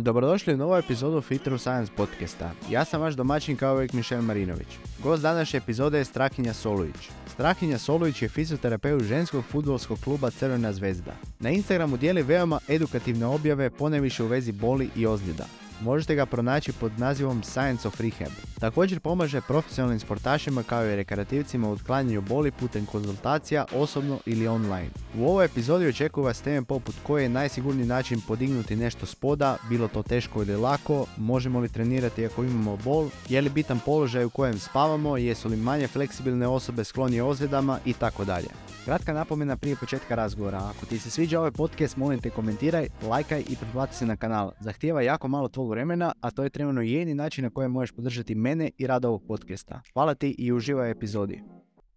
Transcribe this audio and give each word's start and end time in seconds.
Dobrodošli 0.00 0.54
u 0.54 0.56
novu 0.56 0.76
epizodu 0.76 1.20
Fitru 1.20 1.58
Science 1.58 1.92
podcasta. 1.96 2.50
Ja 2.70 2.84
sam 2.84 3.00
vaš 3.00 3.14
domaćin 3.14 3.56
kao 3.56 3.74
uvijek 3.74 3.92
Mišel 3.92 4.22
Marinović. 4.22 4.66
Gost 5.02 5.22
današnje 5.22 5.56
epizode 5.56 5.98
je 5.98 6.04
Strahinja 6.04 6.54
Solujić. 6.54 7.10
Strahinja 7.26 7.78
Solujić 7.78 8.22
je 8.22 8.28
fizioterapeut 8.28 9.02
ženskog 9.02 9.44
futbolskog 9.44 9.98
kluba 10.04 10.30
Crvena 10.30 10.72
zvezda. 10.72 11.12
Na 11.38 11.50
Instagramu 11.50 11.96
dijeli 11.96 12.22
veoma 12.22 12.58
edukativne 12.68 13.26
objave 13.26 13.70
poneviše 13.70 14.22
u 14.22 14.26
vezi 14.26 14.52
boli 14.52 14.90
i 14.96 15.06
ozljeda. 15.06 15.44
Možete 15.80 16.14
ga 16.14 16.26
pronaći 16.26 16.72
pod 16.72 16.92
nazivom 16.98 17.42
Science 17.42 17.88
of 17.88 18.00
Rehab. 18.00 18.32
Također 18.60 19.00
pomaže 19.00 19.40
profesionalnim 19.40 20.00
sportašima 20.00 20.62
kao 20.62 20.86
i 20.86 20.96
rekreativcima 20.96 21.68
u 21.68 21.72
otklanjanju 21.72 22.20
boli 22.20 22.50
putem 22.50 22.86
konzultacija 22.86 23.64
osobno 23.74 24.18
ili 24.26 24.48
online. 24.48 24.90
U 25.18 25.26
ovoj 25.26 25.44
epizodi 25.44 25.88
očekuju 25.88 26.24
vas 26.24 26.40
teme 26.40 26.64
poput 26.64 26.94
koji 27.02 27.22
je 27.22 27.28
najsigurniji 27.28 27.86
način 27.86 28.20
podignuti 28.28 28.76
nešto 28.76 29.06
spoda, 29.06 29.56
bilo 29.68 29.88
to 29.88 30.02
teško 30.02 30.42
ili 30.42 30.56
lako, 30.56 31.06
možemo 31.16 31.60
li 31.60 31.68
trenirati 31.68 32.26
ako 32.26 32.44
imamo 32.44 32.76
bol, 32.76 33.08
je 33.28 33.40
li 33.40 33.50
bitan 33.50 33.80
položaj 33.84 34.24
u 34.24 34.30
kojem 34.30 34.58
spavamo, 34.58 35.16
jesu 35.16 35.48
li 35.48 35.56
manje 35.56 35.86
fleksibilne 35.86 36.46
osobe 36.46 36.84
sklonije 36.84 37.22
ozljedama 37.22 37.78
i 37.84 37.92
tako 37.92 38.24
dalje. 38.24 38.48
Kratka 38.84 39.12
napomena 39.12 39.56
prije 39.56 39.76
početka 39.76 40.14
razgovora. 40.14 40.58
Ako 40.58 40.86
ti 40.86 40.98
se 40.98 41.10
sviđa 41.10 41.38
ovaj 41.38 41.50
podcast, 41.50 41.96
molim 41.96 42.20
te 42.20 42.30
komentiraj, 42.30 42.88
lajkaj 43.02 43.44
i 43.48 43.56
pretplati 43.56 43.96
se 43.96 44.06
na 44.06 44.16
kanal. 44.16 44.52
Zahtijeva 44.60 45.02
jako 45.02 45.28
malo 45.28 45.48
tvog 45.48 45.67
vremena, 45.68 46.12
a 46.20 46.30
to 46.30 46.42
je 46.42 46.50
trenutno 46.50 46.82
jedini 46.82 47.14
način 47.14 47.44
na 47.44 47.50
kojem 47.50 47.70
možeš 47.70 47.92
podržati 47.92 48.34
mene 48.34 48.70
i 48.78 48.86
rad 48.86 49.04
ovog 49.04 49.26
podcasta. 49.26 49.80
Hvala 49.92 50.14
ti 50.14 50.34
i 50.38 50.52
uživaj 50.52 50.90
epizodi. 50.90 51.42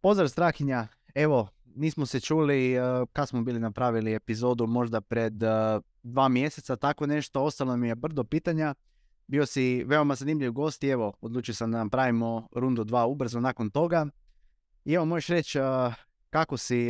Pozdrav 0.02 0.28
Strahinja, 0.28 0.88
evo, 1.16 1.48
nismo 1.76 2.06
se 2.06 2.20
čuli 2.20 2.80
uh, 2.80 3.08
kad 3.14 3.30
smo 3.30 3.42
bili 3.42 3.60
napravili 3.60 4.14
epizodu 4.14 4.68
možda 4.68 5.02
pred 5.02 5.44
uh, 5.44 5.50
dva 6.04 6.30
mjeseca, 6.30 6.76
tako 6.76 7.08
nešto, 7.08 7.44
ostalo 7.44 7.78
mi 7.78 7.88
je 7.88 7.96
brdo 7.96 8.24
pitanja. 8.24 8.76
Bio 9.28 9.46
si 9.46 9.84
veoma 9.84 10.16
zanimljiv 10.16 10.52
gost 10.52 10.84
i 10.84 10.88
evo, 10.88 11.14
odlučio 11.22 11.54
sam 11.54 11.72
da 11.72 11.78
napravimo 11.78 12.48
rundu 12.56 12.84
dva 12.84 13.06
ubrzo 13.06 13.40
nakon 13.40 13.70
toga. 13.70 14.08
I 14.86 14.94
evo, 14.94 15.06
možeš 15.06 15.28
reći 15.28 15.60
uh, 15.60 15.66
kako 16.30 16.58
si 16.58 16.90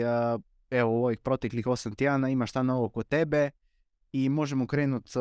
evo 0.70 0.92
u 0.92 1.04
ovih 1.04 1.18
proteklih 1.20 1.68
osam 1.68 1.96
tjedana, 1.96 2.30
ima 2.30 2.46
šta 2.46 2.64
novo 2.64 2.90
kod 2.90 3.08
tebe 3.08 3.50
i 4.12 4.30
možemo 4.30 4.68
krenuti 4.68 5.12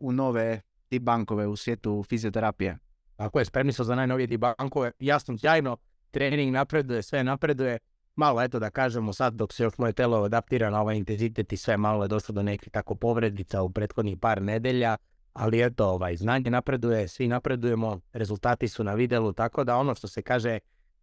u 0.00 0.12
nove 0.12 0.60
ti 0.90 0.98
bankove 0.98 1.46
u 1.46 1.56
svijetu 1.56 2.04
fizioterapije. 2.08 2.78
Tako 3.16 3.38
je, 3.38 3.44
spremni 3.44 3.72
smo 3.72 3.84
za 3.84 3.94
najnovije 3.94 4.26
ti 4.26 4.36
bankove. 4.36 4.92
Jasno, 4.98 5.38
sjajno, 5.38 5.76
trening 6.10 6.52
napreduje, 6.52 7.02
sve 7.02 7.24
napreduje. 7.24 7.78
Malo, 8.16 8.42
eto 8.42 8.58
da 8.58 8.70
kažemo 8.70 9.12
sad 9.12 9.34
dok 9.34 9.52
se 9.52 9.62
još 9.62 9.78
moje 9.78 9.92
telo 9.92 10.24
adaptira 10.24 10.70
na 10.70 10.80
ovaj 10.80 10.96
intenzitet 10.96 11.52
i 11.52 11.56
sve 11.56 11.76
malo 11.76 12.04
je 12.04 12.08
došlo 12.08 12.32
do 12.32 12.42
nekih 12.42 12.70
tako 12.70 12.94
povredica 12.94 13.62
u 13.62 13.70
prethodnih 13.70 14.18
par 14.18 14.42
nedelja. 14.42 14.96
Ali 15.32 15.62
eto, 15.62 15.86
ovaj, 15.86 16.16
znanje 16.16 16.50
napreduje, 16.50 17.08
svi 17.08 17.28
napredujemo, 17.28 18.00
rezultati 18.12 18.68
su 18.68 18.84
na 18.84 18.94
videlu, 18.94 19.32
tako 19.32 19.64
da 19.64 19.76
ono 19.76 19.94
što 19.94 20.08
se 20.08 20.22
kaže 20.22 20.58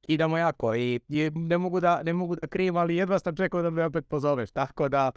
idemo 0.08 0.38
jako 0.38 0.76
i, 0.76 1.00
ne, 1.36 1.58
mogu 1.58 1.80
da, 1.80 2.04
ne 2.04 2.14
mogu 2.14 2.36
da 2.36 2.48
krijem, 2.48 2.78
ali 2.78 2.96
jedva 2.96 3.20
sam 3.20 3.36
čekao 3.36 3.62
da 3.62 3.70
me 3.70 3.86
opet 3.86 4.08
pozoveš. 4.08 4.52
Tako 4.52 4.90
da 4.90 5.12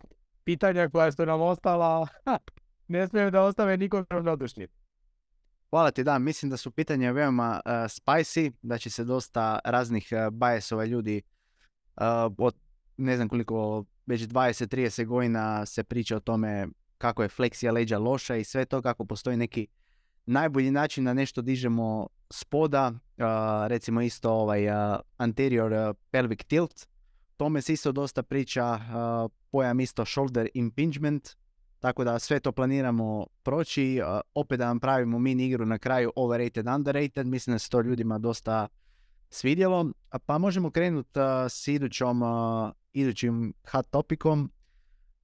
pitanja 0.45 0.89
koja 0.89 1.13
su 1.13 1.27
nam 1.27 1.41
ostala, 1.41 2.07
ne 2.91 3.09
smijem 3.09 3.31
da 3.31 3.43
ostave 3.43 3.77
nikom 3.77 4.07
ravnodušni. 4.11 4.67
Hvala 5.71 5.91
ti, 5.91 6.05
da, 6.05 6.19
mislim 6.19 6.51
da 6.51 6.57
su 6.57 6.71
pitanja 6.71 7.13
veoma 7.13 7.61
uh, 7.65 7.73
spicy, 7.73 8.53
da 8.63 8.79
će 8.79 8.91
se 8.91 9.05
dosta 9.05 9.59
raznih 9.65 10.09
uh, 10.13 10.35
bajesova 10.35 10.85
ljudi 10.85 11.23
uh, 11.97 12.05
od 12.39 12.55
ne 12.97 13.17
znam 13.17 13.29
koliko, 13.29 13.85
već 14.07 14.23
20-30 14.23 15.05
godina 15.05 15.67
se 15.67 15.85
priča 15.85 16.17
o 16.17 16.21
tome 16.21 16.67
kako 16.99 17.23
je 17.23 17.29
fleksija 17.29 17.73
leđa 17.73 17.99
loša 17.99 18.37
i 18.37 18.45
sve 18.45 18.65
to, 18.65 18.83
kako 18.83 19.05
postoji 19.05 19.37
neki 19.37 19.67
najbolji 20.27 20.71
način 20.71 21.05
da 21.05 21.15
nešto 21.15 21.43
dižemo 21.43 22.07
spoda, 22.31 22.93
recimo 23.67 24.01
isto 24.01 24.33
ovaj 24.33 24.67
anterior 25.17 25.95
pelvic 26.11 26.45
tilt, 26.45 26.87
tome 27.37 27.63
se 27.63 27.73
isto 27.73 27.93
dosta 27.93 28.23
priča, 28.23 28.79
pojam 29.51 29.81
isto 29.81 30.05
shoulder 30.05 30.49
impingement, 30.55 31.29
tako 31.81 32.05
da 32.05 32.19
sve 32.19 32.41
to 32.41 32.53
planiramo 32.53 33.27
proći, 33.43 34.01
opet 34.35 34.59
da 34.59 34.67
vam 34.67 34.81
pravimo 34.81 35.19
mini 35.19 35.47
igru 35.47 35.67
na 35.67 35.79
kraju 35.79 36.13
overrated, 36.17 36.67
underrated, 36.67 37.27
mislim 37.27 37.55
da 37.55 37.59
se 37.59 37.71
to 37.71 37.81
ljudima 37.81 38.19
dosta 38.19 38.69
svidjelo, 39.31 39.93
pa 40.27 40.39
možemo 40.39 40.71
krenuti 40.71 41.21
s 41.49 41.69
idućom, 41.69 42.23
idućim 42.93 43.53
hot 43.71 43.87
topicom, 43.91 44.51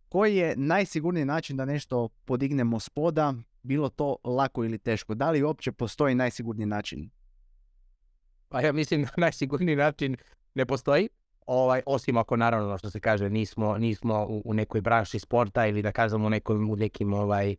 koji 0.09 0.37
je 0.37 0.55
najsigurniji 0.57 1.25
način 1.25 1.57
da 1.57 1.65
nešto 1.65 2.09
podignemo 2.25 2.81
spoda, 2.81 3.35
bilo 3.63 3.89
to 3.89 4.17
lako 4.25 4.65
ili 4.65 4.79
teško? 4.79 5.15
Da 5.15 5.31
li 5.31 5.43
uopće 5.43 5.73
postoji 5.73 6.15
najsigurniji 6.15 6.67
način? 6.67 7.11
Pa 8.49 8.61
ja 8.61 8.73
mislim 8.73 9.03
da 9.03 9.11
najsigurniji 9.17 9.77
način 9.77 10.17
ne 10.55 10.67
postoji. 10.67 11.09
Ovaj, 11.47 11.83
osim 11.87 12.17
ako 12.17 12.37
naravno 12.37 12.79
što 12.79 12.91
se 12.91 13.01
kaže 13.01 13.31
nismo, 13.31 13.79
nismo 13.79 14.27
u, 14.45 14.55
nekoj 14.55 14.81
branši 14.81 15.19
sporta 15.19 15.67
ili 15.67 15.83
da 15.83 15.93
kažemo 15.93 16.27
u, 16.27 16.31
nekom, 16.31 16.71
u 16.71 16.77
nekim 16.77 17.15
ovaj, 17.15 17.57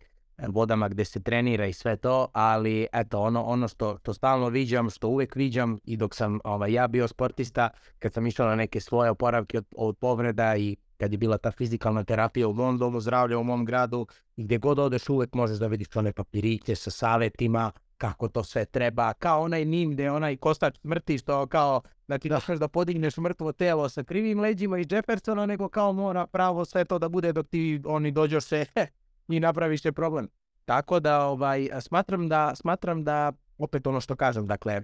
vodama 0.48 0.90
gdje 0.90 1.06
se 1.06 1.24
trenira 1.24 1.66
i 1.66 1.74
sve 1.74 1.98
to, 1.98 2.28
ali 2.34 2.88
eto 2.94 3.22
ono, 3.22 3.44
ono 3.44 3.68
što, 3.68 3.98
što 3.98 4.14
stalno 4.14 4.50
viđam, 4.50 4.90
što 4.90 5.08
uvijek 5.08 5.36
viđam 5.36 5.80
i 5.84 5.98
dok 5.98 6.16
sam 6.16 6.40
ovaj, 6.44 6.74
ja 6.74 6.88
bio 6.88 7.08
sportista, 7.08 7.70
kad 8.00 8.14
sam 8.14 8.28
išao 8.28 8.48
na 8.48 8.56
neke 8.56 8.80
svoje 8.80 9.12
oporavke 9.12 9.58
od, 9.58 9.66
od 9.76 9.98
povreda 9.98 10.58
i 10.58 10.76
kad 10.98 11.12
je 11.12 11.18
bila 11.18 11.38
ta 11.38 11.52
fizikalna 11.52 12.04
terapija 12.04 12.48
u 12.48 12.54
mom 12.54 12.78
domu 12.78 13.00
zdravlja, 13.00 13.38
u 13.38 13.44
mom 13.44 13.66
gradu, 13.66 14.08
gdje 14.38 14.58
god 14.58 14.80
odeš 14.80 15.10
uvijek 15.10 15.34
možeš 15.34 15.58
da 15.58 15.68
vidiš 15.68 15.96
one 15.96 16.12
papiriće 16.12 16.76
sa 16.76 16.92
savjetima, 16.92 17.72
kako 17.98 18.28
to 18.28 18.44
sve 18.44 18.66
treba, 18.66 19.14
kao 19.14 19.42
onaj 19.42 19.66
nim 19.66 19.92
gdje 19.92 20.12
onaj 20.12 20.38
kostač 20.38 20.78
smrti 20.80 21.18
što 21.18 21.48
kao 21.48 21.82
da 22.08 22.18
ti 22.18 22.30
došeš 22.30 22.60
da 22.60 22.68
podigneš 22.68 23.18
mrtvo 23.18 23.52
telo 23.52 23.90
sa 23.90 24.04
krivim 24.04 24.40
leđima 24.40 24.80
i 24.80 24.86
Jeffersona, 24.90 25.46
nego 25.46 25.70
kao 25.70 25.94
mora 25.94 26.28
pravo 26.28 26.66
sve 26.66 26.86
to 26.86 27.00
da 27.00 27.10
bude 27.10 27.34
dok 27.34 27.48
ti 27.48 27.82
oni 27.86 28.12
dođeš 28.12 28.44
se 28.44 28.66
i 29.36 29.40
napraviš 29.40 29.82
te 29.82 29.92
problem. 29.92 30.30
Tako 30.66 31.00
da 31.00 31.26
ovaj, 31.26 31.70
smatram 31.82 32.28
da, 32.30 32.56
smatram 32.56 33.04
da, 33.04 33.32
opet 33.58 33.88
ono 33.88 34.02
što 34.02 34.16
kažem, 34.16 34.48
dakle, 34.48 34.82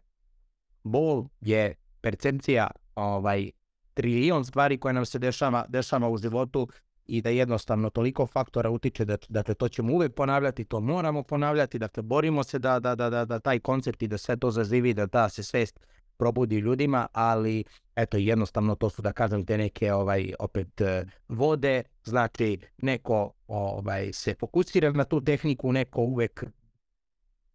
bol 0.83 1.25
je 1.41 1.75
percepcija 2.01 2.71
ovaj, 2.95 3.51
trilion 3.93 4.45
stvari 4.45 4.77
koje 4.77 4.93
nam 4.93 5.05
se 5.05 5.19
dešava, 5.19 5.65
dešava 5.69 6.09
u 6.09 6.17
životu 6.17 6.67
i 7.05 7.21
da 7.21 7.29
jednostavno 7.29 7.89
toliko 7.89 8.27
faktora 8.27 8.69
utiče 8.69 9.05
da 9.05 9.17
dakle, 9.29 9.53
to 9.53 9.69
ćemo 9.69 9.93
uvijek 9.93 10.13
ponavljati, 10.15 10.65
to 10.65 10.79
moramo 10.79 11.23
ponavljati, 11.23 11.79
dakle 11.79 12.03
borimo 12.03 12.43
se 12.43 12.59
da, 12.59 12.79
da, 12.79 12.95
da, 12.95 13.09
da, 13.09 13.25
da 13.25 13.39
taj 13.39 13.59
koncept 13.59 14.01
i 14.01 14.07
da 14.07 14.17
sve 14.17 14.37
to 14.37 14.51
zaživi, 14.51 14.93
da 14.93 15.07
ta 15.07 15.29
se 15.29 15.43
svest 15.43 15.79
probudi 16.17 16.55
ljudima, 16.57 17.07
ali 17.13 17.63
eto 17.95 18.17
jednostavno 18.17 18.75
to 18.75 18.89
su 18.89 19.01
da 19.01 19.13
kažem 19.13 19.45
te 19.45 19.57
neke 19.57 19.93
ovaj 19.93 20.33
opet 20.39 20.81
e, 20.81 21.05
vode, 21.27 21.83
znači 22.03 22.59
neko 22.77 23.31
ovaj 23.47 24.13
se 24.13 24.35
fokusira 24.39 24.91
na 24.91 25.03
tu 25.03 25.21
tehniku, 25.21 25.71
neko 25.71 26.01
uvijek 26.01 26.45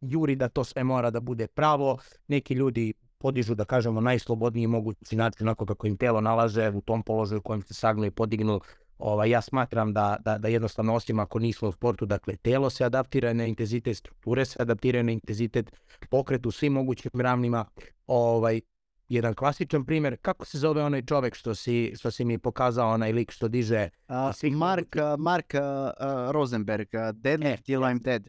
juri 0.01 0.37
da 0.37 0.49
to 0.49 0.65
sve 0.65 0.85
mora 0.85 1.11
da 1.11 1.21
bude 1.21 1.47
pravo, 1.47 1.99
neki 2.29 2.55
ljudi 2.55 2.93
podižu, 3.19 3.55
da 3.55 3.65
kažemo, 3.65 4.01
najslobodniji 4.01 4.67
mogući 4.67 5.17
način 5.17 5.49
onako 5.49 5.67
kako 5.67 5.87
im 5.87 5.97
telo 5.97 6.21
nalaže 6.21 6.71
u 6.71 6.81
tom 6.81 7.03
položaju 7.03 7.39
u 7.39 7.43
kojem 7.43 7.63
se 7.63 7.75
sagnu 7.75 8.05
i 8.05 8.11
podignu. 8.11 8.61
Ovaj, 8.99 9.31
ja 9.31 9.41
smatram 9.41 9.93
da, 9.93 10.17
da, 10.25 10.39
da 10.39 10.49
jednostavno 10.49 10.95
osim 10.95 11.19
ako 11.19 11.39
nismo 11.39 11.69
u 11.69 11.73
sportu, 11.73 12.07
dakle 12.07 12.37
telo 12.37 12.71
se 12.71 12.85
adaptira 12.85 13.33
na 13.33 13.47
intenzitet, 13.47 13.97
strukture 13.97 14.45
se 14.45 14.57
adaptiraju 14.63 15.05
na 15.05 15.13
intenzitet, 15.13 15.73
pokret 16.11 16.47
u 16.47 16.51
svim 16.51 16.73
mogućim 16.73 17.21
ravnima. 17.21 17.65
Ovaj, 18.07 18.61
jedan 19.09 19.35
klasičan 19.35 19.85
primjer, 19.85 20.17
kako 20.23 20.45
se 20.45 20.59
zove 20.59 20.83
onaj 20.83 21.03
čovjek 21.03 21.35
što 21.35 21.55
si, 21.55 21.93
što 21.99 22.11
si 22.11 22.25
mi 22.25 22.39
pokazao, 22.39 22.91
onaj 22.91 23.13
lik 23.13 23.31
što 23.31 23.49
diže... 23.49 23.89
Uh, 24.09 24.53
Mark, 24.53 24.97
Mark 25.19 25.55
uh, 25.55 26.31
Rosenberg, 26.31 26.89
uh, 26.93 27.17
Deadlift 27.17 27.65
till 27.65 27.81
I'm 27.81 28.03
dead. 28.03 28.29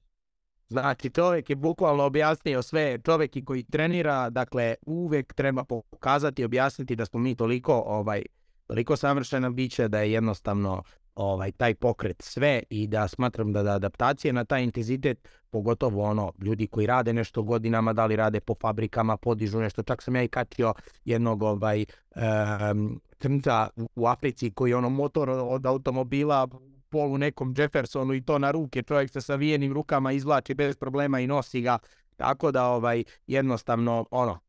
Znači, 0.68 1.10
čovjek 1.10 1.50
je 1.50 1.56
bukvalno 1.56 2.04
objasnio 2.04 2.62
sve, 2.62 3.00
čovjek 3.06 3.32
koji 3.46 3.64
trenira, 3.64 4.30
dakle, 4.30 4.76
uvijek 4.86 5.34
treba 5.34 5.64
pokazati, 5.64 6.44
objasniti 6.44 6.96
da 6.96 7.06
smo 7.06 7.20
mi 7.20 7.36
toliko, 7.36 7.84
ovaj, 7.86 8.24
toliko 8.70 8.96
savršena 8.96 9.50
bića 9.50 9.88
da 9.88 10.00
je 10.00 10.12
jednostavno 10.12 10.84
ovaj, 11.16 11.52
taj 11.52 11.76
pokret 11.76 12.22
sve 12.22 12.64
i 12.70 12.88
da 12.88 13.08
smatram 13.08 13.54
da, 13.54 13.64
da 13.64 13.72
adaptacije 13.72 14.34
na 14.34 14.46
taj 14.46 14.64
intenzitet, 14.64 15.28
pogotovo 15.50 16.04
ono, 16.04 16.34
ljudi 16.42 16.68
koji 16.68 16.88
rade 16.88 17.14
nešto 17.14 17.44
godinama, 17.44 17.94
da 17.94 18.06
li 18.06 18.16
rade 18.16 18.40
po 18.40 18.56
fabrikama, 18.62 19.18
podižu 19.18 19.60
nešto, 19.60 19.84
čak 19.84 20.02
sam 20.02 20.16
ja 20.16 20.24
i 20.24 20.28
kačio 20.28 20.74
jednog 21.06 21.44
ovaj, 21.44 21.86
um, 22.16 23.02
crnca 23.20 23.70
u 23.96 24.08
Africi 24.08 24.52
koji 24.52 24.70
je 24.70 24.76
ono 24.76 24.90
motor 24.90 25.30
od 25.30 25.66
automobila 25.66 26.48
polu 26.90 27.18
nekom 27.18 27.54
Jeffersonu 27.58 28.14
i 28.14 28.22
to 28.22 28.40
na 28.40 28.52
ruke, 28.52 28.84
čovjek 28.84 29.12
sa 29.12 29.22
savijenim 29.22 29.74
rukama 29.74 30.12
izvlači 30.12 30.54
bez 30.54 30.78
problema 30.78 31.20
i 31.20 31.28
nosi 31.28 31.62
ga, 31.62 31.78
tako 32.16 32.52
da 32.52 32.66
ovaj 32.66 33.04
jednostavno 33.28 34.06
ono, 34.12 34.40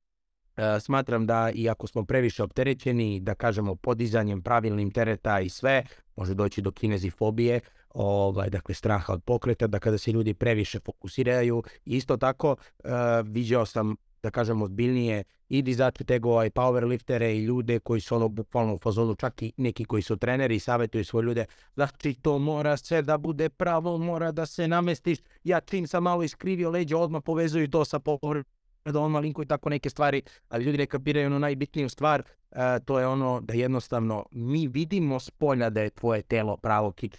smatram 0.81 1.27
da 1.27 1.51
ako 1.71 1.87
smo 1.87 2.05
previše 2.05 2.43
opterećeni, 2.43 3.21
da 3.21 3.35
kažemo 3.35 3.75
podizanjem 3.75 4.43
pravilnim 4.43 4.91
tereta 4.91 5.41
i 5.41 5.49
sve, 5.49 5.85
može 6.17 6.35
doći 6.35 6.62
do 6.62 6.71
kinezifobije, 6.71 7.61
ovaj, 7.95 8.51
dakle, 8.51 8.75
straha 8.75 9.12
od 9.12 9.23
pokreta, 9.23 9.67
da 9.67 9.79
kada 9.79 9.99
se 9.99 10.12
ljudi 10.12 10.35
previše 10.35 10.81
fokusiraju. 10.81 11.62
Isto 11.85 12.17
tako, 12.17 12.57
uh, 12.85 12.91
viđao 13.25 13.67
sam 13.67 13.97
da 14.23 14.31
kažem 14.31 14.62
ozbiljnije 14.62 15.25
i 15.49 15.62
dizače 15.62 16.05
tegova 16.05 16.47
i 16.47 16.51
powerliftere 16.51 17.35
i 17.35 17.45
ljude 17.45 17.79
koji 17.79 18.01
su 18.01 18.17
ono 18.17 18.29
bukvalno 18.29 18.75
u 18.75 18.79
fazonu, 18.79 19.15
čak 19.15 19.43
i 19.43 19.53
neki 19.57 19.85
koji 19.85 20.03
su 20.03 20.17
treneri 20.17 20.57
i 20.57 20.61
savjetuju 20.61 21.05
svoje 21.05 21.25
ljude, 21.25 21.45
znači 21.75 22.15
to 22.15 22.39
mora 22.39 22.77
sve 22.77 23.03
da 23.03 23.19
bude 23.19 23.49
pravo, 23.49 23.99
mora 23.99 24.33
da 24.33 24.47
se 24.47 24.69
namestiš, 24.69 25.19
ja 25.45 25.61
čim 25.61 25.87
sam 25.87 26.03
malo 26.03 26.23
iskrivio 26.23 26.71
leđa, 26.71 26.99
odmah 26.99 27.23
povezuju 27.25 27.71
to 27.71 27.85
sa 27.85 27.99
povredom 27.99 28.45
odmah 28.85 29.23
linkuju 29.23 29.47
tako 29.47 29.69
neke 29.71 29.91
stvari, 29.91 30.23
ali 30.49 30.65
ljudi 30.65 30.79
ne 30.79 30.87
kapiraju 30.87 31.27
ono 31.27 31.38
najbitniju 31.38 31.88
stvar, 31.88 32.23
uh, 32.50 32.59
to 32.85 32.99
je 32.99 33.06
ono 33.06 33.41
da 33.41 33.55
jednostavno 33.55 34.27
mi 34.31 34.69
vidimo 34.69 35.21
s 35.21 35.31
polja 35.31 35.71
da 35.71 35.81
je 35.81 35.91
tvoje 35.91 36.23
telo 36.23 36.56
pravo 36.56 36.93
kič, 36.93 37.17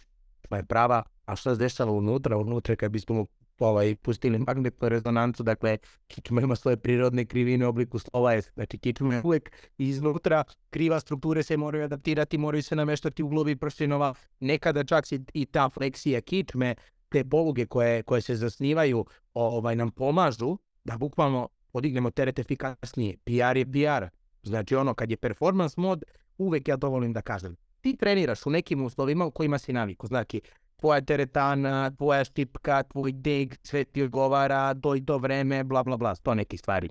je 0.51 0.63
prava, 0.63 1.03
a 1.25 1.35
šta 1.35 1.55
se 1.55 1.59
dešava 1.59 1.91
unutra, 1.91 2.37
unutra 2.37 2.75
kad 2.75 2.91
bismo 2.91 3.25
ovaj, 3.59 3.95
pustili 3.95 4.39
magnetnu 4.39 4.89
rezonancu, 4.89 5.43
dakle, 5.43 5.77
kičma 6.07 6.41
ima 6.41 6.55
svoje 6.55 6.77
prirodne 6.77 7.25
krivine 7.25 7.65
u 7.65 7.69
obliku 7.69 7.99
slova. 7.99 8.41
Znači, 8.53 8.77
kičma 8.77 9.15
je 9.15 9.21
uvijek 9.23 9.51
iznutra, 9.77 10.43
kriva 10.69 10.99
strukture 10.99 11.43
se 11.43 11.57
moraju 11.57 11.83
adaptirati, 11.83 12.37
moraju 12.37 12.63
se 12.63 12.75
nameštati 12.75 13.23
uglovi 13.23 13.55
pršinova, 13.55 14.13
nekada 14.39 14.83
čak 14.83 15.05
i 15.33 15.45
ta 15.45 15.69
fleksija 15.69 16.21
kičme, 16.21 16.75
te 17.09 17.23
poluge 17.25 17.65
koje, 17.65 18.03
koje 18.03 18.21
se 18.21 18.35
zasnivaju, 18.35 19.05
ovaj, 19.33 19.75
nam 19.75 19.91
pomažu 19.91 20.57
da 20.83 20.97
bukvalno 20.97 21.49
podignemo 21.71 22.11
teret 22.11 22.39
efikasnije. 22.39 23.17
PR 23.17 23.57
je 23.57 23.65
PR. 23.65 24.07
Znači 24.43 24.75
ono, 24.75 24.93
kad 24.93 25.11
je 25.11 25.17
performance 25.17 25.81
mod, 25.81 26.03
uvek 26.37 26.67
ja 26.67 26.77
to 26.77 26.89
volim 26.89 27.13
da 27.13 27.21
kažem. 27.21 27.55
Ti 27.81 27.97
treniraš 27.97 28.45
u 28.45 28.49
nekim 28.49 28.85
uslovima 28.85 29.25
u 29.25 29.31
kojima 29.31 29.57
si 29.57 29.73
naviku. 29.73 30.07
Znači, 30.07 30.41
tvoja 30.75 31.01
teretana, 31.01 31.91
tvoja 31.97 32.23
štipka, 32.23 32.83
tvoj 32.83 33.11
deg, 33.11 33.53
sve 33.63 33.83
ti 33.83 34.03
odgovara, 34.03 34.75
to 35.05 35.17
vreme, 35.17 35.63
bla 35.63 35.83
bla 35.83 35.97
bla, 35.97 36.15
sto 36.15 36.33
neki 36.35 36.57
stvari. 36.57 36.89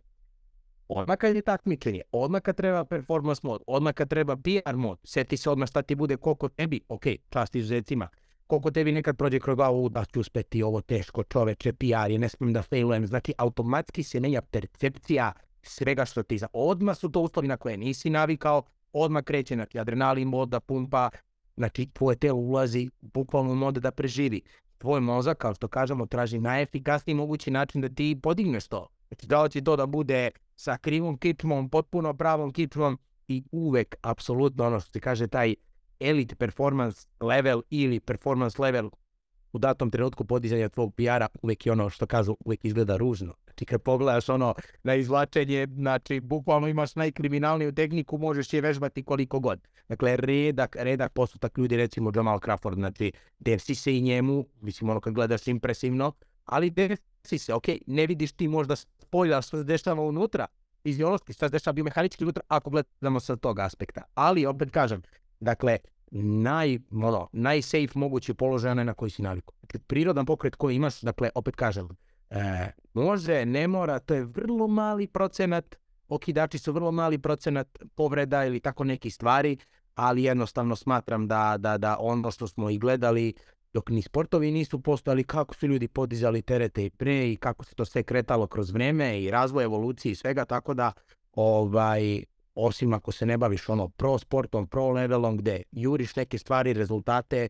Odmah 0.88 1.16
kad 1.16 1.36
je 1.36 1.42
takmičenje, 1.42 2.02
odmah 2.12 2.42
kad 2.42 2.56
treba 2.56 2.84
performance 2.84 3.40
mod, 3.42 3.62
odmah 3.66 3.94
kad 3.94 4.08
treba 4.08 4.36
PR 4.36 4.76
mod, 4.76 4.98
seti 5.04 5.36
se 5.36 5.50
odmah 5.50 5.68
šta 5.68 5.82
ti 5.82 5.94
bude 5.94 6.16
koliko 6.16 6.48
tebi, 6.48 6.80
ok, 6.88 7.04
čast 7.28 7.54
izuzecima, 7.54 8.08
koliko 8.50 8.70
tebi 8.70 8.92
nekad 8.92 9.16
prođe 9.16 9.40
kroz 9.40 9.56
glavu 9.56 9.88
da 9.88 10.04
ću 10.04 10.20
uspeti 10.20 10.62
ovo 10.62 10.80
teško 10.80 11.22
čoveče, 11.22 11.72
PR 11.72 12.10
je, 12.10 12.18
ne 12.18 12.28
smijem 12.28 12.52
da 12.52 12.62
failujem, 12.62 13.06
znači 13.06 13.34
automatski 13.38 14.02
se 14.02 14.20
menja 14.20 14.42
percepcija 14.42 15.32
svega 15.62 16.04
što 16.04 16.22
ti 16.22 16.38
za. 16.38 16.46
Odmah 16.52 16.96
su 16.96 17.08
to 17.08 17.20
uslovi 17.20 17.48
na 17.48 17.56
koje 17.56 17.76
nisi 17.76 18.10
navikao, 18.10 18.62
odmah 18.92 19.24
kreće, 19.24 19.54
znači 19.54 19.78
adrenalin 19.78 20.28
mod 20.28 20.48
da 20.48 20.60
pumpa, 20.60 21.10
Znači, 21.60 21.86
tvoje 21.92 22.16
telo 22.16 22.38
ulazi 22.38 22.90
bukvalno 23.00 23.54
mode 23.54 23.80
da 23.80 23.90
preživi. 23.90 24.40
Tvoj 24.78 25.00
mozak, 25.00 25.38
kao 25.38 25.54
što 25.54 25.68
kažemo, 25.68 26.06
traži 26.06 26.38
najefikasniji 26.38 27.14
mogući 27.14 27.50
način 27.50 27.80
da 27.80 27.88
ti 27.88 28.18
podigneš 28.22 28.68
to. 28.68 28.88
Znači, 29.08 29.26
da 29.26 29.42
li 29.42 29.50
će 29.50 29.60
to 29.60 29.76
da 29.76 29.86
bude 29.86 30.30
sa 30.56 30.76
krivom 30.76 31.18
kičmom, 31.18 31.68
potpuno 31.68 32.14
pravom 32.14 32.52
kičmom 32.52 32.98
i 33.28 33.42
uvek, 33.52 33.96
apsolutno, 34.02 34.66
ono 34.66 34.80
što 34.80 34.92
se 34.92 35.00
kaže, 35.00 35.26
taj 35.26 35.54
elite 36.00 36.34
performance 36.34 37.08
level 37.20 37.62
ili 37.70 38.00
performance 38.00 38.62
level 38.62 38.90
u 39.52 39.58
datom 39.58 39.90
trenutku 39.90 40.24
podizanja 40.24 40.68
tvog 40.68 40.94
PR-a 40.94 41.26
uvek 41.42 41.66
je 41.66 41.72
ono 41.72 41.90
što 41.90 42.06
kažu, 42.06 42.36
uvek 42.44 42.64
izgleda 42.64 42.96
ružno. 42.96 43.34
Znači 43.44 43.64
kad 43.64 43.82
pogledaš 43.82 44.28
ono 44.28 44.54
na 44.82 44.94
izvlačenje, 44.94 45.66
znači 45.74 46.20
bukvalno 46.20 46.68
imaš 46.68 46.94
najkriminalniju 46.94 47.72
tehniku, 47.72 48.18
možeš 48.18 48.52
je 48.52 48.60
vežbati 48.60 49.02
koliko 49.02 49.40
god. 49.40 49.68
Dakle, 49.88 50.16
redak, 50.16 50.76
redak 50.78 51.12
postotak 51.12 51.58
ljudi, 51.58 51.76
recimo 51.76 52.12
Jamal 52.14 52.38
Crawford, 52.38 52.74
znači 52.74 53.12
desi 53.38 53.74
se 53.74 53.96
i 53.96 54.00
njemu, 54.00 54.46
mislim 54.60 54.90
ono 54.90 55.00
kad 55.00 55.14
gledaš 55.14 55.48
impresivno, 55.48 56.12
ali 56.44 56.70
desi 56.70 57.38
se, 57.38 57.54
ok, 57.54 57.66
ne 57.86 58.06
vidiš 58.06 58.32
ti 58.32 58.48
možda 58.48 58.76
spojljaš 58.76 59.46
što 59.46 59.56
se 59.56 59.64
dešava 59.64 60.02
unutra, 60.02 60.46
fiziološki, 60.82 61.32
što 61.32 61.46
se 61.46 61.52
dešava 61.52 61.72
biomehanički 61.72 62.24
unutra, 62.24 62.42
ako 62.48 62.70
gledamo 62.70 63.20
sa 63.20 63.36
tog 63.36 63.58
aspekta. 63.58 64.02
Ali, 64.14 64.46
opet 64.46 64.70
kažem, 64.70 65.02
dakle, 65.40 65.78
naj, 66.10 66.78
ono, 66.92 67.28
najsafe 67.32 67.98
mogući 67.98 68.34
položaj 68.34 68.74
na 68.74 68.94
koji 68.94 69.10
si 69.10 69.22
naviku. 69.22 69.54
Dakle, 69.62 69.80
prirodan 69.86 70.26
pokret 70.26 70.54
koji 70.56 70.76
imaš, 70.76 71.00
dakle, 71.00 71.30
opet 71.34 71.56
kažem, 71.56 71.88
e, 72.30 72.70
može, 72.94 73.46
ne 73.46 73.68
mora, 73.68 73.98
to 73.98 74.14
je 74.14 74.24
vrlo 74.24 74.68
mali 74.68 75.06
procenat, 75.06 75.76
okidači 76.08 76.58
su 76.58 76.72
vrlo 76.72 76.92
mali 76.92 77.18
procenat 77.18 77.78
povreda 77.94 78.44
ili 78.44 78.60
tako 78.60 78.84
neki 78.84 79.10
stvari, 79.10 79.56
ali 79.94 80.22
jednostavno 80.22 80.76
smatram 80.76 81.28
da, 81.28 81.56
da, 81.58 81.78
da 81.78 81.96
ono 82.00 82.30
što 82.30 82.46
smo 82.46 82.70
i 82.70 82.78
gledali, 82.78 83.34
dok 83.72 83.88
ni 83.88 84.02
sportovi 84.02 84.50
nisu 84.50 84.80
postojali, 84.80 85.24
kako 85.24 85.54
su 85.54 85.66
ljudi 85.66 85.88
podizali 85.88 86.42
terete 86.42 86.84
i 86.84 86.90
pre 86.90 87.32
i 87.32 87.36
kako 87.36 87.64
se 87.64 87.74
to 87.74 87.84
sve 87.84 88.02
kretalo 88.02 88.46
kroz 88.46 88.70
vreme 88.70 89.22
i 89.22 89.30
razvoj 89.30 89.64
evolucije 89.64 90.12
i 90.12 90.14
svega, 90.14 90.44
tako 90.44 90.74
da 90.74 90.92
ovaj, 91.32 92.24
osim 92.66 92.92
ako 92.92 93.12
se 93.12 93.26
ne 93.26 93.38
baviš 93.38 93.68
ono 93.68 93.88
pro 93.88 94.18
sportom, 94.18 94.66
pro 94.66 94.90
levelom 94.90 95.36
gde 95.36 95.62
juriš 95.72 96.16
neke 96.16 96.38
stvari, 96.38 96.72
rezultate 96.72 97.48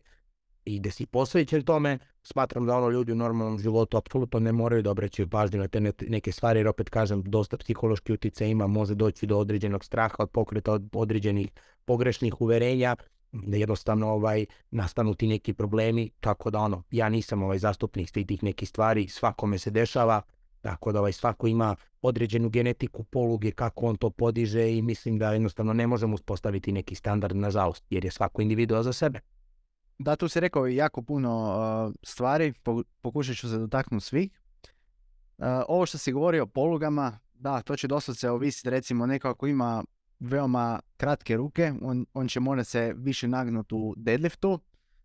i 0.65 0.79
gde 0.79 0.91
si 0.91 1.05
posvećen 1.05 1.63
tome, 1.63 1.99
smatram 2.23 2.65
da 2.65 2.77
ono 2.77 2.89
ljudi 2.89 3.11
u 3.11 3.15
normalnom 3.15 3.59
životu 3.59 3.97
apsolutno 3.97 4.39
ne 4.39 4.51
moraju 4.51 4.81
da 4.81 4.91
obraćaju 4.91 5.29
pažnju 5.29 5.59
na 5.59 5.67
te 5.67 5.79
neke 6.07 6.31
stvari, 6.31 6.59
jer 6.59 6.67
opet 6.67 6.89
kažem, 6.89 7.23
dosta 7.23 7.57
psihološki 7.57 8.13
utjecaj 8.13 8.49
ima, 8.49 8.67
može 8.67 8.95
doći 8.95 9.25
do 9.25 9.37
određenog 9.37 9.85
straha 9.85 10.15
od 10.19 10.29
pokreta, 10.29 10.73
od 10.73 10.89
određenih 10.93 11.49
pogrešnih 11.85 12.41
uverenja, 12.41 12.95
da 13.31 13.57
jednostavno 13.57 14.09
ovaj, 14.09 14.45
nastanu 14.71 15.15
ti 15.15 15.27
neki 15.27 15.53
problemi, 15.53 16.09
tako 16.19 16.51
da 16.51 16.59
ono, 16.59 16.83
ja 16.91 17.09
nisam 17.09 17.43
ovaj 17.43 17.57
zastupnik 17.57 18.09
svih 18.09 18.27
tih 18.27 18.43
nekih 18.43 18.69
stvari, 18.69 19.07
svakome 19.07 19.57
se 19.57 19.71
dešava, 19.71 20.21
tako 20.61 20.91
da 20.91 20.99
ovaj, 20.99 21.11
svako 21.11 21.47
ima 21.47 21.75
određenu 22.01 22.49
genetiku 22.49 23.03
poluge, 23.03 23.51
kako 23.51 23.85
on 23.85 23.95
to 23.95 24.09
podiže 24.09 24.73
i 24.73 24.81
mislim 24.81 25.17
da 25.17 25.31
jednostavno 25.31 25.73
ne 25.73 25.87
možemo 25.87 26.15
uspostaviti 26.15 26.71
neki 26.71 26.95
standard, 26.95 27.35
nažalost, 27.35 27.85
jer 27.89 28.05
je 28.05 28.11
svako 28.11 28.41
individual 28.41 28.83
za 28.83 28.93
sebe. 28.93 29.19
Da, 29.99 30.15
tu 30.15 30.27
si 30.27 30.39
rekao 30.39 30.67
jako 30.67 31.01
puno 31.01 31.31
uh, 31.87 31.93
stvari, 32.03 32.53
pokušat 33.01 33.35
ću 33.35 33.49
se 33.49 33.57
dotaknuti 33.57 34.05
svih. 34.05 34.31
Uh, 35.37 35.45
ovo 35.67 35.85
što 35.85 35.97
si 35.97 36.11
govorio 36.11 36.43
o 36.43 36.47
polugama, 36.47 37.19
da, 37.33 37.61
to 37.61 37.75
će 37.75 37.87
dosta 37.87 38.13
se 38.13 38.29
ovisiti, 38.29 38.69
recimo 38.69 39.05
neko 39.05 39.29
ako 39.29 39.47
ima 39.47 39.83
veoma 40.19 40.79
kratke 40.97 41.37
ruke, 41.37 41.73
on, 41.81 42.05
on 42.13 42.27
će 42.27 42.39
morati 42.39 42.69
se 42.69 42.93
više 42.97 43.27
nagnuti 43.27 43.75
u 43.75 43.93
deadliftu, 43.97 44.59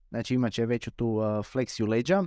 znači 0.08 0.34
imat 0.34 0.52
će 0.52 0.66
veću 0.66 0.90
tu 0.90 1.06
uh, 1.06 1.44
fleksiju 1.44 1.86
leđa, 1.86 2.24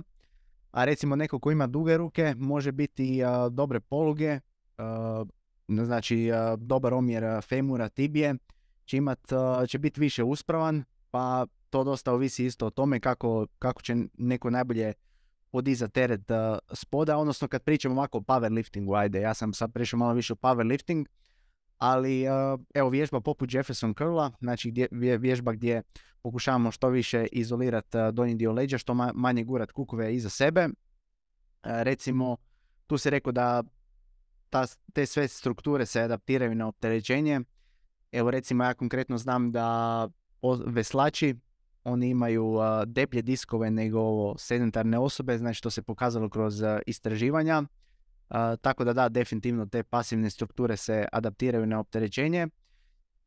a 0.70 0.84
recimo 0.84 1.16
neko 1.16 1.38
ko 1.38 1.50
ima 1.50 1.66
duge 1.66 1.96
ruke 1.96 2.34
može 2.38 2.72
biti 2.72 3.20
dobre 3.50 3.80
poluge, 3.80 4.40
znači 5.68 6.30
dobar 6.58 6.94
omjer 6.94 7.42
femura, 7.42 7.88
tibije, 7.88 8.34
će, 8.84 8.96
imat, 8.96 9.20
će 9.68 9.78
biti 9.78 10.00
više 10.00 10.24
uspravan, 10.24 10.84
pa 11.10 11.46
to 11.70 11.84
dosta 11.84 12.12
ovisi 12.12 12.44
isto 12.44 12.66
o 12.66 12.70
tome 12.70 13.00
kako, 13.00 13.46
kako 13.58 13.82
će 13.82 13.96
neko 14.18 14.50
najbolje 14.50 14.92
podizati 15.50 15.92
teret 15.92 16.30
uh, 16.30 16.36
spoda, 16.72 17.16
odnosno 17.16 17.48
kad 17.48 17.62
pričamo 17.62 17.94
ovako 17.94 18.18
o 18.18 18.20
powerliftingu, 18.20 18.98
ajde, 18.98 19.20
ja 19.20 19.34
sam 19.34 19.52
sad 19.52 19.72
prešao 19.72 19.98
malo 19.98 20.14
više 20.14 20.32
o 20.32 20.36
powerlifting, 20.36 21.06
ali 21.78 22.26
uh, 22.28 22.60
evo 22.74 22.88
vježba 22.90 23.20
poput 23.20 23.54
Jefferson 23.54 23.94
curla, 23.94 24.30
znači 24.40 24.70
gdje, 24.70 24.88
vježba 25.18 25.52
gdje 25.52 25.82
pokušavamo 26.22 26.70
što 26.70 26.88
više 26.88 27.26
izolirati 27.32 27.98
uh, 27.98 28.08
donji 28.14 28.34
dio 28.34 28.52
leđa, 28.52 28.78
što 28.78 28.94
manje 29.14 29.44
gurat 29.44 29.72
kukove 29.72 30.14
iza 30.14 30.30
sebe. 30.30 30.66
Uh, 30.66 30.72
recimo, 31.62 32.36
tu 32.86 32.98
se 32.98 33.10
rekao 33.10 33.32
da 33.32 33.62
ta, 34.50 34.66
te 34.92 35.06
sve 35.06 35.28
strukture 35.28 35.86
se 35.86 36.00
adaptiraju 36.00 36.54
na 36.54 36.68
opterećenje. 36.68 37.40
Evo 38.12 38.30
recimo 38.30 38.64
ja 38.64 38.74
konkretno 38.74 39.18
znam 39.18 39.52
da 39.52 40.08
veslači 40.66 41.34
oni 41.84 42.08
imaju 42.08 42.54
deplje 42.86 43.22
diskove 43.22 43.70
nego 43.70 44.34
sedentarne 44.38 44.98
osobe, 44.98 45.38
znači 45.38 45.62
to 45.62 45.70
se 45.70 45.82
pokazalo 45.82 46.28
kroz 46.28 46.62
istraživanja. 46.86 47.62
tako 48.60 48.84
da 48.84 48.92
da, 48.92 49.08
definitivno 49.08 49.66
te 49.66 49.82
pasivne 49.82 50.30
strukture 50.30 50.76
se 50.76 51.06
adaptiraju 51.12 51.66
na 51.66 51.80
opterećenje. 51.80 52.48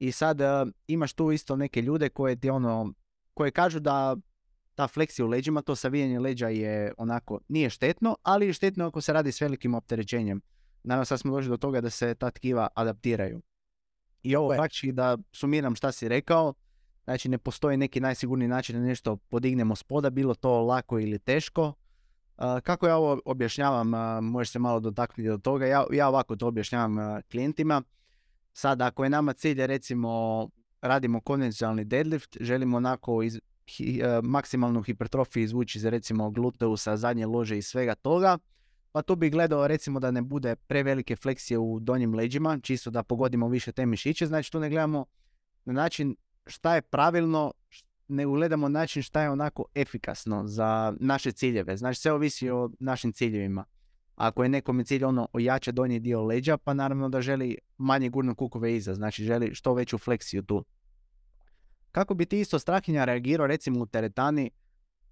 I 0.04 0.12
sad 0.12 0.40
imaš 0.88 1.14
tu 1.14 1.32
isto 1.32 1.56
neke 1.56 1.82
ljude 1.82 2.10
koje 2.10 2.36
ti 2.36 2.50
ono, 2.50 2.94
koje 3.34 3.52
kažu 3.52 3.80
da 3.80 4.16
ta 4.76 4.88
fleksija 4.88 5.26
u 5.26 5.30
leđima, 5.30 5.62
to 5.62 5.76
savijanje 5.76 6.20
leđa 6.20 6.48
je 6.48 6.94
onako, 6.98 7.40
nije 7.48 7.70
štetno, 7.70 8.18
ali 8.24 8.48
je 8.48 8.54
štetno 8.54 8.88
ako 8.88 9.02
se 9.02 9.14
radi 9.14 9.32
s 9.32 9.42
velikim 9.42 9.74
opterećenjem. 9.74 10.42
Naravno 10.84 11.06
sad 11.06 11.20
smo 11.20 11.32
došli 11.32 11.50
do 11.50 11.58
toga 11.58 11.82
da 11.82 11.90
se 11.90 12.16
ta 12.16 12.32
tkiva 12.32 12.68
adaptiraju. 12.76 13.42
I 14.24 14.36
ovo 14.36 14.50
praktički 14.50 14.92
da 14.92 15.18
sumiram 15.32 15.76
šta 15.76 15.92
si 15.92 16.08
rekao, 16.08 16.54
Znači 17.04 17.30
ne 17.30 17.38
postoji 17.38 17.78
neki 17.78 18.00
najsigurniji 18.00 18.48
način 18.48 18.76
da 18.76 18.82
nešto 18.82 19.16
podignemo 19.16 19.76
spoda, 19.76 20.10
bilo 20.10 20.34
to 20.36 20.62
lako 20.62 21.00
ili 21.00 21.20
teško. 21.20 21.74
kako 22.64 22.88
ja 22.88 22.98
ovo 22.98 23.20
objašnjavam, 23.26 23.94
uh, 23.94 24.24
možeš 24.24 24.52
se 24.52 24.60
malo 24.60 24.80
dotaknuti 24.80 25.28
do 25.30 25.38
toga, 25.38 25.66
ja, 25.66 25.86
ja 25.92 26.08
ovako 26.08 26.36
to 26.36 26.48
objašnjavam 26.48 27.22
klijentima. 27.32 27.82
Sad 28.54 28.82
ako 28.82 29.04
je 29.04 29.10
nama 29.10 29.34
cilj 29.34 29.68
recimo 29.68 30.50
radimo 30.82 31.22
konvencionalni 31.22 31.84
deadlift, 31.84 32.38
želimo 32.42 32.78
onako 32.78 33.24
iz, 33.24 33.40
maksimalnu 34.24 34.82
hipertrofiju 34.82 35.44
izvući 35.44 35.78
iz 35.78 35.86
recimo 35.86 36.32
gluteusa, 36.32 36.98
zadnje 36.98 37.26
lože 37.26 37.58
i 37.58 37.62
svega 37.62 37.96
toga. 37.96 38.38
Pa 38.92 39.02
tu 39.02 39.16
bi 39.16 39.30
gledao 39.30 39.68
recimo 39.68 40.00
da 40.00 40.12
ne 40.12 40.22
bude 40.22 40.56
prevelike 40.56 41.16
fleksije 41.16 41.58
u 41.58 41.80
donjim 41.80 42.14
leđima, 42.16 42.60
čisto 42.60 42.92
da 42.92 43.04
pogodimo 43.04 43.48
više 43.48 43.72
te 43.72 43.86
mišiće. 43.86 44.26
Znači 44.26 44.52
tu 44.52 44.60
ne 44.60 44.70
gledamo 44.70 45.06
na 45.66 45.74
način 45.74 46.16
šta 46.46 46.76
je 46.76 46.82
pravilno, 46.82 47.54
ne 48.08 48.26
gledamo 48.26 48.70
način 48.70 49.04
šta 49.04 49.22
je 49.22 49.30
onako 49.30 49.66
efikasno 49.76 50.48
za 50.48 50.94
naše 51.00 51.32
ciljeve. 51.32 51.78
Znači 51.78 52.00
sve 52.00 52.12
ovisi 52.12 52.50
o 52.50 52.70
našim 52.80 53.14
ciljevima. 53.14 53.66
Ako 54.16 54.44
je 54.44 54.50
nekom 54.50 54.84
cilj 54.86 55.04
ono 55.04 55.28
ojača 55.34 55.72
donji 55.72 56.00
dio 56.00 56.24
leđa, 56.24 56.58
pa 56.58 56.74
naravno 56.74 57.10
da 57.10 57.22
želi 57.22 57.58
manje 57.78 58.10
gurnu 58.10 58.36
kukove 58.36 58.76
iza, 58.76 58.94
znači 58.94 59.24
želi 59.24 59.56
što 59.56 59.74
veću 59.74 59.98
fleksiju 59.98 60.44
tu. 60.44 60.66
Kako 61.92 62.14
bi 62.14 62.26
ti 62.26 62.40
isto 62.40 62.60
strahinja 62.60 63.06
reagirao 63.06 63.48
recimo 63.48 63.80
u 63.80 63.86
teretani, 63.86 64.52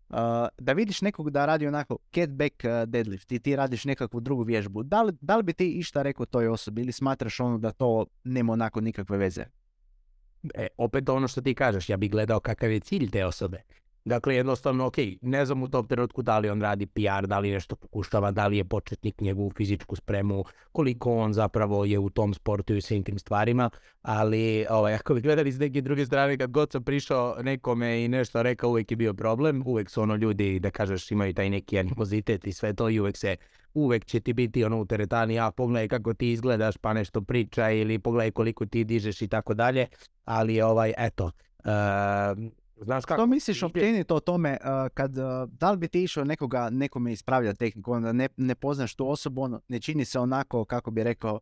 uh, 0.10 0.16
da 0.58 0.74
vidiš 0.74 1.02
nekog 1.02 1.30
da 1.30 1.46
radi 1.46 1.68
onako 1.68 1.98
catback 2.16 2.64
uh, 2.64 2.90
deadlift 2.90 3.32
i 3.32 3.40
ti 3.40 3.56
radiš 3.56 3.86
nekakvu 3.86 4.20
drugu 4.20 4.44
vježbu, 4.44 4.84
da 4.84 5.04
li, 5.04 5.14
da 5.22 5.38
li 5.38 5.44
bi 5.44 5.54
ti 5.54 5.72
išta 5.72 6.02
rekao 6.02 6.26
toj 6.26 6.48
osobi 6.48 6.82
ili 6.82 6.92
smatraš 6.92 7.40
ono 7.40 7.58
da 7.58 7.72
to 7.72 8.06
nema 8.24 8.54
onako 8.54 8.82
nikakve 8.82 9.18
veze? 9.18 9.46
E, 10.54 10.68
opet 10.78 11.10
ono 11.10 11.28
što 11.28 11.42
ti 11.42 11.56
kažeš, 11.56 11.90
ja 11.90 11.98
bih 11.98 12.12
gledao 12.12 12.40
kakav 12.40 12.72
je 12.72 12.80
cilj 12.80 13.10
te 13.10 13.26
osobe. 13.26 13.62
Dakle, 14.06 14.36
jednostavno, 14.36 14.86
ok, 14.86 14.96
ne 15.22 15.46
znam 15.46 15.64
u 15.64 15.68
tom 15.68 15.88
trenutku 15.88 16.22
da 16.22 16.40
li 16.40 16.50
on 16.50 16.62
radi 16.62 16.86
PR, 16.86 17.28
da 17.28 17.40
li 17.40 17.52
nešto 17.52 17.76
pokušava, 17.76 18.32
da 18.32 18.48
li 18.48 18.58
je 18.58 18.66
početnik 18.66 19.22
njegovu 19.22 19.52
fizičku 19.58 19.96
spremu, 19.96 20.46
koliko 20.72 21.16
on 21.16 21.34
zapravo 21.34 21.86
je 21.86 22.00
u 22.00 22.10
tom 22.10 22.34
sportu 22.34 22.76
i 22.76 22.82
svim 22.82 23.04
tim 23.04 23.20
stvarima, 23.20 23.70
ali 24.02 24.66
ovaj, 24.70 24.96
ako 24.96 25.14
bi 25.14 25.22
gledali 25.22 25.52
s 25.52 25.60
neke 25.60 25.82
druge 25.82 26.06
strane, 26.06 26.38
kad 26.38 26.52
god 26.52 26.72
sam 26.72 26.84
prišao 26.84 27.36
nekome 27.44 28.04
i 28.06 28.08
nešto 28.08 28.44
rekao, 28.44 28.70
uvijek 28.70 28.92
je 28.92 28.98
bio 28.98 29.14
problem, 29.14 29.64
uvijek 29.66 29.90
su 29.90 30.02
ono 30.02 30.16
ljudi, 30.16 30.60
da 30.60 30.70
kažeš, 30.70 31.12
imaju 31.12 31.34
taj 31.34 31.50
neki 31.50 31.80
animozitet 31.80 32.48
i 32.48 32.54
sve 32.54 32.74
to 32.74 32.90
i 32.90 33.00
uvijek 33.00 33.18
se 33.18 33.36
uvijek 33.74 34.06
će 34.06 34.20
ti 34.20 34.34
biti 34.34 34.64
ono 34.64 34.82
u 34.82 34.86
teretani, 34.86 35.40
a 35.40 35.52
pogledaj 35.52 35.88
kako 35.88 36.14
ti 36.14 36.32
izgledaš 36.32 36.78
pa 36.78 36.94
nešto 36.94 37.22
priča 37.22 37.72
ili 37.72 38.00
pogledaj 38.00 38.32
koliko 38.32 38.66
ti 38.66 38.84
dižeš 38.84 39.22
i 39.22 39.28
tako 39.28 39.54
dalje, 39.54 39.88
ali 40.26 40.62
ovaj, 40.62 40.94
eto, 40.98 41.32
Znaš 42.82 43.06
kako? 43.06 43.22
Što 43.22 43.28
misliš 43.28 43.64
općenito 43.64 44.16
o 44.16 44.20
tome, 44.20 44.58
kad, 44.94 45.12
da 45.48 45.72
li 45.72 45.78
bi 45.78 45.88
ti 45.88 46.04
išao 46.04 46.24
nekoga, 46.24 46.70
nekome 46.70 47.12
ispravljati 47.12 47.60
tehniku, 47.60 47.92
onda 47.92 48.12
ne, 48.12 48.30
ne 48.38 48.56
poznaš 48.56 48.96
tu 48.96 49.10
osobu, 49.10 49.42
ono, 49.42 49.62
ne 49.68 49.80
čini 49.80 50.06
se 50.06 50.20
onako, 50.20 50.66
kako 50.66 50.92
bi 50.92 51.04
rekao, 51.04 51.40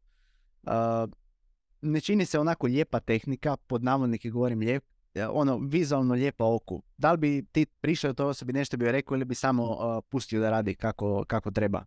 ne 1.81 2.01
čini 2.01 2.25
se 2.25 2.39
onako 2.39 2.67
lijepa 2.67 2.99
tehnika, 2.99 3.57
pod 3.67 3.83
navodnike 3.83 4.29
govorim 4.29 4.59
lijep, 4.59 4.83
ono, 5.31 5.57
vizualno 5.57 6.13
lijepa 6.13 6.45
oku. 6.45 6.83
Da 6.97 7.11
li 7.11 7.17
bi 7.17 7.45
ti 7.51 7.65
prišao 7.65 8.13
toj 8.13 8.25
osobi 8.25 8.53
nešto 8.53 8.77
bi 8.77 8.91
rekao 8.91 9.15
ili 9.15 9.25
bi 9.25 9.35
samo 9.35 9.77
pustio 10.09 10.41
da 10.41 10.49
radi 10.49 10.75
kako, 10.75 11.25
kako 11.27 11.51
treba? 11.51 11.85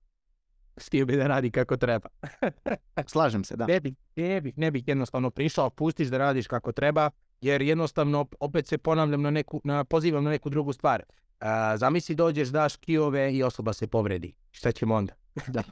Stio 0.77 1.07
bi 1.07 1.17
da 1.17 1.27
radi 1.27 1.51
kako 1.51 1.77
treba. 1.77 2.09
Slažem 3.13 3.45
se, 3.45 3.57
da. 3.57 3.67
Ne 3.67 3.81
bih, 3.81 3.95
ne 4.17 4.41
bih, 4.41 4.59
ne 4.59 4.71
bih 4.71 4.89
jednostavno 4.89 5.31
prišao, 5.31 5.71
pustiš 5.71 6.09
da 6.09 6.19
radiš 6.19 6.47
kako 6.47 6.73
treba, 6.73 7.11
jer 7.43 7.63
jednostavno 7.63 8.27
opet 8.41 8.67
se 8.67 8.79
ponavljam 8.79 9.23
na 9.23 9.31
neku, 9.31 9.61
na, 9.65 9.85
pozivam 9.85 10.25
na 10.25 10.31
neku 10.31 10.51
drugu 10.51 10.73
stvar. 10.73 11.03
A, 11.41 11.77
zamisli 11.77 12.15
dođeš, 12.15 12.49
daš 12.49 12.77
kijove 12.77 13.35
i 13.35 13.43
osoba 13.43 13.73
se 13.73 13.87
povredi. 13.87 14.33
Šta 14.51 14.73
ćemo 14.73 14.95
onda? 14.95 15.13
Da. 15.47 15.63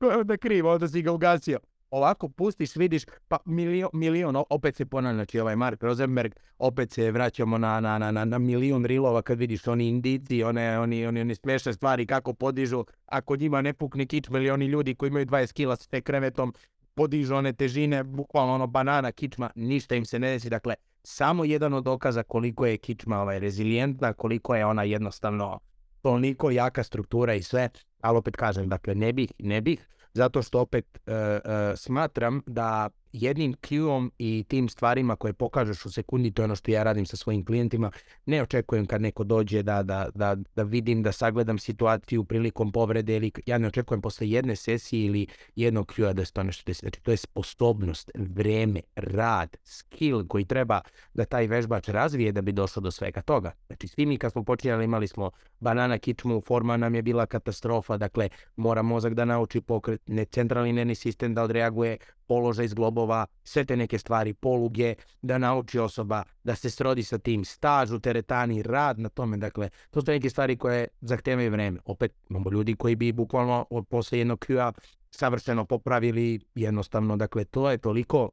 onda 0.20 0.36
krivo, 0.36 0.72
onda 0.72 0.88
si 0.88 1.02
ga 1.02 1.12
ugasio. 1.12 1.58
Ovako 1.90 2.28
pustiš, 2.28 2.76
vidiš, 2.76 3.02
pa 3.28 3.38
milion, 3.44 3.90
milion 3.92 4.36
opet 4.50 4.76
se 4.76 4.86
ponavlja, 4.86 5.14
znači 5.14 5.40
ovaj 5.40 5.56
Mark 5.56 5.82
Rosenberg, 5.82 6.32
opet 6.58 6.92
se 6.92 7.10
vraćamo 7.10 7.58
na, 7.58 7.80
na, 7.80 7.98
na, 7.98 8.24
na 8.24 8.38
milion 8.38 8.84
rilova 8.84 9.22
kad 9.22 9.38
vidiš 9.38 9.66
oni 9.66 9.88
indici, 9.88 10.42
one, 10.42 10.78
oni, 10.78 11.06
oni, 11.06 11.20
oni 11.20 11.34
smiješne 11.34 11.72
stvari 11.72 12.06
kako 12.06 12.32
podižu, 12.32 12.84
ako 13.06 13.36
njima 13.36 13.62
ne 13.62 13.72
pukne 13.72 14.06
kič 14.06 14.28
milioni 14.28 14.66
ljudi 14.66 14.94
koji 14.94 15.08
imaju 15.08 15.26
20 15.26 15.52
kila 15.52 15.76
s 15.76 15.86
te 15.86 16.00
krevetom, 16.00 16.54
podižu 16.94 17.34
one 17.34 17.52
težine, 17.52 18.02
bukvalno 18.04 18.54
ono 18.54 18.66
banana, 18.66 19.12
kičma, 19.12 19.50
ništa 19.54 19.94
im 19.94 20.04
se 20.04 20.18
ne 20.18 20.30
desi. 20.30 20.50
Dakle, 20.50 20.74
samo 21.04 21.44
jedan 21.44 21.74
od 21.74 21.84
dokaza 21.84 22.22
koliko 22.22 22.66
je 22.66 22.78
kičma 22.78 23.20
ovaj, 23.20 23.38
rezilijentna, 23.38 24.12
koliko 24.12 24.54
je 24.54 24.66
ona 24.66 24.82
jednostavno 24.82 25.60
toliko 26.02 26.50
jaka 26.50 26.82
struktura 26.82 27.34
i 27.34 27.42
sve, 27.42 27.68
ali 28.00 28.18
opet 28.18 28.36
kažem, 28.36 28.68
dakle, 28.68 28.94
ne 28.94 29.12
bih, 29.12 29.32
ne 29.38 29.60
bih, 29.60 29.88
zato 30.14 30.42
što 30.42 30.60
opet 30.60 30.98
uh, 31.06 31.12
uh, 31.14 31.76
smatram 31.76 32.42
da 32.46 32.88
jednim 33.12 33.54
q 33.54 34.10
i 34.18 34.44
tim 34.48 34.68
stvarima 34.68 35.16
koje 35.16 35.32
pokažeš 35.32 35.86
u 35.86 35.90
sekundi, 35.90 36.30
to 36.30 36.42
je 36.42 36.44
ono 36.44 36.56
što 36.56 36.70
ja 36.70 36.82
radim 36.82 37.06
sa 37.06 37.16
svojim 37.16 37.44
klijentima, 37.44 37.90
ne 38.26 38.42
očekujem 38.42 38.86
kad 38.86 39.00
neko 39.00 39.24
dođe 39.24 39.62
da, 39.62 39.82
da, 39.82 40.08
da, 40.14 40.36
da 40.56 40.62
vidim, 40.62 41.02
da 41.02 41.12
sagledam 41.12 41.58
situaciju 41.58 42.24
prilikom 42.24 42.72
povrede 42.72 43.16
ili 43.16 43.32
ja 43.46 43.58
ne 43.58 43.66
očekujem 43.66 44.00
posle 44.00 44.30
jedne 44.30 44.56
sesije 44.56 45.06
ili 45.06 45.26
jednog 45.56 45.92
q 45.96 46.12
da 46.12 46.24
se 46.24 46.32
to 46.32 46.42
nešto 46.42 46.62
desi. 46.66 46.80
Znači 46.80 47.02
to 47.02 47.10
je 47.10 47.16
sposobnost, 47.16 48.10
vreme, 48.14 48.80
rad, 48.94 49.56
skill 49.64 50.26
koji 50.28 50.44
treba 50.44 50.80
da 51.14 51.24
taj 51.24 51.46
vežbač 51.46 51.88
razvije 51.88 52.32
da 52.32 52.42
bi 52.42 52.52
došao 52.52 52.80
do 52.80 52.90
svega 52.90 53.22
toga. 53.22 53.52
Znači 53.66 53.88
svi 53.88 54.06
mi 54.06 54.18
kad 54.18 54.32
smo 54.32 54.44
počinjali 54.44 54.84
imali 54.84 55.08
smo 55.08 55.30
banana 55.60 55.98
kičmu, 55.98 56.40
forma 56.40 56.76
nam 56.76 56.94
je 56.94 57.02
bila 57.02 57.26
katastrofa, 57.26 57.96
dakle 57.96 58.28
mora 58.56 58.82
mozak 58.82 59.14
da 59.14 59.24
nauči 59.24 59.60
pokret, 59.60 60.00
ne 60.06 60.24
centralni 60.24 60.72
nervni 60.72 60.94
sistem 60.94 61.34
da 61.34 61.42
odreaguje, 61.42 61.96
položaj 62.32 62.68
zglobova, 62.68 63.26
sve 63.44 63.64
te 63.64 63.76
neke 63.76 63.98
stvari, 63.98 64.32
poluge, 64.32 64.94
da 65.22 65.38
nauči 65.38 65.78
osoba 65.78 66.22
da 66.44 66.54
se 66.54 66.70
srodi 66.70 67.02
sa 67.04 67.18
tim, 67.18 67.44
staž 67.44 67.92
u 67.92 67.98
teretani, 68.00 68.62
rad 68.62 68.98
na 68.98 69.08
tome, 69.08 69.36
dakle, 69.36 69.68
to 69.90 70.00
su 70.00 70.10
neke 70.10 70.30
stvari 70.30 70.56
koje 70.56 70.88
zahtevaju 71.00 71.50
vreme. 71.50 71.80
Opet, 71.84 72.14
imamo 72.30 72.50
ljudi 72.50 72.76
koji 72.76 72.96
bi 72.96 73.12
bukvalno 73.12 73.66
posle 73.90 74.18
jednog 74.18 74.38
q 74.38 74.72
savršeno 75.10 75.64
popravili, 75.64 76.40
jednostavno, 76.54 77.16
dakle, 77.16 77.44
to 77.44 77.70
je 77.70 77.78
toliko, 77.78 78.30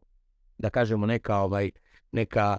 da 0.57 0.69
kažemo, 0.69 1.05
neka, 1.05 1.37
ovaj, 1.37 1.71
neka 2.11 2.57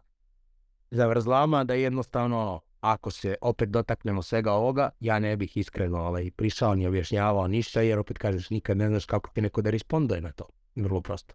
zavrzlama 0.91 1.65
da 1.65 1.75
jednostavno 1.75 2.61
ako 2.81 3.11
se 3.11 3.35
opet 3.41 3.69
dotaknemo 3.69 4.23
svega 4.23 4.53
ovoga, 4.53 4.91
ja 5.01 5.19
ne 5.19 5.37
bih 5.37 5.57
iskreno 5.57 5.99
ovaj, 5.99 6.31
prišao 6.37 6.75
ni 6.75 6.87
objašnjavao 6.87 7.49
ništa, 7.49 7.81
jer 7.81 7.99
opet 7.99 8.19
kažeš 8.19 8.51
nikad 8.51 8.77
ne 8.77 8.89
znaš 8.89 9.05
kako 9.05 9.31
ti 9.31 9.41
neko 9.41 9.63
da 9.63 9.71
responduje 9.71 10.21
na 10.21 10.33
to. 10.33 10.60
Vrlo 10.77 11.01
prosto. 11.01 11.35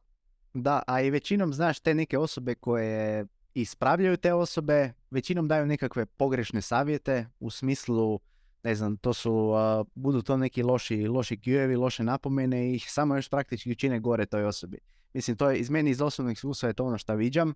Da, 0.53 0.83
a 0.87 1.01
i 1.01 1.09
većinom 1.09 1.53
znaš 1.53 1.79
te 1.79 1.93
neke 1.93 2.17
osobe 2.17 2.55
koje 2.55 3.25
ispravljaju 3.53 4.17
te 4.17 4.33
osobe, 4.33 4.93
većinom 5.11 5.47
daju 5.47 5.65
nekakve 5.65 6.05
pogrešne 6.05 6.61
savjete 6.61 7.27
u 7.39 7.49
smislu, 7.49 8.19
ne 8.63 8.75
znam, 8.75 8.97
to 8.97 9.13
su, 9.13 9.51
budu 9.95 10.21
to 10.21 10.37
neki 10.37 10.63
loši, 10.63 11.07
loši 11.07 11.37
q 11.37 11.77
loše 11.77 12.03
napomene 12.03 12.73
i 12.73 12.79
samo 12.79 13.15
još 13.15 13.29
praktički 13.29 13.71
učine 13.71 13.99
gore 13.99 14.25
toj 14.25 14.45
osobi. 14.45 14.77
Mislim, 15.13 15.37
to 15.37 15.49
je 15.49 15.57
iz 15.57 15.69
meni 15.69 15.89
iz 15.89 16.01
osobnog 16.01 16.33
iskustva 16.33 16.69
je 16.69 16.73
to 16.73 16.85
ono 16.85 16.97
što 16.97 17.15
viđam. 17.15 17.53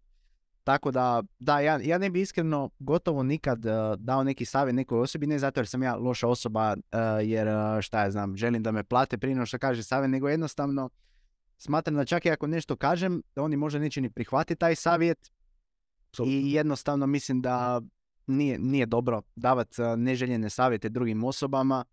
Tako 0.63 0.91
da, 0.91 1.23
da, 1.39 1.59
ja, 1.59 1.79
ja 1.83 1.97
ne 1.97 2.09
bi 2.09 2.21
iskreno 2.21 2.69
gotovo 2.79 3.23
nikad 3.23 3.59
dao 3.97 4.23
neki 4.23 4.45
savjet 4.45 4.75
nekoj 4.75 4.99
osobi, 4.99 5.27
ne 5.27 5.39
zato 5.39 5.59
jer 5.59 5.67
sam 5.67 5.83
ja 5.83 5.95
loša 5.95 6.27
osoba, 6.27 6.75
jer 7.23 7.47
šta 7.81 8.03
ja 8.03 8.11
znam, 8.11 8.37
želim 8.37 8.63
da 8.63 8.71
me 8.71 8.83
plate 8.83 9.17
prije 9.17 9.45
što 9.45 9.57
kaže 9.57 9.83
savjet, 9.83 10.11
nego 10.11 10.29
jednostavno 10.29 10.89
smatram 11.59 11.95
da 11.95 12.05
čak 12.05 12.25
i 12.25 12.31
ako 12.31 12.47
nešto 12.47 12.75
kažem, 12.75 13.21
da 13.35 13.43
oni 13.43 13.57
možda 13.57 13.79
neće 13.79 14.01
ni 14.01 14.09
prihvatiti 14.09 14.59
taj 14.59 14.75
savjet 14.75 15.31
i 16.25 16.53
jednostavno 16.53 17.07
mislim 17.07 17.41
da 17.41 17.81
nije, 18.27 18.59
nije 18.59 18.85
dobro 18.85 19.21
davati 19.35 19.81
neželjene 19.97 20.49
savjete 20.49 20.89
drugim 20.89 21.23
osobama 21.23 21.85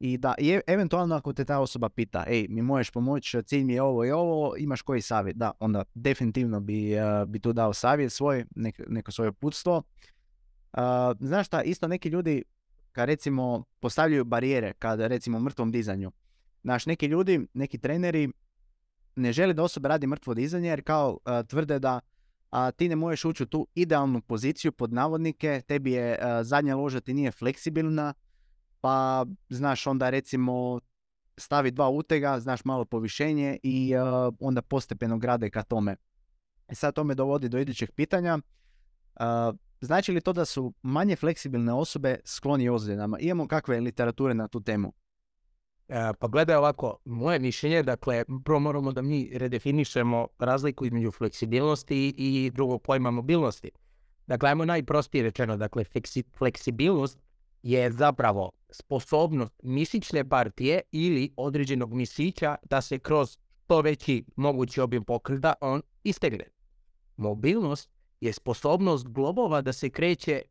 i 0.00 0.18
da 0.18 0.34
i 0.38 0.60
eventualno 0.66 1.14
ako 1.14 1.32
te 1.32 1.44
ta 1.44 1.58
osoba 1.58 1.88
pita, 1.88 2.24
ej, 2.28 2.46
mi 2.48 2.62
možeš 2.62 2.90
pomoći, 2.90 3.42
cilj 3.42 3.64
mi 3.64 3.72
je 3.72 3.82
ovo 3.82 4.04
i 4.04 4.10
ovo, 4.10 4.54
imaš 4.58 4.82
koji 4.82 5.00
savjet? 5.00 5.36
Da, 5.36 5.52
onda 5.60 5.84
definitivno 5.94 6.60
bi, 6.60 6.92
bi 7.26 7.38
tu 7.38 7.52
dao 7.52 7.72
savjet 7.72 8.12
svoj, 8.12 8.44
neko 8.88 9.12
svoje 9.12 9.32
putstvo. 9.32 9.82
Uh, 10.72 10.82
znaš 11.20 11.46
šta, 11.46 11.62
isto 11.62 11.88
neki 11.88 12.08
ljudi 12.08 12.42
kad 12.92 13.08
recimo 13.08 13.64
postavljaju 13.80 14.24
barijere, 14.24 14.72
kad 14.78 15.00
recimo 15.00 15.40
mrtvom 15.40 15.72
dizanju. 15.72 16.12
Znaš, 16.62 16.86
neki 16.86 17.06
ljudi, 17.06 17.46
neki 17.54 17.78
treneri 17.78 18.30
ne 19.16 19.32
želi 19.32 19.54
da 19.54 19.62
osoba 19.62 19.88
radi 19.88 20.06
mrtvo 20.06 20.34
dizanje 20.34 20.68
jer 20.68 20.82
kao 20.84 21.18
tvrde 21.48 21.78
da 21.78 22.00
a, 22.50 22.70
ti 22.70 22.88
ne 22.88 22.96
možeš 22.96 23.24
ući 23.24 23.42
u 23.42 23.46
tu 23.46 23.66
idealnu 23.74 24.20
poziciju 24.20 24.72
pod 24.72 24.92
navodnike, 24.92 25.62
tebi 25.66 25.92
je 25.92 26.18
zadnja 26.42 26.76
loža 26.76 27.00
ti 27.00 27.14
nije 27.14 27.30
fleksibilna, 27.30 28.14
pa 28.80 29.26
znaš 29.48 29.86
onda 29.86 30.10
recimo 30.10 30.80
stavi 31.36 31.70
dva 31.70 31.88
utega, 31.88 32.40
znaš 32.40 32.64
malo 32.64 32.84
povišenje 32.84 33.58
i 33.62 33.92
onda 34.40 34.62
postepeno 34.62 35.18
grade 35.18 35.50
ka 35.50 35.62
tome. 35.62 35.96
E 36.68 36.74
sad 36.74 36.94
to 36.94 37.04
me 37.04 37.14
dovodi 37.14 37.48
do 37.48 37.58
idućeg 37.58 37.90
pitanja. 37.92 38.38
znači 39.80 40.12
li 40.12 40.20
to 40.20 40.32
da 40.32 40.44
su 40.44 40.72
manje 40.82 41.16
fleksibilne 41.16 41.72
osobe 41.72 42.18
skloni 42.24 42.68
ozljedama? 42.68 43.18
Imamo 43.18 43.48
kakve 43.48 43.80
literature 43.80 44.34
na 44.34 44.48
tu 44.48 44.60
temu? 44.60 44.92
E, 45.88 46.12
pa 46.18 46.28
gledaj 46.28 46.56
ovako, 46.56 46.98
moje 47.04 47.38
mišljenje, 47.38 47.82
dakle, 47.82 48.24
prvo 48.44 48.58
moramo 48.58 48.92
da 48.92 49.02
mi 49.02 49.30
redefinišemo 49.34 50.26
razliku 50.38 50.86
između 50.86 51.10
fleksibilnosti 51.10 52.14
i 52.16 52.50
drugog 52.54 52.82
pojma 52.82 53.10
mobilnosti. 53.10 53.70
Dakle, 54.26 54.48
ajmo 54.48 54.64
najprostije 54.64 55.22
rečeno, 55.22 55.56
dakle, 55.56 55.84
fleksibilnost 56.38 57.18
je 57.62 57.92
zapravo 57.92 58.50
sposobnost 58.70 59.60
mišićne 59.62 60.28
partije 60.28 60.80
ili 60.92 61.32
određenog 61.36 61.94
mišića 61.94 62.56
da 62.70 62.80
se 62.80 62.98
kroz 62.98 63.38
što 63.66 63.80
veći 63.80 64.24
mogući 64.36 64.80
objem 64.80 65.04
pokreta 65.04 65.54
on 65.60 65.82
istegne. 66.04 66.44
Mobilnost 67.16 67.90
je 68.20 68.32
sposobnost 68.32 69.08
globova 69.08 69.60
da 69.60 69.72
se 69.72 69.90
kreće 69.90 70.42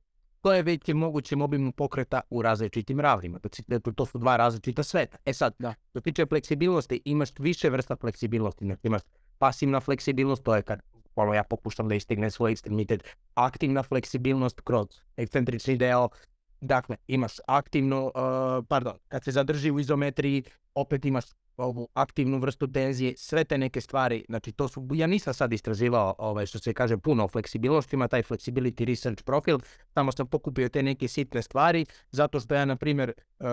to 0.45 0.53
je 0.53 0.63
već 0.63 0.93
mogućem 0.93 1.41
obimu 1.41 1.71
pokreta 1.71 2.21
u 2.29 2.41
različitim 2.41 2.99
ravnima. 2.99 3.39
Dakle, 3.67 3.93
to 3.93 4.05
su 4.05 4.17
dva 4.17 4.37
različita 4.37 4.83
sveta. 4.83 5.17
E 5.25 5.33
sad, 5.33 5.53
da. 5.59 5.73
što 5.89 6.01
tiče 6.01 6.25
fleksibilnosti, 6.25 7.01
imaš 7.05 7.29
više 7.39 7.69
vrsta 7.69 7.95
fleksibilnosti. 7.95 8.65
Znači, 8.65 8.81
imaš 8.83 9.01
pasivna 9.37 9.79
fleksibilnost, 9.79 10.43
to 10.43 10.55
je 10.55 10.61
kad 10.61 10.79
ono, 11.15 11.33
ja 11.33 11.43
pokušam 11.43 11.87
da 11.87 11.95
istigne 11.95 12.31
svoj 12.31 12.51
ekstremitet. 12.51 13.03
Aktivna 13.33 13.83
fleksibilnost 13.83 14.61
kroz 14.61 14.87
ekscentrični 15.17 15.77
deo. 15.77 16.09
Dakle, 16.61 16.97
imaš 17.07 17.33
aktivno, 17.47 18.05
uh, 18.05 18.65
pardon, 18.69 18.93
kad 19.07 19.23
se 19.23 19.31
zadrži 19.31 19.71
u 19.71 19.79
izometriji, 19.79 20.43
opet 20.75 21.05
imaš 21.05 21.25
ovu 21.57 21.87
aktivnu 21.93 22.39
vrstu 22.39 22.67
tenzije, 22.67 23.13
sve 23.17 23.43
te 23.43 23.57
neke 23.57 23.81
stvari, 23.81 24.25
znači 24.29 24.51
to 24.51 24.67
su, 24.67 24.87
ja 24.93 25.07
nisam 25.07 25.33
sad 25.33 25.53
istraživao 25.53 26.15
ovaj, 26.17 26.45
što 26.45 26.59
se 26.59 26.73
kaže 26.73 26.97
puno 26.97 27.23
o 27.23 27.27
fleksibilnostima, 27.27 28.07
taj 28.07 28.23
flexibility 28.23 28.85
research 28.85 29.23
profil, 29.23 29.59
tamo 29.93 30.11
sam 30.11 30.27
pokupio 30.27 30.69
te 30.69 30.83
neke 30.83 31.07
sitne 31.07 31.41
stvari, 31.41 31.85
zato 32.11 32.39
što 32.39 32.55
ja, 32.55 32.65
na 32.65 32.75
primjer, 32.75 33.13
uh, 33.39 33.45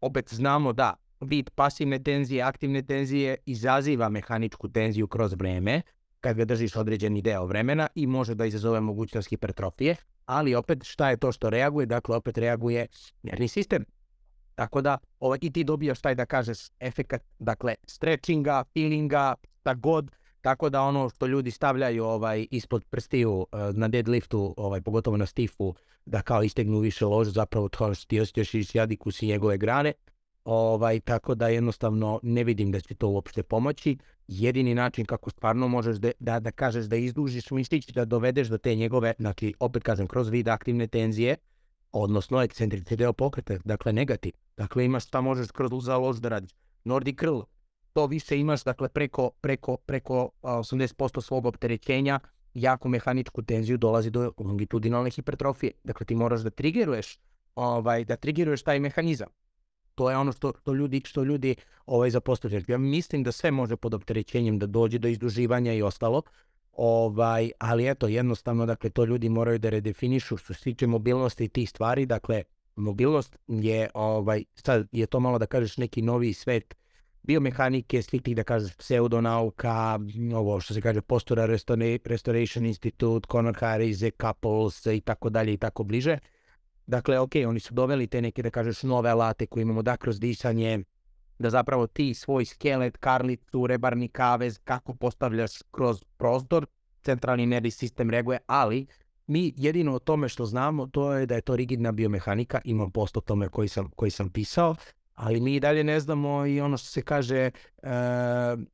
opet 0.00 0.34
znamo 0.34 0.72
da 0.72 0.94
vid 1.20 1.50
pasivne 1.50 2.02
tenzije, 2.02 2.42
aktivne 2.42 2.82
tenzije 2.82 3.36
izaziva 3.46 4.08
mehaničku 4.08 4.68
tenziju 4.68 5.06
kroz 5.06 5.32
vreme, 5.32 5.82
kad 6.20 6.36
ga 6.36 6.44
držiš 6.44 6.76
određeni 6.76 7.22
deo 7.22 7.46
vremena 7.46 7.88
i 7.94 8.06
može 8.06 8.34
da 8.34 8.46
izazove 8.46 8.80
mogućnost 8.80 9.28
hipertrofije, 9.28 9.96
ali 10.26 10.54
opet 10.54 10.84
šta 10.84 11.10
je 11.10 11.16
to 11.16 11.32
što 11.32 11.50
reaguje? 11.50 11.86
Dakle, 11.86 12.16
opet 12.16 12.38
reaguje 12.38 12.86
nervni 13.22 13.48
sistem. 13.48 13.84
Tako 14.54 14.80
da 14.80 14.98
ovaj, 15.20 15.38
i 15.42 15.52
ti 15.52 15.64
dobijaš 15.64 16.00
taj 16.00 16.14
da 16.14 16.26
kažeš 16.26 16.58
efekat, 16.80 17.22
dakle, 17.38 17.74
stretchinga, 17.86 18.64
feelinga, 18.74 19.34
šta 19.60 19.74
god, 19.74 20.10
tako 20.40 20.70
da 20.70 20.82
ono 20.82 21.08
što 21.08 21.26
ljudi 21.26 21.50
stavljaju 21.50 22.04
ovaj 22.04 22.46
ispod 22.50 22.84
prstiju 22.90 23.32
uh, 23.32 23.46
na 23.76 23.88
deadliftu, 23.88 24.54
ovaj, 24.56 24.80
pogotovo 24.80 25.16
na 25.16 25.26
stifu, 25.26 25.74
da 26.06 26.22
kao 26.22 26.42
istegnu 26.42 26.78
više 26.78 27.06
ložu, 27.06 27.30
zapravo 27.30 27.68
to 27.68 27.94
što 27.94 28.06
ti 28.06 28.20
osjećaš 28.20 28.54
iz 28.54 28.74
jadikus 28.74 29.22
i 29.22 29.26
njegove 29.26 29.58
grane, 29.58 29.92
ovaj, 30.44 31.00
tako 31.00 31.34
da 31.34 31.48
jednostavno 31.48 32.20
ne 32.22 32.44
vidim 32.44 32.72
da 32.72 32.80
će 32.80 32.94
to 32.94 33.08
uopšte 33.08 33.42
pomoći. 33.42 33.96
Jedini 34.28 34.74
način 34.74 35.04
kako 35.04 35.30
stvarno 35.30 35.68
možeš 35.68 35.96
da, 35.96 36.10
da, 36.18 36.40
da 36.40 36.50
kažeš 36.50 36.84
da 36.84 36.96
izdužiš 36.96 37.50
mišić, 37.50 37.88
da 37.88 38.04
dovedeš 38.04 38.48
do 38.48 38.58
te 38.58 38.74
njegove, 38.74 39.14
znači 39.18 39.54
opet 39.60 39.82
kažem, 39.82 40.06
kroz 40.06 40.28
vid 40.28 40.48
aktivne 40.48 40.86
tenzije, 40.86 41.36
odnosno 41.94 42.42
ekscentrični 42.42 42.96
deo 42.96 43.12
pokreta, 43.12 43.58
dakle 43.64 43.92
negativ. 43.92 44.32
Dakle 44.56 44.84
imaš 44.84 45.06
šta 45.06 45.20
možeš 45.20 45.50
kroz 45.50 45.84
za 45.84 45.96
lož 45.96 46.18
da 46.18 46.28
radiš. 46.28 46.50
Nordic 46.84 47.18
curl, 47.20 47.40
to 47.92 48.06
više 48.06 48.38
imaš 48.38 48.64
dakle 48.64 48.88
preko, 48.88 49.30
preko, 49.40 49.76
preko 49.76 50.30
80% 50.42 51.20
svog 51.20 51.46
opterećenja, 51.46 52.20
jako 52.54 52.88
mehaničku 52.88 53.42
tenziju 53.42 53.78
dolazi 53.78 54.10
do 54.10 54.32
longitudinalne 54.38 55.10
hipertrofije. 55.10 55.72
Dakle 55.84 56.06
ti 56.06 56.14
moraš 56.14 56.40
da 56.40 56.50
trigeruješ, 56.50 57.18
ovaj, 57.54 58.04
da 58.04 58.16
trigeruješ 58.16 58.62
taj 58.62 58.80
mehanizam. 58.80 59.28
To 59.94 60.10
je 60.10 60.16
ono 60.16 60.32
što, 60.32 60.52
što 60.60 60.74
ljudi, 60.74 61.02
što 61.04 61.24
ljudi 61.24 61.56
ovaj, 61.86 62.10
zapostavljaju. 62.10 62.64
Ja 62.68 62.78
mislim 62.78 63.22
da 63.22 63.32
sve 63.32 63.50
može 63.50 63.76
pod 63.76 63.94
opterećenjem 63.94 64.58
da 64.58 64.66
dođe 64.66 64.98
do 64.98 65.08
izduživanja 65.08 65.72
i 65.72 65.82
ostalo, 65.82 66.22
Ovaj, 66.76 67.50
ali 67.58 67.88
eto, 67.88 68.08
jednostavno, 68.08 68.66
dakle, 68.66 68.90
to 68.90 69.04
ljudi 69.04 69.28
moraju 69.28 69.58
da 69.58 69.70
redefinišu 69.70 70.36
što 70.36 70.54
se 70.54 70.62
tiče 70.62 70.86
mobilnosti 70.86 71.44
i 71.44 71.48
tih 71.48 71.70
stvari. 71.70 72.06
Dakle, 72.06 72.42
mobilnost 72.76 73.36
je, 73.48 73.90
ovaj, 73.94 74.44
sad 74.54 74.86
je 74.92 75.06
to 75.06 75.20
malo 75.20 75.38
da 75.38 75.46
kažeš 75.46 75.76
neki 75.76 76.02
novi 76.02 76.32
svet 76.32 76.74
biomehanike, 77.22 78.02
svih 78.02 78.22
tih 78.22 78.36
da 78.36 78.44
kažeš 78.44 78.76
pseudonauka, 78.76 79.98
ovo 80.34 80.60
što 80.60 80.74
se 80.74 80.80
kaže 80.80 81.00
Postura 81.00 81.46
Restoration 82.04 82.66
Institute, 82.66 83.28
Conor 83.32 83.56
Harris, 83.60 84.02
Couples 84.20 84.86
i 84.86 85.00
tako 85.00 85.30
dalje 85.30 85.52
i 85.52 85.56
tako 85.56 85.84
bliže. 85.84 86.18
Dakle, 86.86 87.18
ok, 87.18 87.32
oni 87.48 87.60
su 87.60 87.74
doveli 87.74 88.06
te 88.06 88.22
neke 88.22 88.42
da 88.42 88.50
kažeš 88.50 88.82
nove 88.82 89.10
alate 89.10 89.46
koje 89.46 89.62
imamo 89.62 89.82
da 89.82 89.96
kroz 89.96 90.20
disanje, 90.20 90.84
da 91.38 91.50
zapravo 91.50 91.86
ti 91.86 92.14
svoj 92.14 92.44
skelet, 92.44 92.96
karlicu, 92.96 93.66
rebarni 93.66 94.08
kavez, 94.08 94.58
kako 94.64 94.94
postavljaš 94.94 95.62
kroz 95.70 96.04
prostor, 96.16 96.66
centralni 97.02 97.46
nervni 97.46 97.70
sistem 97.70 98.10
reaguje, 98.10 98.38
ali 98.46 98.86
mi 99.26 99.52
jedino 99.56 99.94
o 99.94 99.98
tome 99.98 100.28
što 100.28 100.46
znamo 100.46 100.86
to 100.86 101.12
je 101.12 101.26
da 101.26 101.34
je 101.34 101.40
to 101.40 101.56
rigidna 101.56 101.92
biomehanika, 101.92 102.60
imam 102.64 102.90
post 102.90 103.16
o 103.16 103.20
tome 103.20 103.48
koji 103.48 103.68
sam, 103.68 103.90
koji 103.96 104.10
sam 104.10 104.30
pisao, 104.30 104.74
ali 105.14 105.40
mi 105.40 105.60
dalje 105.60 105.84
ne 105.84 106.00
znamo 106.00 106.46
i 106.46 106.60
ono 106.60 106.76
što 106.76 106.88
se 106.88 107.02
kaže, 107.02 107.36
e, 107.36 107.50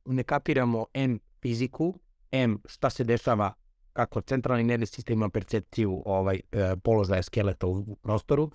ne 0.05 0.23
kapiramo 0.23 0.85
M 0.93 1.19
fiziku, 1.41 1.99
M 2.31 2.61
šta 2.65 2.89
se 2.89 3.03
dešava 3.03 3.53
kako 3.93 4.21
centralni 4.21 4.63
nervni 4.63 4.85
sistem 4.85 5.17
ima 5.17 5.29
percepciju 5.29 6.03
ovaj, 6.05 6.41
e, 6.51 6.75
položaja 6.83 7.23
skeleta 7.23 7.67
u 7.67 7.95
prostoru, 7.95 8.51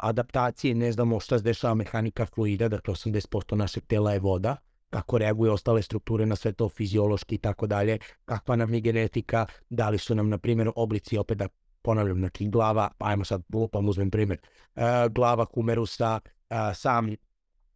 adaptacije, 0.00 0.74
ne 0.74 0.92
znamo 0.92 1.20
šta 1.20 1.38
se 1.38 1.44
dešava 1.44 1.74
mehanika 1.74 2.26
fluida, 2.26 2.68
dakle 2.68 2.94
80% 2.94 3.54
našeg 3.54 3.86
tela 3.86 4.12
je 4.12 4.18
voda, 4.18 4.56
kako 4.90 5.18
reaguju 5.18 5.52
ostale 5.52 5.82
strukture 5.82 6.26
na 6.26 6.36
sve 6.36 6.52
to 6.52 6.68
fiziološki 6.68 7.34
i 7.34 7.38
tako 7.38 7.66
dalje, 7.66 7.98
kakva 8.24 8.56
nam 8.56 8.74
je 8.74 8.80
genetika, 8.80 9.46
da 9.70 9.88
li 9.88 9.98
su 9.98 10.14
nam, 10.14 10.28
na 10.28 10.38
primjer, 10.38 10.70
oblici, 10.76 11.18
opet 11.18 11.38
da 11.38 11.48
ponavljam, 11.82 12.18
znači 12.18 12.48
glava, 12.48 12.90
ajmo 12.98 13.24
sad 13.24 13.42
lupam, 13.52 13.88
uzmem 13.88 14.10
primjer, 14.10 14.38
uh, 14.76 14.82
glava 15.10 15.46
kumerusa, 15.46 16.20
uh, 16.50 16.56
sam 16.74 17.14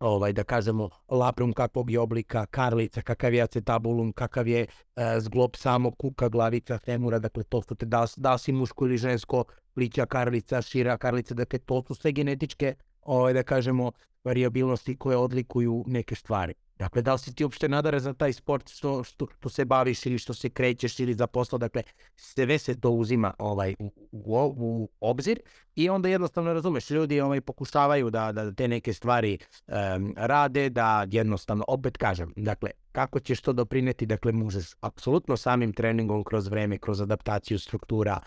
ovaj, 0.02 0.32
da 0.32 0.44
kažemo, 0.44 0.88
labrum 1.08 1.52
kakvog 1.52 1.90
je 1.90 2.00
oblika, 2.00 2.46
karlica, 2.46 3.02
kakav 3.02 3.34
je 3.34 3.42
acetabulum, 3.42 4.12
kakav 4.12 4.48
je 4.48 4.66
e, 4.66 5.20
zglob 5.20 5.56
samog 5.56 5.98
kuka, 5.98 6.28
glavica, 6.28 6.78
femura, 6.78 7.18
dakle 7.18 7.42
to 7.42 7.62
su 7.62 7.74
te 7.74 7.86
da, 7.86 8.06
da 8.16 8.38
si 8.38 8.52
muško 8.52 8.86
ili 8.86 8.98
žensko, 8.98 9.44
plića 9.74 10.06
karlica, 10.06 10.62
šira 10.62 10.96
karlica, 10.96 11.34
dakle 11.34 11.58
to 11.58 11.82
su 11.86 11.94
sve 11.94 12.12
genetičke, 12.12 12.74
ovaj, 13.02 13.32
da 13.32 13.42
kažemo, 13.42 13.92
variabilnosti 14.24 14.96
koje 14.96 15.16
odlikuju 15.16 15.84
neke 15.86 16.14
stvari. 16.14 16.54
Dakle, 16.78 17.02
da 17.02 17.12
li 17.12 17.18
si 17.18 17.34
ti 17.34 17.44
uopšte 17.44 17.68
nadare 17.68 18.00
za 18.00 18.12
taj 18.12 18.32
sport 18.32 18.70
što, 18.70 19.04
što, 19.04 19.26
što 19.38 19.48
se 19.48 19.64
baviš 19.64 20.06
ili 20.06 20.18
što 20.18 20.34
se 20.34 20.48
krećeš 20.48 21.00
ili 21.00 21.14
za 21.14 21.26
posao, 21.26 21.58
dakle, 21.58 21.82
sve 22.16 22.58
se 22.58 22.80
to 22.80 22.90
uzima 22.90 23.34
ovaj, 23.38 23.74
u, 23.78 23.92
u, 24.12 24.54
u 24.56 24.88
obzir 25.00 25.40
i 25.74 25.88
onda 25.88 26.08
jednostavno 26.08 26.52
razumeš, 26.52 26.90
ljudi 26.90 27.20
ovaj, 27.20 27.40
pokušavaju 27.40 28.10
da, 28.10 28.32
da 28.32 28.52
te 28.52 28.68
neke 28.68 28.92
stvari 28.92 29.38
um, 29.66 30.14
rade, 30.16 30.70
da 30.70 31.06
jednostavno, 31.10 31.64
opet 31.68 31.96
kažem, 31.96 32.32
dakle, 32.36 32.70
kako 32.92 33.20
ćeš 33.20 33.40
to 33.40 33.52
doprineti, 33.52 34.06
dakle, 34.06 34.32
možeš 34.32 34.66
apsolutno 34.80 35.36
samim 35.36 35.72
treningom 35.72 36.24
kroz 36.24 36.48
vreme, 36.48 36.78
kroz 36.78 37.00
adaptaciju 37.00 37.58
struktura, 37.58 38.20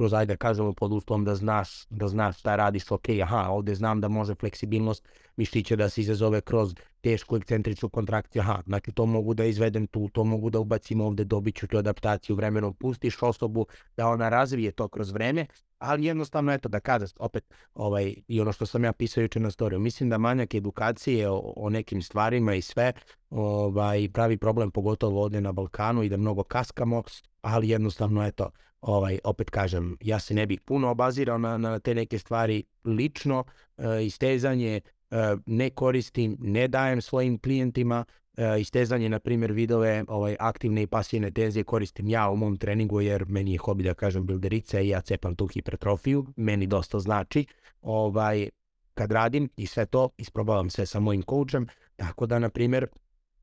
kroz, 0.00 0.12
ajde 0.12 0.36
kažemo, 0.36 0.72
pod 0.72 0.92
uslovom 0.92 1.24
da 1.24 1.34
znaš, 1.34 1.86
da 1.90 2.08
znaš 2.08 2.38
šta 2.38 2.56
radiš, 2.56 2.90
ok, 2.90 3.08
aha, 3.22 3.48
ovde 3.50 3.74
znam 3.74 4.00
da 4.00 4.08
može 4.08 4.34
fleksibilnost 4.34 5.08
mišića 5.36 5.76
da 5.76 5.88
se 5.88 6.00
izazove 6.00 6.40
kroz 6.40 6.74
tešku 7.00 7.36
ekcentričnu 7.36 7.88
kontrakciju, 7.88 8.42
aha, 8.42 8.62
znači 8.66 8.92
to 8.92 9.06
mogu 9.06 9.34
da 9.34 9.44
izvedem 9.44 9.86
tu, 9.86 10.08
to 10.08 10.24
mogu 10.24 10.50
da 10.50 10.58
ubacim 10.58 11.00
ovde, 11.00 11.24
dobit 11.24 11.56
ću 11.56 11.66
tu 11.66 11.78
adaptaciju 11.78 12.36
vremenom, 12.36 12.74
pustiš 12.74 13.22
osobu 13.22 13.66
da 13.96 14.08
ona 14.08 14.28
razvije 14.28 14.72
to 14.72 14.88
kroz 14.88 15.10
vreme, 15.10 15.46
ali 15.80 16.04
jednostavno, 16.04 16.52
eto, 16.52 16.68
da 16.68 16.80
kada, 16.80 17.06
opet, 17.18 17.44
ovaj, 17.74 18.14
i 18.28 18.40
ono 18.40 18.52
što 18.52 18.66
sam 18.66 18.84
ja 18.84 18.92
pisao 18.92 19.22
juče 19.22 19.40
na 19.40 19.50
storiju, 19.50 19.80
mislim 19.80 20.10
da 20.10 20.18
manjak 20.18 20.54
edukacije 20.54 21.30
o, 21.30 21.52
o 21.56 21.70
nekim 21.70 22.02
stvarima 22.02 22.54
i 22.54 22.62
sve, 22.62 22.92
ovaj, 23.30 24.08
pravi 24.12 24.36
problem, 24.36 24.70
pogotovo 24.70 25.22
ovde 25.22 25.40
na 25.40 25.52
Balkanu 25.52 26.02
i 26.02 26.08
da 26.08 26.16
mnogo 26.16 26.42
kaskamo, 26.42 27.02
ali 27.42 27.68
jednostavno, 27.68 28.26
eto, 28.26 28.50
ovaj, 28.80 29.18
opet 29.24 29.50
kažem, 29.50 29.96
ja 30.00 30.18
se 30.18 30.34
ne 30.34 30.46
bih 30.46 30.60
puno 30.60 30.90
obazirao 30.90 31.38
na, 31.38 31.58
na 31.58 31.78
te 31.78 31.94
neke 31.94 32.18
stvari 32.18 32.64
lično, 32.84 33.44
e, 33.78 34.04
istezanje 34.04 34.80
e, 35.10 35.36
ne 35.46 35.70
koristim, 35.70 36.36
ne 36.40 36.68
dajem 36.68 37.00
svojim 37.00 37.38
klijentima, 37.38 38.04
istezanje, 38.58 39.08
na 39.08 39.18
primjer, 39.18 39.52
vidove 39.52 40.04
ovaj, 40.08 40.36
aktivne 40.40 40.82
i 40.82 40.86
pasivne 40.86 41.30
tenzije 41.30 41.64
koristim 41.64 42.08
ja 42.08 42.30
u 42.30 42.36
mom 42.36 42.56
treningu, 42.56 43.00
jer 43.00 43.24
meni 43.28 43.52
je 43.52 43.58
hobi 43.58 43.82
da 43.82 43.94
kažem 43.94 44.26
bilderica 44.26 44.80
i 44.80 44.88
ja 44.88 45.00
cepam 45.00 45.34
tu 45.34 45.46
hipertrofiju, 45.46 46.26
meni 46.36 46.66
dosta 46.66 46.98
znači, 46.98 47.46
ovaj, 47.82 48.48
kad 48.94 49.12
radim 49.12 49.48
i 49.56 49.66
sve 49.66 49.86
to, 49.86 50.08
isprobavam 50.16 50.70
sve 50.70 50.86
sa 50.86 51.00
mojim 51.00 51.22
coachem, 51.22 51.66
tako 51.96 52.26
da, 52.26 52.38
na 52.38 52.48
primjer, 52.48 52.86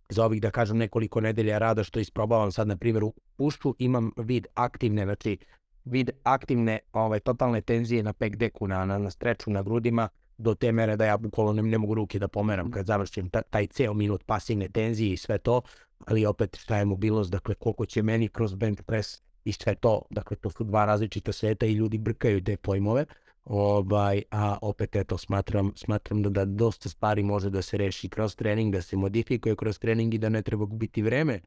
za 0.10 0.26
ovih 0.26 0.42
da 0.42 0.52
kažem 0.52 0.78
nekoliko 0.78 1.22
nedelja 1.22 1.58
rada 1.58 1.84
što 1.84 2.00
isprobavam 2.00 2.52
sad 2.52 2.68
na 2.68 2.78
primjer 2.78 3.04
u 3.04 3.14
pušću 3.36 3.76
imam 3.80 4.12
vid 4.18 4.48
aktivne, 4.54 5.04
znači 5.04 5.38
vid 5.86 6.10
aktivne 6.24 6.80
ovaj, 6.94 7.20
totalne 7.20 7.62
tenzije 7.62 8.04
na 8.04 8.14
pek 8.14 8.36
deku, 8.36 8.68
na, 8.68 8.86
na, 8.86 8.98
na 8.98 9.10
streču, 9.10 9.52
na 9.52 9.64
grudima, 9.64 10.10
do 10.38 10.56
te 10.56 10.72
mere 10.72 10.96
da 10.96 11.06
ja 11.06 11.18
bukvalno 11.18 11.54
ne, 11.54 11.62
ne 11.62 11.78
mogu 11.78 11.94
ruke 11.94 12.20
da 12.20 12.28
pomeram 12.28 12.72
kad 12.72 12.86
završim 12.86 13.30
ta, 13.30 13.42
taj 13.42 13.68
ceo 13.68 13.94
minut 13.94 14.24
pasivne 14.24 14.70
tenzije 14.70 15.14
i 15.14 15.18
sve 15.18 15.38
to, 15.38 15.62
ali 16.06 16.26
opet 16.26 16.58
šta 16.60 16.78
je 16.78 16.86
mobilnost, 16.86 17.32
dakle 17.32 17.56
koliko 17.56 17.86
će 17.86 18.04
meni 18.04 18.28
kroz 18.28 18.56
bench 18.56 18.82
press 18.82 19.22
i 19.46 19.52
sve 19.52 19.76
to, 19.76 20.02
dakle 20.10 20.38
to 20.38 20.50
su 20.50 20.64
dva 20.64 20.86
različita 20.86 21.32
sveta 21.32 21.66
i 21.66 21.74
ljudi 21.74 21.98
brkaju 21.98 22.44
te 22.44 22.58
pojmove, 22.58 23.06
ovaj, 23.46 24.24
a 24.32 24.58
opet 24.62 24.96
eto 24.96 25.18
smatram, 25.18 25.72
smatram 25.76 26.24
da, 26.24 26.30
da 26.30 26.46
dosta 26.46 26.90
stvari 26.90 27.24
može 27.24 27.50
da 27.50 27.62
se 27.62 27.78
reši 27.78 28.10
kroz 28.10 28.36
trening, 28.36 28.74
da 28.74 28.82
se 28.82 28.96
modifikuje 28.96 29.56
kroz 29.56 29.80
trening 29.80 30.14
i 30.14 30.18
da 30.18 30.30
ne 30.30 30.42
treba 30.42 30.66
gubiti 30.66 31.02
vreme 31.02 31.40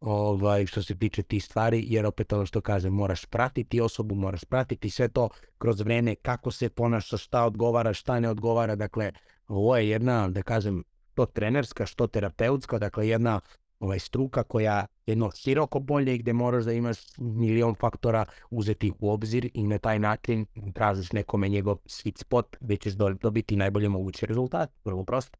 ovaj, 0.00 0.66
što 0.66 0.82
se 0.82 0.98
tiče 0.98 1.22
tih 1.22 1.44
stvari, 1.44 1.84
jer 1.88 2.06
opet 2.06 2.32
ono 2.32 2.46
što 2.46 2.60
kažem, 2.60 2.92
moraš 2.92 3.24
pratiti 3.24 3.80
osobu, 3.80 4.14
moraš 4.14 4.44
pratiti 4.44 4.90
sve 4.90 5.08
to 5.08 5.28
kroz 5.58 5.80
vreme, 5.80 6.14
kako 6.14 6.50
se 6.50 6.68
ponaša, 6.68 7.16
šta 7.16 7.44
odgovara, 7.44 7.92
šta 7.92 8.20
ne 8.20 8.30
odgovara, 8.30 8.76
dakle, 8.76 9.12
ovo 9.48 9.76
je 9.76 9.88
jedna, 9.88 10.28
da 10.28 10.42
kažem, 10.42 10.84
što 11.12 11.26
trenerska, 11.26 11.86
što 11.86 12.06
terapeutska, 12.06 12.78
dakle 12.78 13.08
jedna 13.08 13.40
ovaj, 13.80 13.98
struka 13.98 14.42
koja 14.42 14.86
jedno 15.06 15.30
široko 15.30 15.80
polje 15.80 16.18
gdje 16.18 16.32
moraš 16.32 16.64
da 16.64 16.72
imaš 16.72 16.98
milion 17.18 17.74
faktora 17.74 18.24
uzeti 18.50 18.92
u 19.00 19.10
obzir 19.10 19.50
i 19.54 19.62
na 19.62 19.78
taj 19.78 19.98
način 19.98 20.46
tražiš 20.74 21.12
nekome 21.12 21.48
njegov 21.48 21.76
sweet 21.76 22.18
spot 22.18 22.56
gdje 22.60 22.76
ćeš 22.76 22.92
dobiti 22.94 23.56
najbolje 23.56 23.88
mogući 23.88 24.26
rezultat. 24.26 24.70
Vrlo 24.84 25.04
prosto. 25.04 25.38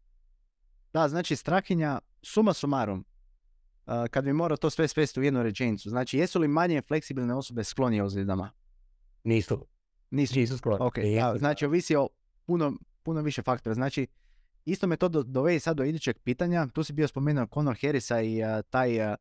Da, 0.93 1.09
znači 1.09 1.37
strahinja, 1.37 1.99
suma 2.23 2.53
sumarum, 2.53 3.05
kad 4.11 4.25
bi 4.25 4.33
morao 4.33 4.57
to 4.57 4.71
sve 4.71 4.89
svesti 4.89 5.21
u 5.21 5.23
jednu 5.23 5.43
rečenicu, 5.43 5.91
znači 5.91 6.19
jesu 6.19 6.41
li 6.41 6.49
manje 6.49 6.83
fleksibilne 6.89 7.35
osobe 7.35 7.65
sklonije 7.65 8.03
ozljedama? 8.03 8.51
Nisu. 9.25 9.67
Nisu? 10.11 10.39
Nisu 10.39 10.59
sklonije. 10.59 10.87
Ok, 10.87 11.39
znači 11.39 11.67
ovisi 11.67 11.97
o 11.97 12.09
puno, 12.47 12.73
puno 13.03 13.23
više 13.23 13.43
faktora. 13.43 13.75
Znači, 13.75 14.07
Isto 14.65 14.87
me 14.87 14.97
to 14.97 15.09
dovedi 15.09 15.61
sad 15.61 15.77
do 15.77 15.85
idućeg 15.85 16.19
pitanja. 16.19 16.67
Tu 16.67 16.85
si 16.85 16.93
bio 16.93 17.09
spomenuo 17.09 17.47
Conor 17.55 17.77
Harrisa 17.81 18.23
i 18.23 18.41
taj, 18.71 19.17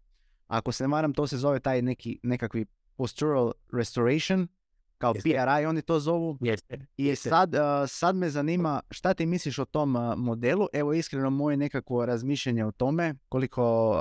ako 0.48 0.72
se 0.72 0.84
ne 0.84 0.88
varam, 0.88 1.14
to 1.14 1.28
se 1.28 1.38
zove 1.38 1.60
taj 1.60 1.82
neki, 1.82 2.20
nekakvi 2.24 2.66
postural 2.96 3.52
restoration, 3.74 4.48
kao 4.98 5.14
PRI 5.14 5.66
oni 5.68 5.82
to 5.82 6.00
zovu. 6.00 6.38
I 6.98 7.16
sad, 7.16 7.54
sad 7.88 8.16
me 8.16 8.30
zanima 8.30 8.82
šta 8.92 9.14
ti 9.14 9.26
misliš 9.26 9.60
o 9.60 9.66
tom 9.66 9.98
modelu. 10.18 10.68
Evo 10.74 10.94
iskreno 10.94 11.30
moje 11.30 11.58
nekako 11.58 12.06
razmišljanje 12.06 12.66
o 12.66 12.72
tome, 12.72 13.16
koliko 13.30 13.96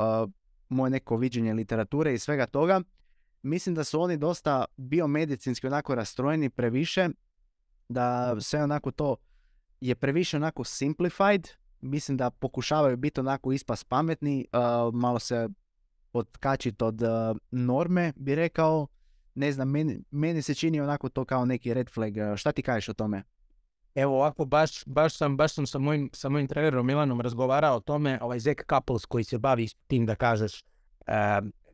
moje 0.68 0.90
neko 0.90 1.16
viđenje 1.16 1.54
literature 1.54 2.14
i 2.14 2.18
svega 2.18 2.46
toga. 2.46 2.80
Mislim 3.42 3.74
da 3.74 3.84
su 3.84 4.00
oni 4.00 4.16
dosta 4.16 4.64
biomedicinski 4.76 5.66
onako 5.66 5.94
rastrojeni 5.94 6.50
previše, 6.50 7.08
da 7.88 8.36
sve 8.40 8.62
onako 8.62 8.90
to 8.90 9.16
je 9.80 9.94
previše 9.94 10.36
onako 10.36 10.64
simplified. 10.64 11.48
Mislim 11.80 12.16
da 12.16 12.30
pokušavaju 12.30 12.96
biti 12.96 13.20
onako 13.20 13.52
ispas 13.52 13.84
pametni, 13.84 14.46
uh, 14.52 14.94
malo 14.94 15.18
se 15.18 15.48
odkačiti 16.12 16.84
od 16.84 17.02
uh, 17.02 17.08
norme, 17.50 18.12
bi 18.16 18.34
rekao. 18.34 18.86
Ne 19.34 19.52
znam, 19.52 19.70
meni, 19.70 20.02
meni 20.10 20.42
se 20.42 20.54
čini 20.54 20.80
onako 20.80 21.08
to 21.08 21.24
kao 21.24 21.44
neki 21.44 21.74
red 21.74 21.90
flag. 21.90 22.14
Šta 22.36 22.52
ti 22.52 22.62
kažeš 22.62 22.88
o 22.88 22.92
tome? 22.94 23.22
Evo 23.96 24.14
ovako, 24.16 24.44
baš, 24.44 24.84
baš 24.86 25.16
sam, 25.16 25.36
baš 25.36 25.52
sam 25.52 25.66
sa 25.66 25.78
mojim, 25.78 26.10
sa 26.12 26.28
mojim 26.28 26.48
trenerom 26.48 26.86
Milanom 26.86 27.20
razgovarao 27.20 27.76
o 27.76 27.80
tome, 27.80 28.18
ovaj 28.22 28.38
Zek 28.38 28.64
Couples 28.70 29.04
koji 29.04 29.24
se 29.24 29.38
bavi 29.38 29.68
tim 29.86 30.06
da 30.06 30.14
kažeš 30.14 30.64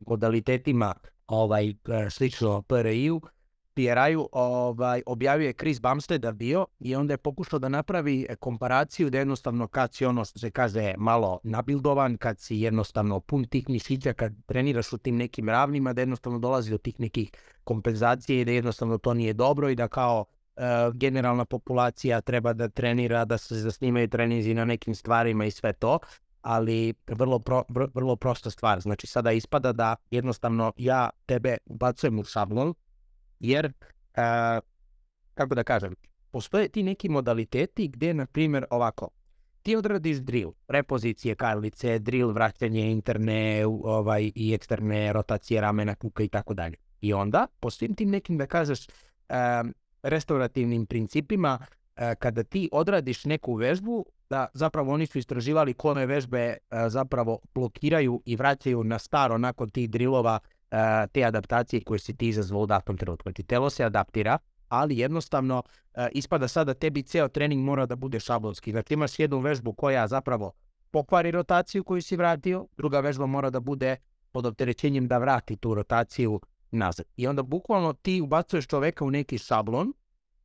modalitetima 0.06 0.94
ovaj, 1.26 1.74
slično 2.10 2.62
PRI-u, 2.62 3.20
PRI-u 3.74 4.28
ovaj, 4.32 5.02
objavio 5.06 5.46
je 5.46 5.52
Chris 5.52 5.80
Bumstead 5.80 6.34
bio 6.34 6.66
i 6.78 6.94
onda 6.94 7.14
je 7.14 7.18
pokušao 7.18 7.58
da 7.58 7.68
napravi 7.68 8.26
e, 8.28 8.36
komparaciju 8.36 9.10
da 9.10 9.18
jednostavno 9.18 9.68
kad 9.68 9.94
si 9.94 10.06
ono 10.06 10.24
se 10.24 10.50
kaže 10.50 10.94
malo 10.98 11.40
nabildovan, 11.42 12.16
kad 12.16 12.40
si 12.40 12.56
jednostavno 12.56 13.20
pun 13.20 13.44
tih 13.44 13.68
mišića, 13.68 14.12
kad 14.12 14.32
treniraš 14.46 14.92
u 14.92 14.98
tim 14.98 15.16
nekim 15.16 15.48
ravnima, 15.48 15.92
da 15.92 16.00
jednostavno 16.00 16.38
dolazi 16.38 16.70
do 16.70 16.78
tih 16.78 17.00
nekih 17.00 17.30
kompenzacije 17.64 18.40
i 18.40 18.44
da 18.44 18.52
jednostavno 18.52 18.98
to 18.98 19.14
nije 19.14 19.32
dobro 19.32 19.68
i 19.68 19.74
da 19.74 19.88
kao 19.88 20.24
e, 20.24 20.41
generalna 20.94 21.44
populacija 21.44 22.20
treba 22.20 22.52
da 22.52 22.68
trenira, 22.68 23.24
da 23.24 23.38
se 23.38 23.54
zasnimaju 23.54 24.08
trenizi 24.08 24.54
na 24.54 24.64
nekim 24.64 24.94
stvarima 24.94 25.44
i 25.44 25.50
sve 25.50 25.72
to 25.72 25.98
ali 26.42 26.94
vrlo, 27.06 27.42
vrlo 27.94 28.16
prosta 28.16 28.50
stvar. 28.50 28.80
Znači 28.80 29.06
sada 29.06 29.32
ispada 29.32 29.72
da 29.72 29.96
jednostavno 30.10 30.72
ja 30.76 31.10
tebe 31.26 31.56
ubacujem 31.66 32.18
u 32.18 32.24
šablon 32.24 32.74
jer, 33.40 33.72
kako 35.34 35.54
da 35.54 35.64
kažem, 35.64 35.94
postoje 36.30 36.68
ti 36.68 36.82
neki 36.82 37.08
modaliteti 37.08 37.88
gdje, 37.88 38.14
na 38.14 38.26
primjer, 38.26 38.64
ovako, 38.70 39.08
ti 39.62 39.76
odradiš 39.76 40.16
drill, 40.16 40.52
repozicije 40.68 41.34
karlice, 41.34 41.98
drill, 41.98 42.32
vraćanje 42.32 42.90
interne 42.90 43.64
ovaj, 43.66 44.32
i 44.34 44.54
eksterne 44.54 45.12
rotacije 45.12 45.60
ramena, 45.60 45.94
kuka 45.94 46.22
i 46.22 46.28
tako 46.28 46.54
dalje. 46.54 46.76
I 47.00 47.12
onda, 47.12 47.46
po 47.60 47.70
svim 47.70 47.94
tim 47.94 48.10
nekim, 48.10 48.38
da 48.38 48.46
kažeš, 48.46 48.86
restaurativnim 50.02 50.86
principima, 50.86 51.58
kada 52.18 52.42
ti 52.42 52.68
odradiš 52.72 53.24
neku 53.24 53.54
vežbu, 53.54 54.06
da 54.30 54.46
zapravo 54.54 54.92
oni 54.92 55.06
su 55.06 55.18
istraživali 55.18 55.74
kome 55.74 56.06
vežbe 56.06 56.56
zapravo 56.88 57.38
blokiraju 57.54 58.22
i 58.24 58.36
vraćaju 58.36 58.84
na 58.84 58.98
staro 58.98 59.38
nakon 59.38 59.70
tih 59.70 59.90
drillova 59.90 60.38
E, 60.72 61.06
te 61.12 61.24
adaptacije 61.24 61.80
koje 61.84 61.98
si 61.98 62.16
ti 62.16 62.28
izazvao 62.28 62.62
u 62.62 62.66
datom 62.66 62.96
trenutku. 62.96 63.32
Ti 63.32 63.42
telo 63.42 63.70
se 63.70 63.84
adaptira, 63.84 64.38
ali 64.68 64.98
jednostavno 64.98 65.62
e, 65.94 66.08
ispada 66.12 66.48
sada 66.48 66.74
tebi 66.74 67.02
ceo 67.02 67.28
trening 67.28 67.64
mora 67.64 67.86
da 67.86 67.96
bude 67.96 68.20
šablonski. 68.20 68.70
Znači 68.70 68.94
imaš 68.94 69.18
jednu 69.18 69.38
vežbu 69.38 69.72
koja 69.72 70.06
zapravo 70.06 70.52
pokvari 70.90 71.30
rotaciju 71.30 71.84
koju 71.84 72.02
si 72.02 72.16
vratio, 72.16 72.66
druga 72.76 73.00
vežba 73.00 73.26
mora 73.26 73.50
da 73.50 73.60
bude 73.60 73.96
pod 74.32 74.46
opterećenjem 74.46 75.08
da 75.08 75.18
vrati 75.18 75.56
tu 75.56 75.74
rotaciju 75.74 76.40
nazad. 76.72 77.06
I 77.16 77.26
onda 77.26 77.42
bukvalno 77.42 77.92
ti 77.92 78.20
ubacuješ 78.20 78.66
čoveka 78.66 79.04
u 79.04 79.10
neki 79.10 79.38
šablon, 79.38 79.92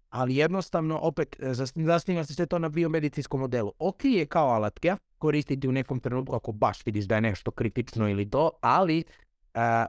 ali 0.09 0.35
jednostavno 0.35 0.99
opet 1.01 1.35
e, 1.39 1.53
zasniva 1.53 1.99
se 1.99 2.33
sve 2.33 2.45
to 2.45 2.59
na 2.59 2.69
biomedicinskom 2.69 3.39
modelu. 3.39 3.71
Ok 3.79 4.05
je 4.05 4.25
kao 4.25 4.47
alatka 4.47 4.97
koristiti 5.17 5.67
u 5.67 5.71
nekom 5.71 5.99
trenutku 5.99 6.35
ako 6.35 6.51
baš 6.51 6.85
vidiš 6.85 7.05
da 7.05 7.15
je 7.15 7.21
nešto 7.21 7.51
kritično 7.51 8.09
ili 8.09 8.29
to, 8.29 8.51
ali 8.61 9.03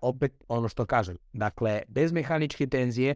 opet 0.03 0.45
ono 0.49 0.69
što 0.69 0.87
kažem, 0.87 1.17
dakle, 1.33 1.83
bez 1.89 2.13
mehaničke 2.13 2.67
tenzije 2.67 3.15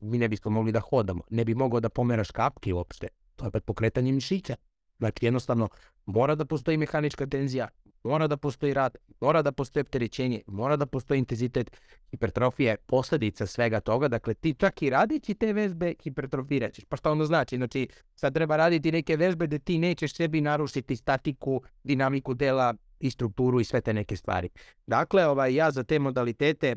mi 0.00 0.18
ne 0.18 0.28
bismo 0.28 0.50
mogli 0.50 0.72
da 0.72 0.80
hodamo, 0.80 1.22
ne 1.30 1.44
bi 1.44 1.54
mogao 1.54 1.80
da 1.80 1.88
pomeraš 1.88 2.30
kapke 2.30 2.74
uopšte, 2.74 3.08
to 3.36 3.44
je 3.44 3.48
opet 3.48 3.64
pokretanje 3.64 4.12
mišića. 4.12 4.56
Znači 4.98 5.24
jednostavno 5.24 5.68
mora 6.06 6.34
da 6.34 6.44
postoji 6.44 6.76
mehanička 6.76 7.26
tenzija, 7.26 7.68
mora 8.04 8.26
da 8.26 8.36
postoji 8.36 8.74
rad, 8.74 8.96
mora 9.20 9.42
da 9.42 9.52
postoji 9.52 9.80
opterećenje, 9.80 10.42
mora 10.46 10.76
da 10.76 10.86
postoji 10.86 11.18
intenzitet. 11.18 11.70
Hipertrofija 12.10 12.70
je 12.70 12.76
posljedica 12.76 13.46
svega 13.46 13.80
toga, 13.80 14.08
dakle 14.08 14.34
ti 14.34 14.54
čak 14.54 14.82
i 14.82 14.90
radići 14.90 15.34
te 15.34 15.52
vežbe 15.52 15.94
hipertrofirat 16.02 16.72
ćeš. 16.72 16.84
Pa 16.84 16.96
što 16.96 17.12
ono 17.12 17.24
znači? 17.24 17.56
Znači 17.56 17.88
sad 18.14 18.34
treba 18.34 18.56
raditi 18.56 18.92
neke 18.92 19.16
vežbe 19.16 19.46
da 19.46 19.58
ti 19.58 19.78
nećeš 19.78 20.14
sebi 20.14 20.40
narušiti 20.40 20.96
statiku, 20.96 21.62
dinamiku 21.84 22.34
dela, 22.34 22.74
i 23.02 23.10
strukturu 23.10 23.60
i 23.60 23.64
sve 23.64 23.80
te 23.80 23.94
neke 23.94 24.16
stvari. 24.16 24.48
Dakle, 24.86 25.26
ovaj, 25.26 25.54
ja 25.54 25.70
za 25.70 25.84
te 25.84 25.98
modalitete 25.98 26.76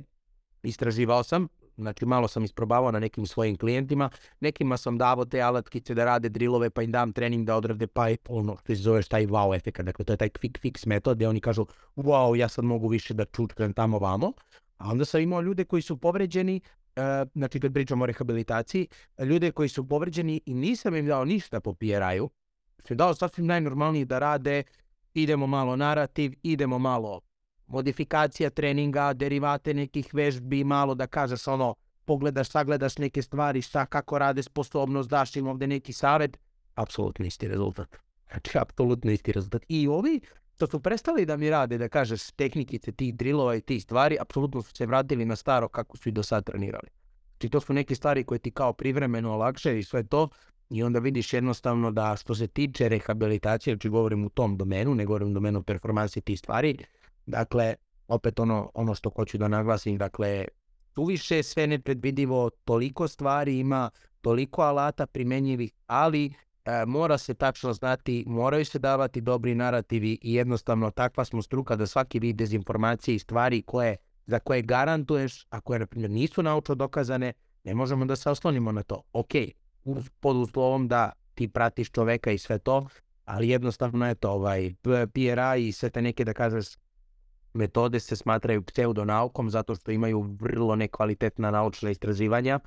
istraživao 0.64 1.24
sam, 1.24 1.48
znači 1.78 2.06
malo 2.06 2.28
sam 2.28 2.44
isprobavao 2.44 2.92
na 2.92 3.00
nekim 3.00 3.26
svojim 3.26 3.58
klijentima, 3.58 4.10
nekima 4.40 4.78
sam 4.78 4.98
davao 4.98 5.26
te 5.26 5.42
alatkice 5.42 5.94
da 5.94 6.06
rade 6.06 6.30
drilove 6.30 6.70
pa 6.70 6.82
im 6.82 6.92
dam 6.92 7.14
trening 7.14 7.46
da 7.46 7.56
odrade 7.56 7.88
pa 7.88 8.08
je 8.08 8.18
ono 8.30 8.58
što 8.58 8.76
se 8.76 8.82
zove 8.82 9.04
taj 9.04 9.26
wow 9.26 9.56
efekt, 9.56 9.82
dakle 9.82 10.06
to 10.06 10.14
je 10.14 10.18
taj 10.18 10.30
quick 10.30 10.60
fix 10.62 10.88
metod 10.88 11.18
gdje 11.18 11.30
oni 11.30 11.42
kažu 11.42 11.66
wow 11.96 12.36
ja 12.36 12.48
sad 12.48 12.66
mogu 12.66 12.88
više 12.88 13.14
da 13.14 13.26
čučkam 13.26 13.74
tamo 13.74 14.00
vamo, 14.00 14.34
a 14.78 14.90
onda 14.90 15.06
sam 15.06 15.22
imao 15.22 15.42
ljude 15.42 15.66
koji 15.66 15.82
su 15.82 15.98
povređeni, 15.98 16.62
uh, 16.96 17.04
znači 17.36 17.60
kad 17.60 17.74
pričamo 17.74 18.04
o 18.04 18.06
rehabilitaciji, 18.06 18.88
ljude 19.20 19.52
koji 19.52 19.70
su 19.70 19.88
povređeni 19.88 20.42
i 20.46 20.54
nisam 20.54 20.96
im 20.96 21.06
dao 21.06 21.26
ništa 21.26 21.60
po 21.60 21.74
PRI-u, 21.74 22.30
sam 22.88 22.98
dao 22.98 23.16
sasvim 23.16 23.46
najnormalnije 23.46 24.06
da 24.06 24.20
rade 24.20 24.64
idemo 25.14 25.48
malo 25.48 25.76
narativ, 25.76 26.34
idemo 26.44 26.80
malo 26.80 27.22
modifikacija 27.68 28.50
treninga, 28.50 29.14
derivate 29.14 29.74
nekih 29.74 30.14
vežbi, 30.14 30.64
malo 30.64 30.96
da 30.96 31.08
kažeš 31.08 31.48
ono, 31.48 31.76
pogledaš, 32.06 32.50
sagledaš 32.50 32.98
neke 32.98 33.22
stvari, 33.22 33.62
šta, 33.62 33.86
kako 33.86 34.18
rade 34.18 34.44
sposobnost, 34.44 35.10
daš 35.10 35.36
im 35.36 35.48
ovdje 35.48 35.68
neki 35.68 35.94
savjet, 35.94 36.38
apsolutno 36.76 37.26
isti 37.26 37.48
rezultat. 37.48 37.96
Znači, 38.32 38.58
apsolutno 38.58 39.12
isti 39.12 39.32
rezultat. 39.32 39.66
I 39.68 39.88
ovi 39.88 40.22
što 40.56 40.68
su 40.68 40.80
prestali 40.80 41.26
da 41.26 41.38
mi 41.38 41.50
rade, 41.50 41.78
da 41.78 41.90
kažeš, 41.90 42.32
tehnikice 42.32 42.92
tih 42.92 43.16
drillova 43.16 43.56
i 43.56 43.62
tih 43.62 43.84
stvari, 43.84 44.18
apsolutno 44.22 44.62
su 44.62 44.76
se 44.76 44.86
vratili 44.86 45.26
na 45.26 45.36
staro 45.36 45.68
kako 45.68 45.98
su 45.98 46.10
i 46.10 46.12
do 46.12 46.24
sad 46.24 46.46
trenirali. 46.46 46.90
Znači, 47.30 47.50
to 47.50 47.60
su 47.60 47.74
neke 47.74 47.96
stvari 47.96 48.24
koje 48.24 48.40
ti 48.40 48.52
kao 48.52 48.74
privremeno 48.74 49.34
olakše 49.34 49.80
i 49.80 49.84
sve 49.84 50.04
to, 50.04 50.30
i 50.70 50.84
onda 50.84 51.00
vidiš 51.00 51.34
jednostavno 51.34 51.92
da 51.92 52.16
što 52.16 52.36
se 52.36 52.48
tiče 52.48 52.90
rehabilitacije, 52.90 53.74
znači 53.74 53.90
govorim 53.90 54.26
u 54.26 54.30
tom 54.30 54.58
domenu, 54.58 54.96
ne 54.96 55.06
govorim 55.06 55.28
u 55.28 55.34
domenu 55.34 55.64
performansi 55.64 56.22
tih 56.22 56.40
stvari, 56.40 56.78
dakle, 57.26 57.76
opet 58.08 58.40
ono, 58.40 58.72
ono 58.74 58.96
što 58.96 59.10
hoću 59.10 59.38
da 59.38 59.48
naglasim, 59.48 59.98
dakle, 59.98 60.46
tu 60.94 61.06
više 61.06 61.44
sve 61.44 61.68
nepredvidivo, 61.68 62.50
toliko 62.50 63.08
stvari 63.08 63.60
ima, 63.60 63.90
toliko 64.22 64.62
alata 64.62 65.06
primjenjivih, 65.08 65.74
ali 65.88 66.26
e, 66.66 66.86
mora 66.86 67.18
se 67.18 67.34
tačno 67.34 67.74
znati, 67.74 68.24
moraju 68.28 68.66
se 68.66 68.80
davati 68.80 69.22
dobri 69.22 69.56
narativi 69.56 70.18
i 70.22 70.34
jednostavno 70.34 70.92
takva 70.92 71.26
smo 71.26 71.42
struka 71.42 71.76
da 71.76 71.88
svaki 71.88 72.20
vid 72.20 72.36
dezinformacije 72.36 73.16
i 73.16 73.20
stvari 73.20 73.62
koje 73.62 73.98
za 74.28 74.40
koje 74.40 74.62
garantuješ, 74.62 75.46
a 75.50 75.62
koje, 75.62 75.80
na 75.80 75.86
primjer, 75.86 76.12
nisu 76.12 76.44
naučno 76.44 76.76
dokazane, 76.76 77.34
ne 77.64 77.76
možemo 77.76 78.06
da 78.06 78.16
se 78.16 78.30
oslonimo 78.30 78.72
na 78.72 78.84
to. 78.84 79.02
Ok, 79.14 79.32
pod 80.20 80.36
uslovom 80.36 80.88
da 80.88 81.12
ti 81.36 81.48
pratiš 81.48 81.92
čoveka 81.92 82.32
i 82.32 82.38
sve 82.38 82.60
to, 82.60 82.88
ali 83.26 83.50
jednostavno 83.50 84.08
je 84.08 84.16
to 84.16 84.32
ovaj 84.32 84.74
PRA 85.14 85.56
i 85.56 85.72
sve 85.72 85.90
te 85.90 86.02
neke 86.02 86.26
da 86.26 86.34
kažeš 86.34 86.66
metode 87.56 88.00
se 88.00 88.16
smatraju 88.16 88.64
pseudonaukom 88.64 89.50
zato 89.50 89.76
što 89.76 89.92
imaju 89.92 90.22
vrlo 90.40 90.76
nekvalitetna 90.76 91.52
naučna 91.52 91.90
istraživanja 91.90 92.60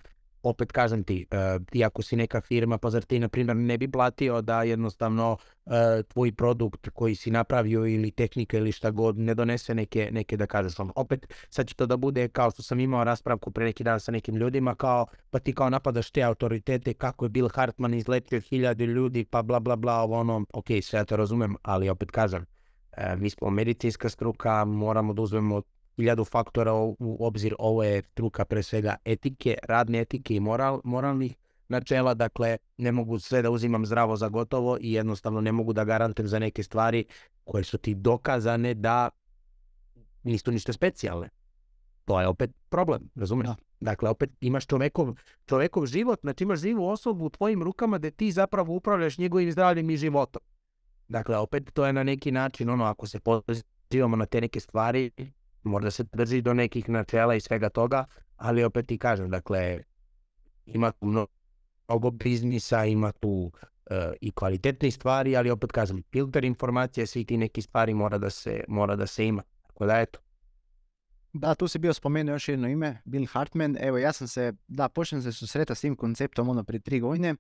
opet 0.43 0.73
kažem 0.73 1.05
ti, 1.05 1.27
uh, 1.33 1.67
ti 1.71 1.85
ako 1.85 2.03
si 2.03 2.17
neka 2.17 2.41
firma, 2.41 2.79
pa 2.79 2.91
zar 2.91 3.03
ti 3.03 3.19
na 3.19 3.29
primjer 3.29 3.57
ne 3.57 3.79
bi 3.79 3.91
platio 3.91 4.43
da 4.43 4.63
jednostavno 4.63 5.37
uh, 5.65 5.73
tvoj 6.09 6.33
produkt 6.33 6.89
koji 6.89 7.15
si 7.15 7.31
napravio 7.31 7.87
ili 7.87 8.11
tehnika 8.11 8.59
ili 8.59 8.73
šta 8.73 8.91
god 8.91 9.19
ne 9.19 9.35
donese 9.35 9.75
neke, 9.75 10.09
neke 10.13 10.37
da 10.37 10.47
kažeš 10.47 10.79
ono. 10.79 10.93
Opet 10.97 11.35
sad 11.51 11.67
će 11.69 11.75
to 11.75 11.87
da 11.87 11.97
bude 11.97 12.29
kao 12.29 12.51
što 12.51 12.63
sam 12.63 12.81
imao 12.81 13.05
raspravku 13.05 13.51
pre 13.51 13.65
neki 13.65 13.85
dan 13.85 14.01
sa 14.01 14.13
nekim 14.13 14.37
ljudima 14.37 14.75
kao 14.75 15.07
pa 15.31 15.39
ti 15.39 15.55
kao 15.55 15.71
napadaš 15.71 16.11
te 16.11 16.23
autoritete 16.23 16.95
kako 16.95 17.25
je 17.25 17.29
Bill 17.29 17.49
Hartman 17.55 17.95
izletio 17.95 18.41
hiljade 18.41 18.87
ljudi 18.87 19.25
pa 19.25 19.43
bla 19.43 19.61
bla 19.61 19.77
bla 19.77 20.01
ovo 20.03 20.19
ono, 20.19 20.45
ok 20.53 20.67
sve 20.83 20.99
ja 20.99 21.05
to 21.05 21.17
razumem, 21.17 21.57
ali 21.63 21.89
opet 21.89 22.11
kažem 22.11 22.58
uh, 22.99 23.21
mi 23.21 23.31
smo 23.31 23.51
medicinska 23.51 24.09
struka, 24.09 24.65
moramo 24.65 25.13
da 25.13 25.23
uzmemo 25.23 25.63
hiljadu 25.97 26.25
faktora 26.25 26.75
u 26.75 27.17
obzir. 27.21 27.55
Ovo 27.59 27.85
je 27.85 28.03
struka 28.03 28.45
pre 28.45 28.63
svega 28.63 28.97
etike, 29.05 29.57
radne 29.63 30.01
etike 30.01 30.35
i 30.35 30.41
moral, 30.41 30.81
moralnih 30.85 31.37
načela, 31.69 32.15
dakle 32.15 32.57
ne 32.77 32.93
mogu 32.93 33.19
sve 33.19 33.43
da 33.43 33.51
uzimam 33.51 33.87
zdravo 33.87 34.17
za 34.17 34.29
gotovo 34.29 34.79
i 34.81 34.93
jednostavno 34.93 35.41
ne 35.41 35.53
mogu 35.53 35.73
da 35.73 35.85
garantujem 35.85 36.29
za 36.29 36.39
neke 36.39 36.63
stvari 36.63 37.05
koje 37.45 37.65
su 37.65 37.79
ti 37.79 37.95
dokazane 37.95 38.75
da 38.75 39.11
nisu 40.23 40.51
ništa 40.53 40.73
specijalne. 40.73 41.29
To 42.05 42.21
je 42.21 42.27
opet 42.27 42.51
problem, 42.69 43.11
razumiješ? 43.15 43.51
Dakle, 43.81 44.11
opet 44.11 44.31
imaš 44.41 44.67
čovekov, 44.67 45.15
čovekov 45.47 45.87
život, 45.87 46.21
znači 46.21 46.45
imaš 46.45 46.61
živu 46.61 46.89
osobu 46.89 47.25
u 47.25 47.31
tvojim 47.31 47.63
rukama 47.63 47.99
da 47.99 48.11
ti 48.11 48.33
zapravo 48.33 48.75
upravljaš 48.75 49.19
njegovim 49.19 49.53
zdravljem 49.53 49.91
i 49.91 49.97
životom. 49.97 50.43
Dakle, 51.09 51.37
opet 51.37 51.71
to 51.73 51.87
je 51.87 51.93
na 51.93 52.03
neki 52.03 52.33
način, 52.33 52.71
ono, 52.71 52.85
ako 52.85 53.07
se 53.07 53.21
pozivamo 53.21 54.17
na 54.17 54.27
te 54.27 54.41
neke 54.41 54.61
stvari, 54.61 55.11
možda 55.63 55.91
se 55.91 56.05
drži 56.13 56.43
do 56.43 56.55
nekih 56.55 56.89
načela 56.89 57.35
i 57.35 57.41
svega 57.41 57.69
toga, 57.69 58.05
ali 58.37 58.65
opet 58.65 58.87
ti 58.87 58.99
kažem, 58.99 59.31
dakle, 59.31 59.83
ima 60.67 60.91
tu 60.91 61.07
mnogo 61.07 62.11
biznisa, 62.11 62.85
ima 62.85 63.13
tu 63.13 63.29
uh, 63.31 63.97
i 64.21 64.31
kvalitetne 64.31 64.91
stvari, 64.91 65.37
ali 65.37 65.51
opet 65.51 65.73
kažem, 65.73 66.03
filter 66.13 66.45
informacije, 66.45 67.07
svi 67.07 67.25
ti 67.25 67.37
neki 67.37 67.63
stvari 67.63 67.95
mora 67.95 68.19
da 68.19 68.31
se, 68.31 68.65
mora 68.69 68.97
da 68.97 69.07
se 69.07 69.27
ima. 69.27 69.43
Tako 69.67 69.87
da, 69.87 70.01
eto. 70.01 70.19
Da, 71.33 71.55
tu 71.55 71.69
si 71.69 71.79
bio 71.79 71.93
spomenuo 71.93 72.35
još 72.35 72.49
jedno 72.49 72.69
ime, 72.69 73.03
Bill 73.05 73.27
Hartman. 73.27 73.77
Evo, 73.81 73.99
ja 73.99 74.13
sam 74.13 74.29
se, 74.29 74.53
da, 74.69 74.89
počnem 74.89 75.23
se 75.23 75.33
susreta 75.33 75.75
s 75.75 75.81
tim 75.81 75.97
konceptom 75.97 76.49
ono 76.49 76.65
prije 76.65 76.81
tri 76.81 77.01
godine. 77.01 77.35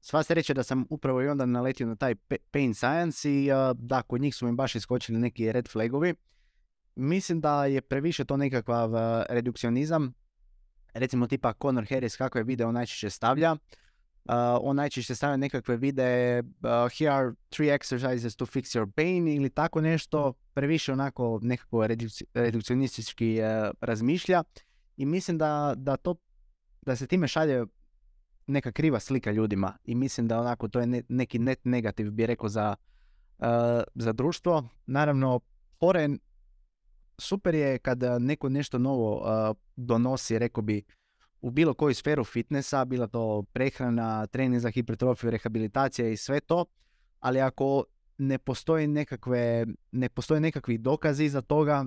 Sva 0.00 0.22
se 0.22 0.34
reće 0.34 0.54
da 0.54 0.62
sam 0.62 0.84
upravo 0.90 1.22
i 1.22 1.28
onda 1.28 1.46
naletio 1.46 1.86
na 1.86 1.96
taj 1.96 2.14
pain 2.50 2.74
science 2.74 3.30
i 3.30 3.48
da, 3.74 4.02
kod 4.02 4.20
njih 4.20 4.34
su 4.34 4.46
mi 4.46 4.52
baš 4.52 4.74
iskočili 4.74 5.18
neki 5.18 5.52
red 5.52 5.68
flagovi 5.68 6.14
mislim 6.96 7.40
da 7.40 7.64
je 7.64 7.80
previše 7.80 8.24
to 8.24 8.36
nekakav 8.36 8.90
redukcionizam. 9.28 10.14
Recimo 10.94 11.26
tipa 11.26 11.52
Conor 11.62 11.86
Harris 11.88 12.16
kako 12.16 12.38
je 12.38 12.44
video 12.44 12.72
najčešće 12.72 13.10
stavlja. 13.10 13.56
On 14.60 14.76
najčešće 14.76 15.14
stavlja 15.14 15.36
nekakve 15.36 15.76
videe 15.76 16.42
here 16.98 17.10
are 17.10 17.32
three 17.48 17.78
exercises 17.78 18.36
to 18.36 18.46
fix 18.46 18.80
your 18.80 18.90
pain 18.90 19.28
ili 19.28 19.50
tako 19.50 19.80
nešto. 19.80 20.32
Previše 20.54 20.92
onako 20.92 21.38
nekako 21.42 21.86
redukcionistički 22.34 23.38
razmišlja. 23.80 24.42
I 24.96 25.06
mislim 25.06 25.38
da, 25.38 25.74
da 25.76 25.96
to 25.96 26.14
da 26.82 26.96
se 26.96 27.06
time 27.06 27.28
šalje 27.28 27.64
neka 28.46 28.72
kriva 28.72 29.00
slika 29.00 29.32
ljudima 29.32 29.78
i 29.84 29.94
mislim 29.94 30.28
da 30.28 30.40
onako 30.40 30.68
to 30.68 30.80
je 30.80 31.02
neki 31.08 31.38
net 31.38 31.64
negativ 31.64 32.10
bi 32.10 32.26
rekao 32.26 32.48
za, 32.48 32.76
za 33.94 34.12
društvo. 34.12 34.68
Naravno, 34.86 35.40
foren 35.80 36.18
super 37.18 37.54
je 37.54 37.78
kada 37.78 38.18
neko 38.18 38.48
nešto 38.48 38.78
novo 38.78 39.24
donosi, 39.76 40.38
rekao 40.38 40.62
bi, 40.62 40.82
u 41.40 41.50
bilo 41.50 41.74
koju 41.74 41.94
sferu 41.94 42.24
fitnessa, 42.24 42.84
bila 42.84 43.06
to 43.06 43.42
prehrana, 43.52 44.26
trening 44.26 44.60
za 44.60 44.70
hipertrofiju, 44.70 45.30
rehabilitacija 45.30 46.08
i 46.08 46.16
sve 46.16 46.40
to, 46.40 46.64
ali 47.20 47.40
ako 47.40 47.84
ne 48.18 48.38
postoji 48.38 48.86
nekakve, 48.86 49.66
ne 49.92 50.08
postoje 50.08 50.40
nekakvi 50.40 50.78
dokazi 50.78 51.28
za 51.28 51.40
toga, 51.40 51.84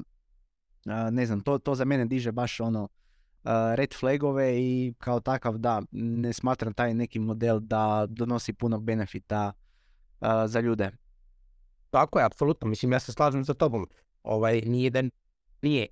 ne 1.12 1.26
znam, 1.26 1.42
to, 1.42 1.58
to 1.58 1.76
za 1.76 1.86
mene 1.86 2.06
diže 2.06 2.32
baš 2.32 2.60
ono 2.60 2.88
red 3.76 3.94
flagove 3.94 4.60
i 4.60 4.94
kao 4.98 5.20
takav 5.20 5.58
da, 5.58 5.82
ne 5.92 6.34
smatram 6.34 6.74
taj 6.74 6.94
neki 6.94 7.20
model 7.20 7.60
da 7.60 8.06
donosi 8.10 8.54
puno 8.54 8.80
benefita 8.80 9.52
za 10.46 10.60
ljude. 10.60 10.92
Tako 11.90 12.20
je, 12.20 12.26
apsolutno. 12.26 12.68
Mislim, 12.68 12.92
ja 12.92 13.00
se 13.00 13.12
slažem 13.12 13.46
sa 13.46 13.54
tobom 13.54 13.88
ovaj, 14.24 14.62
nije 14.62 14.90
da 14.90 15.04
nije 15.62 15.88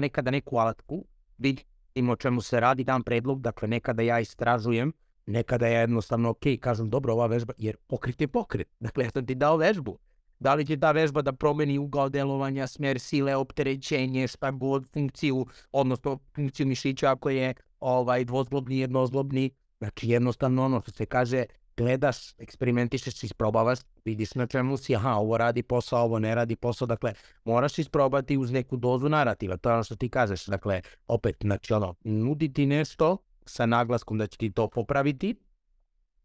nekada 0.00 0.30
neku 0.30 0.56
alatku, 0.56 1.04
vidim 1.38 2.10
o 2.10 2.16
čemu 2.16 2.40
se 2.40 2.60
radi, 2.60 2.84
dam 2.84 3.02
predlog, 3.02 3.40
dakle 3.40 3.68
nekada 3.68 4.02
ja 4.02 4.20
istražujem, 4.20 4.92
nekada 5.26 5.66
ja 5.66 5.80
jednostavno 5.80 6.30
ok, 6.30 6.44
kažem 6.60 6.90
dobro 6.90 7.12
ova 7.12 7.26
vežba, 7.26 7.52
jer 7.58 7.76
pokrit 7.86 8.20
je 8.20 8.28
pokret, 8.28 8.68
dakle 8.80 9.04
ja 9.04 9.10
sam 9.10 9.26
ti 9.26 9.34
dao 9.34 9.56
vežbu, 9.56 9.98
da 10.38 10.54
li 10.54 10.66
će 10.66 10.76
ta 10.76 10.92
vežba 10.92 11.22
da 11.22 11.32
promeni 11.32 11.78
ugao 11.78 12.08
delovanja, 12.08 12.66
smjer 12.66 13.00
sile, 13.00 13.36
opterećenje, 13.36 14.28
šta 14.28 14.50
god, 14.50 14.86
funkciju, 14.92 15.46
odnosno 15.72 16.18
funkciju 16.34 16.66
mišića 16.66 17.10
ako 17.10 17.30
je 17.30 17.54
ovaj 17.80 18.24
dvozglobni, 18.24 18.78
jednozglobni, 18.78 19.50
znači 19.78 20.08
jednostavno 20.08 20.64
ono 20.64 20.80
što 20.80 20.90
se 20.90 21.06
kaže, 21.06 21.44
gledaš, 21.76 22.34
eksperimentišeš, 22.38 23.22
isprobavaš, 23.22 23.78
vidiš 24.04 24.34
na 24.34 24.46
čemu 24.46 24.76
si, 24.76 24.96
aha, 24.96 25.12
ovo 25.12 25.36
radi 25.38 25.62
posao, 25.62 26.04
ovo 26.04 26.18
ne 26.18 26.34
radi 26.34 26.56
posao, 26.56 26.86
dakle, 26.86 27.12
moraš 27.44 27.78
isprobati 27.78 28.36
uz 28.36 28.52
neku 28.52 28.76
dozu 28.76 29.08
narativa, 29.08 29.56
to 29.56 29.68
je 29.68 29.74
ono 29.74 29.84
što 29.84 29.96
ti 29.96 30.08
kažeš, 30.08 30.46
dakle, 30.46 30.80
opet, 31.08 31.36
znači, 31.40 31.72
ono, 31.72 31.94
nuditi 32.04 32.66
nešto 32.66 33.16
sa 33.46 33.66
naglaskom 33.66 34.18
da 34.18 34.26
će 34.26 34.38
ti 34.38 34.50
to 34.50 34.68
popraviti 34.68 35.34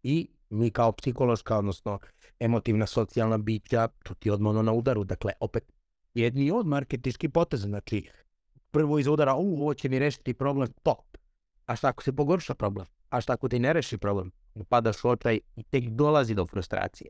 i 0.03 0.29
mi 0.49 0.69
kao 0.71 0.91
psihološka, 0.91 1.57
odnosno 1.57 1.99
emotivna 2.41 2.85
socijalna 2.85 3.37
bića, 3.37 3.87
to 4.03 4.13
ti 4.13 4.29
odmah 4.29 4.49
ono 4.49 4.61
na 4.61 4.73
udaru, 4.73 5.03
dakle, 5.03 5.33
opet, 5.39 5.63
jedni 6.13 6.51
od 6.51 6.67
marketički 6.67 7.29
poteza, 7.29 7.67
znači, 7.67 8.09
prvo 8.71 8.99
iz 8.99 9.07
udara, 9.07 9.35
u, 9.35 9.61
ovo 9.61 9.73
će 9.73 9.89
mi 9.89 9.99
rešiti 9.99 10.33
problem, 10.33 10.67
top, 10.83 11.17
a 11.65 11.75
šta 11.75 11.87
ako 11.87 12.03
se 12.03 12.13
pogorša 12.13 12.53
problem, 12.53 12.85
a 13.09 13.21
šta 13.21 13.33
ako 13.33 13.49
ti 13.49 13.59
ne 13.59 13.73
reši 13.73 13.97
problem, 13.97 14.31
upadaš 14.55 15.03
u 15.03 15.15
i 15.55 15.63
tek 15.63 15.89
dolazi 15.89 16.35
do 16.35 16.47
frustracije. 16.47 17.09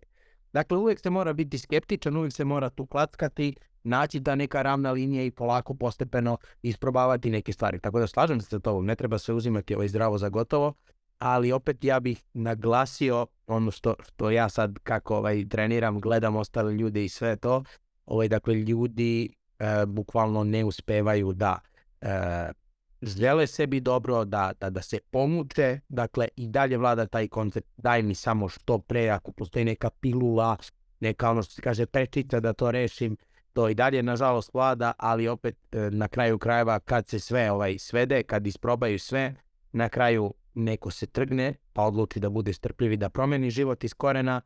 Dakle, 0.54 0.78
uvijek 0.78 1.00
se 1.00 1.10
mora 1.10 1.34
biti 1.34 1.58
skeptičan, 1.58 2.18
uvijek 2.18 2.34
se 2.34 2.46
mora 2.46 2.70
tu 2.70 2.86
klackati, 2.86 3.56
naći 3.84 4.24
ta 4.24 4.36
neka 4.36 4.62
ravna 4.62 4.92
linija 4.92 5.24
i 5.24 5.32
polako, 5.32 5.74
postepeno 5.74 6.38
isprobavati 6.62 7.30
neke 7.30 7.54
stvari. 7.54 7.80
Tako 7.80 8.00
da 8.00 8.08
slažem 8.08 8.42
se 8.42 8.48
sa 8.48 8.60
tobom, 8.60 8.86
ne 8.86 8.96
treba 8.96 9.18
se 9.18 9.34
uzimati 9.34 9.76
ovaj 9.76 9.88
zdravo 9.88 10.18
za 10.18 10.30
gotovo, 10.30 10.74
ali 11.22 11.52
opet 11.52 11.84
ja 11.84 12.00
bih 12.00 12.24
naglasio 12.34 13.28
ono 13.48 13.72
što, 13.72 13.96
što 14.08 14.30
ja 14.32 14.50
sad 14.50 14.80
kako 14.84 15.18
ovaj, 15.18 15.48
treniram, 15.50 16.00
gledam 16.00 16.36
ostale 16.36 16.74
ljude 16.74 17.06
i 17.06 17.10
sve 17.10 17.36
to, 17.36 17.64
ovaj, 18.06 18.28
dakle 18.28 18.54
ljudi 18.54 19.34
e, 19.60 19.86
bukvalno 19.86 20.44
ne 20.44 20.64
uspevaju 20.64 21.34
da 21.34 21.60
e, 22.02 23.48
sebi 23.48 23.80
dobro, 23.80 24.26
da, 24.26 24.54
da, 24.60 24.70
da 24.70 24.82
se 24.82 25.00
pomuče, 25.12 25.80
dakle 25.90 26.28
i 26.36 26.48
dalje 26.48 26.78
vlada 26.78 27.06
taj 27.06 27.28
koncept, 27.28 27.68
daj 27.78 28.02
mi 28.02 28.16
samo 28.16 28.50
što 28.50 28.78
pre, 28.78 29.10
ako 29.10 29.32
postoji 29.32 29.66
neka 29.66 29.90
pilula, 29.90 30.58
neka 31.00 31.30
ono 31.30 31.44
što 31.44 31.54
se 31.54 31.62
kaže 31.62 31.86
prečica 31.86 32.40
da 32.40 32.54
to 32.54 32.72
rešim, 32.72 33.18
to 33.54 33.70
i 33.70 33.74
dalje 33.74 34.04
nažalost 34.04 34.54
vlada, 34.54 34.94
ali 34.98 35.28
opet 35.28 35.58
e, 35.72 35.90
na 35.92 36.08
kraju 36.08 36.38
krajeva 36.38 36.80
kad 36.80 37.08
se 37.08 37.20
sve 37.20 37.52
ovaj 37.52 37.78
svede, 37.78 38.24
kad 38.24 38.48
isprobaju 38.48 39.00
sve, 39.00 39.36
na 39.72 39.90
kraju 39.90 40.34
neko 40.54 40.92
se 40.92 41.06
trgne, 41.08 41.54
pa 41.74 41.84
odluči 41.84 42.20
da 42.20 42.30
bude 42.30 42.54
strpljivi, 42.54 42.98
da 42.98 43.10
promeni 43.10 43.52
život 43.52 43.84
iz 43.84 43.94
korena, 43.94 44.42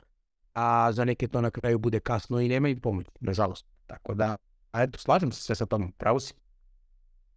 a 0.53 0.91
za 0.91 1.05
neke 1.05 1.27
to 1.27 1.41
na 1.41 1.51
kraju 1.51 1.79
bude 1.79 1.99
kasno 1.99 2.39
i 2.39 2.47
nema 2.47 2.69
i 2.69 2.79
pomoć, 2.79 3.05
nažalost. 3.19 3.65
Tako 3.87 4.13
da, 4.13 4.37
a 4.71 4.83
eto, 4.83 4.99
slažem 4.99 5.31
se 5.31 5.41
sve 5.41 5.55
sa 5.55 5.65
tom, 5.65 5.91
pravo 5.91 6.19
si. 6.19 6.33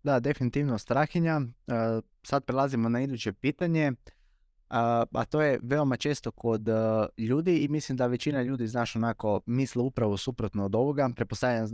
Da, 0.02 0.20
definitivno 0.20 0.78
strahinja. 0.78 1.40
E, 1.40 2.00
sad 2.22 2.44
prelazimo 2.44 2.88
na 2.88 3.00
iduće 3.00 3.32
pitanje, 3.32 3.92
a 4.68 5.24
to 5.30 5.42
je 5.42 5.58
veoma 5.62 5.96
često 5.96 6.30
kod 6.30 6.68
e, 6.68 6.72
ljudi 7.18 7.58
i 7.58 7.68
mislim 7.68 7.96
da 7.96 8.06
većina 8.06 8.42
ljudi, 8.42 8.66
znaš, 8.66 8.96
onako 8.96 9.40
misle 9.46 9.82
upravo 9.82 10.16
suprotno 10.16 10.64
od 10.64 10.74
ovoga. 10.74 11.10
Prepostavljam 11.16 11.64
e, 11.64 11.68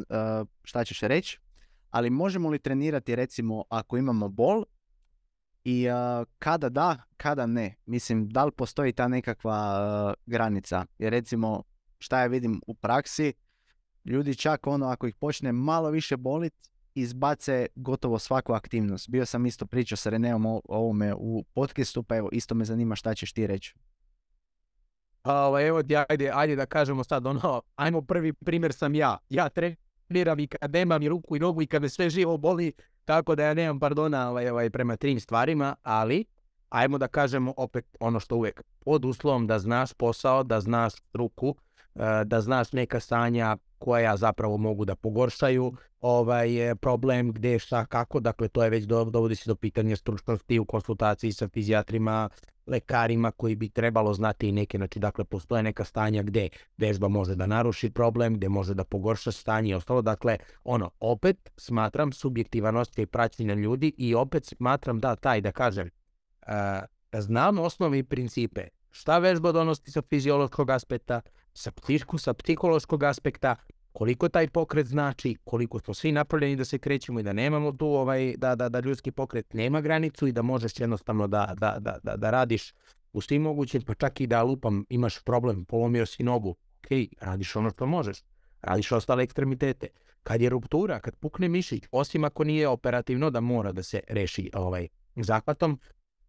šta 0.62 0.85
ćeš 0.85 1.00
reći, 1.00 1.38
ali 1.90 2.11
možemo 2.11 2.48
li 2.48 2.59
trenirati 2.59 3.16
recimo 3.16 3.64
ako 3.68 3.96
imamo 3.96 4.28
bol 4.28 4.64
i 5.64 5.87
kada 6.38 6.68
da, 6.68 7.03
kada 7.16 7.46
ne. 7.46 7.74
Mislim, 7.87 8.29
da 8.29 8.44
li 8.44 8.53
postoji 8.53 8.92
ta 8.92 9.09
nekakva 9.09 10.14
granica? 10.27 10.87
Jer 10.98 11.11
recimo, 11.11 11.62
šta 11.98 12.20
ja 12.20 12.27
vidim 12.27 12.61
u 12.66 12.74
praksi, 12.74 13.33
ljudi 14.05 14.35
čak 14.35 14.66
ono, 14.66 14.87
ako 14.87 15.07
ih 15.07 15.14
počne 15.14 15.53
malo 15.53 15.90
više 15.90 16.16
boliti, 16.16 16.70
izbace 16.94 17.66
gotovo 17.74 18.18
svaku 18.18 18.53
aktivnost. 18.53 19.09
Bio 19.09 19.27
sam 19.27 19.46
isto 19.46 19.66
pričao 19.66 19.96
sa 19.96 20.11
Reneom 20.11 20.46
o 20.46 20.61
ovome 20.64 21.14
u 21.14 21.44
podcastu, 21.55 22.03
pa 22.03 22.16
evo, 22.16 22.29
isto 22.33 22.55
me 22.55 22.64
zanima 22.64 22.96
šta 22.96 23.14
ćeš 23.14 23.33
ti 23.33 23.46
reći. 23.46 23.74
Pa 25.22 25.46
ovaj, 25.46 25.68
evo 25.68 25.83
ajde, 26.09 26.31
ajde 26.35 26.57
da 26.57 26.66
kažemo 26.66 27.05
sad 27.05 27.27
ono, 27.27 27.62
ajmo 27.77 28.03
prvi 28.03 28.33
primjer 28.33 28.72
sam 28.72 28.94
ja. 28.94 29.18
Ja 29.29 29.48
treniram 29.48 30.38
i 30.38 30.46
kad 30.46 30.72
nemam 30.72 31.03
i 31.03 31.09
ruku 31.09 31.37
i 31.37 31.40
nogu 31.40 31.62
i 31.62 31.66
kad 31.66 31.83
me 31.83 31.88
sve 31.88 32.11
živo 32.11 32.37
boli, 32.37 32.72
tako 33.05 33.35
da 33.35 33.45
ja 33.45 33.55
nemam 33.55 33.81
pardona 33.81 34.31
ovaj, 34.31 34.49
ovaj, 34.49 34.71
prema 34.71 34.97
tim 34.97 35.21
stvarima, 35.21 35.77
ali 35.83 36.25
ajmo 36.69 36.99
da 36.99 37.09
kažemo 37.09 37.55
opet 37.57 37.97
ono 38.01 38.21
što 38.21 38.37
uvijek, 38.37 38.62
pod 38.85 39.05
uslovom 39.05 39.47
da 39.47 39.59
znaš 39.59 39.93
posao, 39.93 40.43
da 40.43 40.61
znaš 40.61 40.93
ruku, 41.12 41.55
eh, 41.95 42.25
da 42.25 42.40
znaš 42.40 42.73
neka 42.73 43.01
stanja 43.01 43.57
koja 43.79 44.17
zapravo 44.17 44.57
mogu 44.57 44.85
da 44.85 44.97
pogoršaju 44.97 45.73
ovaj 46.01 46.71
eh, 46.71 46.75
problem 46.75 47.33
gdje 47.33 47.59
šta 47.59 47.87
kako, 47.87 48.21
dakle 48.21 48.49
to 48.49 48.64
je 48.64 48.71
već 48.71 48.85
do, 48.85 49.05
dovodi 49.05 49.37
se 49.37 49.51
do 49.51 49.55
pitanja 49.55 49.97
stručnosti 49.97 50.59
u 50.59 50.64
konsultaciji 50.64 51.33
sa 51.33 51.49
fizijatrima, 51.49 52.29
lekarima 52.66 53.31
koji 53.31 53.55
bi 53.55 53.68
trebalo 53.68 54.14
znati 54.14 54.48
i 54.48 54.53
neke, 54.53 54.79
znači 54.79 54.98
dakle 54.98 55.24
postoje 55.24 55.62
neka 55.62 55.85
stanja 55.85 56.22
gdje 56.22 56.48
vežba 56.77 57.09
može 57.09 57.35
da 57.35 57.46
naruši 57.46 57.90
problem, 57.90 58.35
gdje 58.35 58.48
može 58.48 58.74
da 58.74 58.85
pogorša 58.85 59.33
stanje 59.33 59.70
i 59.70 59.74
ostalo, 59.74 60.03
dakle 60.03 60.38
ono, 60.64 60.90
opet 61.00 61.50
smatram 61.57 62.12
subjektivan 62.12 62.77
osjećaj 62.77 63.07
praćenja 63.07 63.55
ljudi 63.55 63.92
i 63.98 64.14
opet 64.14 64.44
smatram 64.44 65.00
da 65.00 65.16
taj, 65.16 65.40
da 65.40 65.53
kažem, 65.53 65.90
uh, 66.46 66.50
znam 67.20 67.59
osnovi 67.59 67.98
i 67.98 68.05
principe. 68.05 68.68
Šta 68.90 69.18
vežba 69.18 69.53
donosi 69.53 69.90
sa 69.90 70.03
fiziološkog 70.03 70.70
aspekta, 70.70 71.20
sa, 71.55 71.70
psišku, 71.70 72.18
sa 72.18 72.35
psihološkog 72.35 73.03
aspekta, 73.03 73.57
koliko 73.94 74.28
taj 74.28 74.48
pokret 74.48 74.87
znači, 74.87 75.37
koliko 75.44 75.78
smo 75.78 75.94
svi 75.94 76.12
napravljeni 76.12 76.57
da 76.57 76.64
se 76.64 76.78
krećemo 76.78 77.20
i 77.20 77.22
da 77.22 77.33
nemamo 77.33 77.72
tu 77.72 77.87
ovaj, 77.87 78.35
da, 78.37 78.54
da, 78.54 78.68
da 78.68 78.80
ljudski 78.80 79.11
pokret 79.11 79.54
nema 79.54 79.80
granicu 79.80 80.26
i 80.26 80.33
da 80.33 80.42
možeš 80.42 80.80
jednostavno 80.80 81.26
da, 81.26 81.54
da, 81.59 81.76
da, 81.80 81.98
da, 82.02 82.16
da 82.16 82.30
radiš 82.30 82.72
u 83.12 83.20
svim 83.20 83.42
mogućim, 83.42 83.83
pa 83.83 83.94
čak 83.94 84.20
i 84.20 84.26
da 84.26 84.42
lupam, 84.42 84.85
imaš 84.88 85.22
problem, 85.22 85.64
polomio 85.64 86.07
si 86.07 86.22
nogu, 86.22 86.50
ok, 86.50 86.90
radiš 87.20 87.57
ono 87.57 87.70
što 87.70 87.87
možeš, 87.87 88.18
radiš 88.62 88.92
ostale 88.92 89.22
ekstremitete. 89.22 89.87
Kad 90.22 90.40
je 90.40 90.48
ruptura, 90.48 91.00
kad 91.00 91.16
pukne 91.16 91.48
mišić, 91.48 91.85
osim 91.92 92.24
ako 92.24 92.44
nije 92.44 92.68
operativno 92.68 93.30
da 93.30 93.40
mora 93.40 93.72
da 93.72 93.83
se 93.83 94.00
reši 94.09 94.50
ovaj 94.54 94.88
zahvatom, 95.16 95.78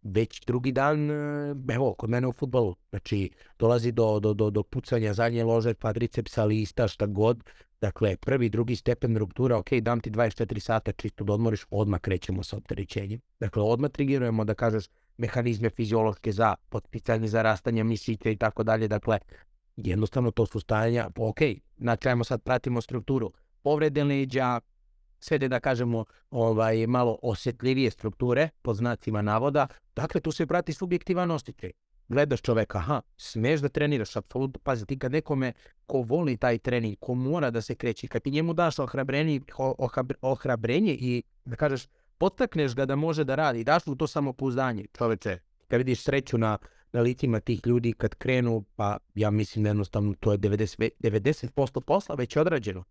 već 0.06 0.40
drugi 0.46 0.72
dan, 0.72 1.10
evo, 1.70 1.94
kod 1.94 2.10
mene 2.10 2.26
u 2.26 2.32
futbolu, 2.32 2.76
znači 2.90 3.30
dolazi 3.58 3.92
do, 3.92 4.20
do, 4.20 4.34
do, 4.34 4.50
do 4.50 4.62
pucanja 4.62 5.12
zadnje 5.12 5.44
lože, 5.44 5.74
kvadricepsa, 5.74 6.44
lista, 6.44 6.88
šta 6.88 7.06
god, 7.06 7.44
dakle, 7.80 8.16
prvi, 8.16 8.48
drugi 8.48 8.76
stepen 8.76 9.16
ruptura, 9.16 9.58
ok, 9.58 9.72
dam 9.72 10.00
ti 10.00 10.10
24 10.10 10.58
sata 10.58 10.92
čisto 10.92 11.24
da 11.24 11.32
odmoriš, 11.32 11.66
odmah 11.70 12.00
krećemo 12.00 12.42
sa 12.42 12.56
opterećenjem. 12.56 13.20
Dakle, 13.40 13.62
odmah 13.62 13.90
trigirujemo 13.90 14.44
da 14.44 14.54
kažeš 14.54 14.84
mehanizme 15.18 15.70
fiziološke 15.70 16.32
za 16.32 16.54
potpicanje, 16.68 17.28
za 17.28 17.42
rastanje 17.42 17.84
mišića 17.84 18.30
i 18.30 18.36
tako 18.36 18.62
dalje, 18.62 18.88
dakle, 18.88 19.18
jednostavno 19.76 20.30
to 20.30 20.46
su 20.46 20.60
stajanja, 20.60 21.10
ok, 21.16 21.38
znači 21.78 22.08
ajmo 22.08 22.24
sad 22.24 22.42
pratimo 22.42 22.80
strukturu, 22.80 23.32
povrede 23.62 24.04
leđa, 24.04 24.60
sve 25.26 25.38
da 25.38 25.60
kažemo 25.60 26.04
ovaj, 26.30 26.86
malo 26.86 27.18
osjetljivije 27.22 27.90
strukture, 27.90 28.48
po 28.62 28.74
znacima 28.74 29.22
navoda. 29.22 29.66
Dakle, 29.96 30.20
tu 30.20 30.32
se 30.32 30.46
prati 30.46 30.72
subjektivan 30.72 31.30
osjećaj. 31.30 31.70
Gledaš 32.08 32.40
čoveka, 32.40 32.78
aha, 32.78 33.00
smiješ 33.16 33.60
da 33.60 33.68
treniraš, 33.68 34.16
apsolutno, 34.16 34.60
pazi, 34.64 34.86
ti 34.86 34.98
kad 34.98 35.12
nekome 35.12 35.52
ko 35.86 35.98
voli 36.02 36.36
taj 36.36 36.58
trening, 36.58 36.96
ko 37.00 37.14
mora 37.14 37.50
da 37.50 37.60
se 37.62 37.74
kreće, 37.74 38.08
kad 38.08 38.22
ti 38.22 38.30
njemu 38.30 38.54
daš 38.54 38.78
ohrabrenje, 38.78 39.40
ohrabrenje 40.20 40.94
i 40.94 41.22
da 41.44 41.56
kažeš, 41.56 41.86
potakneš 42.18 42.74
ga 42.74 42.86
da 42.86 42.96
može 42.96 43.24
da 43.24 43.34
radi, 43.34 43.64
daš 43.64 43.86
mu 43.86 43.96
to 43.96 44.06
samopouzdanje, 44.06 44.86
čoveče, 44.98 45.38
kad 45.68 45.78
vidiš 45.78 46.02
sreću 46.02 46.38
na, 46.38 46.58
na 46.92 47.00
licima 47.00 47.40
tih 47.40 47.66
ljudi 47.66 47.92
kad 47.92 48.14
krenu, 48.14 48.64
pa 48.76 48.98
ja 49.14 49.30
mislim 49.30 49.64
da 49.64 49.70
jednostavno 49.70 50.14
to 50.20 50.32
je 50.32 50.38
90%, 50.38 50.90
90 51.00 51.80
posla 51.80 52.14
već 52.14 52.36
odrađeno 52.36 52.84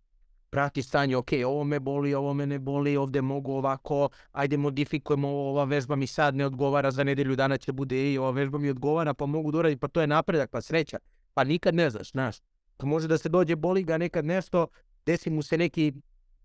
prati 0.50 0.82
stanje, 0.82 1.16
ok, 1.16 1.28
ovo 1.46 1.64
me 1.64 1.80
boli, 1.80 2.14
ovo 2.14 2.34
me 2.34 2.46
ne 2.46 2.58
boli, 2.58 2.96
ovdje 2.96 3.22
mogu 3.22 3.52
ovako, 3.52 4.08
ajde 4.32 4.56
modifikujemo, 4.56 5.28
ova 5.28 5.64
vežba 5.64 5.96
mi 5.96 6.06
sad 6.06 6.34
ne 6.34 6.46
odgovara, 6.46 6.90
za 6.90 7.04
nedelju 7.04 7.36
dana 7.36 7.58
će 7.58 7.72
bude 7.72 8.12
i 8.12 8.18
ova 8.18 8.30
vežba 8.30 8.58
mi 8.58 8.70
odgovara, 8.70 9.14
pa 9.14 9.26
mogu 9.26 9.52
da 9.52 9.58
uradim, 9.58 9.78
pa 9.78 9.88
to 9.88 10.00
je 10.00 10.06
napredak, 10.06 10.50
pa 10.50 10.60
sreća. 10.60 10.98
Pa 11.34 11.44
nikad 11.44 11.74
ne 11.74 11.90
znaš, 11.90 12.10
znaš. 12.10 12.36
To 12.76 12.86
može 12.86 13.08
da 13.08 13.18
se 13.18 13.28
dođe 13.28 13.56
boli 13.56 13.82
ga 13.82 13.98
nekad 13.98 14.24
nešto, 14.24 14.66
desi 15.06 15.30
mu 15.30 15.42
se 15.42 15.58
neki 15.58 15.92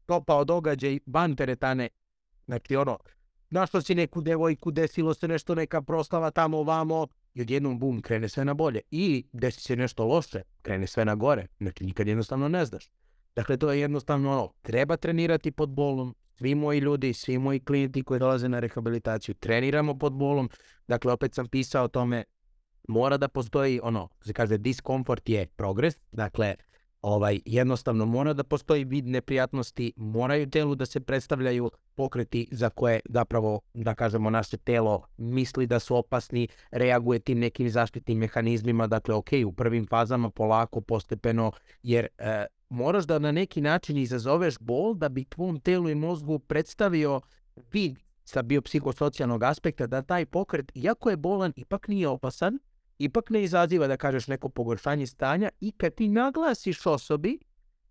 topao 0.05 0.43
događaj 0.43 0.99
van 1.05 1.35
teretane. 1.35 1.89
Znači 2.45 2.75
ono, 2.75 2.97
našlo 3.49 3.81
si 3.81 3.95
neku 3.95 4.21
devojku, 4.21 4.71
desilo 4.71 5.13
se 5.13 5.27
nešto, 5.27 5.55
neka 5.55 5.81
proslava 5.81 6.31
tamo 6.31 6.57
ovamo, 6.57 7.07
i 7.33 7.41
odjednom 7.41 7.79
bum, 7.79 8.01
krene 8.01 8.29
sve 8.29 8.45
na 8.45 8.53
bolje. 8.53 8.81
I 8.91 9.25
desi 9.33 9.61
se 9.61 9.75
nešto 9.75 10.05
loše, 10.05 10.41
krene 10.61 10.87
sve 10.87 11.05
na 11.05 11.15
gore. 11.15 11.47
Znači 11.59 11.83
nikad 11.83 12.07
jednostavno 12.07 12.47
ne 12.47 12.65
znaš. 12.65 12.91
Dakle, 13.35 13.57
to 13.57 13.71
je 13.71 13.79
jednostavno 13.79 14.31
ono, 14.31 14.53
treba 14.61 14.97
trenirati 14.97 15.51
pod 15.51 15.69
bolom, 15.69 16.15
svi 16.37 16.55
moji 16.55 16.79
ljudi, 16.79 17.13
svi 17.13 17.37
moji 17.37 17.59
klijenti 17.59 18.03
koji 18.03 18.19
dolaze 18.19 18.49
na 18.49 18.59
rehabilitaciju, 18.59 19.35
treniramo 19.35 19.97
pod 19.99 20.13
bolom. 20.13 20.49
Dakle, 20.87 21.13
opet 21.13 21.33
sam 21.33 21.47
pisao 21.47 21.85
o 21.85 21.87
tome, 21.87 22.23
mora 22.87 23.17
da 23.17 23.27
postoji 23.27 23.79
ono, 23.83 24.09
se 24.21 24.33
kaže, 24.33 24.57
diskomfort 24.57 25.29
je 25.29 25.47
progres, 25.47 25.95
dakle, 26.11 26.55
ovaj, 27.01 27.39
jednostavno 27.45 28.05
mora 28.05 28.33
da 28.33 28.43
postoji 28.43 28.83
vid 28.83 29.07
neprijatnosti, 29.07 29.93
moraju 29.95 30.49
telu 30.49 30.75
da 30.75 30.85
se 30.85 30.99
predstavljaju 30.99 31.71
pokreti 31.95 32.47
za 32.51 32.69
koje 32.69 32.99
zapravo, 33.09 33.61
da 33.73 33.95
kažemo, 33.95 34.29
naše 34.29 34.57
telo 34.57 35.01
misli 35.17 35.67
da 35.67 35.79
su 35.79 35.95
opasni, 35.95 36.47
reaguje 36.71 37.19
tim 37.19 37.39
nekim 37.39 37.69
zaštitnim 37.69 38.17
mehanizmima, 38.17 38.87
dakle, 38.87 39.15
ok, 39.15 39.29
u 39.47 39.53
prvim 39.53 39.87
fazama 39.87 40.29
polako, 40.29 40.81
postepeno, 40.81 41.51
jer 41.83 42.07
e, 42.17 42.45
moraš 42.69 43.05
da 43.05 43.19
na 43.19 43.31
neki 43.31 43.61
način 43.61 43.97
izazoveš 43.97 44.59
bol 44.59 44.93
da 44.93 45.09
bi 45.09 45.23
tvom 45.23 45.59
telu 45.59 45.89
i 45.89 45.95
mozgu 45.95 46.39
predstavio 46.39 47.21
vid 47.71 47.99
sa 48.23 48.41
biopsihosocijalnog 48.41 49.43
aspekta 49.43 49.87
da 49.87 50.01
taj 50.01 50.25
pokret, 50.25 50.71
iako 50.75 51.09
je 51.09 51.17
bolan, 51.17 51.53
ipak 51.55 51.87
nije 51.87 52.07
opasan, 52.07 52.59
ipak 53.03 53.29
ne 53.29 53.43
izaziva 53.43 53.87
da 53.87 53.97
kažeš 53.97 54.27
neko 54.27 54.49
pogoršanje 54.49 55.07
stanja 55.07 55.49
i 55.59 55.71
kad 55.71 55.93
ti 55.93 56.07
naglasiš 56.09 56.85
osobi 56.85 57.39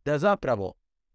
da 0.05 0.18
zapravo 0.18 0.73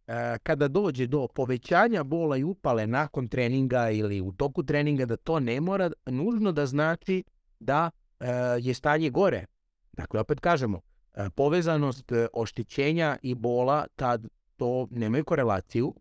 e, 0.08 0.38
kada 0.44 0.68
dođe 0.68 1.08
do 1.08 1.28
povećanja 1.28 2.04
bola 2.04 2.38
i 2.38 2.44
upale 2.44 2.88
nakon 2.88 3.28
treninga 3.28 3.90
ili 3.90 4.22
u 4.22 4.32
toku 4.32 4.64
treninga 4.64 5.06
da 5.06 5.18
to 5.18 5.40
ne 5.40 5.62
mora 5.62 5.92
nužno 6.06 6.52
da 6.52 6.66
znači 6.66 7.24
da 7.60 7.92
e, 8.20 8.28
je 8.60 8.74
stanje 8.74 9.10
gore. 9.10 9.46
Dakle, 9.94 10.20
opet 10.20 10.40
kažemo, 10.40 10.82
E, 11.16 11.30
povezanost 11.30 12.12
e, 12.12 12.28
oštećenja 12.34 13.18
i 13.22 13.36
bola, 13.36 13.86
tad 13.96 14.28
to 14.56 14.88
nemaju 14.92 15.26
korelaciju, 15.26 15.94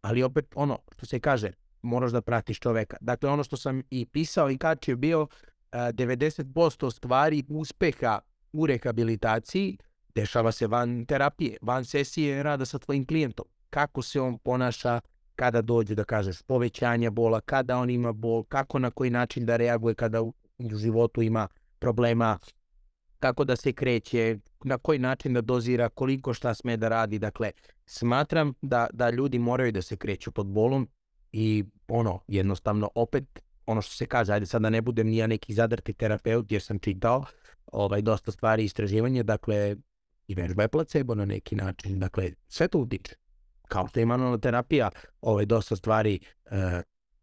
ali 0.00 0.22
opet 0.22 0.46
ono 0.54 0.78
što 0.92 1.06
se 1.06 1.20
kaže, 1.20 1.52
moraš 1.82 2.12
da 2.12 2.22
pratiš 2.22 2.60
čoveka. 2.60 2.96
Dakle, 3.00 3.30
ono 3.30 3.44
što 3.44 3.56
sam 3.56 3.82
i 3.90 4.06
pisao 4.06 4.50
i 4.50 4.58
kačio 4.58 4.96
bio 4.96 5.26
90% 5.72 6.86
e, 6.86 6.90
stvari 6.90 7.44
uspeha 7.48 8.18
u 8.52 8.66
rehabilitaciji 8.66 9.78
dešava 10.14 10.52
se 10.52 10.66
van 10.66 11.04
terapije, 11.06 11.56
van 11.62 11.84
sesije 11.84 12.42
rada 12.42 12.64
sa 12.64 12.78
tvojim 12.78 13.06
klijentom. 13.06 13.46
Kako 13.70 14.02
se 14.02 14.20
on 14.20 14.38
ponaša 14.38 15.00
kada 15.36 15.62
dođe 15.62 15.94
da 15.94 16.04
kažeš 16.04 16.42
povećanje 16.42 17.10
bola, 17.10 17.40
kada 17.40 17.78
on 17.78 17.90
ima 17.90 18.12
bol, 18.12 18.44
kako 18.44 18.78
na 18.78 18.90
koji 18.90 19.10
način 19.10 19.46
da 19.46 19.56
reaguje 19.56 19.94
kada 19.94 20.22
u 20.22 20.34
životu 20.58 21.22
ima 21.22 21.48
problema 21.78 22.38
kako 23.20 23.44
da 23.44 23.56
se 23.56 23.72
kreće, 23.72 24.38
na 24.64 24.78
koji 24.78 24.98
način 24.98 25.34
da 25.34 25.40
dozira, 25.40 25.88
koliko 25.88 26.34
šta 26.34 26.54
sme 26.54 26.76
da 26.76 26.88
radi. 26.88 27.18
Dakle, 27.18 27.50
smatram 27.86 28.54
da, 28.62 28.86
da 28.92 29.10
ljudi 29.10 29.38
moraju 29.38 29.72
da 29.72 29.82
se 29.82 29.96
kreću 29.96 30.32
pod 30.32 30.46
bolom 30.46 30.88
i 31.32 31.64
ono, 31.88 32.20
jednostavno, 32.28 32.90
opet, 32.94 33.24
ono 33.70 33.82
što 33.82 33.96
se 33.96 34.06
kaže, 34.06 34.32
ajde 34.32 34.46
sad 34.46 34.62
da 34.62 34.70
ne 34.70 34.82
budem 34.82 35.06
nija 35.06 35.26
neki 35.26 35.54
zadrti 35.54 35.92
terapeut 35.92 36.52
jer 36.52 36.62
sam 36.62 36.78
čitao 36.78 37.24
ovaj, 37.72 38.02
dosta 38.02 38.32
stvari 38.32 38.64
istraživanja, 38.64 39.22
dakle, 39.22 39.76
i 40.26 40.34
vežba 40.34 40.62
je 40.62 40.68
placebo 40.68 41.14
na 41.14 41.24
neki 41.24 41.56
način, 41.56 41.98
dakle, 41.98 42.30
sve 42.48 42.68
to 42.68 42.78
utiče. 42.78 43.14
Kao 43.68 43.88
što 43.88 44.00
je 44.00 44.06
terapija, 44.42 44.90
ovaj, 45.20 45.46
dosta 45.46 45.76
stvari 45.76 46.18
uh, 46.44 46.50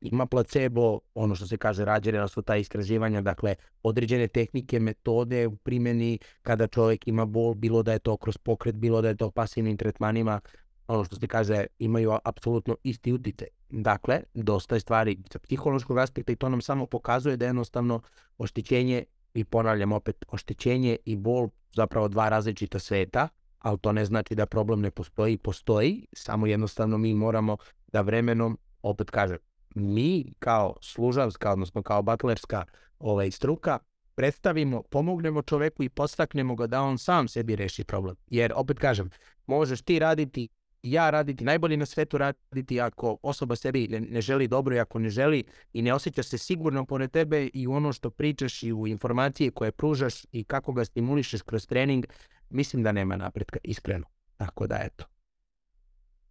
ima 0.02 0.26
placebo, 0.26 1.00
ono 1.14 1.36
što 1.36 1.48
se 1.48 1.58
kaže 1.58 1.86
rađena 1.86 2.28
su 2.28 2.42
ta 2.42 2.56
istraživanja, 2.56 3.22
dakle 3.22 3.56
određene 3.84 4.28
tehnike, 4.28 4.80
metode 4.80 5.48
u 5.48 5.56
primjeni 5.56 6.20
kada 6.42 6.68
čovjek 6.68 7.08
ima 7.08 7.26
bol, 7.26 7.54
bilo 7.54 7.84
da 7.84 7.94
je 7.94 8.00
to 8.00 8.18
kroz 8.18 8.38
pokret, 8.38 8.76
bilo 8.76 9.02
da 9.02 9.08
je 9.08 9.18
to 9.18 9.32
pasivnim 9.32 9.78
tretmanima, 9.78 10.40
ono 10.88 11.04
što 11.04 11.16
se 11.16 11.28
kaže 11.28 11.66
imaju 11.80 12.18
apsolutno 12.24 12.76
isti 12.84 13.14
utjecaj. 13.14 13.48
Dakle, 13.70 14.22
dosta 14.34 14.76
je 14.76 14.80
stvari 14.80 15.18
sa 15.32 15.40
psihološkog 15.40 15.98
aspekta 15.98 16.32
i 16.32 16.36
to 16.36 16.50
nam 16.50 16.62
samo 16.62 16.86
pokazuje 16.86 17.38
da 17.38 17.46
je 17.46 17.50
jednostavno 17.50 18.02
oštećenje 18.38 19.04
i 19.34 19.44
ponavljam 19.44 19.92
opet, 19.92 20.26
oštećenje 20.28 20.98
i 21.06 21.16
bol 21.16 21.50
zapravo 21.76 22.08
dva 22.08 22.30
različita 22.30 22.80
sveta 22.80 23.28
ali 23.60 23.78
to 23.78 23.92
ne 23.92 24.06
znači 24.06 24.36
da 24.36 24.46
problem 24.46 24.82
ne 24.82 24.92
postoji, 24.92 25.38
postoji, 25.38 26.06
samo 26.14 26.48
jednostavno 26.48 26.98
mi 26.98 27.14
moramo 27.14 27.58
da 27.88 28.02
vremenom, 28.02 28.58
opet 28.82 29.10
kažem, 29.10 29.38
mi 29.76 30.34
kao 30.40 30.76
služavska, 30.82 31.52
odnosno 31.52 31.84
kao 31.84 32.02
batlerska 32.02 32.66
ovaj, 33.00 33.32
struka, 33.32 33.80
predstavimo, 34.16 34.82
pomognemo 34.90 35.42
čoveku 35.42 35.84
i 35.84 35.90
postaknemo 35.90 36.56
ga 36.56 36.68
da 36.68 36.82
on 36.82 36.98
sam 36.98 37.28
sebi 37.28 37.56
reši 37.56 37.84
problem. 37.84 38.16
Jer, 38.28 38.54
opet 38.56 38.80
kažem, 38.80 39.10
možeš 39.48 39.82
ti 39.82 40.00
raditi, 40.00 40.48
ja 40.92 41.10
raditi, 41.10 41.44
najbolje 41.44 41.78
na 41.78 41.86
svetu 41.86 42.18
raditi 42.18 42.82
ako 42.82 43.18
osoba 43.24 43.56
sebi 43.56 43.88
ne, 43.88 44.00
ne 44.00 44.22
želi 44.22 44.48
dobro 44.48 44.76
i 44.76 44.80
ako 44.80 45.00
ne 45.00 45.10
želi 45.10 45.44
i 45.74 45.82
ne 45.82 45.94
osjeća 45.94 46.24
se 46.24 46.38
sigurno 46.38 46.86
pored 46.86 47.12
tebe 47.12 47.50
i 47.54 47.68
u 47.68 47.72
ono 47.72 47.94
što 47.94 48.10
pričaš 48.10 48.64
i 48.64 48.74
u 48.74 48.88
informacije 48.88 49.52
koje 49.52 49.72
pružaš 49.72 50.26
i 50.32 50.44
kako 50.44 50.74
ga 50.74 50.86
stimulišeš 50.86 51.42
kroz 51.42 51.68
trening, 51.68 52.06
mislim 52.50 52.84
da 52.84 52.92
nema 52.92 53.16
napretka, 53.16 53.60
iskreno. 53.64 54.06
Tako 54.38 54.68
da, 54.68 54.80
eto. 54.82 55.06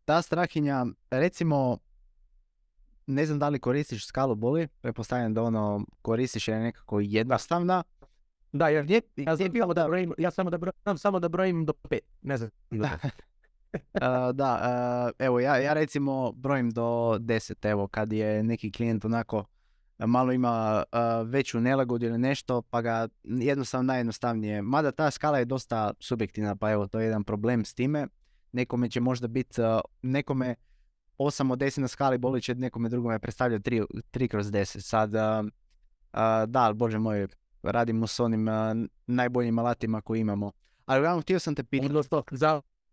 Ta 0.04 0.22
strahinja, 0.22 0.86
recimo, 1.11 1.78
ne 3.07 3.26
znam 3.26 3.38
da 3.38 3.48
li 3.48 3.59
koristiš 3.59 4.07
skalu 4.07 4.34
boli, 4.34 4.68
pretpostavljam 4.80 5.34
da 5.34 5.42
ono 5.42 5.86
koristiš 6.02 6.48
je 6.48 6.59
nekako 6.59 7.00
jednostavna. 7.00 7.82
Da, 8.52 8.68
jer 8.68 8.90
ja, 9.16 9.36
sam 9.36 9.52
samo 9.61 9.74
da 9.74 9.86
brojim, 9.88 10.12
ja 10.18 10.30
samo 10.30 10.50
da 10.50 10.59
brojim, 10.59 10.98
samo 10.98 11.20
da 11.20 11.28
brojim 11.28 11.64
do 11.64 11.72
pet, 11.72 12.04
ne 12.22 12.36
znam. 12.36 12.50
Uh, 12.70 12.88
da, 14.33 14.61
uh, 15.09 15.27
evo 15.27 15.41
ja, 15.41 15.57
ja 15.57 15.72
recimo 15.72 16.33
brojim 16.33 16.70
do 16.70 17.18
deset, 17.18 17.64
evo 17.64 17.89
kad 17.89 18.12
je 18.12 18.43
neki 18.43 18.72
klijent 18.72 19.05
onako 19.05 19.45
malo 19.99 20.33
ima 20.33 20.85
uh, 20.93 21.29
veću 21.29 21.61
nelagodu 21.61 22.07
ili 22.07 22.18
nešto, 22.18 22.62
pa 22.62 22.83
ga 22.83 23.09
jednostavno 23.24 23.87
najjednostavnije, 23.87 24.62
mada 24.62 24.93
ta 24.93 25.11
skala 25.11 25.39
je 25.39 25.45
dosta 25.45 25.93
subjektivna, 26.01 26.57
pa 26.57 26.70
evo 26.70 26.87
to 26.87 27.01
je 27.01 27.05
jedan 27.05 27.24
problem 27.24 27.64
s 27.64 27.74
time, 27.74 28.07
nekome 28.53 28.91
će 28.91 29.01
možda 29.01 29.29
biti, 29.29 29.61
nekome 30.03 30.55
8 31.18 31.53
od 31.53 31.59
10 31.59 31.81
na 31.81 31.89
skali 31.89 32.18
boli 32.18 32.43
će 32.43 32.55
nekome 32.55 32.89
drugome 32.89 33.18
predstavlja 33.18 33.59
3, 33.59 33.85
3 34.12 34.29
kroz 34.29 34.47
10. 34.47 34.81
Sad, 34.81 35.14
uh, 35.14 35.51
da, 36.47 36.72
bože 36.74 36.99
moj, 36.99 37.27
radimo 37.62 38.07
s 38.07 38.20
onim 38.20 38.47
najboljim 39.07 39.59
alatima 39.59 40.01
koji 40.01 40.20
imamo. 40.20 40.53
Ali 40.87 41.01
uglavnom, 41.01 41.22
htio 41.22 41.39
sam 41.39 41.55
te 41.55 41.64
pitati. 41.64 41.87
Odnosno, 41.87 42.22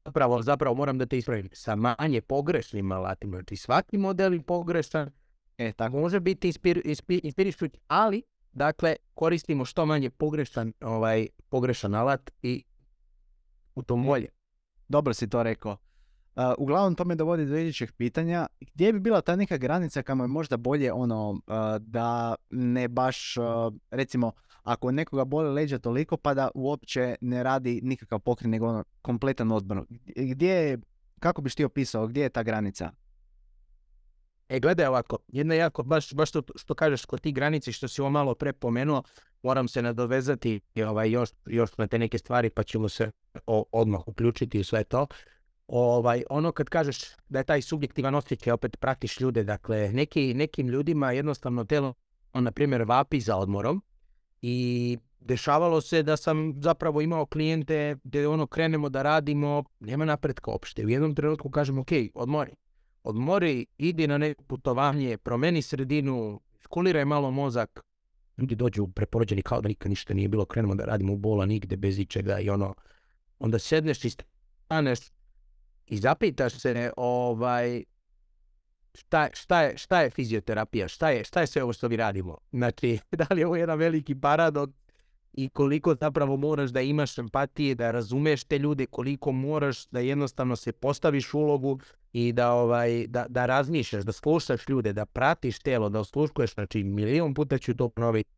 zapravo, 0.06 0.42
zapravo 0.42 0.76
moram 0.76 0.98
da 0.98 1.06
te 1.06 1.18
ispravim. 1.18 1.50
Sa 1.54 1.76
manje 1.76 2.22
pogrešnim 2.22 2.92
alatima. 2.92 3.38
Znači 3.38 3.56
svaki 3.56 3.98
model 3.98 4.34
je 4.34 4.42
pogrešan. 4.42 5.12
E, 5.58 5.72
tako. 5.72 6.00
Može 6.00 6.20
biti 6.20 6.48
inspir, 6.48 6.82
inspir, 7.24 7.70
ali 7.88 8.24
dakle 8.52 8.96
koristimo 9.14 9.66
što 9.66 9.86
manje 9.86 10.10
pogrešan, 10.10 10.74
ovaj, 10.82 11.28
pogrešan 11.50 11.96
alat 11.96 12.32
i 12.42 12.64
u 13.76 13.84
tom 13.84 14.06
bolje. 14.06 14.30
Dobro 14.88 15.14
si 15.14 15.30
to 15.30 15.44
rekao. 15.44 15.78
Uh, 16.36 16.44
uglavnom 16.58 16.96
to 16.96 17.06
me 17.06 17.16
dovodi 17.16 17.46
do 17.46 17.58
idućeg 17.58 17.92
pitanja. 17.92 18.48
Gdje 18.62 18.94
bi 18.94 19.00
bila 19.00 19.22
ta 19.22 19.36
neka 19.36 19.58
granica 19.58 20.04
kamo 20.04 20.24
je 20.24 20.28
možda 20.28 20.58
bolje 20.58 20.94
ono 20.94 21.30
uh, 21.30 21.40
da 21.80 22.36
ne 22.50 22.88
baš 22.88 23.38
uh, 23.38 23.74
recimo 23.92 24.32
ako 24.64 24.92
nekoga 24.92 25.26
boli 25.26 25.54
leđa 25.54 25.80
toliko 25.80 26.18
pa 26.18 26.34
da 26.34 26.50
uopće 26.56 27.16
ne 27.22 27.44
radi 27.44 27.80
nikakav 27.84 28.20
pokret 28.20 28.52
nego 28.52 28.68
ono 28.68 28.84
kompletan 29.02 29.52
odmor. 29.52 29.86
Gdje 30.16 30.50
je, 30.50 30.78
kako 31.20 31.42
biš 31.42 31.56
ti 31.56 31.64
opisao, 31.64 32.08
gdje 32.08 32.22
je 32.22 32.30
ta 32.30 32.44
granica? 32.44 32.92
E 34.50 34.60
gledaj 34.60 34.86
ovako, 34.86 35.18
jedna 35.28 35.56
jako, 35.56 35.84
baš, 35.84 36.14
baš 36.14 36.32
to 36.32 36.42
što 36.56 36.76
kažeš 36.76 37.06
kod 37.06 37.22
tih 37.22 37.34
granici 37.34 37.72
što 37.72 37.88
si 37.88 38.02
ovo 38.02 38.10
malo 38.10 38.36
pre 38.36 38.54
pomenuo, 38.54 39.04
moram 39.44 39.68
se 39.68 39.82
nadovezati 39.82 40.62
ovaj, 40.88 41.12
još, 41.12 41.30
još 41.46 41.78
na 41.78 41.88
te 41.88 42.00
neke 42.00 42.18
stvari 42.18 42.50
pa 42.50 42.64
ćemo 42.64 42.90
se 42.90 43.12
odmah 43.72 44.08
uključiti 44.08 44.60
u 44.60 44.64
sve 44.64 44.84
to 44.84 45.08
ovaj, 45.68 46.24
ono 46.30 46.52
kad 46.52 46.70
kažeš 46.70 47.00
da 47.30 47.40
je 47.40 47.44
taj 47.44 47.62
subjektivan 47.62 48.16
osjećaj, 48.16 48.54
opet 48.54 48.78
pratiš 48.80 49.20
ljude, 49.20 49.44
dakle, 49.44 49.90
neki, 49.94 50.34
nekim 50.34 50.68
ljudima 50.68 51.12
jednostavno 51.12 51.66
telo, 51.66 51.94
on, 52.34 52.44
na 52.44 52.52
primjer, 52.52 52.84
vapi 52.84 53.20
za 53.20 53.38
odmorom 53.38 53.82
i 54.46 54.98
dešavalo 55.20 55.82
se 55.82 56.04
da 56.04 56.18
sam 56.18 56.54
zapravo 56.62 57.02
imao 57.02 57.26
klijente 57.26 57.96
gdje 58.04 58.28
ono 58.28 58.48
krenemo 58.48 58.90
da 58.90 59.02
radimo, 59.02 59.64
nema 59.80 60.06
napretka 60.06 60.52
opšte. 60.52 60.86
U 60.86 60.90
jednom 60.90 61.16
trenutku 61.16 61.50
kažem, 61.50 61.78
ok, 61.80 61.90
odmori. 62.14 62.52
Odmori, 63.04 63.66
idi 63.78 64.08
na 64.08 64.18
neko 64.18 64.44
putovanje, 64.44 65.18
promeni 65.18 65.62
sredinu, 65.62 66.42
skuliraj 66.62 67.06
malo 67.06 67.32
mozak. 67.32 67.82
Ljudi 68.38 68.56
dođu 68.56 68.88
preporođeni 68.88 69.42
kao 69.42 69.62
da 69.62 69.68
nikad 69.68 69.90
ništa 69.90 70.14
nije 70.14 70.28
bilo, 70.28 70.46
krenemo 70.46 70.76
da 70.76 70.86
radimo 70.86 71.14
u 71.14 71.18
bola 71.18 71.46
nigde, 71.46 71.78
bez 71.78 72.00
ičega 72.00 72.40
i 72.40 72.50
ono, 72.50 72.74
onda 73.40 73.60
sedneš 73.60 74.06
i 74.06 74.10
staneš, 74.10 75.00
i 75.88 75.98
zapitaš 75.98 76.54
se 76.54 76.92
ovaj, 76.98 77.84
šta, 78.94 79.30
šta, 79.34 79.62
je, 79.62 79.78
šta 79.78 80.02
je 80.02 80.10
fizioterapija, 80.10 80.88
šta 80.88 81.10
je, 81.10 81.24
šta 81.24 81.42
je 81.42 81.48
sve 81.48 81.64
ovo 81.64 81.74
što 81.74 81.90
mi 81.90 81.96
radimo. 81.96 82.38
Znači, 82.52 83.00
da 83.20 83.28
li 83.30 83.42
je 83.42 83.48
ovo 83.48 83.56
jedan 83.56 83.80
veliki 83.80 84.16
paradoks 84.16 84.74
i 85.34 85.50
koliko 85.50 85.96
zapravo 85.96 86.38
moraš 86.38 86.70
da 86.70 86.82
imaš 86.82 87.18
empatije, 87.18 87.76
da 87.76 87.92
razumeš 87.92 88.44
te 88.44 88.60
ljude, 88.60 88.86
koliko 88.86 89.32
moraš 89.32 89.88
da 89.88 90.00
jednostavno 90.00 90.56
se 90.56 90.72
postaviš 90.72 91.34
ulogu 91.34 91.80
i 92.14 92.32
da, 92.34 92.52
ovaj, 92.52 93.08
da, 93.08 93.26
da 93.30 93.46
razmišljaš, 93.46 94.04
da 94.04 94.12
slušaš 94.12 94.70
ljude, 94.70 94.94
da 94.94 95.06
pratiš 95.06 95.60
telo, 95.60 95.90
da 95.90 96.00
osluškuješ, 96.00 96.54
znači 96.54 96.84
milion 96.84 97.34
puta 97.34 97.58
ću 97.58 97.76
to 97.76 97.90
ponoviti 97.90 98.30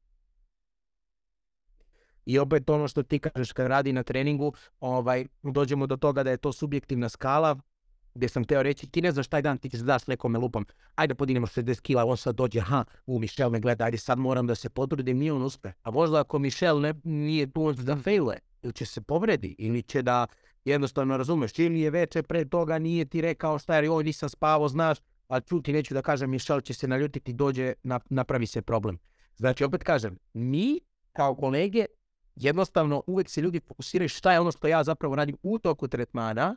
i 2.26 2.39
opet 2.39 2.70
ono 2.70 2.88
što 2.88 3.03
ti 3.03 3.20
kažeš 3.20 3.51
kad 3.51 3.68
radi 3.68 3.93
na 3.93 4.03
treningu, 4.03 4.53
ovaj, 4.80 5.26
dođemo 5.43 5.88
do 5.88 5.97
toga 5.97 6.24
da 6.24 6.32
je 6.32 6.38
to 6.38 6.51
subjektivna 6.51 7.10
skala, 7.10 7.56
gdje 8.16 8.30
sam 8.30 8.43
teo 8.43 8.63
reći, 8.63 8.88
ti 8.88 9.01
ne 9.01 9.11
znaš 9.11 9.28
taj 9.28 9.41
dan, 9.41 9.57
ti 9.57 9.70
ti 9.70 9.78
se 9.78 9.84
daš 9.84 10.07
nekome 10.07 10.39
lupom, 10.39 10.66
ajde 10.95 11.16
podignemo 11.16 11.47
60 11.47 11.82
kila, 11.82 12.05
on 12.05 12.18
sad 12.18 12.36
dođe, 12.36 12.59
ha, 12.59 12.84
u 13.05 13.20
Michel 13.20 13.49
me 13.49 13.59
gleda, 13.59 13.84
ajde 13.86 13.97
sad 13.97 14.20
moram 14.20 14.47
da 14.47 14.55
se 14.55 14.70
potrudim, 14.70 15.18
nije 15.18 15.34
on 15.34 15.41
uspe. 15.41 15.72
A 15.82 15.91
možda 15.91 16.20
ako 16.20 16.39
Michel 16.39 16.82
ne, 16.82 16.93
nije 17.03 17.51
tu 17.51 17.74
da 17.74 17.97
fejle, 17.97 18.36
ili 18.61 18.74
će 18.74 18.86
se 18.86 19.01
povredi, 19.01 19.55
ili 19.57 19.82
će 19.82 20.01
da 20.01 20.28
jednostavno 20.66 21.18
razumeš, 21.18 21.59
ili 21.59 21.82
je 21.82 21.89
veče 21.89 22.24
pre 22.24 22.45
toga 22.45 22.80
nije 22.80 23.05
ti 23.05 23.22
rekao 23.22 23.59
šta 23.59 23.78
je, 23.78 23.91
oj 23.91 24.03
nisam 24.03 24.30
spavao, 24.30 24.68
znaš, 24.68 24.97
ali 25.28 25.41
čuti 25.41 25.74
neću 25.74 25.93
da 25.93 26.01
kažem, 26.01 26.30
Michel 26.30 26.61
će 26.61 26.74
se 26.74 26.88
naljutiti, 26.88 27.34
dođe, 27.34 27.74
napravi 28.09 28.47
se 28.47 28.61
problem. 28.61 28.97
Znači, 29.36 29.63
opet 29.63 29.84
kažem, 29.84 30.18
mi 30.34 30.80
kao 31.13 31.36
kolege 31.36 31.86
jednostavno 32.36 33.03
uvijek 33.07 33.30
se 33.30 33.41
ljudi 33.41 33.59
fokusiraju 33.68 34.09
šta 34.09 34.34
je 34.34 34.39
ono 34.39 34.51
što 34.51 34.68
ja 34.68 34.84
zapravo 34.84 35.16
radim 35.16 35.38
u 35.43 35.59
toku 35.59 35.88
tretmana, 35.88 36.55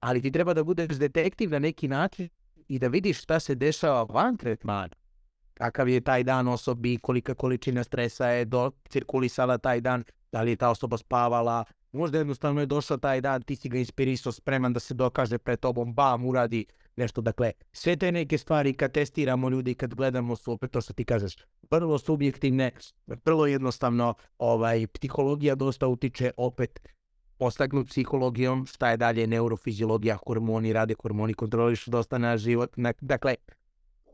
ali 0.00 0.22
ti 0.22 0.32
treba 0.32 0.54
da 0.54 0.64
budeš 0.64 0.96
detektiv 0.96 1.50
na 1.50 1.58
neki 1.58 1.88
način 1.88 2.28
i 2.68 2.78
da 2.78 2.88
vidiš 2.88 3.22
šta 3.22 3.40
se 3.40 3.54
dešava 3.54 4.02
van 4.02 4.36
tretmana. 4.36 4.94
Kakav 5.54 5.88
je 5.88 6.00
taj 6.00 6.24
dan 6.24 6.48
osobi, 6.48 6.98
kolika 6.98 7.34
količina 7.34 7.84
stresa 7.84 8.26
je 8.26 8.44
do, 8.44 8.70
cirkulisala 8.88 9.58
taj 9.58 9.80
dan, 9.80 10.04
da 10.32 10.42
li 10.42 10.50
je 10.50 10.56
ta 10.56 10.70
osoba 10.70 10.96
spavala, 10.96 11.64
možda 11.92 12.18
jednostavno 12.18 12.60
je 12.60 12.66
došao 12.66 12.96
taj 12.96 13.20
dan, 13.20 13.42
ti 13.42 13.56
si 13.56 13.68
ga 13.68 13.78
inspirisao, 13.78 14.32
spreman 14.32 14.72
da 14.72 14.80
se 14.80 14.94
dokaže 14.94 15.38
pred 15.38 15.60
tobom, 15.60 15.94
bam, 15.94 16.26
uradi 16.26 16.66
nešto. 16.96 17.20
Dakle, 17.20 17.52
sve 17.72 17.96
te 17.96 18.12
neke 18.12 18.38
stvari 18.38 18.74
kad 18.74 18.92
testiramo 18.92 19.48
ljudi, 19.48 19.74
kad 19.74 19.94
gledamo 19.94 20.36
su, 20.36 20.52
opet 20.52 20.70
to 20.70 20.80
što 20.80 20.92
ti 20.92 21.04
kažeš, 21.04 21.36
vrlo 21.70 21.98
subjektivne, 21.98 22.70
vrlo 23.24 23.46
jednostavno, 23.46 24.14
ovaj, 24.38 24.86
psihologija 24.86 25.54
dosta 25.54 25.86
utiče 25.86 26.30
opet 26.36 26.80
postagnut 27.38 27.88
psihologijom, 27.88 28.66
šta 28.66 28.90
je 28.90 28.96
dalje 28.96 29.26
neurofiziologija, 29.26 30.18
hormoni 30.26 30.72
rade, 30.72 30.94
hormoni 31.02 31.34
kontrolišu 31.34 31.90
dosta 31.90 32.18
na 32.18 32.36
život. 32.36 32.70
dakle, 33.00 33.34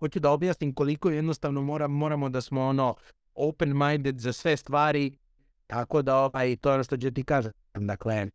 hoću 0.00 0.20
da 0.20 0.30
objasnim 0.30 0.74
koliko 0.74 1.10
jednostavno 1.10 1.62
moram, 1.62 1.92
moramo 1.92 2.28
da 2.28 2.40
smo 2.40 2.62
ono 2.62 2.94
open-minded 3.34 4.18
za 4.18 4.32
sve 4.32 4.56
stvari, 4.56 5.18
tako 5.66 6.02
da 6.02 6.16
ovaj, 6.16 6.56
to 6.56 6.70
je 6.70 6.74
ono 6.74 6.84
što 6.84 6.96
ću 6.96 7.10
ti 7.10 7.24
kažem. 7.24 7.52
Dakle, 7.74 8.26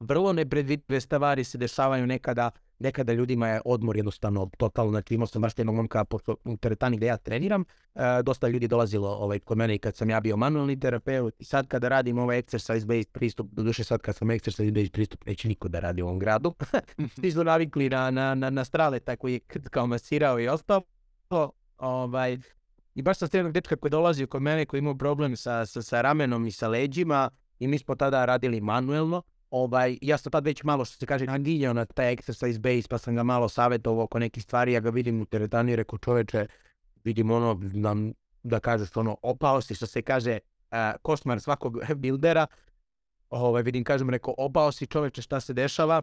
vrlo 0.00 0.32
nepredvidive 0.32 1.00
stvari 1.00 1.44
se 1.44 1.58
dešavaju 1.58 2.06
nekada 2.06 2.50
nekada 2.78 3.12
ljudima 3.12 3.48
je 3.48 3.60
odmor 3.64 3.96
jednostavno 3.96 4.50
totalno, 4.56 4.90
znači 4.90 5.14
imao 5.14 5.26
sam 5.26 5.42
baš 5.42 5.52
jednog 5.58 5.76
momka 5.76 6.04
u 6.44 6.56
teretani 6.56 6.96
gdje 6.96 7.06
ja 7.06 7.16
treniram, 7.16 7.64
e, 7.94 8.22
dosta 8.22 8.48
ljudi 8.48 8.68
dolazilo 8.68 9.08
ovaj, 9.08 9.38
kod 9.38 9.58
mene 9.58 9.74
i 9.74 9.78
kad 9.78 9.96
sam 9.96 10.10
ja 10.10 10.20
bio 10.20 10.36
manualni 10.36 10.80
terapeut 10.80 11.34
i 11.38 11.44
sad 11.44 11.66
kada 11.66 11.88
radim 11.88 12.18
ovaj 12.18 12.42
exercise 12.42 12.86
based 12.86 13.12
pristup, 13.12 13.46
doduše 13.52 13.84
sad 13.84 14.00
kad 14.00 14.16
sam 14.16 14.28
exercise 14.28 14.72
based 14.72 14.92
pristup 14.92 15.26
neće 15.26 15.48
niko 15.48 15.68
da 15.68 15.80
radi 15.80 16.02
u 16.02 16.06
ovom 16.06 16.18
gradu, 16.18 16.54
svi 17.20 17.32
su 17.32 17.44
navikli 17.44 17.88
na, 17.88 18.10
na, 18.10 18.34
na, 18.34 18.50
na 18.50 18.64
strale 18.64 19.00
tako 19.00 19.28
je 19.28 19.40
kao 19.70 19.86
masirao 19.86 20.40
i 20.40 20.48
ostalo, 20.48 20.82
ovaj, 21.78 22.38
i 22.94 23.02
baš 23.02 23.18
sam 23.18 23.28
jednog 23.32 23.52
dečka 23.52 23.76
koji 23.76 23.90
dolazi 23.90 24.26
kod 24.26 24.42
mene 24.42 24.66
koji 24.66 24.78
imao 24.78 24.94
problem 24.94 25.36
sa, 25.36 25.66
sa, 25.66 25.82
sa 25.82 26.00
ramenom 26.00 26.46
i 26.46 26.50
sa 26.50 26.68
leđima 26.68 27.30
i 27.58 27.68
mi 27.68 27.78
smo 27.78 27.94
tada 27.94 28.24
radili 28.24 28.60
manuelno 28.60 29.22
ovaj, 29.54 29.98
ja 30.02 30.18
sam 30.18 30.32
tad 30.32 30.44
već 30.44 30.62
malo, 30.62 30.84
što 30.84 30.96
se 30.96 31.06
kaže, 31.06 31.26
naginjao 31.26 31.72
na 31.72 31.84
taj 31.84 32.16
exercise 32.16 32.58
base, 32.58 32.88
pa 32.88 32.98
sam 32.98 33.14
ga 33.14 33.22
malo 33.22 33.48
savjetovao 33.48 34.04
oko 34.04 34.18
nekih 34.18 34.42
stvari, 34.42 34.72
ja 34.72 34.80
ga 34.80 34.90
vidim 34.90 35.20
u 35.20 35.24
teretani 35.24 35.76
rekao 35.76 35.98
čoveče, 35.98 36.46
vidim 37.04 37.30
ono, 37.30 37.60
da 38.42 38.60
kažeš 38.60 38.96
ono, 38.96 39.16
opao 39.22 39.60
si, 39.60 39.74
što 39.74 39.86
se 39.86 40.02
kaže, 40.02 40.38
uh, 40.70 40.78
košmar 41.02 41.40
svakog 41.40 41.78
bildera, 42.02 42.46
ovaj, 43.30 43.62
vidim, 43.62 43.84
kažem, 43.84 44.10
rekao, 44.10 44.34
obao 44.38 44.72
si 44.72 44.86
čoveče 44.86 45.22
šta 45.22 45.40
se 45.40 45.52
dešava. 45.52 46.02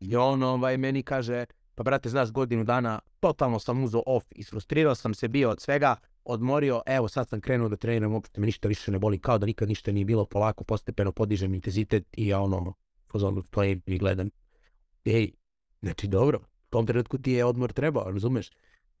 I 0.00 0.16
on 0.16 0.42
ovaj, 0.42 0.76
meni 0.76 1.02
kaže, 1.02 1.44
pa 1.74 1.82
brate, 1.82 2.08
znaš, 2.08 2.30
godinu 2.30 2.64
dana 2.64 2.98
totalno 3.20 3.58
sam 3.58 3.84
uzeo 3.84 4.02
off, 4.06 4.26
isfrustrirao 4.30 4.94
sam 4.94 5.14
se 5.14 5.28
bio 5.28 5.50
od 5.50 5.60
svega, 5.60 5.96
odmorio, 6.24 6.82
evo 6.86 7.08
sad 7.08 7.28
sam 7.28 7.40
krenuo 7.40 7.68
da 7.68 7.76
treniram, 7.76 8.12
uopšte 8.12 8.40
me 8.40 8.46
ništa 8.46 8.68
više 8.68 8.92
ne 8.92 8.98
boli, 8.98 9.18
kao 9.18 9.38
da 9.38 9.46
nikad 9.46 9.68
ništa 9.68 9.92
nije 9.92 10.04
bilo, 10.04 10.26
polako, 10.26 10.64
postepeno 10.64 11.12
podižem 11.12 11.54
intenzitet 11.54 12.06
i 12.12 12.28
ja 12.28 12.40
ono, 12.40 12.74
fazonu 13.12 13.42
stojim 13.42 13.82
i 13.86 13.98
gledam. 13.98 14.30
Ej, 15.04 15.32
znači 15.82 16.08
dobro, 16.08 16.38
u 16.38 16.70
tom 16.70 16.86
trenutku 16.86 17.18
ti 17.18 17.32
je 17.32 17.44
odmor 17.44 17.72
trebao, 17.72 18.10
razumeš? 18.10 18.50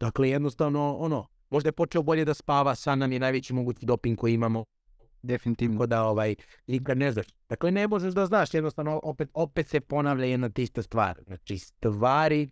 Dakle, 0.00 0.28
jednostavno, 0.28 0.96
ono, 0.96 1.26
možda 1.50 1.68
je 1.68 1.72
počeo 1.72 2.02
bolje 2.02 2.24
da 2.24 2.34
spava, 2.34 2.74
san 2.74 2.98
nam 2.98 3.12
je 3.12 3.18
najveći 3.18 3.54
mogući 3.54 3.86
doping 3.86 4.18
koji 4.18 4.34
imamo, 4.34 4.64
Definitivno. 5.22 5.74
tako 5.74 5.86
da 5.86 6.04
ovaj, 6.04 6.34
nikad 6.66 6.98
ne 6.98 7.12
znaš. 7.12 7.26
Dakle, 7.48 7.70
ne 7.70 7.88
možeš 7.88 8.14
da 8.14 8.26
znaš, 8.26 8.54
jednostavno 8.54 9.00
opet, 9.02 9.30
opet 9.34 9.68
se 9.68 9.80
ponavlja 9.80 10.24
jedna 10.24 10.48
te 10.48 10.62
ista 10.62 10.82
stvar. 10.82 11.20
Znači, 11.26 11.58
stvari 11.58 12.50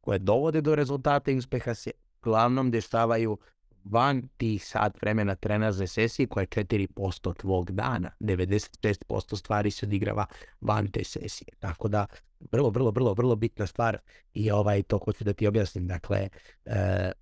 koje 0.00 0.18
dovode 0.18 0.60
do 0.60 0.74
rezultata 0.74 1.30
i 1.30 1.36
uspeha 1.36 1.74
se 1.74 1.90
uglavnom 2.20 2.70
dešavaju 2.70 3.38
van 3.84 4.28
tih 4.36 4.64
sat 4.66 5.02
vremena 5.02 5.34
trenažne 5.34 5.86
sesije 5.86 6.26
koja 6.26 6.42
je 6.42 6.64
4% 6.64 7.36
tvog 7.36 7.70
dana. 7.70 8.10
96% 8.20 9.36
stvari 9.36 9.70
se 9.70 9.86
odigrava 9.86 10.26
van 10.60 10.90
te 10.90 11.04
sesije. 11.04 11.48
Tako 11.58 11.88
da, 11.88 12.06
vrlo, 12.52 12.70
vrlo, 12.70 12.90
vrlo, 12.90 13.14
vrlo 13.14 13.36
bitna 13.36 13.66
stvar 13.66 13.98
i 14.34 14.50
ovaj, 14.50 14.82
to 14.82 14.98
hoću 14.98 15.24
da 15.24 15.32
ti 15.32 15.46
objasnim. 15.46 15.86
Dakle, 15.86 16.28
e, 16.64 17.12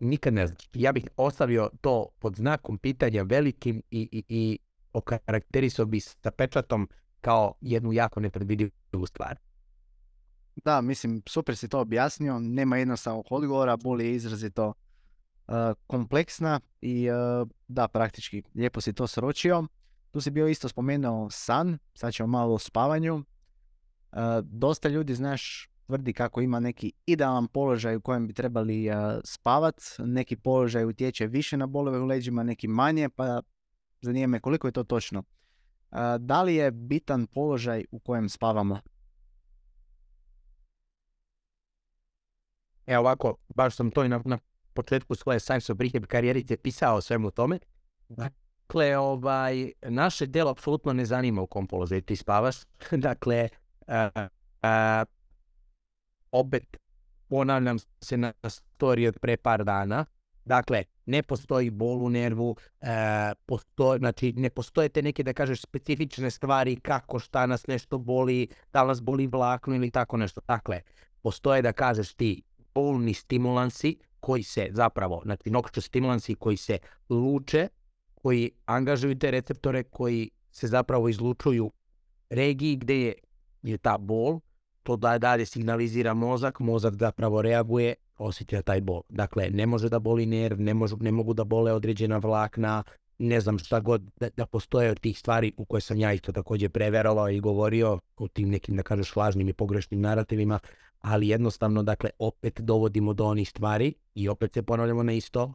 nikad 0.00 0.34
ne 0.34 0.46
znaš. 0.46 0.68
Ja 0.74 0.92
bih 0.92 1.08
ostavio 1.16 1.70
to 1.80 2.08
pod 2.18 2.36
znakom 2.36 2.78
pitanja 2.78 3.22
velikim 3.22 3.82
i, 3.90 4.08
i, 4.12 4.24
i 4.28 4.58
okarakterisao 4.92 5.86
bi 5.86 6.00
sa 6.00 6.30
pečatom 6.30 6.88
kao 7.20 7.54
jednu 7.60 7.92
jako 7.92 8.20
nepredvidivu 8.20 9.06
stvar. 9.06 9.38
Da, 10.64 10.80
mislim, 10.80 11.22
super 11.26 11.56
si 11.56 11.68
to 11.68 11.80
objasnio, 11.80 12.38
nema 12.38 12.76
jednostavnog 12.76 13.26
odgovora, 13.30 13.76
bol 13.76 14.00
je 14.00 14.14
izrazito 14.14 14.72
kompleksna 15.86 16.60
i 16.80 17.08
da, 17.68 17.88
praktički, 17.88 18.42
lijepo 18.54 18.80
si 18.80 18.92
to 18.92 19.06
sročio. 19.06 19.64
Tu 20.10 20.20
si 20.20 20.30
bio 20.30 20.48
isto 20.48 20.68
spomenuo 20.68 21.30
san, 21.30 21.78
sad 21.94 22.12
ćemo 22.12 22.26
malo 22.26 22.54
o 22.54 22.58
spavanju. 22.58 23.24
Dosta 24.42 24.88
ljudi, 24.88 25.14
znaš, 25.14 25.70
tvrdi 25.86 26.12
kako 26.12 26.40
ima 26.40 26.60
neki 26.60 26.92
idealan 27.06 27.48
položaj 27.48 27.96
u 27.96 28.00
kojem 28.00 28.26
bi 28.26 28.32
trebali 28.32 28.88
spavat, 29.24 29.82
neki 29.98 30.36
položaj 30.36 30.84
utječe 30.84 31.26
više 31.26 31.56
na 31.56 31.66
bolove 31.66 31.98
u 31.98 32.06
leđima, 32.06 32.42
neki 32.42 32.68
manje, 32.68 33.08
pa 33.08 33.42
zanima 34.00 34.26
me 34.26 34.40
koliko 34.40 34.68
je 34.68 34.72
to 34.72 34.84
točno. 34.84 35.22
Da 36.18 36.42
li 36.42 36.54
je 36.54 36.70
bitan 36.70 37.26
položaj 37.26 37.84
u 37.90 37.98
kojem 37.98 38.28
spavamo? 38.28 38.80
Evo 42.86 43.00
ovako, 43.00 43.36
baš 43.48 43.76
sam 43.76 43.90
to 43.90 44.04
i 44.04 44.08
na 44.08 44.38
početku 44.76 45.14
svoje 45.14 45.40
Science 45.40 45.72
of 45.72 45.80
Rehab 45.80 46.04
karijerice 46.06 46.56
pisao 46.56 46.96
o 46.96 47.00
svemu 47.00 47.30
tome. 47.30 47.58
Dakle, 48.08 48.96
ovaj, 48.98 49.72
naše 49.82 50.32
telo 50.32 50.50
apsolutno 50.50 50.92
ne 50.92 51.04
zanima 51.04 51.42
u 51.42 51.46
kom 51.46 51.66
položaju 51.66 52.02
ti 52.02 52.16
spavaš. 52.16 52.56
dakle, 53.08 53.48
a, 53.86 54.28
a, 54.62 55.04
opet 56.32 56.76
ponavljam 57.28 57.78
se 58.00 58.16
na 58.16 58.32
storiji 58.48 59.08
od 59.08 59.18
pre 59.18 59.36
par 59.36 59.64
dana. 59.64 60.04
Dakle, 60.44 60.84
ne 61.06 61.22
postoji 61.22 61.70
bol 61.70 62.04
u 62.04 62.10
nervu, 62.10 62.56
e, 62.80 63.32
postoji, 63.46 63.98
znači 63.98 64.32
ne 64.32 64.50
postoje 64.50 64.88
te 64.88 65.02
neke 65.02 65.22
da 65.22 65.32
kažeš 65.32 65.62
specifične 65.62 66.30
stvari 66.30 66.76
kako 66.76 67.18
šta 67.18 67.46
nas 67.46 67.66
nešto 67.66 67.98
boli, 67.98 68.48
da 68.72 68.82
li 68.82 68.88
nas 68.88 69.02
boli 69.02 69.26
vlakno 69.26 69.74
ili 69.74 69.90
tako 69.90 70.16
nešto. 70.16 70.40
Dakle, 70.48 70.80
postoje 71.22 71.62
da 71.62 71.72
kažeš 71.72 72.14
ti 72.14 72.42
bolni 72.74 73.14
stimulansi 73.14 73.96
koji 74.20 74.42
se 74.42 74.68
zapravo, 74.72 75.22
znači 75.24 75.50
nokče 75.50 75.80
stimulansi 75.80 76.34
koji 76.34 76.56
se 76.56 76.78
luče, 77.08 77.68
koji 78.14 78.50
angažuju 78.64 79.18
te 79.18 79.30
receptore 79.30 79.82
koji 79.82 80.30
se 80.50 80.66
zapravo 80.66 81.08
izlučuju 81.08 81.70
regiji 82.30 82.76
gde 82.76 83.00
je, 83.00 83.14
je 83.62 83.78
ta 83.78 83.98
bol, 83.98 84.40
to 84.82 84.96
da 84.96 85.18
dalje 85.18 85.46
signalizira 85.46 86.14
mozak, 86.14 86.60
mozak 86.60 86.94
zapravo 86.94 87.42
reaguje, 87.42 87.94
osjeća 88.18 88.62
taj 88.62 88.80
bol. 88.80 89.02
Dakle, 89.08 89.50
ne 89.50 89.66
može 89.66 89.88
da 89.88 89.98
boli 89.98 90.26
nerv, 90.26 90.60
ne, 90.60 90.74
može, 90.74 90.96
ne 91.00 91.12
mogu 91.12 91.34
da 91.34 91.44
bole 91.44 91.72
određena 91.72 92.18
vlakna, 92.18 92.82
ne 93.18 93.40
znam 93.40 93.58
šta 93.58 93.80
god 93.80 94.02
da, 94.20 94.28
da 94.36 94.46
postoje 94.46 94.90
od 94.90 95.00
tih 95.00 95.18
stvari 95.18 95.52
u 95.56 95.64
koje 95.64 95.80
sam 95.80 95.98
ja 95.98 96.12
isto 96.12 96.32
takođe 96.32 96.68
preverovao 96.68 97.28
i 97.28 97.40
govorio 97.40 97.98
o 98.16 98.28
tim 98.28 98.50
nekim, 98.50 98.76
da 98.76 98.82
kažeš, 98.82 99.16
lažnim 99.16 99.48
i 99.48 99.52
pogrešnim 99.52 100.00
narativima, 100.00 100.58
ali 101.06 101.28
jednostavno, 101.28 101.82
dakle, 101.82 102.10
opet 102.18 102.60
dovodimo 102.60 103.12
do 103.12 103.24
onih 103.24 103.48
stvari 103.48 103.94
i 104.14 104.28
opet 104.28 104.54
se 104.54 104.62
ponavljamo 104.62 105.02
na 105.02 105.12
isto 105.12 105.52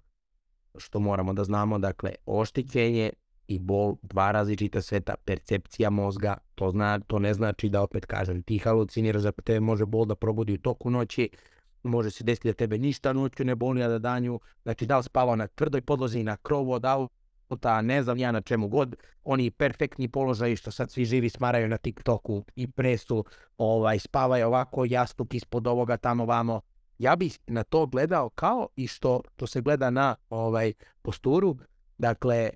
što 0.77 0.99
moramo 0.99 1.33
da 1.33 1.43
znamo, 1.43 1.79
dakle, 1.79 2.11
oštećenje 2.25 3.11
i 3.47 3.59
bol, 3.59 3.95
dva 4.01 4.31
različita 4.31 4.81
sveta, 4.81 5.15
percepcija 5.25 5.89
mozga, 5.89 6.37
to, 6.55 6.71
zna, 6.71 6.99
to 6.99 7.19
ne 7.19 7.33
znači 7.33 7.69
da 7.69 7.81
opet 7.81 8.05
kažem, 8.05 8.43
ti 8.43 8.57
haluciniraš 8.57 9.21
da 9.21 9.31
te 9.31 9.59
može 9.59 9.85
bol 9.85 10.05
da 10.05 10.15
probudi 10.15 10.53
u 10.53 10.57
toku 10.57 10.89
noći, 10.89 11.29
može 11.83 12.11
se 12.11 12.23
desiti 12.23 12.47
da 12.47 12.53
tebe 12.53 12.77
ništa 12.77 13.13
noću 13.13 13.43
ne 13.43 13.55
boli, 13.55 13.83
a 13.83 13.87
da 13.87 13.99
danju, 13.99 14.39
znači 14.63 14.85
da 14.85 14.97
li 14.97 15.03
spavao 15.03 15.35
na 15.35 15.47
tvrdoj 15.47 15.81
podlozi, 15.81 16.23
na 16.23 16.37
krovu 16.37 16.71
od 16.71 16.85
auta, 16.85 17.20
ne 17.81 18.03
znam 18.03 18.17
ja 18.17 18.31
na 18.31 18.41
čemu 18.41 18.67
god, 18.67 18.95
oni 19.23 19.51
perfektni 19.51 20.07
položaji 20.07 20.55
što 20.55 20.71
sad 20.71 20.91
svi 20.91 21.05
živi 21.05 21.29
smaraju 21.29 21.67
na 21.67 21.77
TikToku 21.77 22.43
i 22.55 22.67
presu, 22.67 23.25
ovaj, 23.57 23.99
spavaju 23.99 24.47
ovako, 24.47 24.85
jastuk 24.85 25.33
ispod 25.33 25.67
ovoga 25.67 25.97
tamo 25.97 26.25
vamo, 26.25 26.61
ja 26.99 27.15
bih 27.15 27.39
na 27.47 27.63
to 27.63 27.85
gledao 27.85 28.29
kao 28.29 28.67
i 28.75 28.87
što 28.87 29.21
to 29.35 29.47
se 29.47 29.61
gleda 29.61 29.89
na 29.89 30.15
ovaj 30.29 30.73
posturu, 31.01 31.57
dakle 31.97 32.49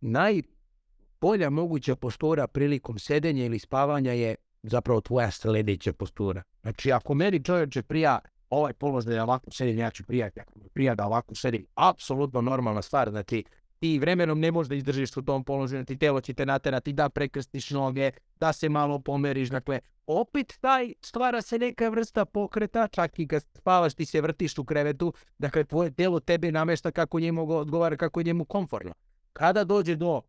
najbolja 0.00 1.50
moguća 1.50 1.96
postura 1.96 2.46
prilikom 2.46 2.98
sedenja 2.98 3.44
ili 3.44 3.58
spavanja 3.58 4.12
je 4.12 4.34
zapravo 4.62 5.00
tvoja 5.00 5.30
sledeća 5.30 5.92
postura. 5.92 6.42
Znači, 6.62 6.92
ako 6.92 7.14
meni 7.14 7.44
čovječe 7.44 7.82
prija 7.82 8.18
ovaj 8.50 8.72
položaj 8.72 9.14
da 9.14 9.22
ovako 9.22 9.50
sedim, 9.50 9.78
ja 9.78 9.90
ću 9.90 10.04
mi 10.08 10.68
prija 10.74 10.94
da 10.94 11.06
ovako 11.06 11.34
sedim, 11.34 11.66
apsolutno 11.74 12.40
normalna 12.40 12.82
stvar, 12.82 13.10
znači, 13.10 13.44
ti 13.82 13.98
vremenom 13.98 14.40
ne 14.40 14.50
možeš 14.52 14.68
da 14.68 14.74
izdržiš 14.74 15.16
u 15.16 15.22
tom 15.22 15.44
položaju, 15.44 15.84
ti 15.84 15.96
telo 15.98 16.20
će 16.20 16.34
te 16.34 16.46
naterati 16.46 16.92
da 16.92 17.08
prekrstiš 17.08 17.70
noge, 17.70 18.10
da 18.40 18.52
se 18.52 18.68
malo 18.68 18.98
pomeriš, 18.98 19.48
dakle, 19.48 19.80
opet 20.06 20.58
taj 20.60 20.92
stvara 21.00 21.42
se 21.42 21.58
neka 21.58 21.88
vrsta 21.88 22.24
pokreta, 22.24 22.88
čak 22.88 23.18
i 23.18 23.26
kad 23.26 23.42
spavaš 23.42 23.94
ti 23.94 24.04
se 24.04 24.20
vrtiš 24.20 24.58
u 24.58 24.64
krevetu, 24.64 25.12
dakle, 25.38 25.64
tvoje 25.64 25.90
telo 25.90 26.20
tebe 26.20 26.52
namešta 26.52 26.90
kako 26.90 27.20
njemu 27.20 27.50
odgovara, 27.50 27.96
kako 27.96 28.20
je 28.20 28.24
njemu 28.24 28.44
komfortno. 28.44 28.94
Kada 29.32 29.64
dođe 29.64 29.96
do 29.96 30.22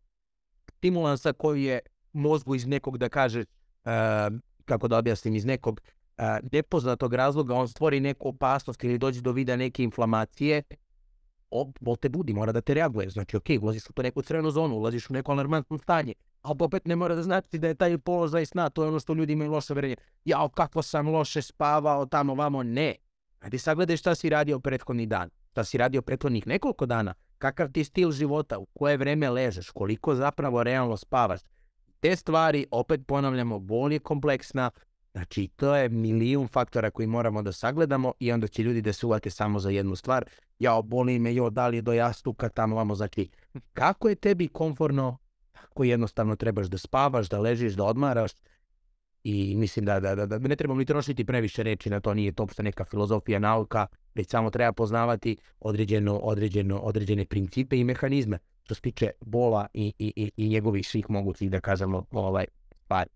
stimulansa 0.76 1.32
koji 1.32 1.64
je 1.64 1.80
mozgu 2.12 2.54
iz 2.54 2.66
nekog, 2.66 2.98
da 2.98 3.08
kaže, 3.08 3.40
uh, 3.40 3.90
kako 4.64 4.88
da 4.88 4.98
objasnim, 4.98 5.36
iz 5.36 5.44
nekog 5.44 5.80
uh, 5.80 6.24
nepoznatog 6.52 7.14
razloga, 7.14 7.54
on 7.54 7.68
stvori 7.68 8.00
neku 8.00 8.28
opasnost 8.28 8.84
ili 8.84 8.98
dođe 8.98 9.20
do 9.20 9.32
vida 9.32 9.56
neke 9.56 9.82
inflamacije, 9.82 10.62
te 12.00 12.08
budi, 12.08 12.32
mora 12.32 12.52
da 12.52 12.60
te 12.60 12.74
reaguje. 12.74 13.10
Znači, 13.10 13.36
ok, 13.36 13.46
ulaziš 13.60 13.90
u 13.90 13.92
to 13.92 14.02
neku 14.02 14.22
crvenu 14.22 14.50
zonu, 14.50 14.76
ulaziš 14.76 15.10
u 15.10 15.12
neko 15.12 15.32
alarmantno 15.32 15.78
stanje, 15.78 16.14
ali 16.42 16.56
opet 16.60 16.86
ne 16.86 16.96
mora 16.96 17.14
da 17.14 17.22
znači 17.22 17.58
da 17.58 17.68
je 17.68 17.74
taj 17.74 17.98
položaj 17.98 18.46
sna, 18.46 18.70
to 18.70 18.82
je 18.82 18.88
ono 18.88 19.00
što 19.00 19.14
ljudi 19.14 19.32
imaju 19.32 19.50
loše 19.50 19.74
verenje. 19.74 19.96
Jao, 20.24 20.48
kako 20.48 20.82
sam 20.82 21.08
loše 21.08 21.42
spavao, 21.42 22.06
tamo, 22.06 22.34
vamo, 22.34 22.62
ne. 22.62 22.94
Ajde 23.40 23.58
sagledaj 23.58 23.96
šta 23.96 24.14
si 24.14 24.28
radio 24.28 24.60
prethodni 24.60 25.06
dan, 25.06 25.30
šta 25.50 25.64
si 25.64 25.78
radio 25.78 26.02
prethodnih 26.02 26.46
nekoliko 26.46 26.86
dana, 26.86 27.14
kakav 27.38 27.72
ti 27.72 27.84
stil 27.84 28.10
života, 28.10 28.58
u 28.58 28.66
koje 28.66 28.96
vreme 28.96 29.30
ležeš, 29.30 29.70
koliko 29.70 30.14
zapravo 30.14 30.62
realno 30.62 30.96
spavaš. 30.96 31.40
Te 32.00 32.16
stvari, 32.16 32.66
opet 32.70 33.00
ponavljamo, 33.06 33.58
bol 33.58 33.92
je 33.92 33.98
kompleksna, 33.98 34.70
Znači, 35.14 35.48
to 35.56 35.76
je 35.76 35.88
milijun 35.88 36.48
faktora 36.48 36.90
koji 36.90 37.06
moramo 37.06 37.42
da 37.42 37.52
sagledamo 37.52 38.12
i 38.20 38.32
onda 38.32 38.46
će 38.46 38.62
ljudi 38.62 38.80
da 38.80 38.92
se 38.92 39.06
uvate 39.06 39.30
samo 39.30 39.58
za 39.58 39.70
jednu 39.70 39.96
stvar. 39.96 40.24
Ja, 40.58 40.82
boli 40.82 41.18
me, 41.18 41.34
jo, 41.34 41.50
da 41.50 41.68
li 41.68 41.82
do 41.82 41.92
jastuka 41.92 42.48
tamo 42.48 42.76
vamo. 42.76 42.94
Znači, 42.94 43.28
kako 43.72 44.08
je 44.08 44.14
tebi 44.14 44.48
komforno, 44.48 45.18
kako 45.52 45.84
jednostavno 45.84 46.36
trebaš 46.36 46.66
da 46.66 46.78
spavaš, 46.78 47.28
da 47.28 47.38
ležiš, 47.38 47.74
da 47.74 47.84
odmaraš. 47.84 48.30
I 49.24 49.54
mislim 49.56 49.84
da, 49.84 50.00
da, 50.00 50.14
da, 50.14 50.26
da 50.26 50.38
ne 50.38 50.56
trebamo 50.56 50.78
ni 50.78 50.84
trošiti 50.84 51.24
previše 51.24 51.62
reči 51.62 51.90
na 51.90 52.00
to, 52.00 52.14
nije 52.14 52.32
to 52.32 52.42
uopšte 52.42 52.62
neka 52.62 52.84
filozofija, 52.84 53.38
nauka, 53.38 53.86
već 54.14 54.30
samo 54.30 54.50
treba 54.50 54.72
poznavati 54.72 55.36
određeno, 55.60 56.18
određeno, 56.18 56.78
određene 56.78 57.24
principe 57.24 57.78
i 57.78 57.84
mehanizme 57.84 58.38
što 58.64 58.74
se 58.74 58.80
tiče 58.80 59.10
bola 59.20 59.66
i, 59.74 59.92
i, 59.98 60.12
i, 60.16 60.30
i 60.36 60.48
njegovih 60.48 60.88
svih 60.88 61.10
mogućih, 61.10 61.50
da 61.50 61.60
kažemo, 61.60 62.04
ovaj, 62.10 62.44
stvari. 62.84 63.10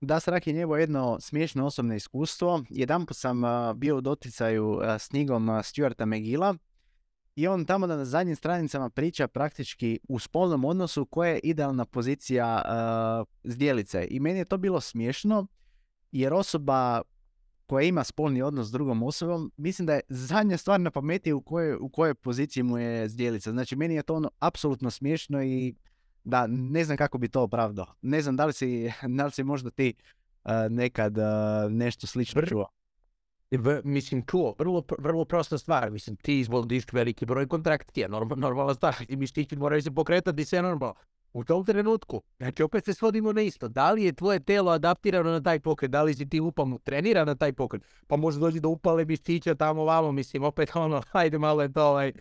Da, 0.00 0.20
Srak 0.20 0.46
je 0.46 0.52
njegovo 0.52 0.76
jedno 0.76 1.20
smiješno 1.20 1.66
osobno 1.66 1.94
iskustvo. 1.94 2.64
Jedanput 2.68 3.16
sam 3.16 3.42
bio 3.76 3.96
u 3.96 4.00
doticaju 4.00 4.80
s 4.98 5.08
knjigom 5.08 5.60
Stuarta 5.62 6.06
McGilla 6.06 6.54
I 7.36 7.46
on 7.46 7.64
tamo 7.64 7.86
na 7.86 8.04
zadnjim 8.04 8.36
stranicama 8.36 8.90
priča 8.90 9.28
praktički 9.28 9.98
u 10.08 10.18
spolnom 10.18 10.64
odnosu 10.64 11.04
koja 11.04 11.30
je 11.30 11.40
idealna 11.42 11.84
pozicija 11.84 12.62
uh, 12.64 13.26
zdjelice. 13.44 14.06
I 14.10 14.20
meni 14.20 14.38
je 14.38 14.44
to 14.44 14.58
bilo 14.58 14.80
smiješno 14.80 15.46
jer 16.12 16.34
osoba 16.34 17.02
koja 17.66 17.82
ima 17.82 18.04
spolni 18.04 18.42
odnos 18.42 18.66
s 18.68 18.70
drugom 18.70 19.02
osobom, 19.02 19.52
mislim 19.56 19.86
da 19.86 19.94
je 19.94 20.00
zadnja 20.08 20.56
stvar 20.56 20.80
na 20.80 20.90
pameti 20.90 21.32
u 21.32 21.40
kojoj, 21.40 21.76
u 21.80 21.88
kojoj 21.88 22.14
poziciji 22.14 22.62
mu 22.62 22.78
je 22.78 23.08
zdjelica. 23.08 23.50
Znači 23.50 23.76
meni 23.76 23.94
je 23.94 24.02
to 24.02 24.14
ono 24.14 24.30
apsolutno 24.38 24.90
smiješno 24.90 25.42
i 25.42 25.74
da 26.24 26.46
ne 26.46 26.84
znam 26.84 26.96
kako 26.96 27.18
bi 27.18 27.28
to 27.28 27.42
opravdao. 27.42 27.86
Ne 28.02 28.22
znam 28.22 28.36
da 28.36 28.44
li 28.44 28.52
si, 28.52 28.92
da 29.18 29.24
li 29.24 29.32
si 29.32 29.44
možda 29.44 29.70
ti 29.70 29.94
uh, 30.44 30.52
nekad 30.70 31.18
uh, 31.18 31.24
nešto 31.70 32.06
slično 32.06 32.42
čuo. 32.42 32.66
V, 33.50 33.80
mislim, 33.84 34.22
čuo, 34.26 34.54
vrlo, 34.58 34.84
vrlo 34.98 35.24
prosta 35.24 35.58
stvar. 35.58 35.90
Mislim, 35.90 36.16
ti 36.16 36.40
izvodiš 36.40 36.84
veliki 36.92 37.26
broj 37.26 37.48
kontrakcija, 37.48 38.08
normal, 38.08 38.38
normalna 38.38 38.74
stvar. 38.74 38.94
I 39.08 39.16
mišići 39.16 39.56
moraju 39.56 39.82
se 39.82 39.90
pokretati, 39.90 40.44
sve 40.44 40.62
normalno. 40.62 40.94
U 41.32 41.44
tom 41.44 41.64
trenutku, 41.64 42.22
znači 42.38 42.62
opet 42.62 42.84
se 42.84 42.94
svodimo 42.94 43.32
na 43.32 43.42
isto. 43.42 43.68
Da 43.68 43.90
li 43.90 44.04
je 44.04 44.12
tvoje 44.12 44.40
telo 44.40 44.70
adaptirano 44.70 45.30
na 45.30 45.42
taj 45.42 45.60
pokret? 45.60 45.90
Da 45.90 46.02
li 46.02 46.14
si 46.14 46.28
ti 46.28 46.40
upalno 46.40 46.78
trenira 46.78 47.24
na 47.24 47.34
taj 47.34 47.52
pokret? 47.52 47.82
Pa 48.06 48.16
može 48.16 48.40
doći 48.40 48.60
do 48.60 48.68
upale 48.68 49.04
mišića 49.04 49.54
tamo 49.54 49.84
vamo, 49.84 50.12
mislim, 50.12 50.44
opet 50.44 50.70
ono, 50.76 51.02
hajde 51.10 51.38
malo 51.38 51.62
je 51.62 51.72
to 51.72 51.84
ovaj, 51.84 52.12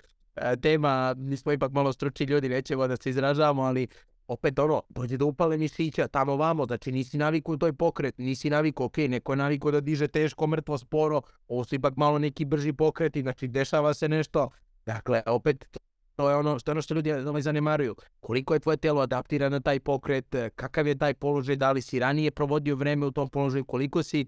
tema, 0.62 1.16
mi 1.18 1.38
smo 1.38 1.52
ipak 1.52 1.72
malo 1.72 1.94
stručni 1.94 2.26
ljudi, 2.26 2.50
nećemo 2.50 2.88
da 2.88 2.98
se 2.98 3.10
izražavamo, 3.10 3.62
ali 3.62 3.88
opet 4.28 4.60
ono, 4.60 4.82
dođe 4.90 5.18
do 5.18 5.26
upale 5.26 5.58
mišića 5.58 6.08
tamo 6.08 6.36
vamo, 6.36 6.66
znači 6.66 6.92
nisi 6.92 7.18
naviku 7.18 7.54
u 7.54 7.58
toj 7.58 7.74
pokret, 7.74 8.18
nisi 8.18 8.50
naviku, 8.50 8.84
ok, 8.84 8.98
neko 8.98 9.32
je 9.32 9.38
naviku 9.38 9.72
da 9.72 9.82
diže 9.82 10.08
teško, 10.08 10.48
mrtvo, 10.48 10.78
sporo, 10.78 11.22
ovo 11.48 11.64
su 11.64 11.76
ipak 11.76 11.96
malo 11.98 12.20
neki 12.20 12.46
brži 12.46 12.74
pokreti, 12.74 13.22
znači 13.22 13.48
dešava 13.48 13.94
se 13.94 14.10
nešto, 14.10 14.50
dakle, 14.86 15.22
opet 15.26 15.80
to 16.16 16.30
je 16.30 16.36
ono 16.36 16.60
što, 16.60 16.72
ono 16.72 16.82
što 16.82 16.94
ljudi 16.94 17.12
ovaj, 17.14 17.42
zanemaruju. 17.42 17.96
Koliko 18.20 18.54
je 18.54 18.60
tvoje 18.60 18.78
telo 18.78 19.02
adaptirano 19.02 19.56
na 19.56 19.60
taj 19.60 19.80
pokret, 19.80 20.36
kakav 20.56 20.88
je 20.88 20.98
taj 20.98 21.14
položaj, 21.14 21.56
da 21.56 21.72
li 21.72 21.82
si 21.82 22.00
ranije 22.00 22.32
provodio 22.32 22.76
vreme 22.76 23.06
u 23.06 23.12
tom 23.12 23.30
položaju, 23.30 23.66
koliko 23.66 24.04
si 24.04 24.26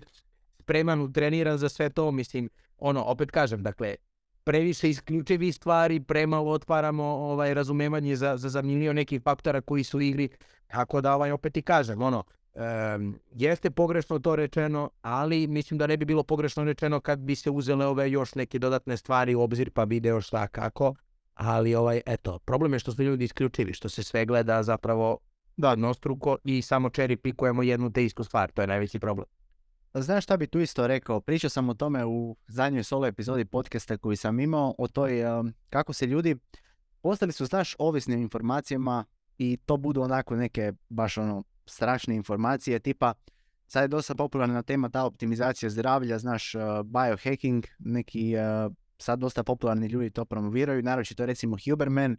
spreman, 0.60 1.14
treniran 1.14 1.58
za 1.58 1.70
sve 1.70 1.90
to, 1.90 2.12
mislim, 2.12 2.50
ono, 2.78 3.04
opet 3.04 3.32
kažem, 3.32 3.64
dakle, 3.64 3.96
previše 4.44 4.90
isključivi 4.90 5.52
stvari, 5.52 6.00
premalo 6.00 6.52
otvaramo 6.52 7.04
ovaj 7.04 7.54
razumevanje 7.54 8.16
za, 8.16 8.38
za, 8.38 8.50
za 8.50 8.62
milion 8.62 8.96
nekih 8.96 9.22
faktora 9.22 9.62
koji 9.62 9.84
su 9.84 9.98
u 9.98 10.02
igri, 10.02 10.30
tako 10.68 11.02
da 11.02 11.16
ovaj, 11.16 11.32
opet 11.32 11.58
i 11.58 11.62
kažem, 11.62 12.02
ono, 12.02 12.24
um, 12.54 13.20
jeste 13.32 13.72
pogrešno 13.72 14.20
to 14.20 14.36
rečeno, 14.36 14.90
ali 15.02 15.48
mislim 15.48 15.78
da 15.78 15.88
ne 15.88 15.98
bi 15.98 16.06
bilo 16.06 16.24
pogrešno 16.24 16.64
rečeno 16.64 17.00
kad 17.00 17.20
bi 17.20 17.36
se 17.36 17.50
uzele 17.50 17.86
ove 17.86 18.12
još 18.12 18.36
neke 18.36 18.60
dodatne 18.60 18.98
stvari 18.98 19.36
u 19.36 19.42
obzir 19.42 19.72
pa 19.72 19.84
video 19.84 20.22
šta 20.22 20.48
kako, 20.48 20.96
ali 21.34 21.76
ovaj, 21.76 22.02
eto, 22.06 22.40
problem 22.40 22.74
je 22.74 22.80
što 22.80 22.92
su 22.92 23.04
ljudi 23.04 23.26
isključivi, 23.26 23.74
što 23.74 23.90
se 23.90 24.04
sve 24.04 24.26
gleda 24.26 24.64
zapravo 24.64 25.18
da, 25.58 25.76
nostruko 25.76 26.38
i 26.44 26.62
samo 26.62 26.90
cherry 26.90 27.16
pikujemo 27.16 27.64
jednu 27.64 27.92
te 27.92 28.06
istu 28.06 28.24
stvar, 28.24 28.52
to 28.52 28.62
je 28.62 28.68
najveći 28.68 29.00
problem. 29.00 29.26
Znaš 29.94 30.24
šta 30.24 30.38
bi 30.38 30.48
tu 30.48 30.60
isto 30.60 30.88
rekao? 30.88 31.22
Pričao 31.22 31.50
sam 31.50 31.70
o 31.70 31.74
tome 31.74 32.06
u 32.06 32.36
zadnjoj 32.48 32.84
solo 32.84 33.08
epizodi 33.08 33.46
podcasta 33.46 33.98
koji 33.98 34.18
sam 34.18 34.40
imao, 34.40 34.76
o 34.78 34.88
toj 34.88 35.24
um, 35.26 35.54
kako 35.70 35.94
se 35.94 36.06
ljudi 36.06 36.36
postali 37.02 37.32
su, 37.32 37.46
znaš, 37.46 37.76
ovisnim 37.80 38.22
informacijama 38.22 39.06
i 39.38 39.58
to 39.66 39.78
budu 39.78 40.02
onako 40.02 40.36
neke 40.36 40.74
baš 40.90 41.18
ono 41.18 41.44
strašne 41.66 42.16
informacije, 42.16 42.80
tipa 42.80 43.14
sad 43.68 43.84
je 43.84 43.88
dosta 43.88 44.16
popularna 44.16 44.64
tema 44.64 44.90
ta 44.90 45.06
optimizacija 45.06 45.70
zdravlja, 45.70 46.20
znaš, 46.20 46.56
uh, 46.56 46.62
biohacking, 46.84 47.66
neki 47.80 48.36
uh, 48.36 48.74
sad 48.98 49.20
dosta 49.20 49.44
popularni 49.44 49.88
ljudi 49.88 50.10
to 50.10 50.26
promoviraju, 50.26 50.84
naročito 50.84 51.26
recimo 51.26 51.58
Huberman, 51.70 52.18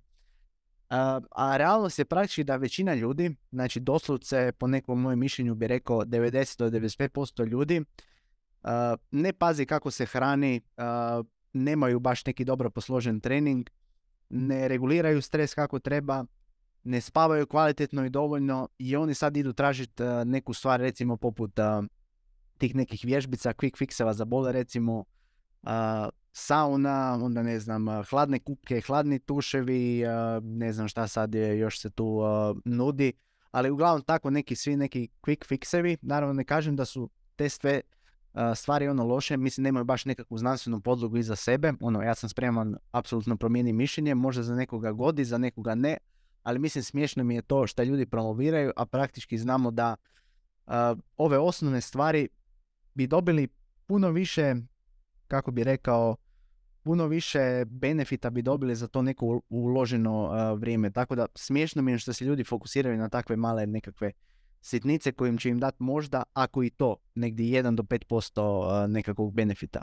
a 1.30 1.56
realnost 1.56 1.98
je 1.98 2.04
praktički 2.04 2.44
da 2.44 2.56
većina 2.56 2.94
ljudi, 2.94 3.36
znači 3.52 3.80
doslovce 3.80 4.52
po 4.58 4.66
nekom 4.66 5.00
mojem 5.00 5.18
mišljenju 5.18 5.54
bi 5.54 5.66
rekao 5.66 5.98
90 5.98 6.58
do 6.58 6.70
95% 6.70 7.46
ljudi, 7.46 7.84
ne 9.10 9.32
pazi 9.32 9.66
kako 9.66 9.90
se 9.90 10.06
hrani, 10.06 10.60
nemaju 11.52 12.00
baš 12.00 12.26
neki 12.26 12.44
dobro 12.44 12.70
posložen 12.70 13.20
trening, 13.20 13.70
ne 14.28 14.68
reguliraju 14.68 15.22
stres 15.22 15.54
kako 15.54 15.78
treba, 15.78 16.24
ne 16.84 17.00
spavaju 17.00 17.46
kvalitetno 17.46 18.04
i 18.04 18.10
dovoljno 18.10 18.68
i 18.78 18.96
oni 18.96 19.14
sad 19.14 19.36
idu 19.36 19.52
tražiti 19.52 20.02
neku 20.24 20.54
stvar 20.54 20.80
recimo 20.80 21.16
poput 21.16 21.52
tih 22.58 22.74
nekih 22.74 23.00
vježbica, 23.04 23.52
quick 23.52 23.78
fixeva 23.78 24.12
za 24.12 24.24
bole 24.24 24.52
recimo, 24.52 25.04
sauna, 26.32 27.18
onda 27.22 27.42
ne 27.42 27.60
znam, 27.60 27.86
hladne 28.10 28.38
kuke, 28.38 28.80
hladni 28.80 29.18
tuševi, 29.18 30.02
ne 30.42 30.72
znam 30.72 30.88
šta 30.88 31.08
sad 31.08 31.34
je, 31.34 31.58
još 31.58 31.80
se 31.80 31.90
tu 31.90 32.20
nudi, 32.64 33.12
ali 33.50 33.70
uglavnom 33.70 34.02
tako 34.02 34.30
neki 34.30 34.56
svi 34.56 34.76
neki 34.76 35.08
quick 35.22 35.46
fixevi, 35.48 35.96
naravno 36.02 36.32
ne 36.32 36.44
kažem 36.44 36.76
da 36.76 36.84
su 36.84 37.10
te 37.36 37.48
sve 37.48 37.80
stvari 38.54 38.88
ono 38.88 39.04
loše, 39.04 39.36
mislim 39.36 39.64
nemaju 39.64 39.84
baš 39.84 40.04
nekakvu 40.04 40.38
znanstvenu 40.38 40.80
podlogu 40.80 41.16
iza 41.16 41.36
sebe, 41.36 41.72
ono 41.80 42.02
ja 42.02 42.14
sam 42.14 42.28
spreman 42.28 42.76
apsolutno 42.90 43.36
promijeniti 43.36 43.72
mišljenje, 43.72 44.14
možda 44.14 44.42
za 44.42 44.54
nekoga 44.54 44.92
godi, 44.92 45.24
za 45.24 45.38
nekoga 45.38 45.74
ne, 45.74 45.96
ali 46.42 46.58
mislim 46.58 46.84
smiješno 46.84 47.24
mi 47.24 47.34
je 47.34 47.42
to 47.42 47.66
što 47.66 47.82
ljudi 47.82 48.06
promoviraju, 48.06 48.72
a 48.76 48.86
praktički 48.86 49.38
znamo 49.38 49.70
da 49.70 49.96
ove 51.16 51.38
osnovne 51.38 51.80
stvari 51.80 52.28
bi 52.94 53.06
dobili 53.06 53.48
puno 53.86 54.10
više 54.10 54.54
kako 55.28 55.50
bi 55.50 55.64
rekao, 55.64 56.16
puno 56.82 57.06
više 57.06 57.64
benefita 57.64 58.30
bi 58.30 58.42
dobili 58.42 58.76
za 58.76 58.88
to 58.88 59.02
neko 59.02 59.40
uloženo 59.48 60.30
vrijeme. 60.54 60.90
Tako 60.90 61.14
da 61.14 61.26
smiješno 61.34 61.82
mi 61.82 61.92
je 61.92 61.98
što 61.98 62.12
se 62.12 62.24
ljudi 62.24 62.44
fokusiraju 62.44 62.98
na 62.98 63.08
takve 63.08 63.36
male 63.36 63.66
nekakve 63.66 64.12
sitnice 64.60 65.12
kojim 65.12 65.38
će 65.38 65.48
im 65.48 65.58
dati 65.58 65.76
možda, 65.82 66.22
ako 66.32 66.62
i 66.62 66.70
to, 66.70 66.96
negdje 67.14 67.62
1 67.62 67.74
do 67.74 67.82
5% 67.82 68.86
nekakvog 68.86 69.34
benefita. 69.34 69.82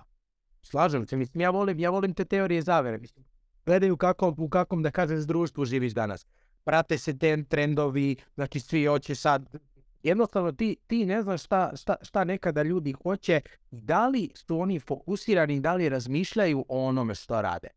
Slažem 0.62 1.08
se, 1.08 1.18
mislim, 1.18 1.42
ja 1.42 1.50
volim, 1.50 1.80
ja 1.80 1.90
volim 1.90 2.14
te 2.14 2.26
teorije 2.26 2.62
zavere. 2.62 2.98
Mislim, 2.98 3.26
gledaju 3.66 3.98
kako, 3.98 4.36
u 4.38 4.50
kakvom, 4.50 4.84
da 4.84 4.92
kažem, 4.92 5.26
društvu 5.26 5.66
živiš 5.66 5.94
danas. 5.94 6.26
Prate 6.64 6.98
se 6.98 7.18
te 7.18 7.44
trendovi, 7.44 8.16
znači 8.36 8.60
svi 8.60 8.86
hoće 8.86 9.16
sad 9.16 9.56
jednostavno 10.04 10.52
ti, 10.52 10.76
ti 10.88 11.06
ne 11.06 11.22
znaš 11.22 11.44
šta, 11.44 11.72
šta, 11.76 11.96
šta 12.02 12.24
nekada 12.24 12.64
ljudi 12.64 12.94
hoće, 13.04 13.42
da 13.72 14.08
li 14.08 14.30
su 14.36 14.60
oni 14.60 14.80
fokusirani, 14.80 15.60
da 15.60 15.74
li 15.74 15.90
razmišljaju 15.90 16.66
o 16.68 16.86
onome 16.86 17.16
što 17.16 17.42
rade. 17.42 17.68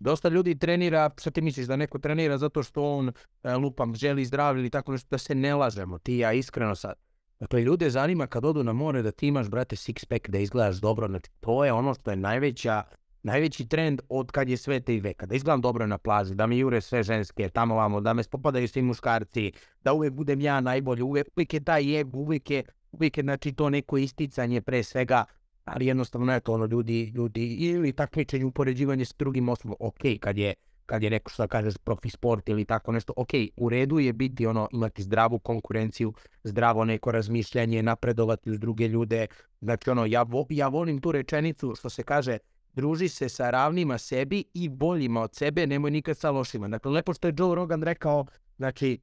Dosta 0.00 0.28
ljudi 0.28 0.58
trenira, 0.58 1.10
šta 1.18 1.30
ti 1.30 1.40
misliš 1.40 1.66
da 1.66 1.76
neko 1.76 1.98
trenira 1.98 2.38
zato 2.38 2.62
što 2.62 2.92
on, 2.92 3.12
e, 3.42 3.54
lupam, 3.54 3.94
želi 3.94 4.24
zdravlje 4.24 4.60
ili 4.60 4.70
tako 4.70 4.92
nešto, 4.92 5.08
da 5.10 5.18
se 5.18 5.34
ne 5.34 5.54
lažemo, 5.54 5.98
ti 5.98 6.16
ja 6.16 6.32
iskreno 6.32 6.74
sad. 6.74 6.94
Dakle, 7.40 7.62
ljude 7.62 7.90
zanima 7.90 8.26
kad 8.26 8.44
odu 8.44 8.64
na 8.64 8.72
more 8.72 9.02
da 9.02 9.10
ti 9.10 9.26
imaš, 9.26 9.48
brate, 9.48 9.76
six 9.76 10.06
pack, 10.06 10.28
da 10.28 10.38
izgledaš 10.38 10.76
dobro, 10.76 11.08
znači 11.08 11.30
to 11.40 11.64
je 11.64 11.72
ono 11.72 11.94
što 11.94 12.10
je 12.10 12.16
najveća 12.16 12.82
najveći 13.22 13.66
trend 13.68 14.00
od 14.08 14.30
kad 14.30 14.48
je 14.48 14.56
svete 14.56 14.94
i 14.94 15.00
veka. 15.00 15.26
Da 15.26 15.34
izgledam 15.34 15.60
dobro 15.60 15.86
na 15.86 15.98
plaži, 15.98 16.34
da 16.34 16.46
mi 16.46 16.58
jure 16.58 16.80
sve 16.80 17.02
ženske, 17.02 17.48
tamo 17.48 17.74
vamo, 17.74 18.00
da 18.00 18.12
me 18.12 18.22
spopadaju 18.22 18.68
svi 18.68 18.82
muškarci, 18.82 19.52
da 19.84 19.92
uvijek 19.92 20.12
budem 20.12 20.40
ja 20.40 20.60
najbolji, 20.60 21.02
uvijek, 21.02 21.28
uvijek 21.36 21.54
je 21.54 21.64
taj 21.64 21.92
jeb, 21.92 22.14
uvijek 22.14 22.50
je, 22.50 22.62
uvijek 22.92 23.16
je 23.18 23.22
znači, 23.22 23.52
to 23.52 23.70
neko 23.70 23.98
isticanje 23.98 24.60
pre 24.60 24.82
svega, 24.82 25.24
ali 25.64 25.86
jednostavno 25.86 26.32
je 26.32 26.40
to 26.40 26.52
ono 26.52 26.66
ljudi, 26.66 27.12
ljudi 27.14 27.54
ili 27.54 27.92
takmičenje, 27.92 28.44
upoređivanje 28.44 29.04
s 29.04 29.14
drugim 29.18 29.48
osobom, 29.48 29.76
ok, 29.80 30.00
kad 30.20 30.38
je, 30.38 30.54
kad 30.86 31.02
je 31.02 31.10
neko 31.10 31.30
što 31.30 31.48
kaže 31.48 31.70
profi 31.84 32.10
sport 32.10 32.48
ili 32.48 32.64
tako 32.64 32.92
nešto, 32.92 33.12
ok, 33.16 33.30
u 33.56 33.68
redu 33.68 33.98
je 33.98 34.12
biti 34.12 34.46
ono, 34.46 34.68
imati 34.72 35.02
zdravu 35.02 35.38
konkurenciju, 35.38 36.12
zdravo 36.44 36.84
neko 36.84 37.12
razmišljanje, 37.12 37.82
napredovati 37.82 38.50
uz 38.50 38.58
druge 38.58 38.88
ljude, 38.88 39.26
znači 39.60 39.90
ono, 39.90 40.06
ja, 40.06 40.26
ja 40.48 40.68
volim 40.68 41.00
tu 41.00 41.12
rečenicu 41.12 41.74
što 41.74 41.90
se 41.90 42.02
kaže, 42.02 42.38
druži 42.72 43.08
se 43.08 43.28
sa 43.28 43.50
ravnima 43.50 43.98
sebi 43.98 44.44
i 44.54 44.68
boljima 44.68 45.22
od 45.22 45.34
sebe, 45.34 45.66
nemoj 45.66 45.90
nikad 45.90 46.18
sa 46.18 46.30
lošima. 46.30 46.68
Dakle, 46.68 46.92
lepo 46.92 47.14
što 47.14 47.28
je 47.28 47.34
Joe 47.38 47.54
Rogan 47.54 47.82
rekao, 47.82 48.26
znači, 48.56 49.00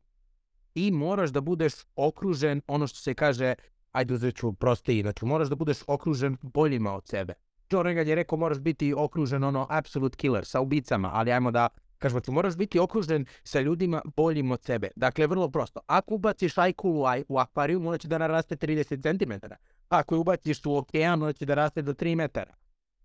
i 0.75 0.91
moraš 0.91 1.29
da 1.29 1.41
budeš 1.41 1.73
okružen, 1.95 2.61
ono 2.67 2.87
što 2.87 2.99
se 2.99 3.13
kaže, 3.13 3.53
ajde 3.91 4.13
uzet 4.13 4.35
ću 4.35 4.53
prostiji, 4.53 5.01
znači 5.01 5.25
moraš 5.25 5.47
da 5.49 5.55
budeš 5.55 5.77
okružen 5.87 6.37
boljima 6.41 6.95
od 6.95 7.07
sebe. 7.07 7.33
Joe 7.71 7.83
Rogan 7.83 8.07
je 8.07 8.15
rekao 8.15 8.37
moraš 8.37 8.59
biti 8.59 8.93
okružen 8.97 9.43
ono 9.43 9.67
absolute 9.69 10.17
killer 10.17 10.45
sa 10.45 10.61
ubicama, 10.61 11.09
ali 11.13 11.31
ajmo 11.31 11.51
da 11.51 11.67
kažemo 11.97 12.19
ti 12.19 12.31
moraš 12.31 12.55
biti 12.55 12.79
okružen 12.79 13.25
sa 13.43 13.59
ljudima 13.59 14.01
boljim 14.15 14.51
od 14.51 14.63
sebe. 14.63 14.89
Dakle, 14.95 15.27
vrlo 15.27 15.49
prosto. 15.49 15.79
Ako 15.87 16.15
ubaciš 16.15 16.57
ajkulu 16.57 17.03
u 17.27 17.37
akvarijum, 17.37 17.87
ona 17.87 17.97
će 17.97 18.07
da 18.07 18.17
naraste 18.17 18.55
30 18.55 19.25
cm. 19.25 19.53
Ako 19.89 20.15
je 20.15 20.19
ubaciš 20.19 20.65
u 20.65 20.75
okean, 20.75 21.23
ona 21.23 21.33
će 21.33 21.45
da 21.45 21.53
raste 21.53 21.81
do 21.81 21.93
3 21.93 22.15
metara. 22.15 22.53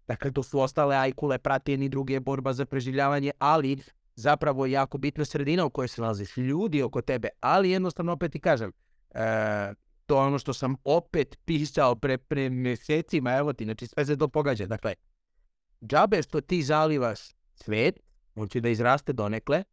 Dakle, 0.08 0.32
to 0.32 0.42
su 0.42 0.60
ostale 0.60 0.96
ajkule, 0.96 1.38
prate 1.38 1.76
ni 1.76 1.88
druge, 1.88 2.20
borba 2.20 2.52
za 2.52 2.66
preživljavanje, 2.66 3.30
ali 3.38 3.78
zapravo 4.16 4.66
je 4.66 4.72
jako 4.72 4.98
bitna 4.98 5.24
sredina 5.24 5.64
u 5.64 5.70
kojoj 5.70 5.88
se 5.88 6.02
nalaziš, 6.02 6.36
ljudi 6.36 6.82
oko 6.82 7.02
tebe, 7.02 7.28
ali 7.40 7.70
jednostavno 7.70 8.12
opet 8.12 8.32
ti 8.32 8.40
kažem, 8.40 8.72
e, 9.14 9.74
to 10.06 10.20
je 10.20 10.26
ono 10.26 10.38
što 10.38 10.52
sam 10.52 10.76
opet 10.84 11.38
pisao 11.44 11.94
pre, 11.96 12.18
pre 12.18 12.50
mjesecima, 12.50 13.36
evo 13.36 13.52
ti, 13.52 13.64
znači 13.64 13.86
sve 13.86 14.06
se 14.06 14.16
to 14.16 14.28
pogađa. 14.28 14.66
Dakle, 14.66 14.94
džabe 15.84 16.22
što 16.22 16.40
ti 16.40 16.62
zalivaš 16.62 17.20
svet, 17.54 18.00
on 18.34 18.48
će 18.48 18.60
da 18.60 18.68
izraste 18.68 19.12
donekle, 19.12 19.64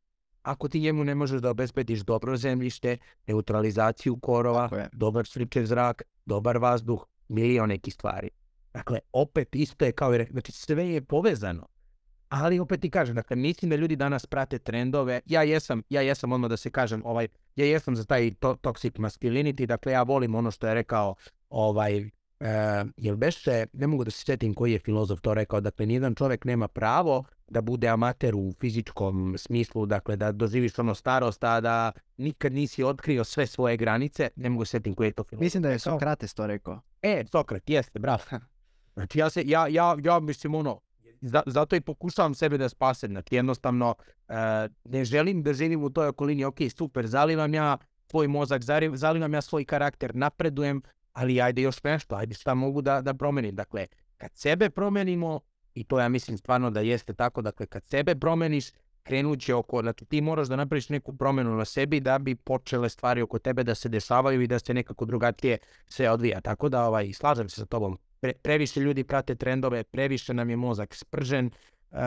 ako 0.42 0.68
ti 0.68 0.80
njemu 0.80 1.04
ne 1.04 1.16
možeš 1.16 1.42
da 1.42 1.50
obezbediš 1.50 2.00
dobro 2.00 2.38
zemljište, 2.38 2.98
neutralizaciju 3.28 4.18
korova, 4.18 4.70
dobar 4.92 5.26
stričev 5.26 5.66
zrak, 5.66 6.02
dobar 6.26 6.58
vazduh, 6.58 7.06
milion 7.28 7.70
nekih 7.70 7.94
stvari. 7.94 8.30
Dakle, 8.74 9.00
opet 9.12 9.56
isto 9.56 9.86
je 9.86 9.92
kao 9.92 10.16
i 10.16 10.18
re- 10.18 10.28
znači 10.32 10.52
sve 10.52 10.90
je 10.90 11.02
povezano. 11.02 11.68
Ali 12.30 12.60
opet 12.60 12.82
ti 12.82 12.90
kažem, 12.90 13.16
dakle, 13.16 13.36
mislim 13.36 13.70
da 13.70 13.76
ljudi 13.76 13.96
danas 13.96 14.26
prate 14.26 14.60
trendove. 14.60 15.22
Ja 15.26 15.44
jesam, 15.44 15.84
ja 15.90 16.02
jesam 16.02 16.32
odmah 16.32 16.50
da 16.50 16.58
se 16.58 16.70
kažem, 16.70 17.02
ovaj, 17.06 17.28
ja 17.56 17.66
jesam 17.66 17.96
za 17.96 18.06
taj 18.06 18.32
to, 18.40 18.56
toxic 18.56 18.92
masculinity, 18.92 19.66
dakle, 19.66 19.92
ja 19.92 20.04
volim 20.04 20.36
ono 20.36 20.52
što 20.52 20.68
je 20.68 20.74
rekao, 20.74 21.16
ovaj, 21.50 21.98
e, 21.98 22.10
jel 22.98 23.16
beše, 23.16 23.66
ne 23.74 23.88
mogu 23.88 24.04
da 24.04 24.12
se 24.12 24.26
sjetim 24.26 24.54
koji 24.54 24.72
je 24.72 24.80
filozof 24.80 25.22
to 25.22 25.34
rekao, 25.34 25.62
dakle, 25.62 25.86
nijedan 25.86 26.16
čovjek 26.16 26.46
nema 26.46 26.68
pravo 26.68 27.24
da 27.48 27.62
bude 27.62 27.88
amater 27.88 28.36
u 28.36 28.54
fizičkom 28.60 29.36
smislu, 29.38 29.86
dakle, 29.86 30.16
da 30.16 30.32
doživiš 30.32 30.80
ono 30.80 30.96
starost, 30.96 31.44
a 31.44 31.62
da 31.62 31.92
nikad 32.18 32.54
nisi 32.54 32.84
otkrio 32.84 33.24
sve 33.24 33.48
svoje 33.48 33.78
granice, 33.78 34.30
ne 34.36 34.50
mogu 34.50 34.66
se 34.66 34.70
sjetim 34.70 34.94
koji 34.94 35.08
je 35.08 35.12
to 35.12 35.24
filozof. 35.24 35.44
Mislim 35.44 35.64
da 35.64 35.70
je 35.70 35.76
rekao. 35.76 35.94
Sokrates 35.94 36.34
to 36.34 36.48
rekao. 36.48 36.82
E, 37.02 37.24
Sokrat, 37.32 37.70
jeste, 37.70 38.00
bravo. 38.00 38.24
Znači 38.94 39.20
ja 39.20 39.30
se, 39.30 39.44
ja, 39.46 39.68
ja, 39.68 39.98
ja 40.04 40.20
mislim 40.20 40.56
ono, 40.56 40.80
za- 41.22 41.44
zato 41.46 41.76
i 41.76 41.82
pokušavam 41.82 42.34
sebe 42.34 42.58
da 42.58 42.70
spasem, 42.70 43.12
znači 43.12 43.36
jednostavno 43.36 43.96
e, 44.28 44.34
ne 44.84 45.06
želim 45.06 45.44
da 45.44 45.54
živim 45.54 45.84
u 45.84 45.90
toj 45.90 46.08
okolini, 46.08 46.46
ok, 46.46 46.58
super, 46.78 47.08
zalivam 47.08 47.54
ja 47.54 47.78
svoj 48.10 48.28
mozak, 48.28 48.62
zalivam 48.94 49.34
ja 49.34 49.42
svoj 49.42 49.66
karakter, 49.66 50.16
napredujem, 50.16 50.82
ali 51.14 51.42
ajde 51.42 51.62
još 51.62 51.84
nešto, 51.84 52.16
ajde 52.16 52.34
šta 52.34 52.54
mogu 52.54 52.82
da, 52.82 53.02
da 53.02 53.14
promenim. 53.14 53.56
Dakle, 53.56 53.88
kad 54.18 54.32
sebe 54.34 54.70
promenimo, 54.70 55.40
i 55.74 55.84
to 55.84 56.00
ja 56.00 56.10
mislim 56.10 56.38
stvarno 56.38 56.70
da 56.70 56.80
jeste 56.80 57.14
tako, 57.14 57.42
dakle 57.42 57.66
kad 57.66 57.84
sebe 57.88 58.16
promeniš, 58.16 58.72
krenut 59.04 59.40
će 59.40 59.56
oko, 59.56 59.82
znači 59.82 60.06
ti 60.06 60.22
moraš 60.22 60.48
da 60.48 60.56
napraviš 60.56 60.90
neku 60.90 61.18
promenu 61.18 61.56
na 61.56 61.66
sebi 61.66 62.00
da 62.00 62.20
bi 62.20 62.36
počele 62.36 62.90
stvari 62.90 63.22
oko 63.22 63.40
tebe 63.40 63.64
da 63.64 63.76
se 63.76 63.90
dešavaju 63.90 64.42
i 64.42 64.48
da 64.48 64.60
se 64.60 64.74
nekako 64.74 65.06
drugačije 65.06 65.58
sve 65.88 66.10
odvija. 66.10 66.42
Tako 66.42 66.70
da 66.70 66.86
ovaj, 66.86 67.14
slažem 67.14 67.50
se 67.50 67.56
sa 67.56 67.66
tobom. 67.66 67.98
Pre- 68.22 68.34
previše 68.42 68.80
ljudi 68.80 69.04
prate 69.04 69.36
trendove, 69.36 69.84
previše 69.84 70.34
nam 70.34 70.50
je 70.50 70.56
mozak 70.56 70.96
spržen, 70.96 71.52
e, 71.92 71.98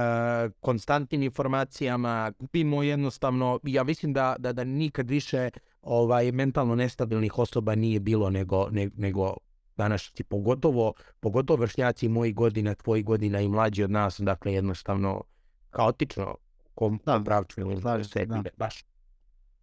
konstantnim 0.60 1.22
informacijama, 1.22 2.32
gubimo 2.38 2.82
jednostavno, 2.82 3.60
ja 3.62 3.84
mislim 3.84 4.12
da, 4.12 4.36
da, 4.38 4.52
da 4.52 4.64
nikad 4.64 5.10
više 5.10 5.50
ovaj, 5.82 6.32
mentalno 6.32 6.74
nestabilnih 6.74 7.38
osoba 7.38 7.74
nije 7.74 8.00
bilo 8.00 8.30
nego, 8.30 8.68
ne- 8.70 8.90
nego 8.96 9.34
današnji, 9.76 10.24
pogotovo, 10.24 10.92
pogotovo 11.20 11.60
vršnjaci 11.60 12.08
mojih 12.08 12.34
godina, 12.34 12.74
tvojih 12.74 13.04
godina 13.04 13.40
i 13.40 13.48
mlađi 13.48 13.82
od 13.84 13.90
nas, 13.90 14.20
dakle 14.20 14.52
jednostavno 14.52 15.22
kaotično 15.70 16.36
kom, 16.74 17.00
Da, 17.06 17.12
kom 17.14 17.24
pravcu 17.24 17.60
ili 17.60 18.04
se, 18.04 18.26
da. 18.26 18.42
baš. 18.56 18.84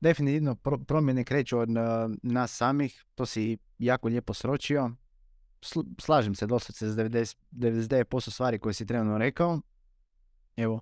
Definitivno 0.02 0.56
pro- 0.56 0.78
promjene 0.78 1.24
kreću 1.24 1.58
od 1.60 1.70
uh, 1.70 1.76
nas 2.24 2.58
samih, 2.58 3.04
to 3.16 3.26
si 3.26 3.58
jako 3.80 4.08
lijepo 4.08 4.34
sročio. 4.34 4.92
Sl- 5.62 6.02
slažem 6.02 6.36
se 6.36 6.48
doslovce 6.48 6.88
s 6.90 6.96
90, 6.96 7.38
99% 7.52 8.32
stvari 8.32 8.60
koje 8.60 8.74
si 8.74 8.86
trenutno 8.86 9.18
rekao. 9.18 9.62
Evo, 10.58 10.74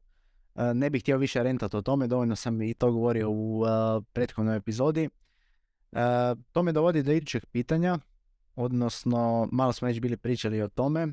uh, 0.56 0.64
ne 0.74 0.90
bih 0.90 1.02
htio 1.02 1.18
više 1.18 1.44
rentati 1.44 1.78
o 1.78 1.82
tome, 1.82 2.08
dovoljno 2.08 2.36
sam 2.36 2.62
i 2.62 2.74
to 2.74 2.92
govorio 2.92 3.30
u 3.30 3.60
uh, 3.60 3.68
prethodnoj 4.14 4.58
epizodi. 4.58 5.10
Uh, 5.92 6.00
to 6.52 6.64
me 6.64 6.72
dovodi 6.72 7.04
do 7.04 7.12
idućeg 7.12 7.46
pitanja, 7.46 8.00
odnosno 8.56 9.50
malo 9.52 9.74
smo 9.74 9.88
već 9.88 10.00
bili 10.00 10.18
pričali 10.18 10.62
o 10.62 10.68
tome. 10.68 11.08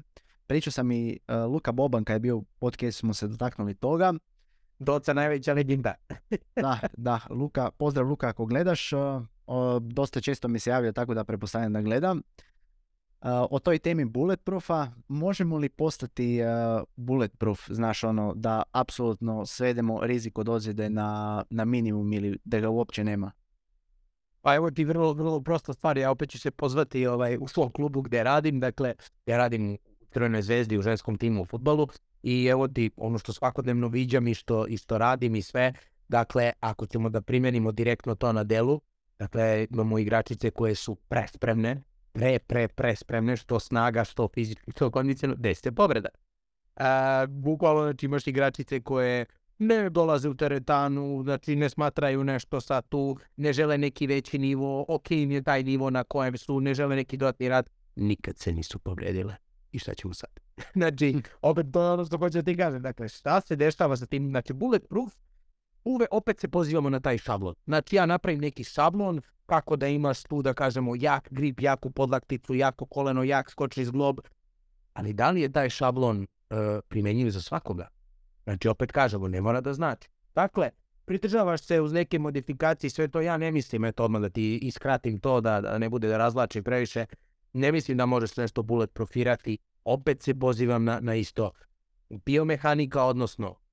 Pričao 0.46 0.70
sam 0.70 0.92
i 0.92 1.18
uh, 1.28 1.52
Luka 1.52 1.72
Boban 1.72 2.04
kad 2.04 2.14
je 2.14 2.20
bio 2.20 2.36
u 2.36 2.42
podcastu 2.42 2.98
smo 2.98 3.14
se 3.14 3.28
dotaknuli 3.28 3.74
toga. 3.74 4.12
Doca 4.78 5.12
najveća 5.12 5.52
legenda. 5.52 5.94
Da, 6.56 6.80
da, 6.96 7.20
Luka, 7.30 7.70
pozdrav 7.70 8.08
Luka 8.08 8.28
ako 8.28 8.46
gledaš, 8.46 8.92
uh, 8.92 9.22
dosta 9.80 10.20
često 10.20 10.48
mi 10.48 10.58
se 10.58 10.70
javlja 10.70 10.92
tako 10.92 11.14
da 11.14 11.24
pretpostavljam 11.24 11.72
da 11.72 11.82
gledam. 11.82 12.22
O 13.50 13.58
toj 13.58 13.78
temi 13.78 14.04
bulletproofa, 14.04 14.88
možemo 15.08 15.58
li 15.58 15.68
postati 15.68 16.38
bulletproof, 16.96 17.70
znaš 17.70 18.04
ono, 18.04 18.32
da 18.34 18.62
apsolutno 18.72 19.46
svedemo 19.46 20.00
rizik 20.02 20.38
od 20.38 20.48
ozljede 20.48 20.90
na, 20.90 21.44
na 21.50 21.64
minimum 21.64 22.12
ili 22.12 22.38
da 22.44 22.60
ga 22.60 22.68
uopće 22.68 23.04
nema? 23.04 23.32
Pa 24.40 24.54
evo 24.54 24.70
ti 24.70 24.84
vrlo, 24.84 25.12
vrlo 25.12 25.40
prosta 25.40 25.72
stvar, 25.72 25.98
ja 25.98 26.10
opet 26.10 26.30
ću 26.30 26.38
se 26.38 26.50
pozvati 26.50 27.06
ovaj, 27.06 27.38
u 27.40 27.48
svom 27.48 27.72
klubu 27.72 28.02
gdje 28.02 28.24
radim, 28.24 28.60
dakle 28.60 28.94
ja 29.26 29.36
radim 29.36 29.74
u 30.00 30.06
Crvenoj 30.12 30.42
zvezdi 30.42 30.78
u 30.78 30.82
ženskom 30.82 31.18
timu 31.18 31.42
u 31.42 31.44
futbalu. 31.44 31.88
I 32.22 32.46
evo 32.46 32.68
ti 32.68 32.90
ono 32.96 33.18
što 33.18 33.32
svakodnevno 33.32 33.88
viđam 33.88 34.28
i 34.28 34.34
što, 34.34 34.66
i 34.66 34.76
što 34.76 34.98
radim 34.98 35.36
i 35.36 35.42
sve, 35.42 35.72
dakle 36.08 36.52
ako 36.60 36.86
ćemo 36.86 37.08
da 37.08 37.20
primjenimo 37.20 37.72
direktno 37.72 38.14
to 38.14 38.32
na 38.32 38.44
delu, 38.44 38.80
dakle 39.18 39.66
imamo 39.70 39.98
igračice 39.98 40.50
koje 40.50 40.74
su 40.74 40.94
prespremne, 40.94 41.82
pre, 42.16 42.38
pre, 42.38 42.68
prespremne, 42.68 43.36
što 43.36 43.60
snaga, 43.60 44.04
što 44.04 44.28
fizički, 44.34 44.70
što 44.70 44.90
kondicionalno, 44.90 45.42
desite 45.42 45.72
povreda. 45.72 46.08
A, 46.76 47.26
bukvalno 47.28 47.82
znači 47.82 48.06
imaš 48.06 48.26
igračice 48.26 48.80
koje 48.80 49.26
ne 49.58 49.90
dolaze 49.90 50.28
u 50.28 50.34
teretanu, 50.34 51.22
znači 51.22 51.56
ne 51.56 51.68
smatraju 51.68 52.24
nešto 52.24 52.60
sad 52.60 52.88
tu, 52.88 53.16
ne 53.36 53.52
žele 53.52 53.78
neki 53.78 54.06
veći 54.06 54.38
nivo, 54.38 54.84
ok 54.88 55.10
im 55.10 55.30
je 55.30 55.42
taj 55.42 55.62
nivo 55.62 55.90
na 55.90 56.04
kojem 56.04 56.36
su, 56.36 56.60
ne 56.60 56.74
žele 56.74 56.96
neki 56.96 57.16
dodatni 57.16 57.48
rad, 57.48 57.70
nikad 57.96 58.38
se 58.38 58.52
nisu 58.52 58.78
povredile. 58.78 59.36
I 59.72 59.78
šta 59.78 59.94
ćemo 59.94 60.14
sad? 60.14 60.30
znači, 60.78 61.14
opet 61.42 61.66
to 61.72 61.82
je 61.82 61.90
ono 61.90 62.04
što 62.04 62.18
hoću 62.18 62.38
da 62.38 62.42
ti 62.42 62.56
kažem, 62.56 62.82
dakle, 62.82 63.08
šta 63.08 63.40
se 63.40 63.56
dešava 63.56 63.96
sa 63.96 64.06
tim, 64.06 64.30
znači, 64.30 64.52
bulletproof, 64.52 65.14
uve, 65.86 66.06
opet 66.10 66.40
se 66.40 66.48
pozivamo 66.48 66.90
na 66.90 67.00
taj 67.00 67.18
šablon. 67.18 67.54
Znači, 67.64 67.96
ja 67.96 68.06
napravim 68.06 68.40
neki 68.40 68.64
šablon, 68.64 69.20
kako 69.46 69.76
da 69.76 69.88
imaš 69.88 70.22
tu, 70.22 70.42
da 70.42 70.54
kažemo, 70.54 70.94
jak 70.96 71.28
grip, 71.30 71.60
jaku 71.60 71.90
podlakticu, 71.90 72.54
jako 72.54 72.86
koleno, 72.86 73.24
jak 73.24 73.50
skočni 73.50 73.84
zglob, 73.84 74.20
ali 74.92 75.12
da 75.12 75.30
li 75.30 75.40
je 75.40 75.52
taj 75.52 75.70
šablon 75.70 76.20
uh, 76.20 76.56
primjenjiv 76.88 77.30
za 77.30 77.40
svakoga? 77.40 77.88
Znači, 78.44 78.68
opet 78.68 78.92
kažemo, 78.92 79.28
ne 79.28 79.40
mora 79.40 79.60
da 79.60 79.74
znači. 79.74 80.08
Dakle, 80.34 80.70
pridržavaš 81.04 81.60
se 81.62 81.80
uz 81.80 81.92
neke 81.92 82.18
modifikacije, 82.18 82.90
sve 82.90 83.08
to 83.08 83.20
ja 83.20 83.36
ne 83.36 83.52
mislim, 83.52 83.84
eto 83.84 84.04
odmah 84.04 84.22
da 84.22 84.28
ti 84.28 84.58
iskratim 84.62 85.18
to, 85.18 85.40
da, 85.40 85.60
da 85.60 85.78
ne 85.78 85.88
bude 85.88 86.08
da 86.08 86.18
razvlačim 86.18 86.64
previše, 86.64 87.06
ne 87.52 87.72
mislim 87.72 87.96
da 87.96 88.06
možeš 88.06 88.36
nešto 88.36 88.62
bullet 88.62 88.94
profirati, 88.94 89.58
opet 89.84 90.22
se 90.22 90.34
pozivam 90.34 90.84
na, 90.84 91.00
na 91.00 91.14
isto. 91.14 91.50
Biomehanika, 92.10 93.04
odnosno 93.04 93.65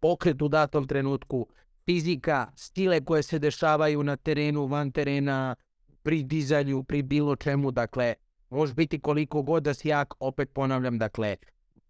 pokret 0.00 0.42
u 0.42 0.48
datom 0.48 0.86
trenutku, 0.86 1.46
fizika, 1.84 2.52
stile 2.56 3.04
koje 3.04 3.22
se 3.22 3.38
dešavaju 3.38 4.02
na 4.02 4.16
terenu, 4.16 4.66
van 4.66 4.92
terena, 4.92 5.56
pri 6.02 6.22
dizanju, 6.22 6.82
pri 6.82 7.02
bilo 7.02 7.36
čemu, 7.36 7.70
dakle, 7.70 8.14
može 8.50 8.74
biti 8.74 9.00
koliko 9.00 9.42
god 9.42 9.62
da 9.62 9.74
si 9.74 9.88
jak, 9.88 10.14
opet 10.20 10.50
ponavljam, 10.52 10.98
dakle, 10.98 11.36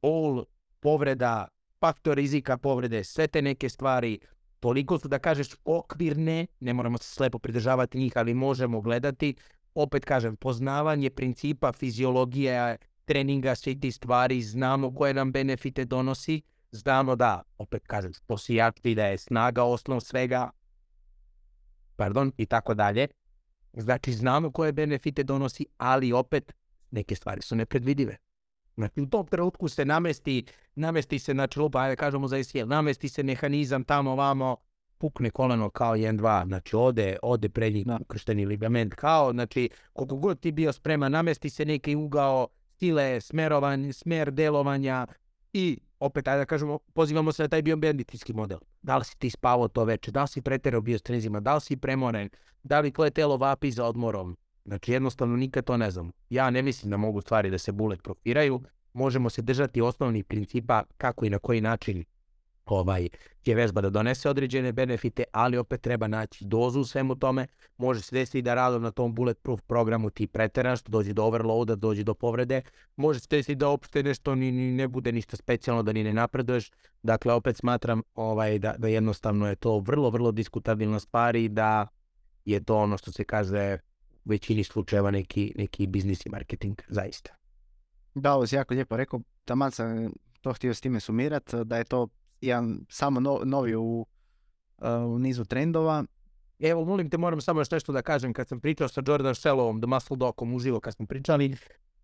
bol, 0.02 0.44
povreda, 0.80 1.48
faktor 1.80 2.16
rizika 2.16 2.58
povrede, 2.58 3.04
sve 3.04 3.26
te 3.26 3.42
neke 3.42 3.68
stvari, 3.68 4.18
toliko 4.60 4.98
su 4.98 5.08
da 5.08 5.18
kažeš 5.18 5.48
okvirne, 5.64 6.46
ne 6.60 6.72
moramo 6.72 6.98
se 6.98 7.14
slepo 7.14 7.38
pridržavati 7.38 7.98
njih, 7.98 8.12
ali 8.16 8.34
možemo 8.34 8.80
gledati. 8.80 9.34
Opet 9.74 10.04
kažem, 10.04 10.36
poznavanje 10.36 11.10
principa, 11.10 11.72
fiziologije, 11.72 12.76
treninga, 13.04 13.54
svi 13.54 13.80
ti 13.80 13.92
stvari, 13.92 14.42
znamo 14.42 14.94
koje 14.94 15.14
nam 15.14 15.32
benefite 15.32 15.84
donosi, 15.84 16.42
znamo 16.70 17.16
da, 17.16 17.42
opet 17.58 17.86
kažem, 17.86 18.12
što 18.12 18.38
si 18.38 18.54
jači, 18.54 18.94
da 18.94 19.06
je 19.06 19.18
snaga 19.18 19.64
osnov 19.64 20.00
svega, 20.00 20.50
pardon, 21.96 22.32
i 22.36 22.46
tako 22.46 22.74
dalje. 22.74 23.08
Znači, 23.72 24.12
znamo 24.12 24.52
koje 24.52 24.72
benefite 24.72 25.22
donosi, 25.22 25.66
ali 25.76 26.12
opet 26.12 26.54
neke 26.90 27.14
stvari 27.14 27.42
su 27.42 27.56
nepredvidive. 27.56 28.16
Znači, 28.76 29.00
u 29.00 29.06
tom 29.06 29.26
trenutku 29.26 29.68
se 29.68 29.84
namesti, 29.84 30.44
namesti 30.74 31.18
se, 31.18 31.32
znači, 31.32 31.60
lupa, 31.60 31.80
ajde 31.80 31.96
kažemo 31.96 32.28
za 32.28 32.38
ICL, 32.38 32.66
namesti 32.66 33.08
se 33.08 33.22
mehanizam 33.22 33.84
tamo, 33.84 34.16
vamo, 34.16 34.56
pukne 34.98 35.30
koleno 35.30 35.70
kao 35.70 35.96
1-2, 35.96 36.46
znači 36.46 36.76
ode, 36.76 37.16
ode 37.22 37.48
prednji 37.48 37.84
Da. 37.84 37.98
ukršteni 38.00 38.46
ligament, 38.46 38.94
kao, 38.94 39.32
znači, 39.32 39.70
koliko 39.92 40.16
god 40.16 40.40
ti 40.40 40.52
bio 40.52 40.72
spreman, 40.72 41.12
namesti 41.12 41.50
se 41.50 41.64
neki 41.64 41.96
ugao, 41.96 42.48
stile, 42.74 43.20
smerovanje, 43.20 43.92
smer 43.92 44.30
delovanja 44.30 45.06
i 45.52 45.78
opet, 46.00 46.28
ajde 46.28 46.38
da 46.38 46.44
kažemo, 46.44 46.78
pozivamo 46.94 47.32
se 47.32 47.42
na 47.42 47.48
taj 47.48 47.62
biomedicinski 47.62 48.32
model. 48.32 48.58
Da 48.82 48.96
li 48.96 49.04
si 49.04 49.18
ti 49.18 49.30
spavao 49.30 49.68
to 49.68 49.84
veče, 49.84 50.10
da 50.10 50.22
li 50.22 50.28
si 50.28 50.42
preterao 50.42 50.80
biostrenzima, 50.80 51.40
da 51.40 51.54
li 51.54 51.60
si 51.60 51.76
premoren, 51.76 52.30
da 52.62 52.80
li 52.80 52.92
tvoje 52.92 53.10
telo 53.10 53.36
vapi 53.36 53.70
za 53.70 53.84
odmorom. 53.84 54.36
Znači 54.64 54.92
jednostavno 54.92 55.36
nikad 55.36 55.64
to 55.64 55.76
ne 55.76 55.90
znam. 55.90 56.12
Ja 56.30 56.50
ne 56.50 56.62
mislim 56.62 56.90
da 56.90 56.96
mogu 56.96 57.20
stvari 57.20 57.50
da 57.50 57.58
se 57.58 57.72
bullet 57.72 58.02
profiraju. 58.02 58.62
Možemo 58.92 59.30
se 59.30 59.42
držati 59.42 59.80
osnovnih 59.80 60.24
principa 60.24 60.82
kako 60.96 61.24
i 61.24 61.30
na 61.30 61.38
koji 61.38 61.60
način 61.60 62.04
ovaj, 62.68 63.08
će 63.42 63.54
vežba 63.54 63.80
da 63.80 63.90
donese 63.90 64.30
određene 64.30 64.72
benefite, 64.72 65.24
ali 65.32 65.56
opet 65.56 65.80
treba 65.80 66.06
naći 66.06 66.44
dozu 66.44 66.80
u 66.80 66.84
svemu 66.84 67.14
tome. 67.14 67.46
Može 67.76 68.00
se 68.00 68.16
desiti 68.16 68.42
da 68.42 68.54
radom 68.54 68.82
na 68.82 68.90
tom 68.90 69.14
bulletproof 69.14 69.60
programu 69.60 70.10
ti 70.10 70.26
preteraš, 70.26 70.82
dođe 70.82 71.12
do 71.12 71.24
overloada, 71.24 71.74
dođe 71.74 72.04
do 72.04 72.14
povrede. 72.14 72.62
Može 72.96 73.20
se 73.20 73.26
desiti 73.30 73.54
da 73.54 73.68
uopšte 73.68 74.02
nešto 74.02 74.34
ni, 74.34 74.52
ni 74.52 74.72
ne 74.72 74.88
bude 74.88 75.12
ništa 75.12 75.36
specijalno, 75.36 75.82
da 75.82 75.92
ni 75.92 76.04
ne 76.04 76.12
napreduješ. 76.12 76.70
Dakle, 77.02 77.32
opet 77.32 77.56
smatram 77.56 78.02
ovaj, 78.14 78.58
da, 78.58 78.74
da 78.78 78.88
jednostavno 78.88 79.48
je 79.48 79.56
to 79.56 79.78
vrlo, 79.78 80.10
vrlo 80.10 80.32
diskutabilna 80.32 81.00
stvar 81.00 81.36
i 81.36 81.48
da 81.48 81.86
je 82.44 82.64
to 82.64 82.76
ono 82.76 82.98
što 82.98 83.12
se 83.12 83.24
kaže 83.24 83.78
u 84.24 84.30
većini 84.30 84.64
slučajeva 84.64 85.10
neki, 85.10 85.52
neki 85.56 85.86
biznis 85.86 86.26
i 86.26 86.28
marketing, 86.28 86.82
zaista. 86.88 87.34
Da, 88.14 88.34
ovo 88.34 88.46
si 88.46 88.56
jako 88.56 88.74
lijepo 88.74 88.96
rekao, 88.96 89.20
taman 89.44 89.70
sam 89.70 90.12
to 90.40 90.52
htio 90.52 90.74
s 90.74 90.80
time 90.80 91.00
sumirat, 91.00 91.54
da 91.54 91.76
je 91.76 91.84
to 91.84 92.08
jedan 92.40 92.80
samo 92.88 93.20
no, 93.20 93.40
novi 93.44 93.74
u, 93.74 94.06
uh, 94.78 94.86
u 95.14 95.18
nizu 95.18 95.44
trendova. 95.44 96.04
Evo, 96.58 96.84
molim 96.84 97.10
te, 97.10 97.18
moram 97.18 97.40
samo 97.40 97.60
još 97.60 97.70
nešto 97.70 97.92
da 97.92 98.02
kažem. 98.02 98.32
Kad 98.32 98.48
sam 98.48 98.60
pričao 98.60 98.88
sa 98.88 99.02
Jordan 99.06 99.34
Shellovom, 99.34 99.80
The 99.80 99.86
Muscle 99.86 100.16
Docom, 100.16 100.54
uživo 100.54 100.80
kad 100.80 100.94
smo 100.94 101.06
pričali, 101.06 101.56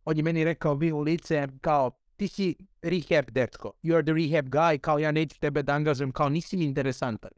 on 0.05 0.17
je 0.17 0.23
meni 0.23 0.45
rekao 0.45 0.75
vi 0.75 0.93
u 0.93 1.01
lice 1.01 1.49
kao 1.61 1.91
ti 2.17 2.29
si 2.29 2.57
rehab 2.83 3.31
dečko, 3.31 3.73
you 3.83 3.95
are 3.95 4.05
the 4.05 4.13
rehab 4.13 4.49
guy, 4.49 4.79
kao 4.79 4.99
ja 4.99 5.13
neću 5.13 5.41
tebe 5.41 5.63
da 5.63 5.73
angažujem, 5.73 6.13
kao 6.13 6.29
nisi 6.29 6.57
mi 6.57 6.65
interesantan. 6.65 7.31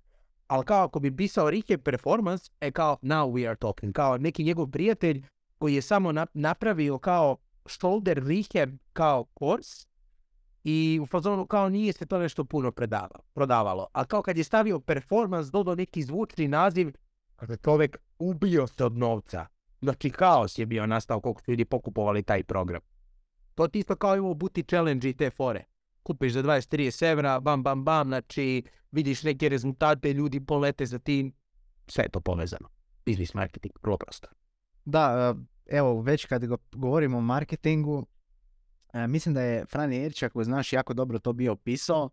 Ali 0.46 0.64
kao 0.64 0.84
ako 0.84 1.00
bi 1.00 1.16
pisao 1.16 1.50
rehab 1.50 1.80
performance, 1.82 2.50
e 2.60 2.70
kao 2.70 2.98
now 3.02 3.32
we 3.32 3.48
are 3.48 3.56
talking, 3.56 3.92
kao 3.92 4.18
neki 4.18 4.44
njegov 4.44 4.66
prijatelj 4.66 5.24
koji 5.58 5.74
je 5.74 5.82
samo 5.82 6.12
napravio 6.34 6.98
kao 6.98 7.36
shoulder 7.66 8.24
rehab 8.26 8.70
kao 8.92 9.26
course 9.38 9.86
i 10.68 11.00
u 11.02 11.06
fazonu 11.06 11.46
kao 11.46 11.68
nije 11.68 11.92
se 11.92 12.06
to 12.06 12.18
nešto 12.18 12.44
puno 12.44 12.72
predavalo, 12.72 13.22
prodavalo. 13.34 13.86
A 13.92 14.04
kao 14.04 14.22
kad 14.22 14.38
je 14.38 14.44
stavio 14.44 14.80
performance, 14.80 15.50
dodao 15.50 15.74
neki 15.74 16.02
zvučni 16.02 16.48
naziv, 16.48 16.92
kaže 17.36 17.56
čovjek 17.56 17.96
ubio 18.18 18.66
se 18.66 18.84
od 18.84 18.96
novca. 18.96 19.46
Znači 19.80 20.10
kaos 20.10 20.58
je 20.58 20.66
bio 20.66 20.86
nastao 20.86 21.20
koliko 21.20 21.40
su 21.42 21.50
ljudi 21.50 21.64
pokupovali 21.64 22.22
taj 22.22 22.42
program. 22.42 22.80
To 23.54 23.68
ti 23.68 23.78
isto 23.78 23.96
kao 23.96 24.16
imamo 24.16 24.34
buti 24.34 24.62
challenge 24.62 25.08
i 25.08 25.16
te 25.16 25.30
fore. 25.30 25.64
Kupiš 26.02 26.32
za 26.32 26.42
20-30 26.42 27.10
evra, 27.10 27.40
bam, 27.40 27.62
bam, 27.62 27.84
bam, 27.84 28.08
znači 28.08 28.62
vidiš 28.90 29.22
neke 29.22 29.48
rezultate, 29.48 30.12
ljudi 30.12 30.46
polete 30.46 30.86
za 30.86 30.98
tim, 30.98 31.32
sve 31.86 32.04
je 32.04 32.08
to 32.08 32.20
povezano. 32.20 32.68
Business 33.06 33.34
marketing, 33.34 33.74
vrlo 33.82 33.96
prosto. 33.96 34.28
Da, 34.84 35.34
evo, 35.66 36.02
već 36.02 36.24
kad 36.24 36.42
govorimo 36.72 37.18
o 37.18 37.20
marketingu, 37.20 38.06
mislim 39.08 39.34
da 39.34 39.40
je 39.40 39.66
Frani 39.66 40.04
Erić, 40.04 40.22
ako 40.22 40.44
znaš, 40.44 40.72
jako 40.72 40.94
dobro 40.94 41.18
to 41.18 41.32
bio 41.32 41.52
opisao. 41.52 42.10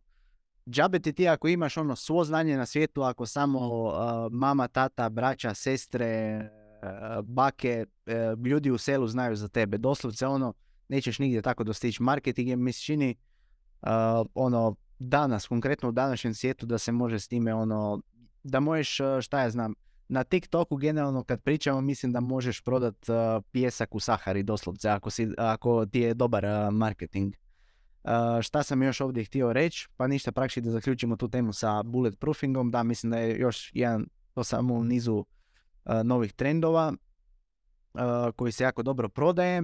Džabe 0.70 1.00
ti 1.00 1.14
ti 1.14 1.28
ako 1.28 1.48
imaš 1.48 1.78
ono 1.78 1.96
svo 1.96 2.24
znanje 2.24 2.58
na 2.58 2.66
svijetu, 2.66 3.02
ako 3.02 3.26
samo 3.26 3.92
mama, 4.32 4.68
tata, 4.68 5.10
braća, 5.10 5.54
sestre, 5.54 6.40
uh, 6.40 7.26
bake, 7.26 7.86
ljudi 8.46 8.72
u 8.72 8.78
selu 8.78 9.08
znaju 9.08 9.36
za 9.36 9.48
tebe. 9.48 9.78
Doslovce 9.78 10.28
ono, 10.28 10.54
nećeš 10.90 11.20
nigdje 11.20 11.42
tako 11.42 11.64
dostići. 11.64 12.04
Marketing 12.04 12.50
je 12.50 12.56
mi 12.56 12.74
se 12.74 12.82
čini 12.82 13.16
ono 14.34 14.76
danas, 15.00 15.48
konkretno 15.48 15.90
u 15.90 15.92
današnjem 15.92 16.34
svijetu 16.34 16.66
da 16.66 16.78
se 16.78 16.92
može 16.92 17.20
s 17.20 17.28
time 17.28 17.54
ono, 17.54 18.02
da 18.44 18.60
možeš, 18.60 19.00
šta 19.22 19.42
ja 19.42 19.50
znam, 19.50 19.74
na 20.14 20.24
TikToku 20.24 20.76
generalno 20.76 21.24
kad 21.24 21.42
pričamo 21.42 21.82
mislim 21.82 22.12
da 22.12 22.20
možeš 22.20 22.62
prodat 22.62 23.10
uh, 23.10 23.16
pjesak 23.52 23.96
u 23.96 24.00
Sahari 24.00 24.44
doslovce 24.44 24.90
ako, 24.90 25.10
si, 25.10 25.28
ako 25.38 25.86
ti 25.86 26.00
je 26.00 26.14
dobar 26.14 26.46
uh, 26.46 26.74
marketing. 26.74 27.34
Uh, 28.04 28.12
šta 28.42 28.64
sam 28.64 28.84
još 28.84 29.02
ovdje 29.02 29.26
htio 29.26 29.54
reći? 29.54 29.88
Pa 29.98 30.08
ništa 30.08 30.32
praktički 30.32 30.62
da 30.62 30.72
zaključimo 30.72 31.16
tu 31.16 31.30
temu 31.30 31.54
sa 31.54 31.84
bulletproofingom. 31.84 32.72
Da, 32.72 32.84
mislim 32.84 33.12
da 33.12 33.18
je 33.18 33.40
još 33.40 33.72
jedan, 33.74 34.06
to 34.34 34.44
samo 34.44 34.74
u 34.74 34.84
nizu 34.84 35.26
novih 36.04 36.34
trendova 36.34 36.94
koji 38.36 38.52
se 38.52 38.64
jako 38.64 38.84
dobro 38.84 39.10
prodaje. 39.10 39.64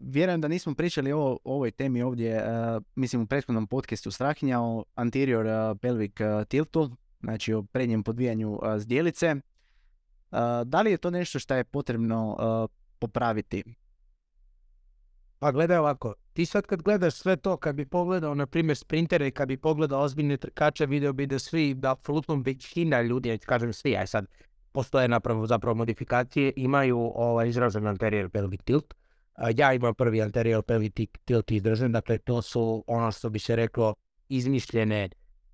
Vjerujem 0.00 0.40
da 0.40 0.48
nismo 0.48 0.74
pričali 0.74 1.12
o, 1.12 1.38
ovoj 1.44 1.70
temi 1.70 2.02
ovdje, 2.02 2.42
mislim 2.94 3.22
u 3.22 3.26
prethodnom 3.26 3.66
podcastu 3.66 4.10
Strahinja 4.10 4.60
o 4.60 4.84
anterior 4.94 5.46
pelvic 5.78 6.12
tiltu, 6.48 6.96
znači 7.20 7.52
o 7.52 7.62
prednjem 7.62 8.02
podvijanju 8.02 8.58
zdjelice. 8.78 9.34
Da 10.64 10.82
li 10.82 10.90
je 10.90 10.98
to 10.98 11.10
nešto 11.10 11.38
što 11.38 11.54
je 11.54 11.64
potrebno 11.64 12.36
popraviti? 12.98 13.64
Pa 15.38 15.52
gledaj 15.52 15.76
ovako, 15.78 16.14
ti 16.32 16.46
sad 16.46 16.66
kad 16.66 16.82
gledaš 16.82 17.14
sve 17.14 17.36
to, 17.36 17.56
kad 17.56 17.74
bi 17.74 17.86
pogledao 17.86 18.34
na 18.34 18.46
primjer 18.46 18.76
sprintere, 18.76 19.30
kad 19.30 19.48
bi 19.48 19.56
pogledao 19.56 20.02
ozbiljne 20.02 20.36
trkače, 20.36 20.86
video 20.86 21.12
bi 21.12 21.26
da 21.26 21.38
svi, 21.38 21.74
da 21.74 21.92
apsolutno 21.92 22.42
većina 22.44 23.02
ljudi, 23.02 23.28
ja 23.28 23.38
kažem 23.38 23.72
svi, 23.72 23.96
aj 23.96 24.06
sad 24.06 24.26
postoje 24.72 25.08
napravo 25.08 25.46
zapravo 25.46 25.74
modifikacije, 25.74 26.52
imaju 26.56 27.12
ovaj, 27.14 27.48
izražen 27.48 27.86
anterior 27.86 28.30
pelvic 28.30 28.62
tilt. 28.64 28.94
Ja 29.54 29.72
imam 29.72 29.94
prvi 29.94 30.22
anterior 30.22 30.62
pelvic 30.62 30.94
tilt 31.24 31.50
izražen, 31.50 31.92
dakle 31.92 32.18
to 32.18 32.42
su 32.42 32.84
ono 32.86 33.12
što 33.12 33.30
bi 33.30 33.38
se 33.38 33.56
reklo 33.56 33.94
izmišljene 34.28 35.08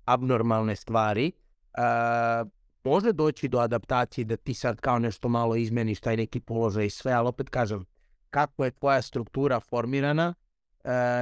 abnormalne 0.05 0.75
stvari 0.75 1.31
Može 2.83 3.11
doći 3.11 3.47
do 3.47 3.59
adaptacije 3.59 4.25
da 4.25 4.35
ti 4.35 4.53
sad 4.53 4.81
kao 4.81 4.99
nešto 4.99 5.29
malo 5.29 5.55
izmeniš 5.55 5.99
taj 5.99 6.17
neki 6.17 6.39
položaj 6.39 6.85
i 6.85 6.89
sve, 6.89 7.11
ali 7.11 7.27
opet 7.27 7.49
kažem, 7.49 7.85
kako 8.29 8.65
je 8.65 8.71
tvoja 8.71 9.01
struktura 9.01 9.59
formirana, 9.59 10.33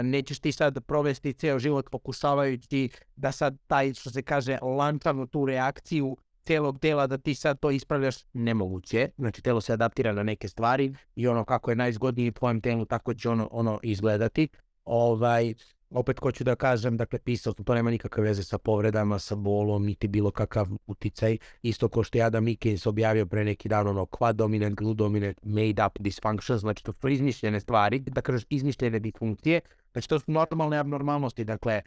nećeš 0.04 0.40
ti 0.40 0.52
sad 0.52 0.86
provesti 0.86 1.34
ceo 1.34 1.60
život 1.60 1.90
pokušavajući 1.92 2.90
da 3.16 3.32
sad 3.32 3.58
taj, 3.68 3.94
što 3.94 4.10
se 4.10 4.22
kaže, 4.22 4.58
lančanu 4.62 5.28
tu 5.28 5.46
reakciju 5.46 6.18
celog 6.44 6.80
tela 6.80 7.08
da 7.08 7.18
ti 7.18 7.36
sad 7.36 7.60
to 7.60 7.72
ispravljaš, 7.72 8.16
nemoguće. 8.34 9.10
Znači, 9.18 9.42
telo 9.42 9.62
se 9.62 9.74
adaptira 9.74 10.14
na 10.14 10.24
neke 10.24 10.48
stvari 10.48 10.96
i 11.16 11.28
ono 11.28 11.46
kako 11.46 11.72
je 11.72 11.76
najzgodnije 11.76 12.32
tvojem 12.32 12.62
telu, 12.62 12.86
tako 12.86 13.14
će 13.14 13.30
ono, 13.30 13.50
ono 13.52 13.80
izgledati. 13.84 14.48
Ovaj, 14.86 15.54
opet 15.92 16.20
hoću 16.20 16.44
da 16.44 16.56
kažem, 16.56 16.98
dakle, 16.98 17.20
pisao 17.20 17.54
sam, 17.54 17.66
to 17.66 17.76
nema 17.76 17.92
nikakve 17.92 18.24
veze 18.24 18.44
sa 18.44 18.58
povredama, 18.58 19.20
sa 19.20 19.36
bolom, 19.36 19.86
niti 19.86 20.08
bilo 20.08 20.32
kakav 20.32 20.68
uticaj. 20.88 21.38
Isto 21.62 21.90
kao 21.90 22.04
što 22.04 22.18
je 22.18 22.24
Adam 22.24 22.44
Mikins 22.44 22.86
objavio 22.86 23.26
pre 23.26 23.44
neki 23.44 23.70
dan, 23.70 23.88
ono, 23.88 24.06
quad 24.06 24.34
dominant, 24.34 24.76
glue 24.76 24.96
dominant, 24.96 25.38
made 25.44 25.86
up 25.86 26.00
dysfunction, 26.00 26.58
znači 26.58 26.84
to 26.84 26.94
su 27.02 27.10
izmišljene 27.10 27.60
stvari, 27.60 28.00
da 28.00 28.22
kažeš 28.22 28.44
izmišljene 28.50 29.00
disfunkcije, 29.00 29.62
znači 29.92 30.10
to 30.10 30.20
su 30.20 30.32
normalne 30.32 30.78
abnormalnosti, 30.78 31.44
dakle, 31.44 31.82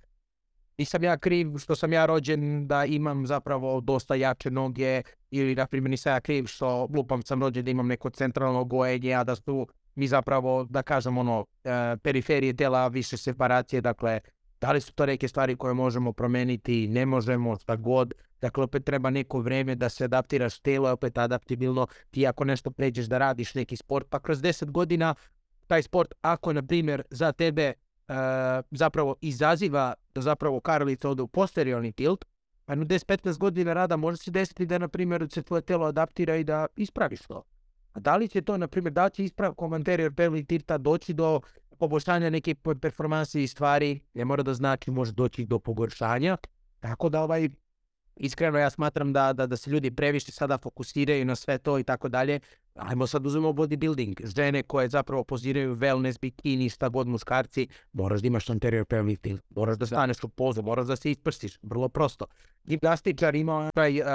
nisam 0.78 1.04
ja 1.04 1.16
kriv 1.16 1.58
što 1.58 1.76
sam 1.76 1.92
ja 1.92 2.06
rođen 2.06 2.66
da 2.66 2.84
imam 2.84 3.26
zapravo 3.26 3.80
dosta 3.80 4.14
jače 4.14 4.50
noge 4.50 5.02
ili 5.30 5.54
na 5.54 5.66
primjer 5.66 5.90
nisam 5.90 6.12
ja 6.12 6.20
kriv 6.20 6.46
što 6.46 6.88
lupam 6.94 7.22
sam 7.22 7.42
rođen 7.42 7.64
da 7.64 7.70
imam 7.70 7.86
neko 7.86 8.10
centralno 8.10 8.64
gojenje, 8.64 9.14
a 9.14 9.24
da 9.24 9.36
su 9.36 9.66
mi 9.94 10.08
zapravo, 10.08 10.64
da 10.64 10.82
kažem, 10.82 11.18
ono, 11.18 11.46
e, 11.64 11.96
periferije 12.02 12.56
tela, 12.56 12.88
više 12.88 13.16
separacije, 13.16 13.80
dakle, 13.80 14.20
da 14.60 14.72
li 14.72 14.80
su 14.80 14.92
to 14.92 15.06
neke 15.06 15.28
stvari 15.28 15.56
koje 15.56 15.74
možemo 15.74 16.12
promeniti, 16.12 16.88
ne 16.88 17.06
možemo, 17.06 17.56
šta 17.56 17.76
god, 17.76 18.14
dakle, 18.40 18.64
opet 18.64 18.84
treba 18.84 19.10
neko 19.10 19.40
vrijeme 19.40 19.74
da 19.74 19.88
se 19.88 20.04
adaptiraš, 20.04 20.58
telo 20.58 20.88
je 20.88 20.92
opet 20.92 21.18
adaptibilno, 21.18 21.86
ti 22.10 22.26
ako 22.26 22.44
nešto 22.44 22.70
pređeš 22.70 23.06
da 23.06 23.18
radiš 23.18 23.54
neki 23.54 23.76
sport, 23.76 24.06
pa 24.10 24.20
kroz 24.20 24.38
10 24.38 24.70
godina 24.70 25.14
taj 25.66 25.82
sport, 25.82 26.14
ako, 26.22 26.52
na 26.52 26.62
primjer, 26.62 27.02
za 27.10 27.32
tebe 27.32 27.62
e, 27.62 27.74
zapravo 28.70 29.16
izaziva 29.20 29.94
da 30.14 30.20
zapravo 30.20 30.60
karlica 30.60 31.10
ode 31.10 31.22
u 31.22 31.26
posteriorni 31.26 31.92
tilt, 31.92 32.24
pa 32.64 32.74
na 32.74 32.84
10-15 32.84 33.38
godina 33.38 33.72
rada 33.72 33.96
može 33.96 34.16
se 34.16 34.30
desiti 34.30 34.66
da, 34.66 34.78
na 34.78 34.88
primjer, 34.88 35.26
se 35.30 35.42
tvoje 35.42 35.62
telo 35.62 35.86
adaptira 35.86 36.36
i 36.36 36.44
da 36.44 36.66
ispraviš 36.76 37.20
to. 37.20 37.42
A 37.94 38.00
da 38.00 38.16
li 38.16 38.28
će 38.28 38.42
to, 38.42 38.56
na 38.56 38.68
primjer, 38.68 38.92
da 38.92 39.04
li 39.04 39.10
će 39.10 39.24
ispravkom 39.24 39.72
anterior 39.72 40.14
pelvic 40.14 40.46
tirta 40.46 40.78
doći 40.78 41.14
do 41.14 41.40
poboljšanja 41.78 42.30
neke 42.30 42.54
performanse 42.80 43.42
i 43.42 43.46
stvari, 43.46 44.00
ne 44.14 44.24
mora 44.24 44.42
da 44.42 44.54
znači 44.54 44.90
može 44.90 45.12
doći 45.12 45.46
do 45.46 45.58
pogoršanja. 45.58 46.36
Tako 46.80 47.08
da 47.08 47.22
ovaj, 47.22 47.48
iskreno 48.16 48.58
ja 48.58 48.70
smatram 48.70 49.12
da, 49.12 49.32
da, 49.32 49.46
da 49.46 49.56
se 49.56 49.70
ljudi 49.70 49.90
previše 49.90 50.32
sada 50.32 50.58
fokusiraju 50.58 51.24
na 51.24 51.36
sve 51.36 51.58
to 51.58 51.78
i 51.78 51.84
tako 51.84 52.08
dalje. 52.08 52.40
Ajmo 52.74 53.06
sad 53.06 53.26
uzmemo 53.26 53.52
bodybuilding. 53.52 54.26
Žene 54.36 54.62
koje 54.62 54.88
zapravo 54.88 55.24
poziraju 55.24 55.76
wellness, 55.76 56.20
bikini, 56.20 56.68
šta 56.68 56.88
god 56.88 57.08
muškarci, 57.08 57.68
moraš 57.92 58.20
da 58.20 58.26
imaš 58.26 58.50
anterior 58.50 58.84
pelvic 58.84 59.20
tilt, 59.20 59.42
moraš 59.50 59.78
da 59.78 59.86
staneš 59.86 60.24
u 60.24 60.28
pozu, 60.28 60.62
moraš 60.62 60.86
da 60.86 60.96
se 60.96 61.10
isprstiš. 61.10 61.58
Vrlo 61.62 61.88
prosto. 61.88 62.26
Gimnastičar 62.64 63.34
imao, 63.34 63.70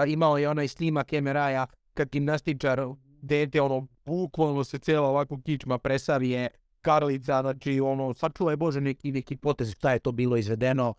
imao 0.08 0.38
je 0.38 0.50
onaj 0.50 0.68
snimak 0.68 1.12
MRI-a 1.12 1.66
kad 1.94 2.10
gimnastičar 2.10 2.80
dete, 3.22 3.62
ono, 3.62 3.88
bukvalno 4.06 4.64
se 4.64 4.78
cijela 4.78 5.08
ovako 5.08 5.42
kičma 5.46 5.78
presavije, 5.78 6.50
karlica, 6.82 7.42
znači, 7.42 7.80
ono, 7.80 8.14
sačuvaj 8.14 8.56
Bože 8.56 8.82
neki, 8.82 9.12
neki 9.12 9.36
potez, 9.36 9.72
šta 9.72 9.92
je 9.92 10.00
to 10.00 10.12
bilo 10.12 10.38
izvedeno. 10.38 10.94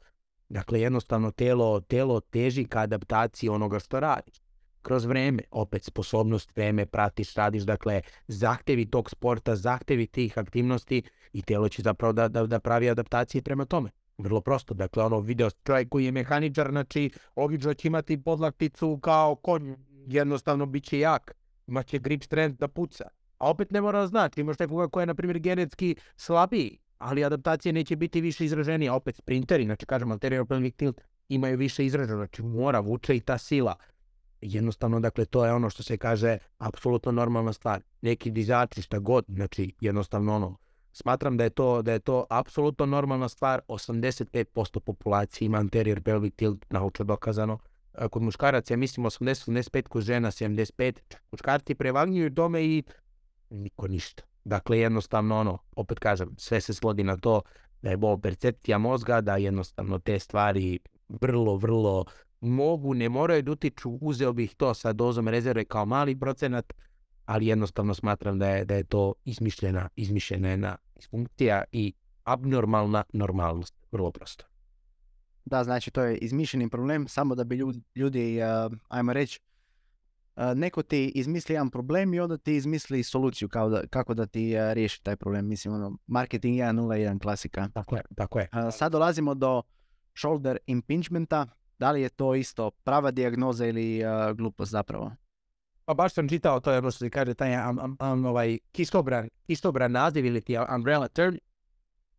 Dakle, 0.48 0.80
jednostavno, 0.80 1.30
telo, 1.30 1.80
telo 1.80 2.20
teži 2.20 2.64
ka 2.64 2.80
adaptaciji 2.80 3.48
onoga 3.48 3.78
što 3.78 4.00
radiš. 4.00 4.34
Kroz 4.82 5.04
vreme, 5.04 5.42
opet 5.50 5.84
sposobnost, 5.84 6.56
vreme, 6.56 6.86
pratiš, 6.86 7.34
radiš, 7.34 7.62
dakle, 7.62 8.00
zahtevi 8.28 8.86
tog 8.86 9.10
sporta, 9.10 9.56
zahtevi 9.56 10.06
tih 10.06 10.38
aktivnosti 10.38 11.02
i 11.32 11.42
telo 11.42 11.68
će 11.68 11.82
zapravo 11.82 12.12
da, 12.12 12.28
da, 12.28 12.46
da 12.46 12.60
pravi 12.60 12.90
adaptacije 12.90 13.42
prema 13.42 13.64
tome. 13.64 13.90
Vrlo 14.18 14.40
prosto, 14.40 14.74
dakle 14.74 15.04
ono 15.04 15.20
video 15.20 15.50
čovjek 15.50 15.88
koji 15.88 16.04
je 16.04 16.12
mehaničar, 16.12 16.70
znači 16.70 17.10
obično 17.34 17.74
će 17.74 17.88
imati 17.88 18.22
podlakticu 18.22 18.98
kao 19.02 19.34
konj, 19.34 19.74
jednostavno 20.06 20.66
bit 20.66 20.84
će 20.84 20.98
jak, 20.98 21.36
imaće 21.70 21.98
grip 21.98 22.22
strength 22.22 22.60
da 22.60 22.68
puca. 22.68 23.04
A 23.38 23.50
opet 23.50 23.70
ne 23.70 23.80
mora 23.80 24.06
znači, 24.06 24.40
imaš 24.40 24.58
nekoga 24.58 24.88
koja 24.88 25.02
je 25.02 25.06
na 25.06 25.14
primjer 25.14 25.38
genetski 25.38 25.96
slabiji, 26.16 26.78
ali 26.98 27.24
adaptacija 27.24 27.72
neće 27.72 27.96
biti 27.96 28.20
više 28.20 28.44
izraženija. 28.44 28.94
Opet 28.94 29.16
sprinteri, 29.16 29.64
znači 29.64 29.86
kažem 29.86 30.12
anterior 30.12 30.46
pelvic 30.46 30.76
tilt, 30.76 31.00
imaju 31.28 31.58
više 31.58 31.86
izraženo, 31.86 32.16
znači 32.16 32.42
mora 32.42 32.80
vuče 32.80 33.16
i 33.16 33.20
ta 33.20 33.38
sila. 33.38 33.74
Jednostavno, 34.40 35.00
dakle, 35.00 35.24
to 35.24 35.46
je 35.46 35.52
ono 35.52 35.70
što 35.70 35.82
se 35.82 35.98
kaže 35.98 36.38
apsolutno 36.58 37.12
normalna 37.12 37.52
stvar. 37.52 37.82
Neki 38.02 38.30
dizači, 38.30 38.82
šta 38.82 38.98
god, 38.98 39.24
znači 39.28 39.74
jednostavno 39.80 40.36
ono, 40.36 40.56
smatram 40.92 41.36
da 41.36 41.44
je 41.44 41.50
to, 41.50 41.82
da 41.82 41.92
je 41.92 41.98
to 41.98 42.26
apsolutno 42.30 42.86
normalna 42.86 43.28
stvar. 43.28 43.60
85% 43.68 44.80
populacije 44.80 45.46
ima 45.46 45.58
anterior 45.58 46.02
pelvic 46.02 46.34
tilt, 46.34 46.64
naučno 46.70 47.04
dokazano. 47.04 47.58
Kod 48.10 48.22
muškaraca, 48.22 48.74
ja 48.74 48.78
mislim 48.78 49.06
80-85, 49.06 49.88
kod 49.88 50.02
žena 50.02 50.30
75. 50.30 50.92
Muškarci 51.32 51.74
prevagnjuju 51.74 52.34
tome 52.34 52.64
i 52.64 52.82
niko 53.50 53.88
ništa. 53.88 54.22
Dakle, 54.44 54.78
jednostavno 54.78 55.40
ono, 55.40 55.58
opet 55.76 55.98
kažem, 55.98 56.34
sve 56.38 56.60
se 56.60 56.74
slodi 56.74 57.04
na 57.04 57.16
to 57.16 57.42
da 57.82 57.90
je 57.90 57.96
bol 57.96 58.20
percepcija 58.20 58.78
mozga, 58.78 59.20
da 59.20 59.36
jednostavno 59.36 59.98
te 59.98 60.18
stvari 60.18 60.78
vrlo, 61.08 61.56
vrlo 61.56 62.04
mogu, 62.40 62.94
ne 62.94 63.08
moraju 63.08 63.42
da 63.42 63.52
utiču, 63.52 63.90
uzeo 64.00 64.32
bih 64.32 64.54
to 64.56 64.74
sa 64.74 64.92
dozom 64.92 65.28
rezerve 65.28 65.64
kao 65.64 65.86
mali 65.86 66.16
procenat, 66.16 66.72
ali 67.26 67.46
jednostavno 67.46 67.94
smatram 67.94 68.38
da 68.38 68.48
je, 68.48 68.64
da 68.64 68.74
je 68.74 68.84
to 68.84 69.14
izmišljena, 69.24 69.88
izmišljena 69.96 70.48
jedna 70.48 70.76
funkcija 71.10 71.64
i 71.72 71.92
abnormalna 72.24 73.04
normalnost, 73.12 73.74
vrlo 73.92 74.10
prosto. 74.10 74.49
Da, 75.50 75.64
znači 75.64 75.90
to 75.90 76.02
je 76.02 76.16
izmišljeni 76.16 76.70
problem, 76.70 77.08
samo 77.08 77.34
da 77.34 77.44
bi 77.44 77.56
ljudi, 77.56 77.82
ljudi 77.94 78.38
ajmo 78.88 79.12
reći, 79.12 79.40
neko 80.54 80.82
ti 80.82 81.12
izmisli 81.14 81.54
jedan 81.54 81.70
problem 81.70 82.14
i 82.14 82.20
onda 82.20 82.36
ti 82.36 82.56
izmisli 82.56 83.02
soluciju 83.02 83.48
kao 83.48 83.68
da, 83.68 83.86
kako 83.86 84.14
da 84.14 84.26
ti 84.26 84.54
riješi 84.72 85.02
taj 85.02 85.16
problem. 85.16 85.46
Mislim, 85.46 85.74
ono, 85.74 85.96
marketing 86.06 86.58
1.0.1 86.58 87.22
klasika. 87.22 87.68
Tako 87.74 87.96
je, 87.96 88.02
tako 88.16 88.38
je. 88.38 88.48
sad 88.72 88.92
dolazimo 88.92 89.34
do 89.34 89.62
shoulder 90.14 90.58
impingementa. 90.66 91.46
Da 91.78 91.90
li 91.90 92.02
je 92.02 92.08
to 92.08 92.34
isto 92.34 92.70
prava 92.70 93.10
dijagnoza 93.10 93.66
ili 93.66 94.02
glupost 94.34 94.70
zapravo? 94.70 95.12
Pa 95.84 95.94
baš 95.94 96.14
sam 96.14 96.28
čitao 96.28 96.60
to, 96.60 96.78
ono 96.78 96.90
što 96.90 96.98
se 96.98 97.10
kaže, 97.10 97.34
taj 97.34 97.54
ovaj, 98.24 98.58
kistobran, 98.72 99.28
kistobran 99.46 99.92
naziv 99.92 100.26
ili 100.26 100.40
ti 100.40 100.56
umbrella 100.76 101.08
term. 101.08 101.36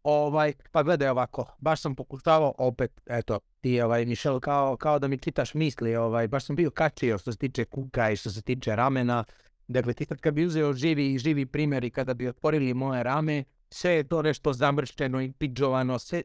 Ovaj, 0.03 0.53
pa 0.71 0.83
gledaj 0.83 1.09
ovako, 1.09 1.45
baš 1.59 1.81
sam 1.81 1.95
pokušavao 1.95 2.53
opet, 2.57 3.01
eto, 3.05 3.39
ti 3.61 3.81
ovaj, 3.81 4.05
Mišel, 4.05 4.39
kao, 4.39 4.77
kao 4.77 4.99
da 4.99 5.07
mi 5.07 5.17
čitaš 5.17 5.53
misli, 5.53 5.95
ovaj, 5.95 6.27
baš 6.27 6.45
sam 6.45 6.55
bio 6.55 6.71
kačio 6.71 7.17
što 7.17 7.31
se 7.31 7.37
tiče 7.37 7.65
kuka 7.65 8.11
i 8.11 8.15
što 8.15 8.29
se 8.29 8.41
tiče 8.41 8.75
ramena. 8.75 9.23
Dakle, 9.67 9.93
ti 9.93 10.05
sad 10.05 10.19
kad 10.19 10.33
bi 10.33 10.45
uzeo 10.45 10.73
živi, 10.73 11.17
živi 11.17 11.45
primjer 11.45 11.83
i 11.83 11.89
kada 11.89 12.13
bi 12.13 12.27
otvorili 12.27 12.73
moje 12.73 13.03
rame, 13.03 13.43
sve 13.69 13.91
je 13.91 14.03
to 14.03 14.21
nešto 14.21 14.53
zamršteno 14.53 15.21
i 15.21 15.31
pidžovano, 15.31 15.99
sve, 15.99 16.21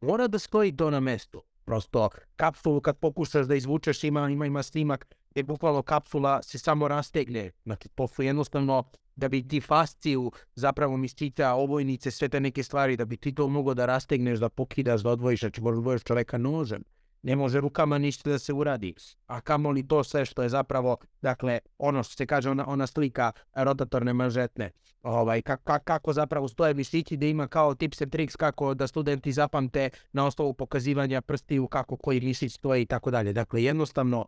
mora 0.00 0.26
da 0.28 0.38
stoji 0.38 0.76
to 0.76 0.90
na 0.90 1.00
mestu. 1.00 1.42
Prosto 1.64 2.08
kapsulu 2.36 2.80
kad 2.80 2.96
pokušaš 2.98 3.46
da 3.46 3.54
izvučeš 3.54 4.04
ima, 4.04 4.30
ima, 4.30 4.46
ima 4.46 4.62
snimak 4.62 5.14
gdje 5.38 5.44
bukvalno 5.44 5.82
kapsula 5.82 6.42
se 6.42 6.58
samo 6.58 6.88
rastegne. 6.88 7.50
Znači 7.64 7.88
to 7.88 8.06
su 8.06 8.22
jednostavno 8.22 8.84
da 9.16 9.28
bi 9.28 9.48
ti 9.48 9.60
fasciju, 9.60 10.32
zapravo 10.54 10.96
mišića, 10.96 11.52
ovojnice, 11.52 12.10
sve 12.10 12.28
te 12.28 12.40
neke 12.40 12.62
stvari, 12.62 12.96
da 12.96 13.04
bi 13.04 13.16
ti 13.16 13.34
to 13.34 13.48
mogao 13.48 13.74
da 13.74 13.86
rastegneš, 13.86 14.38
da 14.38 14.48
pokidaš, 14.48 15.00
da 15.00 15.10
odvojiš, 15.10 15.40
znači 15.40 15.60
možda 15.60 15.78
odvojiš 15.78 16.02
čovjeka 16.02 16.38
nožem. 16.38 16.82
Ne 17.22 17.36
može 17.36 17.60
rukama 17.60 17.98
ništa 17.98 18.30
da 18.30 18.38
se 18.38 18.52
uradi. 18.52 18.94
A 19.26 19.40
kamoli 19.40 19.88
to 19.88 20.04
sve 20.04 20.24
što 20.24 20.42
je 20.42 20.48
zapravo, 20.48 20.96
dakle, 21.22 21.58
ono 21.78 22.02
što 22.02 22.14
se 22.14 22.26
kaže, 22.26 22.50
ona, 22.50 22.68
ona 22.68 22.86
slika 22.86 23.32
rotatorne 23.54 24.12
manžetne. 24.12 24.70
Ovaj, 25.02 25.42
kako 25.84 26.12
zapravo 26.12 26.48
stoje 26.48 26.74
mišići 26.74 27.16
da 27.16 27.26
ima 27.26 27.48
kao 27.48 27.74
tips 27.74 28.02
and 28.02 28.12
tricks 28.12 28.36
kako 28.36 28.74
da 28.74 28.86
studenti 28.86 29.32
zapamte 29.32 29.90
na 30.12 30.26
osnovu 30.26 30.54
pokazivanja 30.54 31.20
prstiju 31.20 31.66
kako 31.66 31.96
koji 31.96 32.20
mišić 32.20 32.52
stoji 32.52 32.82
i 32.82 32.86
tako 32.86 33.10
dalje. 33.10 33.32
Dakle, 33.32 33.62
jednostavno 33.62 34.26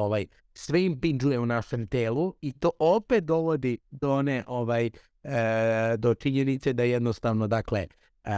ovaj, 0.00 0.26
sve 0.54 0.84
impinđuje 0.84 1.38
u 1.38 1.46
našem 1.46 1.86
telu 1.86 2.34
i 2.40 2.52
to 2.52 2.70
opet 2.78 3.24
dovodi 3.24 3.78
do 3.90 4.12
one 4.12 4.44
ovaj, 4.46 4.90
e, 5.22 5.96
do 5.98 6.14
činjenice 6.14 6.72
da 6.72 6.82
jednostavno, 6.82 7.46
dakle, 7.46 7.86
e, 8.24 8.30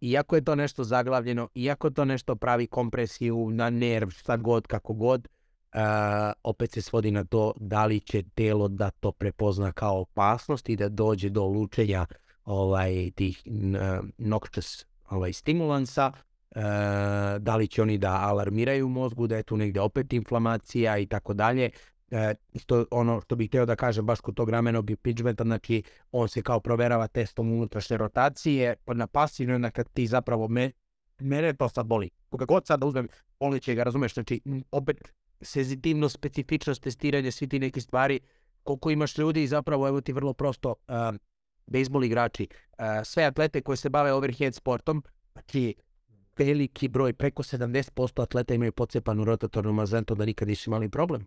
iako 0.00 0.36
je 0.36 0.44
to 0.44 0.54
nešto 0.54 0.84
zaglavljeno, 0.84 1.48
iako 1.54 1.90
to 1.90 2.04
nešto 2.04 2.36
pravi 2.36 2.66
kompresiju 2.66 3.50
na 3.50 3.70
nerv, 3.70 4.10
šta 4.10 4.36
god, 4.36 4.66
kako 4.66 4.92
god, 4.92 5.28
e, 5.72 5.78
opet 6.42 6.72
se 6.72 6.82
svodi 6.82 7.10
na 7.10 7.24
to 7.24 7.52
da 7.56 7.86
li 7.86 8.00
će 8.00 8.22
telo 8.34 8.68
da 8.68 8.90
to 8.90 9.12
prepozna 9.12 9.72
kao 9.72 10.00
opasnost 10.00 10.68
i 10.68 10.76
da 10.76 10.88
dođe 10.88 11.28
do 11.28 11.44
lučenja 11.44 12.06
ovaj, 12.44 13.10
tih 13.14 13.42
noxious 14.18 14.84
ovaj, 15.10 15.32
stimulansa 15.32 16.12
da 17.38 17.56
li 17.56 17.68
će 17.68 17.82
oni 17.82 17.98
da 17.98 18.20
alarmiraju 18.20 18.88
mozgu, 18.88 19.26
da 19.26 19.36
je 19.36 19.42
tu 19.42 19.56
negdje 19.56 19.82
opet 19.82 20.12
inflamacija 20.12 20.98
i 20.98 21.06
tako 21.06 21.34
dalje. 21.34 21.70
E, 22.10 22.34
isto 22.52 22.86
ono 22.90 23.20
što 23.20 23.36
bih 23.36 23.48
htio 23.48 23.66
da 23.66 23.76
kažem 23.76 24.06
baš 24.06 24.20
kod 24.20 24.34
tog 24.34 24.50
ramenog 24.50 24.90
pitchmenta, 25.02 25.44
znači 25.44 25.82
on 26.12 26.28
se 26.28 26.42
kao 26.42 26.60
proverava 26.60 27.06
testom 27.08 27.52
unutrašnje 27.52 27.96
rotacije, 27.96 28.74
na 28.86 29.06
pasivnoj, 29.06 29.70
kad 29.70 29.88
ti 29.92 30.06
zapravo 30.06 30.48
me, 30.48 30.70
mene 31.18 31.52
to 31.52 31.68
sad 31.68 31.86
boli. 31.86 32.10
Koga 32.28 32.44
god 32.44 32.66
sad 32.66 32.80
da 32.80 32.86
uzmem, 32.86 33.08
boli 33.40 33.60
će 33.60 33.74
ga, 33.74 33.82
razumeš, 33.82 34.14
znači 34.14 34.40
opet 34.70 35.12
senzitivnost, 35.40 36.14
specifičnost, 36.14 36.82
testiranje, 36.82 37.30
svi 37.30 37.48
ti 37.48 37.58
neki 37.58 37.80
stvari, 37.80 38.20
koliko 38.62 38.90
imaš 38.90 39.18
ljudi 39.18 39.46
zapravo, 39.46 39.88
evo 39.88 40.00
ti 40.00 40.12
vrlo 40.12 40.32
prosto, 40.32 40.70
uh, 40.70 40.94
bejsbol 41.66 42.04
igrači, 42.04 42.48
uh, 42.50 42.84
sve 43.04 43.24
atlete 43.24 43.60
koje 43.60 43.76
se 43.76 43.88
bave 43.88 44.12
overhead 44.12 44.54
sportom, 44.54 45.02
znači 45.32 45.74
veliki 46.38 46.88
broj, 46.88 47.12
preko 47.12 47.42
70% 47.42 48.22
atleta 48.22 48.54
imaju 48.54 48.72
pocepanu 48.72 49.24
rotatornu 49.24 49.72
mazentu 49.72 50.14
da 50.14 50.24
nikad 50.24 50.48
nisu 50.48 50.70
imali 50.70 50.88
problem. 50.88 51.26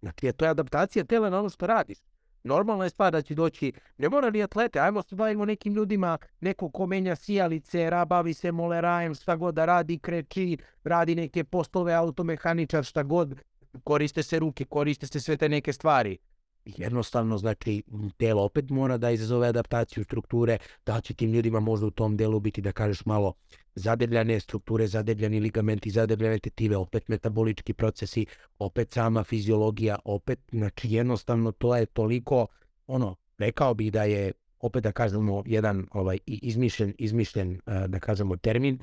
Znači, 0.00 0.32
to 0.32 0.44
je 0.44 0.50
adaptacija 0.50 1.04
tela 1.04 1.30
na 1.30 1.38
ono 1.38 1.48
što 1.48 1.66
radiš. 1.66 1.98
Normalna 2.44 2.84
je 2.84 2.90
stvar 2.90 3.12
da 3.12 3.22
će 3.22 3.34
doći, 3.34 3.72
ne 3.98 4.08
mora 4.08 4.30
ni 4.30 4.42
atlete, 4.42 4.80
ajmo 4.80 5.02
se 5.02 5.16
bavimo 5.16 5.44
nekim 5.44 5.74
ljudima, 5.74 6.18
neko 6.40 6.70
ko 6.70 6.86
menja 6.86 7.16
sijalice, 7.16 7.90
bavi 8.06 8.34
se 8.34 8.52
molerajem, 8.52 9.14
šta 9.14 9.36
god 9.36 9.54
da 9.54 9.64
radi, 9.64 9.98
kreći, 9.98 10.58
radi 10.84 11.14
neke 11.14 11.44
poslove 11.44 11.94
automehaničar, 11.94 12.84
šta 12.84 13.02
god, 13.02 13.40
koriste 13.84 14.22
se 14.22 14.38
ruke, 14.38 14.64
koriste 14.64 15.06
se 15.06 15.20
sve 15.20 15.36
te 15.36 15.48
neke 15.48 15.72
stvari 15.72 16.18
jednostavno 16.64 17.38
znači 17.38 17.82
telo 18.16 18.44
opet 18.44 18.70
mora 18.70 18.96
da 18.96 19.10
izazove 19.10 19.48
adaptaciju 19.48 20.04
strukture, 20.04 20.58
da 20.86 21.00
će 21.00 21.14
tim 21.14 21.32
ljudima 21.32 21.60
možda 21.60 21.86
u 21.86 21.90
tom 21.90 22.16
delu 22.16 22.40
biti 22.40 22.60
da 22.60 22.72
kažeš 22.72 23.04
malo 23.04 23.32
zadebljane 23.74 24.40
strukture, 24.40 24.86
zadebljani 24.86 25.40
ligamenti, 25.40 25.90
zadebljane 25.90 26.38
tetive, 26.38 26.76
opet 26.76 27.08
metabolički 27.08 27.72
procesi, 27.72 28.26
opet 28.58 28.92
sama 28.92 29.24
fiziologija, 29.24 29.98
opet 30.04 30.38
znači 30.52 30.88
jednostavno 30.90 31.52
to 31.52 31.76
je 31.76 31.86
toliko 31.86 32.46
ono 32.86 33.16
rekao 33.38 33.74
bih 33.74 33.92
da 33.92 34.04
je 34.04 34.32
opet 34.58 34.82
da 34.82 34.92
kažemo 34.92 35.42
jedan 35.46 35.86
ovaj 35.90 36.18
izmišljen 36.26 36.94
izmišljen 36.98 37.60
eh, 37.66 37.88
da 37.88 37.98
kažemo 37.98 38.36
termin. 38.36 38.78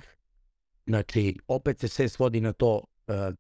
Znači 0.88 1.38
opet 1.48 1.80
se 1.80 1.88
sve 1.88 2.10
svodi 2.10 2.42
na 2.42 2.54
to 2.54 2.84
eh, 3.08 3.32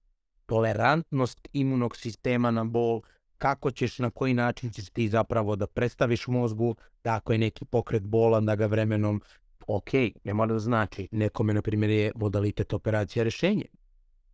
tolerantnost 0.46 1.48
imunog 1.54 1.98
sistema 1.98 2.52
na 2.52 2.64
bol 2.64 3.02
kako 3.40 3.72
ćeš, 3.72 4.00
na 4.00 4.10
koji 4.10 4.34
način 4.34 4.72
ćeš 4.72 4.90
ti 4.90 5.10
zapravo 5.10 5.56
da 5.56 5.68
predstaviš 5.68 6.28
mozgu, 6.28 6.76
da 7.04 7.16
ako 7.16 7.34
je 7.34 7.40
neki 7.40 7.66
pokret 7.66 8.04
bolan, 8.04 8.46
da 8.46 8.56
ga 8.56 8.66
vremenom, 8.66 9.22
ok, 9.68 9.94
ne 10.24 10.34
mora 10.34 10.54
da 10.54 10.60
znači, 10.60 11.08
nekome, 11.12 11.54
na 11.54 11.62
primjer, 11.62 11.90
je 11.90 12.12
modalitet 12.16 12.74
operacija 12.74 13.24
rješenje. 13.24 13.66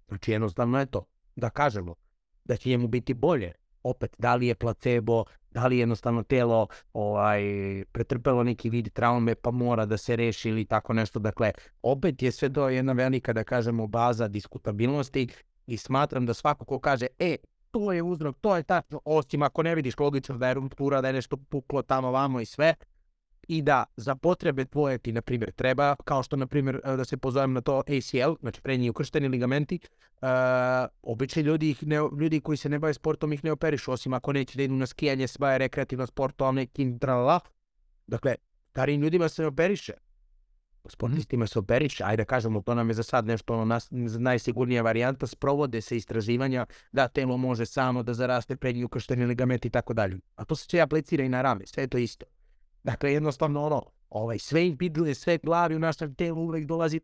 Znači, 0.08 0.32
jednostavno 0.32 0.80
je 0.80 0.86
to, 0.86 1.06
da 1.36 1.50
kažemo, 1.50 1.96
da 2.44 2.58
će 2.58 2.70
njemu 2.70 2.88
biti 2.88 3.14
bolje. 3.14 3.52
Opet, 3.84 4.16
da 4.18 4.36
li 4.36 4.48
je 4.48 4.56
placebo, 4.56 5.24
da 5.52 5.68
li 5.68 5.76
je 5.76 5.80
jednostavno 5.80 6.24
telo 6.24 6.68
ovaj, 6.94 7.42
pretrpelo 7.92 8.44
neki 8.44 8.70
vid 8.70 8.94
traume 8.94 9.36
pa 9.36 9.52
mora 9.52 9.86
da 9.86 9.98
se 9.98 10.16
reši 10.16 10.50
ili 10.50 10.66
tako 10.66 10.94
nešto. 10.94 11.20
Dakle, 11.20 11.52
opet 11.82 12.22
je 12.22 12.32
sve 12.32 12.54
to 12.54 12.70
jedna 12.70 12.94
velika, 12.94 13.34
da 13.34 13.44
kažemo, 13.44 13.88
baza 13.88 14.28
diskutabilnosti 14.28 15.28
i 15.68 15.78
smatram 15.78 16.26
da 16.26 16.34
svako 16.34 16.66
ko 16.66 16.80
kaže, 16.80 17.08
e, 17.20 17.38
to 17.76 17.92
je 17.92 18.04
uzrok, 18.04 18.38
to 18.42 18.56
je 18.56 18.64
tačno, 18.64 19.02
osim 19.06 19.42
ako 19.44 19.64
ne 19.64 19.76
vidiš 19.76 20.00
logično 20.00 20.38
da 20.38 20.48
je 20.48 20.54
ruptura, 20.54 21.02
da 21.02 21.08
je 21.08 21.14
nešto 21.14 21.38
puklo 21.38 21.82
tamo 21.82 22.12
vamo 22.12 22.40
i 22.40 22.46
sve, 22.46 22.74
i 23.48 23.62
da 23.62 23.84
za 23.98 24.16
potrebe 24.16 24.66
tvoje 24.66 24.98
ti, 24.98 25.12
na 25.12 25.22
primjer, 25.22 25.52
treba, 25.52 25.96
kao 25.96 26.24
što, 26.24 26.36
na 26.36 26.48
primjer, 26.48 26.82
e, 26.84 26.96
da 26.96 27.06
se 27.06 27.18
pozovem 27.18 27.54
na 27.54 27.62
to 27.62 27.78
ACL, 27.80 28.34
znači 28.42 28.62
prednji 28.62 28.90
ukršteni 28.90 29.28
ligamenti, 29.28 29.80
uh, 30.22 30.28
obični 31.02 31.42
ljudi, 31.42 31.70
ih 31.70 31.88
ne, 31.88 31.98
ljudi 32.20 32.40
koji 32.40 32.58
se 32.58 32.70
ne 32.70 32.80
bave 32.80 32.94
sportom 32.94 33.34
ih 33.34 33.44
ne 33.44 33.52
operišu, 33.52 33.92
osim 33.92 34.14
ako 34.14 34.34
neće 34.34 34.58
da 34.58 34.64
idu 34.64 34.74
na 34.74 34.86
skijanje, 34.86 35.28
se 35.28 35.38
bave 35.40 35.58
rekreativno 35.58 36.08
sportom, 36.08 36.56
nekim 36.56 37.00
tralala. 37.00 37.40
Dakle, 38.08 38.36
starijim 38.70 39.02
ljudima 39.02 39.30
se 39.30 39.42
ne 39.42 39.48
operiše. 39.48 39.94
Sportistima 40.90 41.48
se 41.48 41.60
operiše, 41.60 42.04
ajde 42.04 42.26
kažemo, 42.26 42.62
to 42.62 42.76
nam 42.76 42.90
je 42.90 42.94
za 42.94 43.04
sad 43.04 43.26
nešto 43.26 43.54
ono 43.54 43.66
nas, 43.66 43.88
najsigurnija 44.20 44.82
varijanta, 44.82 45.28
sprovode 45.28 45.82
se 45.82 45.98
istraživanja 45.98 46.66
da 46.92 47.08
telo 47.08 47.38
može 47.38 47.66
samo 47.66 48.04
da 48.04 48.14
zaraste 48.14 48.56
prednju 48.56 48.88
kršteni 48.88 49.26
ligament 49.26 49.66
i 49.66 49.70
tako 49.70 49.94
dalje. 49.94 50.20
A 50.36 50.46
to 50.46 50.56
se 50.56 50.68
će 50.68 50.82
aplicira 50.82 51.24
i 51.24 51.30
na 51.30 51.42
rame, 51.42 51.66
sve 51.66 51.84
je 51.84 51.88
to 51.88 51.98
isto. 51.98 52.26
Dakle, 52.84 53.14
jednostavno 53.14 53.66
ono, 53.66 53.84
ovaj, 54.10 54.40
sve 54.40 54.68
impidžuje, 54.68 55.16
sve 55.16 55.38
glavi 55.44 55.76
u 55.76 55.80
našem 55.80 56.16
telu 56.16 56.42
uvek 56.42 56.66
dolazi 56.66 57.02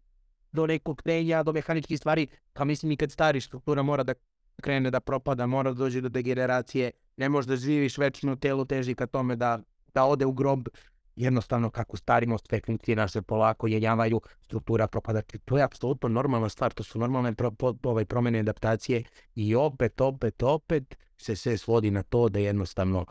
do 0.52 0.68
nekog 0.68 1.02
trenja, 1.02 1.44
do 1.44 1.54
mehaničkih 1.54 1.98
stvari, 1.98 2.28
pa 2.54 2.66
mislim 2.66 2.92
i 2.92 2.98
kad 2.98 3.12
stari 3.12 3.42
struktura 3.42 3.84
mora 3.84 4.04
da 4.04 4.14
krene 4.62 4.92
da 4.92 5.00
propada, 5.00 5.48
mora 5.48 5.72
da 5.72 5.78
dođe 5.78 6.02
do 6.02 6.10
degeneracije, 6.10 6.92
ne 7.18 7.30
možeš 7.30 7.48
da 7.48 7.56
živiš 7.56 7.98
večno, 7.98 8.36
telo 8.36 8.66
teži 8.66 8.96
ka 8.96 9.08
tome 9.08 9.36
da, 9.36 9.60
da 9.94 10.06
ode 10.06 10.26
u 10.26 10.32
grob, 10.32 10.68
jednostavno 11.16 11.70
kako 11.70 11.98
starimo 11.98 12.38
sve 12.38 12.62
funkcije 12.66 12.96
naše 12.96 13.22
polako 13.22 13.68
jenjavaju, 13.68 14.22
struktura 14.44 14.88
propada. 14.88 15.22
To 15.46 15.58
je 15.58 15.64
apsolutno 15.64 16.10
normalna 16.10 16.50
stvar, 16.50 16.74
to 16.74 16.84
su 16.84 17.00
normalne 17.00 17.36
pro, 17.36 17.52
po, 17.52 17.74
ovaj, 17.84 18.06
promjene 18.06 18.40
adaptacije 18.40 19.04
i 19.36 19.56
opet, 19.56 20.02
opet, 20.02 20.44
opet 20.44 20.98
se 21.18 21.36
sve 21.36 21.58
svodi 21.58 21.92
na 21.92 22.04
to 22.04 22.30
da 22.30 22.40
jednostavno 22.40 23.06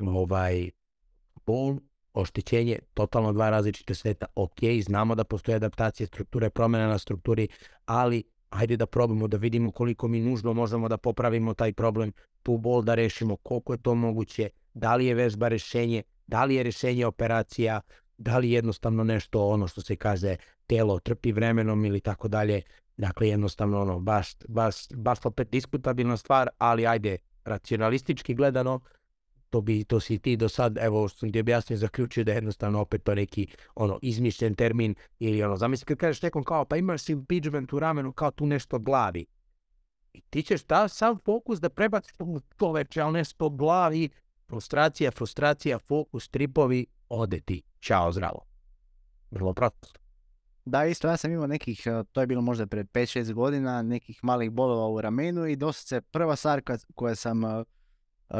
ovaj, 0.00 0.70
bol, 1.46 1.76
oštećenje, 2.14 2.78
totalno 2.94 3.32
dva 3.32 3.50
različite 3.50 3.94
sveta. 3.94 4.26
Ok, 4.34 4.58
znamo 4.82 5.14
da 5.14 5.24
postoje 5.24 5.56
adaptacije 5.56 6.06
strukture, 6.06 6.50
promjena 6.50 6.86
na 6.86 6.98
strukturi, 6.98 7.48
ali 7.84 8.22
ajde 8.50 8.76
da 8.76 8.86
probamo 8.86 9.28
da 9.28 9.36
vidimo 9.36 9.70
koliko 9.70 10.08
mi 10.08 10.20
nužno 10.20 10.52
možemo 10.52 10.88
da 10.88 10.96
popravimo 10.96 11.54
taj 11.54 11.72
problem, 11.72 12.12
tu 12.42 12.58
bol 12.58 12.82
da 12.82 12.94
rešimo, 12.94 13.36
koliko 13.36 13.72
je 13.72 13.82
to 13.82 13.94
moguće, 13.94 14.50
da 14.74 14.96
li 14.96 15.06
je 15.06 15.14
vežba 15.14 15.48
rešenje, 15.48 16.02
da 16.26 16.44
li 16.44 16.54
je 16.54 16.62
rešenje 16.62 17.06
operacija, 17.06 17.80
da 18.18 18.38
li 18.38 18.50
jednostavno 18.50 19.04
nešto 19.04 19.48
ono 19.48 19.68
što 19.68 19.80
se 19.80 19.96
kaže 19.96 20.36
telo 20.66 20.98
trpi 20.98 21.32
vremenom 21.32 21.84
ili 21.84 22.00
tako 22.00 22.28
dalje. 22.28 22.62
Dakle, 22.96 23.28
jednostavno 23.28 23.80
ono, 23.80 23.98
baš, 23.98 24.34
baš, 24.48 24.74
baš 24.94 25.18
opet 25.24 25.50
diskutabilna 25.50 26.16
stvar, 26.16 26.48
ali 26.58 26.86
ajde, 26.86 27.18
racionalistički 27.44 28.34
gledano, 28.34 28.80
to 29.50 29.60
bi, 29.60 29.84
to 29.84 30.00
si 30.00 30.18
ti 30.18 30.36
do 30.36 30.48
sad, 30.48 30.78
evo 30.78 31.08
što 31.08 31.18
sam 31.18 31.32
ti 31.32 31.40
objasnio, 31.40 31.76
zaključio 31.76 32.24
da 32.24 32.32
je 32.32 32.36
jednostavno 32.36 32.80
opet 32.80 33.02
to 33.02 33.14
neki 33.14 33.46
ono 33.74 33.98
izmišljen 34.02 34.54
termin 34.54 34.94
ili 35.18 35.42
ono, 35.42 35.56
zamisli 35.56 35.86
kad 35.86 35.98
kažeš 35.98 36.22
nekom 36.22 36.44
kao 36.44 36.64
pa 36.64 36.76
imaš 36.76 37.08
impingement 37.08 37.72
u 37.72 37.78
ramenu 37.78 38.12
kao 38.12 38.30
tu 38.30 38.46
nešto 38.46 38.78
glavi. 38.78 39.26
I 40.12 40.20
ti 40.20 40.42
ćeš 40.42 40.62
ta 40.62 40.88
sam 40.88 41.18
fokus 41.24 41.60
da 41.60 41.68
prebaciš 41.68 42.12
to 42.56 42.72
veče, 42.72 43.00
ali 43.00 43.12
nešto 43.12 43.50
glavi, 43.50 44.08
frustracija, 44.48 45.10
frustracija, 45.10 45.78
fokus, 45.78 46.28
tripovi, 46.28 46.86
ode 47.08 47.40
ti. 47.40 47.62
Ćao, 47.80 48.12
zdravo. 48.12 48.40
Vrlo 49.30 49.54
prosto. 49.54 49.88
Da, 50.64 50.84
isto 50.84 51.08
ja 51.08 51.16
sam 51.16 51.32
imao 51.32 51.46
nekih, 51.46 51.86
to 52.12 52.20
je 52.20 52.26
bilo 52.26 52.42
možda 52.42 52.66
pred 52.66 52.86
5-6 52.90 53.32
godina, 53.32 53.82
nekih 53.82 54.18
malih 54.22 54.50
bolova 54.50 54.88
u 54.88 55.00
ramenu 55.00 55.46
i 55.46 55.56
dosta 55.56 55.86
se 55.86 56.00
prva 56.00 56.36
stvar 56.36 56.62
koja 56.94 57.14
sam 57.14 57.42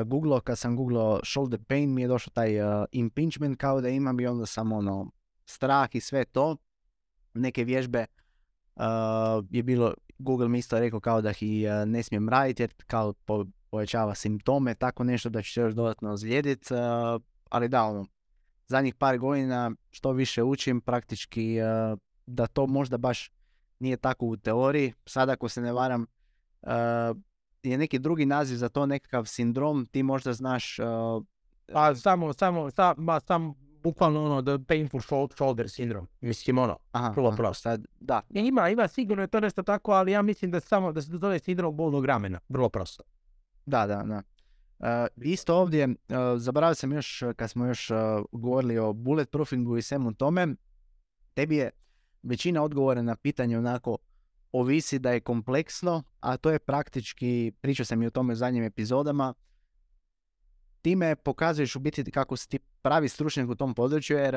googlao, 0.04 0.40
kad 0.40 0.58
sam 0.58 0.76
googlao 0.76 1.20
shoulder 1.24 1.60
pain 1.64 1.94
mi 1.94 2.02
je 2.02 2.08
došao 2.08 2.30
taj 2.34 2.60
uh, 2.60 2.84
impingement 2.92 3.58
kao 3.58 3.80
da 3.80 3.88
imam 3.88 4.20
i 4.20 4.26
onda 4.26 4.46
sam 4.46 4.72
ono 4.72 5.10
strah 5.44 5.88
i 5.92 6.00
sve 6.00 6.24
to. 6.24 6.56
Neke 7.34 7.64
vježbe 7.64 8.06
je 9.50 9.62
bilo, 9.62 9.94
Google 10.18 10.48
mi 10.48 10.58
isto 10.58 10.78
rekao 10.78 11.00
kao 11.00 11.22
da 11.22 11.30
ih 11.30 11.38
ne 11.86 12.02
smijem 12.02 12.28
raditi 12.28 12.62
jer 12.62 12.74
kao 12.86 13.12
po, 13.12 13.44
povećava 13.76 14.14
simptome, 14.14 14.74
tako 14.74 15.04
nešto 15.04 15.28
da 15.28 15.42
će 15.42 15.52
se 15.52 15.60
još 15.60 15.74
dodatno 15.74 16.12
ozlijediti. 16.12 16.74
ali 17.50 17.68
da, 17.68 17.84
ono, 17.84 18.06
zadnjih 18.68 18.94
par 18.94 19.18
godina 19.18 19.70
što 19.90 20.12
više 20.12 20.42
učim 20.42 20.80
praktički 20.80 21.56
da 22.26 22.46
to 22.46 22.66
možda 22.66 22.96
baš 22.96 23.30
nije 23.78 23.96
tako 23.96 24.26
u 24.26 24.36
teoriji. 24.36 24.92
Sad 25.06 25.28
ako 25.28 25.48
se 25.48 25.60
ne 25.60 25.72
varam, 25.72 26.06
je 27.62 27.78
neki 27.78 27.98
drugi 27.98 28.26
naziv 28.26 28.56
za 28.56 28.68
to, 28.68 28.86
nekakav 28.86 29.24
sindrom, 29.24 29.86
ti 29.86 30.02
možda 30.02 30.32
znaš... 30.32 30.78
Uh, 30.78 31.24
pa 31.72 31.94
samo, 31.94 32.32
samo, 32.32 32.70
samo, 32.70 33.20
sam, 33.20 33.54
bukvalno 33.82 34.24
ono, 34.24 34.42
the 34.42 34.64
painful 34.68 35.00
shoulder 35.34 35.66
syndrome, 35.66 36.06
mislim 36.20 36.58
ono, 36.58 36.76
aha, 36.92 37.08
vrlo 37.08 37.32
prosto. 37.36 37.76
Da. 38.00 38.20
Ima, 38.30 38.68
ima, 38.68 38.88
sigurno 38.88 39.22
je 39.22 39.28
to 39.28 39.40
nešto 39.40 39.62
tako, 39.62 39.92
ali 39.92 40.12
ja 40.12 40.22
mislim 40.22 40.50
da 40.50 40.60
samo, 40.60 40.92
da 40.92 41.02
se 41.02 41.10
zove 41.20 41.38
sindrom 41.38 41.76
bolnog 41.76 42.04
ramena, 42.04 42.40
vrlo 42.48 42.68
prosto. 42.68 43.02
Da, 43.66 43.86
da, 43.86 44.02
da. 44.02 44.22
Uh, 44.78 45.24
isto 45.24 45.56
ovdje, 45.56 45.84
uh, 45.88 45.94
zaboravio 46.36 46.74
sam 46.74 46.92
još, 46.92 47.22
kad 47.36 47.50
smo 47.50 47.66
još 47.66 47.90
uh, 47.90 47.96
govorili 48.32 48.78
o 48.78 48.92
bulletproofingu 48.92 49.76
i 49.76 49.82
svemu 49.82 50.14
tome, 50.14 50.54
tebi 51.34 51.56
je 51.56 51.70
većina 52.22 52.62
odgovora 52.62 53.02
na 53.02 53.16
pitanje 53.16 53.58
onako 53.58 53.98
ovisi 54.52 54.98
da 54.98 55.10
je 55.10 55.20
kompleksno, 55.20 56.02
a 56.20 56.36
to 56.36 56.50
je 56.50 56.58
praktički, 56.58 57.52
pričao 57.60 57.86
sam 57.86 58.02
i 58.02 58.06
o 58.06 58.10
tome 58.10 58.32
u 58.32 58.36
zadnjim 58.36 58.64
epizodama, 58.64 59.34
time 60.86 61.16
pokazuješ 61.16 61.76
u 61.76 61.78
biti 61.78 62.10
kako 62.10 62.36
si 62.36 62.48
ti 62.48 62.58
pravi 62.82 63.08
stručnjak 63.08 63.48
u 63.48 63.54
tom 63.54 63.74
području, 63.74 64.16
jer 64.16 64.34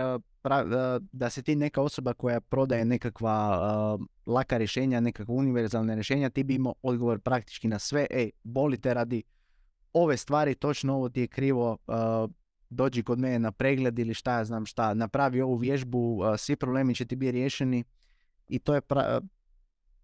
da 1.11 1.29
si 1.29 1.43
ti 1.43 1.55
neka 1.55 1.81
osoba 1.81 2.13
koja 2.13 2.41
prodaje 2.41 2.85
nekakva 2.85 3.97
laka 4.25 4.57
rješenja, 4.57 4.99
nekakva 4.99 5.35
univerzalna 5.35 5.93
rješenja, 5.93 6.29
ti 6.29 6.43
bi 6.43 6.55
imao 6.55 6.73
odgovor 6.81 7.19
praktički 7.19 7.67
na 7.67 7.79
sve, 7.79 8.07
ej, 8.09 8.31
bolite 8.43 8.93
radi 8.93 9.23
ove 9.93 10.17
stvari, 10.17 10.55
točno 10.55 10.95
ovo 10.95 11.09
ti 11.09 11.21
je 11.21 11.27
krivo, 11.27 11.77
dođi 12.69 13.03
kod 13.03 13.19
mene 13.19 13.39
na 13.39 13.51
pregled 13.51 13.99
ili 13.99 14.13
šta 14.13 14.37
ja 14.37 14.45
znam 14.45 14.65
šta, 14.65 14.93
napravi 14.93 15.41
ovu 15.41 15.55
vježbu, 15.55 16.21
svi 16.37 16.55
problemi 16.55 16.95
će 16.95 17.05
ti 17.05 17.15
biti 17.15 17.31
riješeni. 17.31 17.83
I 18.49 18.59
to 18.59 18.75
je 18.75 18.81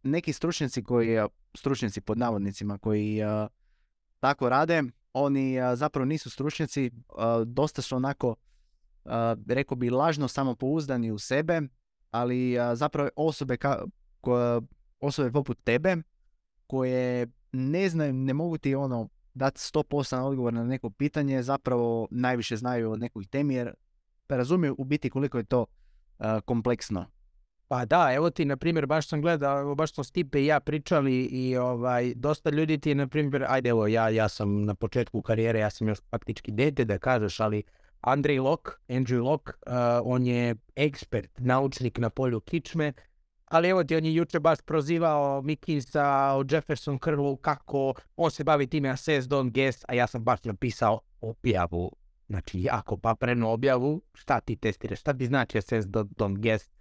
neki 0.03 0.33
stručnjaci 0.33 0.83
koji, 0.83 1.17
stručnjaci 1.53 2.01
pod 2.01 2.17
navodnicima 2.17 2.77
koji 2.77 3.21
tako 4.19 4.49
rade, 4.49 4.83
oni 5.17 5.57
zapravo 5.75 6.05
nisu 6.05 6.29
stručnjaci, 6.29 6.91
dosta 7.45 7.81
su 7.81 7.95
onako, 7.95 8.35
rekao 9.47 9.75
bi, 9.75 9.89
lažno 9.89 10.27
samopouzdani 10.27 11.11
u 11.11 11.19
sebe, 11.19 11.61
ali 12.11 12.55
zapravo 12.73 13.09
osobe, 13.15 13.57
ka, 13.57 13.83
osobe 14.99 15.31
poput 15.31 15.57
tebe 15.63 15.95
koje 16.67 17.27
ne 17.51 17.89
znaju, 17.89 18.13
ne 18.13 18.33
mogu 18.33 18.57
ti 18.57 18.75
ono 18.75 19.09
dati 19.33 19.59
100% 19.59 20.19
odgovor 20.19 20.53
na 20.53 20.63
neko 20.63 20.89
pitanje, 20.89 21.43
zapravo 21.43 22.07
najviše 22.11 22.57
znaju 22.57 22.91
od 22.91 22.99
nekoj 22.99 23.25
temi 23.25 23.53
jer 23.53 23.73
razumiju 24.29 24.75
u 24.77 24.83
biti 24.83 25.09
koliko 25.09 25.37
je 25.37 25.43
to 25.43 25.65
kompleksno. 26.45 27.05
Pa 27.67 27.85
da, 27.85 28.13
evo 28.13 28.29
ti, 28.29 28.45
na 28.45 28.57
primjer, 28.57 28.85
baš 28.85 29.07
sam 29.07 29.21
gledao, 29.21 29.75
baš 29.75 29.93
smo 29.93 30.03
Stipe 30.03 30.41
i 30.41 30.45
ja 30.45 30.59
pričali 30.59 31.23
i 31.23 31.57
ovaj, 31.57 32.13
dosta 32.15 32.49
ljudi 32.49 32.77
ti, 32.77 32.95
na 32.95 33.07
primjer, 33.07 33.45
ajde 33.47 33.69
evo, 33.69 33.87
ja, 33.87 34.09
ja 34.09 34.29
sam 34.29 34.61
na 34.61 34.75
početku 34.75 35.21
karijere, 35.21 35.59
ja 35.59 35.69
sam 35.69 35.87
još 35.87 35.97
faktički 36.11 36.51
dete 36.51 36.85
da 36.85 36.97
kažeš, 36.97 37.39
ali 37.39 37.63
Andrej 38.01 38.39
Lok, 38.39 38.69
Andrew 38.87 39.23
Lok, 39.23 39.49
uh, 39.49 39.73
on 40.03 40.25
je 40.25 40.55
ekspert, 40.75 41.31
naučnik 41.37 41.97
na 41.97 42.09
polju 42.09 42.39
kičme, 42.39 42.93
ali 43.45 43.69
evo 43.69 43.83
ti, 43.83 43.95
on 43.95 44.05
je 44.05 44.15
juče 44.15 44.39
baš 44.39 44.61
prozivao 44.61 45.41
Mikinsa 45.41 46.05
o 46.37 46.43
Jefferson 46.51 46.99
Curlu 46.99 47.37
kako 47.37 47.93
on 48.15 48.31
se 48.31 48.43
bavi 48.43 48.67
time 48.67 48.89
assess 48.89 49.27
don't 49.27 49.51
guess, 49.51 49.85
a 49.87 49.93
ja 49.93 50.07
sam 50.07 50.23
baš 50.23 50.43
napisao 50.43 50.99
objavu, 51.21 51.91
znači 52.27 52.61
jako 52.61 52.97
paprenu 52.97 53.51
objavu, 53.51 54.01
šta 54.13 54.39
ti 54.39 54.55
testiraš, 54.55 54.99
šta 54.99 55.13
ti 55.13 55.25
znači 55.25 55.57
assess 55.57 55.87
don't, 55.87 56.09
don't 56.15 56.37
guess, 56.37 56.74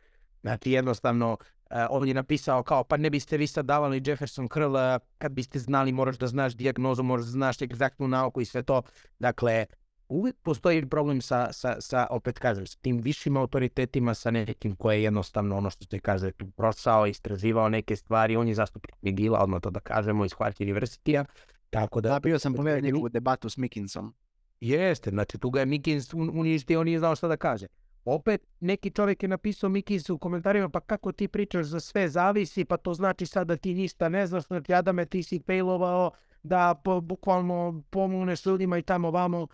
Znači 0.44 0.70
jednostavno 0.70 1.32
uh, 1.32 1.76
on 1.90 2.08
je 2.08 2.14
napisao 2.14 2.62
kao 2.62 2.84
pa 2.84 2.96
ne 2.96 3.10
biste 3.10 3.36
vi 3.36 3.46
sad 3.46 3.66
davali 3.66 4.02
Jefferson 4.06 4.48
Curl 4.48 4.76
kad 5.18 5.32
biste 5.32 5.58
znali 5.58 5.92
moraš 5.92 6.18
da 6.18 6.26
znaš 6.26 6.54
dijagnozu, 6.54 7.02
moraš 7.02 7.24
da 7.24 7.30
znaš 7.30 7.62
egzaktnu 7.62 8.08
nauku 8.08 8.40
i 8.40 8.44
sve 8.44 8.62
to. 8.62 8.82
Dakle, 9.18 9.66
uvijek 10.08 10.36
postoji 10.42 10.88
problem 10.88 11.20
sa, 11.20 11.52
sa, 11.52 11.76
sa 11.80 12.06
opet 12.10 12.38
kažem, 12.38 12.66
s 12.66 12.76
tim 12.76 13.00
višim 13.00 13.36
autoritetima, 13.36 14.14
sa 14.14 14.30
nekim 14.30 14.76
koje 14.76 14.96
je 14.96 15.02
jednostavno 15.02 15.56
ono 15.56 15.70
što 15.70 15.84
se 15.90 15.98
kaže 15.98 16.32
tu 16.32 16.46
prosao, 16.50 17.06
istraživao 17.06 17.68
neke 17.68 17.96
stvari, 17.96 18.36
on 18.36 18.48
je 18.48 18.54
zastupnik 18.54 18.96
Migila, 19.02 19.42
odmah 19.42 19.60
to 19.60 19.70
da 19.70 19.80
kažemo, 19.80 20.24
iz 20.24 20.32
Hart 20.38 20.60
University-a. 20.60 21.24
Tako 21.70 22.00
da, 22.00 22.08
da, 22.08 22.20
bio 22.20 22.38
sam 22.38 22.54
pogledao 22.54 22.80
njegovu 22.80 23.08
debatu 23.08 23.48
s 23.48 23.56
Mickinsom. 23.56 24.14
Jeste, 24.60 25.10
znači 25.10 25.38
tu 25.38 25.50
ga 25.50 25.60
je 25.60 25.66
Mickins 25.66 26.14
uništio, 26.14 26.80
on 26.80 26.86
nije 26.86 26.98
znao 26.98 27.16
šta 27.16 27.28
da 27.28 27.36
kaže. 27.36 27.66
Opet, 28.04 28.46
neki 28.60 28.90
čovjek 28.90 29.22
je 29.22 29.28
napisao 29.28 29.70
Mikis 29.70 30.10
u 30.10 30.18
komentarima, 30.18 30.68
pa 30.68 30.80
kako 30.80 31.12
ti 31.12 31.28
pričaš 31.28 31.66
za 31.66 31.80
sve 31.80 32.08
zavisi, 32.08 32.64
pa 32.64 32.76
to 32.76 32.94
znači 32.94 33.26
sad 33.26 33.46
da 33.46 33.56
ti 33.56 33.74
ništa 33.74 34.08
ne 34.08 34.26
znaš, 34.26 34.46
znači 34.46 34.74
Adame 34.74 35.06
ti 35.06 35.22
si 35.22 35.42
failovao, 35.46 36.10
da 36.42 36.80
po, 36.84 37.00
bukvalno 37.00 37.82
pomogneš 37.90 38.46
ljudima 38.46 38.78
i 38.78 38.82
tamo 38.82 39.10
vamo. 39.10 39.46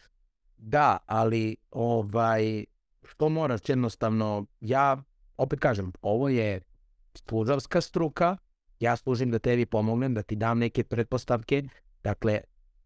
Da, 0.57 0.99
ali 1.07 1.57
ovaj, 1.71 2.65
što 3.03 3.29
moraš 3.29 3.69
jednostavno, 3.69 4.47
ja 4.61 5.03
opet 5.37 5.61
kažem, 5.61 5.93
ovo 6.03 6.29
je 6.29 6.61
služavska 7.15 7.81
struka, 7.81 8.37
ja 8.81 8.97
služim 8.97 9.31
da 9.31 9.39
tebi 9.39 9.67
pomognem, 9.67 10.15
da 10.15 10.23
ti 10.23 10.37
dam 10.37 10.59
neke 10.59 10.85
pretpostavke, 10.85 11.63
dakle, 12.03 12.41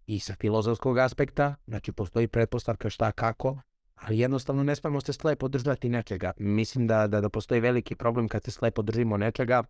i 0.07 0.21
sa 0.21 0.35
filozofskog 0.41 0.99
aspekta, 0.99 1.55
znači 1.67 1.93
postoji 1.93 2.29
pretpostavka 2.29 2.91
šta 2.91 3.13
kako, 3.13 3.59
ali 4.07 4.19
jednostavno 4.19 4.63
ne 4.63 4.77
smemo 4.77 5.01
se 5.01 5.13
slepo 5.13 5.49
držati 5.49 5.89
nečega. 5.89 6.33
Mislim 6.39 6.87
da, 6.87 7.07
da, 7.07 7.21
da 7.21 7.29
postoji 7.29 7.61
veliki 7.61 7.95
problem 7.95 8.29
kad 8.29 8.45
se 8.45 8.51
slepo 8.51 8.83
držimo 8.83 9.17
nečega, 9.17 9.63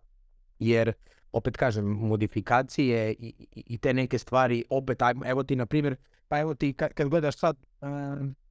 jer 0.59 0.93
opet 1.31 1.57
kažem, 1.57 1.85
modifikacije 1.85 3.11
i, 3.11 3.33
i, 3.39 3.63
i 3.67 3.77
te 3.77 3.93
neke 3.93 4.17
stvari, 4.17 4.63
opet, 4.69 4.99
evo 5.25 5.43
ti 5.43 5.55
na 5.55 5.65
primjer, 5.65 5.95
pa 6.27 6.39
evo 6.39 6.53
ti 6.53 6.73
kad, 6.73 6.93
kad 6.93 7.09
gledaš 7.09 7.37
sad, 7.37 7.57
uh, 7.81 7.89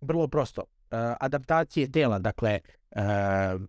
vrlo 0.01 0.29
prosto, 0.29 0.61
uh, 0.61 0.99
adaptacije 1.21 1.93
tela, 1.93 2.19
dakle, 2.19 2.59
uh, 2.91 3.63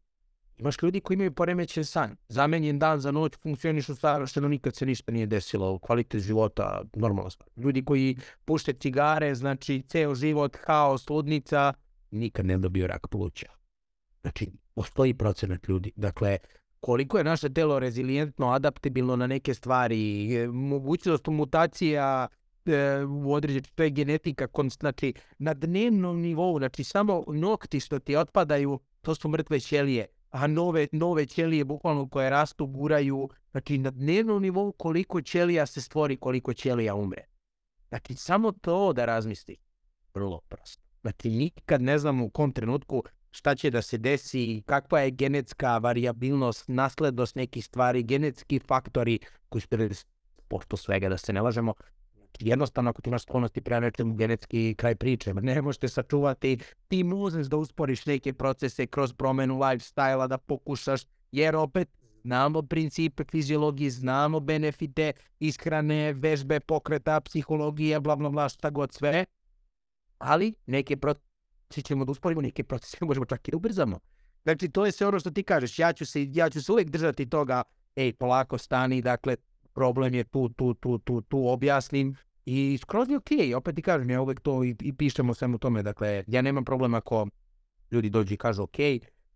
imaš 0.57 0.81
ljudi 0.81 0.99
koji 0.99 1.15
imaju 1.15 1.31
poremećen 1.31 1.85
san, 1.85 2.15
zamenjen 2.27 2.79
dan 2.79 2.99
za 2.99 3.11
noć, 3.11 3.33
funkcionišu 3.43 3.95
savršeno, 3.95 4.47
nikad 4.47 4.75
se 4.75 4.85
ništa 4.85 5.11
nije 5.11 5.25
desilo, 5.25 5.79
kvalitet 5.79 6.21
života, 6.21 6.81
normalno 6.95 7.29
stvar. 7.29 7.49
Ljudi 7.57 7.85
koji 7.85 8.17
pušte 8.45 8.73
cigare, 8.73 9.35
znači 9.35 9.83
ceo 9.87 10.15
život, 10.15 10.57
haos, 10.65 11.09
ludnica, 11.09 11.73
nikad 12.11 12.45
ne 12.45 12.57
dobio 12.57 12.87
rak 12.87 13.07
pluća. 13.07 13.47
Znači, 14.21 14.51
postoji 14.75 15.13
procenat 15.13 15.67
ljudi. 15.67 15.91
Dakle, 15.95 16.37
koliko 16.79 17.17
je 17.17 17.23
naše 17.23 17.49
telo 17.49 17.79
rezilijentno, 17.79 18.51
adaptabilno 18.51 19.15
na 19.15 19.27
neke 19.27 19.53
stvari, 19.53 20.29
mogućnost 20.47 21.27
mutacija 21.27 22.27
e, 22.65 23.03
u 23.03 23.33
određenju, 23.33 23.63
to 23.75 23.83
je 23.83 23.89
genetika, 23.89 24.47
znači 24.79 25.13
na 25.37 25.53
dnevnom 25.53 26.21
nivou, 26.21 26.57
znači 26.57 26.83
samo 26.83 27.23
nokti 27.27 27.79
što 27.79 27.99
ti 27.99 28.15
otpadaju, 28.15 28.79
to 29.01 29.15
su 29.15 29.29
mrtve 29.29 29.59
ćelije, 29.59 30.05
a 30.29 30.47
nove, 30.47 30.87
nove 30.91 31.25
ćelije 31.25 31.65
bukvalno 31.65 32.09
koje 32.09 32.29
rastu, 32.29 32.65
guraju, 32.65 33.29
znači 33.51 33.77
na 33.77 33.91
dnevnom 33.91 34.41
nivou 34.41 34.71
koliko 34.71 35.21
ćelija 35.21 35.65
se 35.65 35.81
stvori, 35.81 36.17
koliko 36.17 36.53
ćelija 36.53 36.95
umre. 36.95 37.25
Znači 37.89 38.15
samo 38.15 38.51
to 38.51 38.93
da 38.93 39.05
razmisli, 39.05 39.57
vrlo 40.13 40.41
prosto. 40.47 40.84
Znači 41.05 41.29
nikad 41.29 41.81
ne 41.81 41.99
znamo 41.99 42.25
u 42.25 42.29
kom 42.29 42.51
trenutku 42.51 43.03
šta 43.31 43.55
će 43.55 43.69
da 43.69 43.81
se 43.81 43.97
desi, 43.97 44.63
kakva 44.65 44.99
je 44.99 45.11
genetska 45.11 45.77
variabilnost, 45.77 46.67
naslednost 46.67 47.35
nekih 47.35 47.65
stvari, 47.65 48.03
genetski 48.03 48.59
faktori 48.59 49.19
koji 49.49 49.61
su 49.61 49.67
pošto 50.47 50.77
svega 50.77 51.09
da 51.09 51.17
se 51.17 51.33
ne 51.33 51.41
lažemo, 51.41 51.73
jednostavno 52.39 52.89
ako 52.89 53.01
ti 53.01 53.09
imaš 53.09 53.23
sklonosti 53.23 53.61
prema 53.61 53.79
nečemu 53.79 54.15
genetski 54.15 54.75
kraj 54.77 54.95
priče, 54.95 55.33
ne 55.33 55.61
možete 55.61 55.87
sačuvati, 55.87 56.57
ti 56.87 57.03
možeš 57.03 57.47
da 57.47 57.57
usporiš 57.57 58.05
neke 58.05 58.33
procese 58.33 58.87
kroz 58.87 59.13
promenu 59.13 59.59
lifestyle 59.59 60.27
da 60.27 60.37
pokušaš, 60.37 61.01
jer 61.31 61.55
opet 61.55 61.89
znamo 62.23 62.61
principe 62.61 63.23
fiziologije, 63.31 63.89
znamo 63.89 64.39
benefite 64.39 65.11
ishrane, 65.39 66.13
vežbe, 66.13 66.59
pokreta, 66.59 67.21
psihologije, 67.21 67.99
bla 67.99 68.15
bla 68.15 68.29
bla, 68.29 68.47
god 68.71 68.93
sve, 68.93 69.25
ali 70.25 70.53
neke 70.65 70.97
procese 70.97 71.81
ćemo 71.83 72.05
da 72.05 72.11
usporimo 72.11 72.41
neke 72.41 72.63
procese, 72.63 72.97
možemo 73.01 73.25
čak 73.25 73.47
i 73.47 73.51
da 73.51 73.57
ubrzamo. 73.57 73.99
Znači, 74.43 74.69
to 74.69 74.85
je 74.85 74.91
sve 74.91 75.07
ono 75.07 75.19
što 75.19 75.31
ti 75.31 75.43
kažeš, 75.43 75.79
ja 75.79 75.93
ću 75.93 76.05
se, 76.05 76.27
ja 76.31 76.49
ću 76.49 76.63
se 76.63 76.71
uvijek 76.71 76.89
držati 76.89 77.29
toga, 77.29 77.63
ej, 77.95 78.13
polako 78.13 78.57
stani, 78.57 79.01
dakle, 79.01 79.35
problem 79.73 80.13
je 80.13 80.23
tu, 80.23 80.49
tu, 80.49 80.73
tu, 80.73 80.97
tu, 80.97 81.21
tu, 81.21 81.47
objasnim 81.47 82.15
i 82.45 82.77
skroz 82.81 83.09
je 83.09 83.17
okej, 83.17 83.37
okay. 83.37 83.55
opet 83.55 83.75
ti 83.75 83.81
kažem, 83.81 84.09
ja 84.09 84.21
uvijek 84.21 84.39
to 84.39 84.63
i, 84.63 84.75
i 84.81 84.93
pišemo 84.93 85.33
svemu 85.33 85.57
tome, 85.57 85.83
dakle, 85.83 86.23
ja 86.27 86.41
nemam 86.41 86.65
problem 86.65 86.93
ako 86.93 87.27
ljudi 87.91 88.09
dođu 88.09 88.33
i 88.33 88.37
kažu 88.37 88.63
ok, 88.63 88.77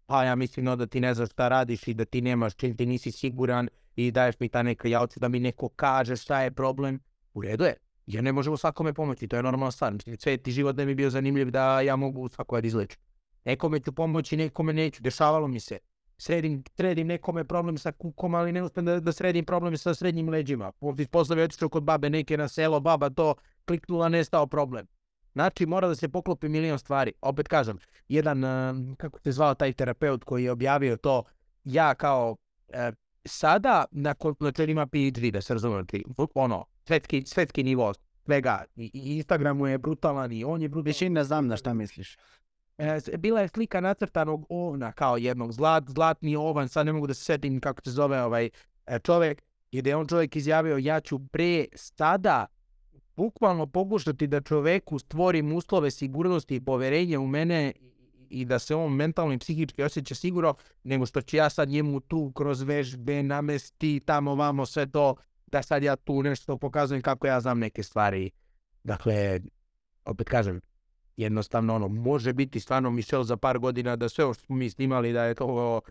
pa 0.06 0.24
ja 0.24 0.36
mislim 0.36 0.66
no, 0.66 0.76
da 0.76 0.88
ti 0.88 1.00
ne 1.00 1.14
znaš 1.14 1.30
šta 1.30 1.48
radiš 1.48 1.88
i 1.88 1.94
da 1.94 2.06
ti 2.06 2.22
nemaš 2.22 2.56
čim 2.56 2.78
ti 2.78 2.86
nisi 2.86 3.12
siguran 3.12 3.70
i 3.96 4.12
daješ 4.12 4.40
mi 4.40 4.50
ta 4.50 4.64
neka 4.64 4.88
javca 4.88 5.20
da 5.20 5.28
mi 5.28 5.40
neko 5.40 5.70
kaže 5.70 6.16
šta 6.16 6.42
je 6.42 6.52
problem, 6.52 7.00
u 7.34 7.42
redu 7.42 7.64
je, 7.64 7.76
jer 8.10 8.24
ne 8.24 8.32
možemo 8.32 8.58
svakome 8.58 8.94
pomoći, 8.94 9.28
to 9.28 9.36
je 9.36 9.44
normalna 9.44 9.72
stvar. 9.72 9.94
Sve 10.20 10.38
ti 10.38 10.52
život 10.52 10.78
ne 10.78 10.86
bi 10.86 10.96
bio 10.96 11.10
zanimljiv 11.10 11.52
da 11.52 11.82
ja 11.82 11.96
mogu 11.96 12.30
svakoga 12.30 12.62
da 12.62 12.68
izlečiti. 12.68 13.04
Nekome 13.46 13.80
ću 13.80 13.92
pomoći, 13.92 14.38
nekome 14.38 14.74
neću, 14.74 15.04
dešavalo 15.04 15.48
mi 15.48 15.60
se. 15.60 15.78
Sredim, 16.18 16.64
sredim 16.76 17.08
nekome 17.08 17.44
problem 17.44 17.78
sa 17.78 17.92
kukom, 17.92 18.36
ali 18.36 18.52
ne 18.52 18.64
uspem 18.64 18.86
da, 18.86 19.00
da 19.00 19.12
sredim 19.12 19.46
problem 19.46 19.78
sa 19.78 19.94
srednjim 19.94 20.30
leđima. 20.30 20.72
Poslovi 21.12 21.42
otišao 21.42 21.70
kod 21.70 21.84
babe 21.84 22.10
neke 22.10 22.38
na 22.38 22.48
selo, 22.48 22.80
baba 22.80 23.10
to 23.10 23.36
kliknula, 23.66 24.10
nestao 24.10 24.48
problem. 24.48 24.88
Znači, 25.34 25.66
mora 25.66 25.88
da 25.88 25.96
se 25.96 26.10
poklopi 26.10 26.50
milion 26.50 26.80
stvari. 26.80 27.14
Opet 27.22 27.48
kažem, 27.48 27.78
jedan, 28.08 28.44
kako 28.98 29.20
se 29.20 29.32
zvao 29.32 29.56
taj 29.56 29.74
terapeut 29.74 30.24
koji 30.24 30.44
je 30.44 30.52
objavio 30.52 30.98
to, 30.98 31.24
ja 31.64 31.96
kao, 31.96 32.36
e, 32.70 32.92
sada, 33.26 33.86
nakon, 33.92 34.36
znači 34.40 34.64
ima 34.64 34.86
PhD, 34.86 35.32
da 35.34 35.42
se 35.42 35.54
razumete, 35.54 36.02
ono, 36.34 36.66
svetski, 36.88 37.24
svetski 37.26 37.64
nivo 37.64 37.94
svega. 38.26 38.64
I, 38.76 38.92
I 38.94 39.18
Instagram 39.18 39.58
mu 39.58 39.68
je 39.68 39.78
brutalan 39.78 40.32
i 40.32 40.44
on 40.44 40.62
je 40.62 40.70
brutalan. 40.70 40.86
Više 40.86 41.10
ne 41.10 41.24
znam 41.24 41.48
na 41.48 41.58
šta 41.58 41.74
misliš. 41.74 42.18
E, 42.78 43.18
bila 43.18 43.42
je 43.42 43.48
slika 43.48 43.82
nacrtanog 43.82 44.46
ovna 44.50 44.92
kao 44.92 45.18
jednog 45.18 45.54
zlat, 45.54 45.84
zlatni 45.88 46.36
ovan, 46.36 46.70
sad 46.70 46.86
ne 46.86 46.94
mogu 46.94 47.08
da 47.08 47.14
se 47.14 47.24
setim 47.24 47.60
kako 47.60 47.82
se 47.84 47.92
zove 47.92 48.24
ovaj 48.24 48.50
e, 48.88 49.00
čovjek, 49.00 49.42
i 49.72 49.82
da 49.82 49.90
je 49.90 49.96
on 49.96 50.08
čovjek 50.08 50.36
izjavio 50.36 50.78
ja 50.78 51.00
ću 51.00 51.20
pre 51.28 51.66
sada 51.76 52.46
bukvalno 53.16 53.68
pokušati 53.68 54.28
da 54.28 54.42
čoveku 54.42 55.00
stvorim 55.00 55.54
uslove 55.54 55.92
sigurnosti 55.92 56.56
i 56.56 56.66
poverenja 56.66 57.20
u 57.20 57.28
mene 57.28 57.74
i 58.30 58.46
da 58.46 58.60
se 58.60 58.76
on 58.76 58.94
mentalno 58.94 59.34
i 59.34 59.38
psihički 59.38 59.84
osjeća 59.84 60.16
sigurno, 60.16 60.54
nego 60.84 61.06
što 61.06 61.22
ću 61.22 61.38
ja 61.38 61.50
sad 61.50 61.70
njemu 61.70 62.00
tu 62.00 62.32
kroz 62.36 62.62
vežbe 62.62 63.24
namesti 63.24 64.02
tamo 64.06 64.36
vamo 64.36 64.66
sve 64.66 64.92
to 64.92 65.16
da 65.48 65.62
sad 65.62 65.84
ja 65.84 65.96
tu 65.96 66.24
nešto 66.24 66.58
pokazujem 66.58 67.02
kako 67.02 67.28
ja 67.28 67.40
znam 67.40 67.60
neke 67.60 67.84
stvari. 67.84 68.32
Dakle, 68.84 69.40
opet 70.06 70.30
kažem, 70.30 70.62
jednostavno 71.18 71.76
ono, 71.76 71.88
može 71.88 72.34
biti 72.34 72.60
stvarno 72.60 72.92
Michel 72.92 73.24
za 73.24 73.38
par 73.38 73.60
godina 73.60 73.96
da 73.96 74.10
sve 74.10 74.26
što 74.34 74.34
smo 74.34 74.56
mi 74.56 74.70
snimali 74.70 75.14
da 75.14 75.24
je 75.24 75.36
to 75.36 75.82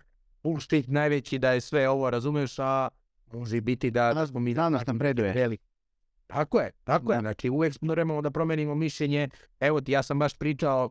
bullshit 0.43 0.89
najveći, 0.89 1.39
da 1.39 1.53
je 1.53 1.61
sve 1.61 1.89
ovo, 1.89 2.11
razumeš, 2.11 2.59
a 2.59 2.89
može 3.33 3.61
biti 3.61 3.91
da... 3.91 4.15
Da 4.15 4.27
smo 4.27 4.41
mi 4.41 4.53
znanost 4.55 4.87
napreduje. 4.87 5.33
Velik. 5.33 5.61
Tako 6.27 6.61
je, 6.61 6.71
tako 6.85 7.13
je. 7.13 7.21
Znači 7.21 7.49
smo 7.73 7.87
moramo 7.87 8.23
da 8.23 8.31
promenimo 8.31 8.75
mišljenje. 8.75 9.29
Evo 9.61 9.81
ti, 9.81 9.93
ja 9.93 10.03
sam 10.03 10.19
baš 10.19 10.35
pričao, 10.35 10.91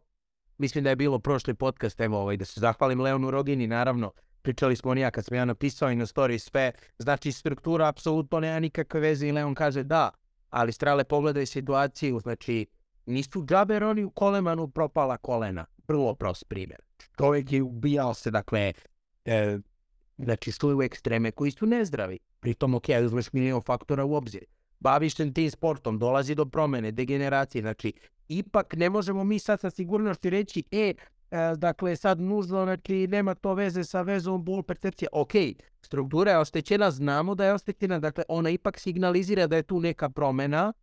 mislim 0.57 0.83
da 0.83 0.89
je 0.89 0.95
bilo 0.95 1.19
prošli 1.19 1.53
podcast, 1.53 1.99
evo 1.99 2.21
ovaj, 2.21 2.37
da 2.37 2.45
se 2.45 2.59
zahvalim 2.59 3.01
Leonu 3.01 3.31
Rogini, 3.31 3.67
naravno, 3.67 4.11
pričali 4.41 4.75
smo 4.75 4.91
on 4.91 4.97
ja 4.97 5.11
kad 5.11 5.25
sam 5.25 5.37
ja 5.37 5.45
napisao 5.45 5.91
i 5.91 5.95
na 5.95 6.05
story 6.05 6.37
sve, 6.37 6.71
znači 6.99 7.31
struktura 7.31 7.87
apsolutno 7.87 8.39
nema 8.39 8.59
nikakve 8.59 8.99
veze 8.99 9.27
i 9.27 9.31
Leon 9.31 9.55
kaže 9.55 9.83
da, 9.83 10.09
ali 10.49 10.71
strale 10.71 11.03
pogledaj 11.03 11.45
situaciju, 11.45 12.19
znači 12.19 12.65
nisu 13.05 13.45
džaber 13.45 13.83
oni 13.83 14.03
u 14.03 14.09
kolemanu 14.09 14.67
propala 14.67 15.17
kolena, 15.17 15.65
vrlo 15.87 16.15
prost 16.15 16.45
primjer. 16.47 16.79
Čovjek 17.17 17.51
je 17.51 17.63
ubijao 17.63 18.13
se, 18.13 18.31
dakle, 18.31 18.73
e, 19.25 19.57
znači 20.17 20.51
su 20.51 20.77
u 20.77 20.83
ekstreme 20.83 21.31
koji 21.31 21.51
su 21.51 21.65
nezdravi. 21.65 22.19
Pritom, 22.39 22.75
ok, 22.75 22.85
uzmeš 23.05 23.33
milijon 23.33 23.61
faktora 23.61 24.05
u 24.05 24.15
obzir. 24.15 24.45
Baviš 24.79 25.15
se 25.15 25.33
tim 25.33 25.51
sportom, 25.51 25.99
dolazi 25.99 26.35
do 26.35 26.45
promene, 26.45 26.91
degeneracije, 26.91 27.61
znači 27.61 27.93
ipak 28.27 28.75
ne 28.75 28.89
možemo 28.89 29.23
mi 29.23 29.39
sad 29.39 29.59
sa 29.59 29.69
sigurnošću 29.69 30.29
reći, 30.29 30.63
e, 30.71 30.93
E, 31.31 31.55
dakle, 31.57 31.95
sad 31.95 32.19
nužno, 32.21 32.63
znači, 32.63 33.07
nema 33.07 33.35
to 33.35 33.53
veze 33.53 33.83
sa 33.83 34.01
vezom 34.01 34.43
bol 34.45 34.63
percepcija. 34.63 35.09
Ok, 35.11 35.31
struktura 35.81 36.31
je 36.31 36.39
oštećena, 36.39 36.91
znamo 36.91 37.35
da 37.35 37.45
je 37.45 37.53
oštećena, 37.53 37.99
dakle, 37.99 38.23
ona 38.27 38.49
ipak 38.49 38.79
signalizira 38.79 39.47
da 39.47 39.55
je 39.55 39.63
tu 39.63 39.79
neka 39.79 40.09
promena, 40.09 40.73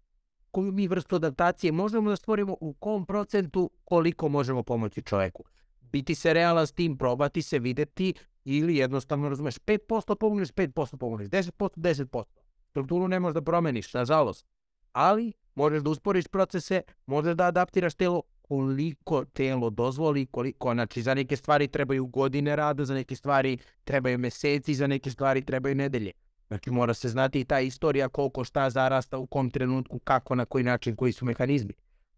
koju 0.51 0.73
mi 0.73 0.89
vrstu 0.89 1.17
adaptacije 1.17 1.73
možemo 1.73 2.11
da 2.11 2.17
stvorimo 2.17 2.57
u 2.61 2.73
kom 2.73 3.07
procentu 3.07 3.71
koliko 3.85 4.29
možemo 4.29 4.63
pomoći 4.63 5.03
čovjeku. 5.03 5.45
Biti 5.81 6.15
se 6.15 6.33
realan 6.35 6.67
s 6.67 6.73
tim, 6.73 6.99
probati 6.99 7.43
se, 7.43 7.59
videti 7.59 8.15
ili 8.45 8.77
jednostavno 8.77 9.29
razumeš 9.29 9.59
5% 9.59 10.15
pomogneš, 10.15 10.53
5% 10.53 10.97
pomogneš, 10.97 11.29
10%, 11.29 11.53
10%. 11.77 12.25
Strukturu 12.71 13.09
ne 13.09 13.21
možeš 13.21 13.35
da 13.35 13.43
promeniš, 13.43 13.95
nažalost. 13.95 14.47
Ali 14.95 15.33
možeš 15.55 15.83
da 15.83 15.91
usporiš 15.91 16.27
procese, 16.27 16.83
možeš 17.07 17.35
da 17.35 17.45
adaptiraš 17.45 17.95
telo 17.95 18.23
koliko 18.43 19.25
telo 19.25 19.71
dozvoli, 19.71 20.27
koliko, 20.27 20.73
znači 20.75 21.03
za 21.03 21.15
neke 21.15 21.37
stvari 21.37 21.69
trebaju 21.69 22.07
godine 22.07 22.57
rada, 22.57 22.85
za 22.85 22.95
neke 22.95 23.17
stvari 23.17 23.59
trebaju 23.85 24.19
meseci, 24.19 24.75
za 24.75 24.87
neke 24.87 25.11
stvari 25.11 25.45
trebaju 25.45 25.75
nedelje. 25.75 26.13
Znači 26.49 26.71
mora 26.71 26.95
se 26.95 27.09
znati 27.09 27.41
i 27.41 27.45
ta 27.45 27.61
istorija 27.61 28.09
koliko 28.09 28.45
šta 28.45 28.71
zarasta, 28.71 29.19
u 29.19 29.27
kom 29.27 29.51
trenutku, 29.51 29.99
kako, 29.99 30.35
na 30.35 30.45
koji 30.45 30.65
način, 30.65 30.97
koji 30.97 31.13
su 31.13 31.25
mehanizmi. 31.25 31.73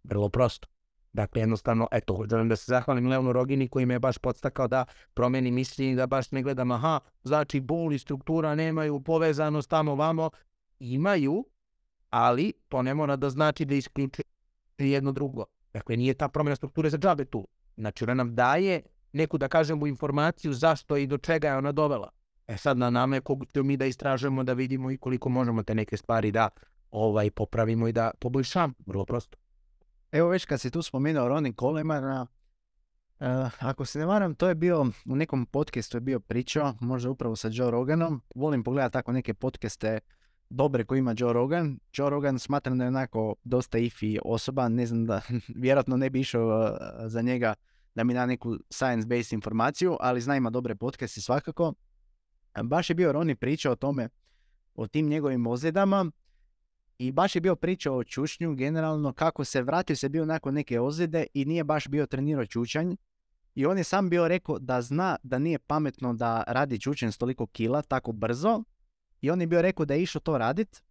Vrlo 0.05 0.29
prosto. 0.29 0.69
Dakle, 1.13 1.43
jednostavno, 1.43 1.89
eto, 1.93 2.25
želim 2.31 2.49
da 2.49 2.57
se 2.57 2.65
zahvalim 2.67 3.07
Leonu 3.09 3.33
Rogini 3.33 3.69
koji 3.69 3.87
me 3.87 3.95
je 3.95 3.99
baš 3.99 4.19
podstakao 4.19 4.69
da 4.69 4.85
promeni 5.15 5.51
mišljenje, 5.51 5.95
da 5.95 6.07
baš 6.07 6.31
ne 6.31 6.43
gledam, 6.43 6.71
aha, 6.71 7.01
znači 7.23 7.61
bol 7.61 7.93
i 7.93 7.99
struktura 7.99 8.55
nemaju 8.55 9.01
povezanost 9.01 9.71
tamo 9.71 9.95
vamo. 9.95 10.31
Imaju, 10.79 11.45
ali 12.17 12.53
to 12.69 12.83
ne 12.83 12.95
mora 12.95 13.17
da 13.17 13.31
znači 13.31 13.65
da 13.65 13.75
isključuje 13.75 14.25
jedno 14.79 15.13
drugo. 15.13 15.45
Dakle, 15.73 15.97
nije 15.97 16.15
ta 16.15 16.29
promjena 16.29 16.57
strukture 16.57 16.91
za 16.91 16.99
džabe 16.99 17.25
tu. 17.25 17.49
Znači, 17.77 18.05
ona 18.05 18.15
nam 18.15 18.35
daje 18.35 18.81
neku, 19.13 19.39
da 19.39 19.49
kažemo, 19.49 19.87
informaciju 19.87 20.53
zašto 20.53 20.97
i 20.97 21.07
do 21.07 21.19
čega 21.19 21.49
je 21.49 21.57
ona 21.57 21.73
dovela. 21.73 22.11
E 22.47 22.57
sad 22.57 22.79
na 22.79 22.91
nama 22.91 23.17
je 23.17 23.21
kogu 23.21 23.45
mi 23.55 23.77
da 23.77 23.87
istražujemo, 23.87 24.45
da 24.45 24.53
vidimo 24.53 24.91
i 24.91 24.97
koliko 24.97 25.29
možemo 25.29 25.63
te 25.63 25.75
neke 25.75 25.97
stvari 25.97 26.31
da 26.31 26.49
ovaj 26.91 27.31
popravimo 27.31 27.89
i 27.89 27.93
da 27.93 28.11
poboljšamo. 28.21 28.75
Vrlo 28.87 29.05
prosto. 29.05 29.39
Evo 30.13 30.29
već 30.29 30.45
kad 30.45 30.61
si 30.61 30.71
tu 30.71 30.83
spomenuo 30.83 31.29
Ronin 31.29 31.55
Colemana, 31.55 32.27
Uh, 33.21 33.27
ako 33.59 33.85
se 33.85 33.99
ne 33.99 34.07
varam, 34.07 34.35
to 34.35 34.49
je 34.49 34.55
bio, 34.55 34.87
u 35.07 35.17
nekom 35.17 35.47
podcastu 35.47 35.97
je 35.97 36.01
bio 36.01 36.21
pričao, 36.21 36.75
možda 36.81 37.11
upravo 37.11 37.37
sa 37.37 37.49
Joe 37.53 37.71
Roganom. 37.71 38.21
Volim 38.35 38.65
pogledati 38.65 38.93
tako 38.93 39.13
neke 39.13 39.35
podcaste 39.35 40.01
dobre 40.51 40.85
koje 40.85 40.99
ima 40.99 41.15
Joe 41.19 41.33
Rogan. 41.33 41.79
Joe 41.93 42.11
Rogan 42.11 42.39
smatram 42.39 42.79
da 42.79 42.85
je 42.85 42.89
onako 42.89 43.35
dosta 43.45 43.79
ifi 43.79 44.19
osoba, 44.25 44.69
ne 44.69 44.87
znam 44.87 45.07
da, 45.07 45.21
vjerojatno 45.63 45.97
ne 45.97 46.11
bi 46.11 46.21
išao 46.21 46.77
za 47.07 47.23
njega 47.23 47.55
da 47.95 48.05
mi 48.05 48.15
da 48.15 48.27
neku 48.27 48.55
science-based 48.55 49.33
informaciju, 49.35 49.97
ali 50.01 50.21
zna 50.21 50.37
ima 50.37 50.51
dobre 50.51 50.75
podcaste 50.75 51.21
svakako. 51.21 51.75
Baš 52.65 52.91
je 52.91 52.95
bio 52.95 53.13
Roni 53.13 53.35
pričao 53.35 53.73
o 53.73 53.77
tome, 53.77 54.09
o 54.75 54.87
tim 54.87 55.09
njegovim 55.09 55.47
ozljedama 55.47 56.11
i 56.99 57.13
baš 57.13 57.35
je 57.35 57.41
bio 57.41 57.57
pričao 57.57 57.97
o 57.97 58.05
čučnju 58.05 58.55
generalno 58.55 59.13
kako 59.13 59.45
se 59.45 59.63
vratio 59.63 59.97
se 59.97 60.09
bio 60.09 60.25
nakon 60.25 60.55
neke 60.55 60.81
ozljede 60.81 61.27
i 61.35 61.45
nije 61.45 61.65
baš 61.65 61.89
bio 61.89 62.07
trenirao 62.07 62.47
čučanj 62.47 62.95
i 63.55 63.67
on 63.67 63.79
je 63.79 63.85
sam 63.85 64.11
bio 64.11 64.29
rekao 64.29 64.59
da 64.59 64.83
zna 64.83 65.17
da 65.23 65.39
nije 65.39 65.59
pametno 65.59 66.15
da 66.15 66.45
radi 66.47 66.81
čučanj 66.81 67.13
s 67.13 67.19
toliko 67.19 67.47
kila 67.47 67.83
tako 67.83 68.13
brzo 68.13 68.63
i 69.21 69.31
on 69.31 69.41
je 69.41 69.47
bio 69.47 69.63
rekao 69.63 69.87
da 69.87 69.95
je 69.95 70.03
išao 70.03 70.21
to 70.21 70.39
radit, 70.39 70.83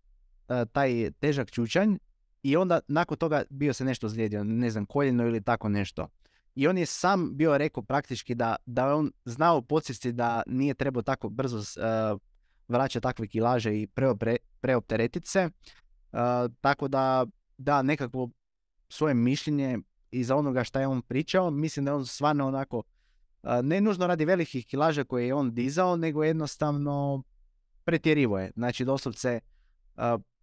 e, 0.49 0.65
taj 0.71 1.11
težak 1.19 1.51
čučanj 1.51 1.97
i 2.43 2.57
onda 2.57 2.79
nakon 2.87 3.17
toga 3.17 3.43
bio 3.49 3.73
se 3.73 3.85
nešto 3.85 4.09
zlijedio, 4.09 4.43
ne 4.43 4.69
znam, 4.69 4.85
koljeno 4.85 5.27
ili 5.27 5.41
tako 5.41 5.69
nešto. 5.69 6.07
I 6.55 6.67
on 6.67 6.77
je 6.77 6.85
sam 6.85 7.37
bio 7.37 7.57
rekao 7.57 7.83
praktički 7.83 8.35
da, 8.35 8.55
da 8.65 8.95
on 8.95 9.11
znao 9.25 9.61
podsjesti 9.61 10.11
da 10.11 10.43
nije 10.47 10.73
trebao 10.73 11.01
tako 11.03 11.29
brzo 11.29 11.57
uh, 11.57 12.19
vraćati 12.67 13.03
takve 13.03 13.27
kilaže 13.27 13.81
i 13.81 13.87
preopre, 13.87 14.37
preopteretiti 14.61 15.29
se. 15.29 15.49
tako 16.61 16.87
da 16.87 17.25
da 17.57 17.81
nekakvo 17.81 18.29
svoje 18.89 19.13
mišljenje 19.13 19.79
iza 20.11 20.35
onoga 20.35 20.63
što 20.63 20.79
je 20.79 20.87
on 20.87 21.01
pričao. 21.01 21.51
Mislim 21.51 21.85
da 21.85 21.91
je 21.91 21.95
on 21.95 22.05
stvarno 22.05 22.47
onako, 22.47 22.83
ne 23.63 23.81
nužno 23.81 24.07
radi 24.07 24.25
velikih 24.25 24.65
kilaža 24.65 25.03
koje 25.03 25.27
je 25.27 25.33
on 25.33 25.53
dizao, 25.53 25.95
nego 25.95 26.23
jednostavno 26.23 27.23
pretjerivo 27.85 28.39
je. 28.39 28.51
Znači 28.55 28.85
doslovce 28.85 29.39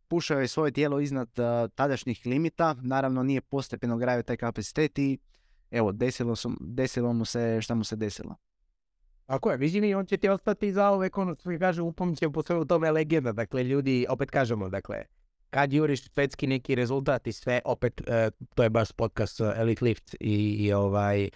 pušao 0.09 0.41
je 0.41 0.49
svoje 0.49 0.73
tijelo 0.73 1.01
iznad 1.01 1.29
tadašnjih 1.75 2.27
limita, 2.27 2.77
naravno 2.83 3.23
nije 3.23 3.41
postepeno 3.41 3.97
gravio 3.97 4.23
taj 4.23 4.37
kapacitet 4.37 4.99
i 4.99 5.19
evo, 5.71 5.93
desilo, 5.93 6.37
su, 6.37 6.53
desilo 6.61 7.13
mu 7.13 7.25
se 7.25 7.61
šta 7.63 7.75
mu 7.75 7.85
se 7.85 7.97
desilo. 7.97 8.37
Ako 9.27 9.51
je, 9.51 9.57
vidim 9.57 9.99
on 9.99 10.07
će 10.07 10.17
ti 10.17 10.29
ostati 10.29 10.73
za 10.73 10.93
uvek, 10.93 11.19
ono 11.19 11.35
što 11.35 11.59
kaže, 11.59 11.83
upamće 11.83 12.31
po 12.31 12.43
svemu 12.43 12.65
tome 12.65 12.91
legenda. 12.91 13.33
Dakle, 13.33 13.65
ljudi, 13.65 14.07
opet 14.09 14.31
kažemo, 14.31 14.69
dakle, 14.69 15.05
kad 15.51 15.73
juriš 15.73 16.09
svetski 16.11 16.47
neki 16.47 16.75
rezultat 16.75 17.27
i 17.27 17.33
sve, 17.33 17.61
opet, 17.65 18.01
uh, 18.01 18.07
to 18.55 18.63
je 18.63 18.71
baš 18.71 18.93
podcast 18.93 19.41
uh, 19.41 19.49
Elite 19.57 19.85
Lift 19.85 20.15
i, 20.21 20.57
i 20.61 20.73
ovaj 20.73 21.31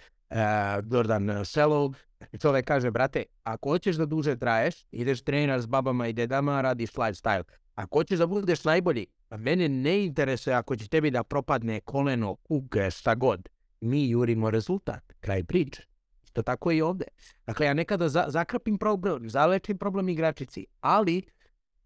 Jordan 0.91 1.45
Selo. 1.45 1.93
Čovjek 2.41 2.67
kaže, 2.67 2.91
brate, 2.91 3.25
ako 3.43 3.69
hoćeš 3.71 3.97
da 3.97 4.07
duže 4.07 4.37
traješ, 4.37 4.75
ideš 4.91 5.23
trener 5.23 5.61
s 5.61 5.67
babama 5.67 6.09
i 6.09 6.13
dedama, 6.13 6.61
radiš 6.61 6.93
lifestyle. 6.93 7.43
Ako 7.75 7.99
hoćeš 7.99 8.19
da 8.19 8.27
budeš 8.27 8.65
najbolji, 8.65 9.07
a 9.29 9.37
mene 9.37 9.69
ne 9.69 10.05
interesuje 10.05 10.57
ako 10.57 10.77
će 10.77 10.89
tebi 10.89 11.11
da 11.11 11.25
propadne 11.25 11.81
koleno, 11.81 12.35
kuke, 12.35 12.91
šta 12.91 13.15
god 13.15 13.49
mi 13.81 14.09
jurimo 14.11 14.51
rezultat, 14.51 15.13
kraj 15.21 15.45
priče. 15.45 15.83
Isto 16.25 16.43
tako 16.43 16.73
i 16.73 16.83
ovdje. 16.83 17.07
Dakle, 17.47 17.67
ja 17.67 17.75
nekada 17.75 18.09
za, 18.09 18.25
zakrpim 18.29 18.79
problem, 18.79 19.31
zalečim 19.31 19.79
problem 19.79 20.09
igračici, 20.09 20.67
ali 20.81 21.23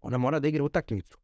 ona 0.01 0.17
mora 0.17 0.39
da 0.39 0.47
igra 0.47 0.63
utakmicu. 0.63 1.17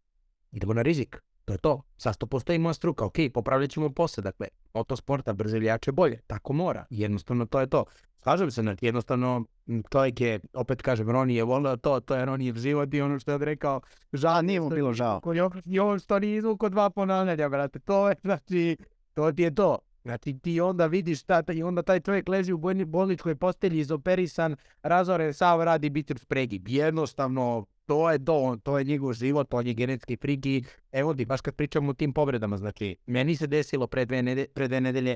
Idemo 0.52 0.74
na 0.74 0.82
rizik. 0.82 1.22
To 1.46 1.54
je 1.54 1.58
to. 1.58 1.82
Sad 1.98 2.18
to 2.18 2.26
postoji 2.26 2.60
struka. 2.74 3.06
Ok, 3.06 3.16
popravljat 3.34 3.70
ćemo 3.70 3.90
posle. 3.90 4.24
Dakle, 4.24 4.48
sporta, 4.96 5.34
brže 5.34 5.64
jače, 5.64 5.92
bolje. 5.92 6.20
Tako 6.28 6.54
mora. 6.54 6.86
Jednostavno, 6.90 7.46
to 7.46 7.60
je 7.60 7.68
to. 7.68 7.86
Slažem 8.24 8.52
se, 8.52 8.62
znači, 8.62 8.86
jednostavno, 8.86 9.46
čovjek 9.92 10.22
je, 10.22 10.40
opet 10.54 10.82
kažem, 10.82 11.10
Roni 11.10 11.36
je 11.36 11.44
volio 11.44 11.78
to, 11.78 12.00
to 12.00 12.16
je 12.16 12.26
Ronijev 12.26 12.56
život 12.56 12.94
i 12.94 13.02
ono 13.02 13.20
što 13.20 13.32
je 13.32 13.38
rekao, 13.38 13.82
žao, 14.14 14.42
nije 14.42 14.62
mu 14.62 14.70
bilo 14.70 14.94
žao. 14.94 15.22
I 15.66 15.80
ovo 15.80 16.00
što 16.00 16.20
nije 16.20 16.38
izvuko 16.38 16.70
dva 16.70 16.90
ponavljanja, 16.90 17.50
brate, 17.50 17.80
to 17.80 18.10
je, 18.10 18.16
znači, 18.24 18.78
to 19.14 19.32
ti 19.32 19.42
je 19.42 19.56
to. 19.56 19.78
Znači 20.04 20.40
ti 20.40 20.62
onda 20.62 20.86
vidiš 20.86 21.20
šta, 21.20 21.44
i 21.54 21.64
onda 21.64 21.82
taj 21.82 22.00
čovjek 22.00 22.30
leži 22.30 22.54
u 22.54 22.58
bolničkoj 22.86 23.36
postelji 23.36 23.80
izoperisan, 23.80 24.56
razoren, 24.84 25.34
sav 25.34 25.64
radi 25.64 25.90
biceps 25.90 26.22
spregi. 26.22 26.62
Jednostavno, 26.68 27.66
to 27.88 28.12
je 28.12 28.26
to, 28.26 28.58
to 28.64 28.78
je 28.78 28.84
njegov 28.84 29.14
život, 29.14 29.54
on 29.54 29.68
je 29.68 29.74
genetski 29.74 30.18
frigi. 30.18 30.64
Evo 30.92 31.14
ti, 31.14 31.26
baš 31.26 31.42
kad 31.42 31.56
pričamo 31.56 31.92
o 31.92 31.94
tim 31.94 32.14
povredama, 32.14 32.58
znači, 32.58 32.96
meni 33.06 33.36
se 33.36 33.48
desilo 33.48 33.88
pre 33.88 34.06
dve, 34.06 34.24
nedelje, 34.24 34.48
pre 34.54 34.68
dve 34.68 34.82
nedelje 34.82 35.16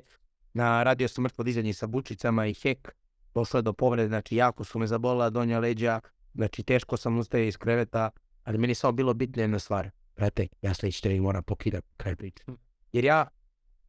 na 0.53 0.83
radio 0.83 1.07
sam 1.07 1.23
mrtvo 1.23 1.43
dizanje 1.43 1.73
sa 1.73 1.87
bučicama 1.87 2.45
i 2.45 2.53
hek, 2.53 2.95
došlo 3.33 3.57
je 3.57 3.61
do 3.61 3.73
povrede, 3.73 4.07
znači 4.07 4.35
jako 4.35 4.63
su 4.63 4.79
me 4.79 4.87
zabolila 4.87 5.29
donja 5.29 5.59
leđa, 5.59 5.99
znači 6.33 6.63
teško 6.63 6.97
sam 6.97 7.17
ustaje 7.17 7.47
iz 7.47 7.57
kreveta, 7.57 8.09
ali 8.43 8.57
meni 8.57 8.75
samo 8.75 8.91
bilo 8.91 9.13
bitno 9.13 9.41
jedna 9.41 9.59
stvar. 9.59 9.89
Brate, 10.15 10.47
ja 10.61 10.73
sljedeći 10.73 11.01
trening 11.01 11.23
moram 11.23 11.43
pokidati 11.43 11.87
kraj 11.97 12.15
priče. 12.15 12.43
Hm. 12.45 12.53
Jer 12.93 13.05
ja 13.05 13.27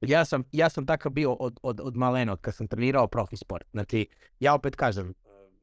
ja 0.00 0.24
sam, 0.24 0.44
ja 0.52 0.68
sam 0.68 0.86
takav 0.86 1.12
bio 1.12 1.32
od, 1.32 1.60
od, 1.62 1.80
od 1.80 1.96
malena, 1.96 2.32
od 2.32 2.40
kad 2.40 2.54
sam 2.54 2.68
trenirao 2.68 3.06
profi 3.06 3.36
sport. 3.36 3.66
Znači, 3.72 4.06
ja 4.40 4.54
opet 4.54 4.76
kažem, 4.76 5.14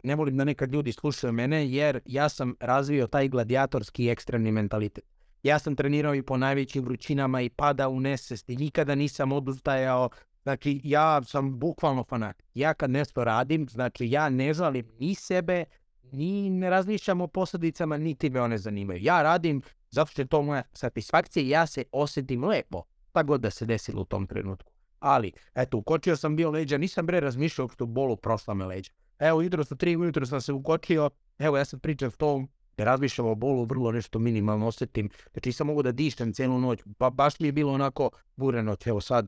ne 0.03 0.15
volim 0.15 0.37
da 0.37 0.43
nekad 0.43 0.71
ljudi 0.71 0.91
slušaju 0.91 1.33
mene, 1.33 1.69
jer 1.69 1.99
ja 2.05 2.29
sam 2.29 2.55
razvio 2.59 3.07
taj 3.07 3.27
gladijatorski 3.27 4.09
ekstremni 4.09 4.51
mentalitet. 4.51 5.05
Ja 5.43 5.59
sam 5.59 5.75
trenirao 5.75 6.15
i 6.15 6.21
po 6.21 6.37
najvećim 6.37 6.83
vrućinama 6.83 7.41
i 7.41 7.49
pada 7.49 7.89
u 7.89 7.99
nesvest 7.99 8.49
i 8.49 8.55
nikada 8.55 8.95
nisam 8.95 9.31
odustajao. 9.31 10.09
Znači, 10.43 10.81
ja 10.83 11.23
sam 11.23 11.59
bukvalno 11.59 12.03
fanat. 12.03 12.43
Ja 12.53 12.73
kad 12.73 12.89
nešto 12.89 13.23
radim, 13.23 13.67
znači 13.69 14.09
ja 14.09 14.29
ne 14.29 14.53
žalim 14.53 14.85
ni 14.99 15.15
sebe, 15.15 15.65
ni 16.11 16.49
ne 16.49 16.69
razmišljam 16.69 17.21
o 17.21 17.27
posljedicama, 17.27 17.97
niti 17.97 18.29
me 18.29 18.41
one 18.41 18.57
zanimaju. 18.57 19.03
Ja 19.03 19.21
radim 19.21 19.61
zato 19.89 20.11
što 20.11 20.21
je 20.21 20.27
to 20.27 20.41
moja 20.41 20.63
satisfakcija 20.73 21.59
ja 21.59 21.65
se 21.65 21.83
osjetim 21.91 22.43
lepo 22.43 22.83
šta 23.09 23.23
god 23.23 23.41
da 23.41 23.49
se 23.49 23.65
desilo 23.65 24.01
u 24.01 24.05
tom 24.05 24.27
trenutku. 24.27 24.71
Ali, 24.99 25.31
eto, 25.55 25.77
ukočio 25.77 26.15
sam 26.15 26.35
bio 26.35 26.51
leđa, 26.51 26.77
nisam 26.77 27.05
bre 27.05 27.19
razmišljao 27.19 27.65
uopšte 27.65 27.83
o 27.83 27.87
bolu, 27.87 28.15
prošla 28.15 28.53
me 28.53 28.65
leđa. 28.65 28.91
Evo, 29.19 29.41
jutro 29.41 29.63
sam 29.63 29.77
tri 29.77 29.97
ujutro 29.97 30.25
sam 30.25 30.41
se 30.41 30.53
ukočio, 30.53 31.09
evo, 31.39 31.57
ja 31.57 31.65
sam 31.65 31.79
pričam 31.79 32.11
to, 32.11 32.45
ne 32.77 32.85
razmišljam 32.85 33.27
o 33.27 33.35
bolu, 33.35 33.65
vrlo 33.65 33.91
nešto 33.91 34.19
minimalno 34.19 34.67
osjetim. 34.67 35.09
Znači, 35.31 35.51
sam 35.51 35.67
mogu 35.67 35.83
da 35.83 35.91
dišem 35.91 36.33
cijelu 36.33 36.59
noć, 36.59 36.79
ba, 36.85 37.09
baš 37.09 37.39
mi 37.39 37.47
je 37.47 37.51
bilo 37.51 37.73
onako 37.73 38.09
bureno, 38.35 38.75
evo 38.85 39.01
sad, 39.01 39.27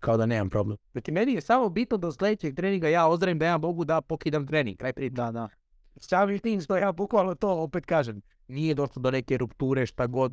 kao 0.00 0.16
da 0.16 0.26
nemam 0.26 0.50
problem. 0.50 0.78
Znači, 0.92 1.12
meni 1.12 1.32
je 1.32 1.40
samo 1.40 1.68
bitno 1.68 1.96
da 1.96 2.12
sljedećeg 2.12 2.56
treninga 2.56 2.88
ja 2.88 3.06
ozdravim 3.08 3.38
da 3.38 3.46
ja 3.46 3.58
mogu 3.58 3.84
da 3.84 4.00
pokidam 4.00 4.46
trening, 4.46 4.76
kraj 4.76 4.92
priča. 4.92 5.14
Da, 5.14 5.32
da. 5.32 5.48
Samim 5.96 6.38
tim 6.38 6.60
što 6.60 6.76
ja 6.76 6.92
bukvalno 6.92 7.34
to 7.34 7.62
opet 7.62 7.86
kažem, 7.86 8.22
nije 8.48 8.74
došlo 8.74 9.02
do 9.02 9.10
neke 9.10 9.38
rupture, 9.38 9.86
šta 9.86 10.06
god, 10.06 10.32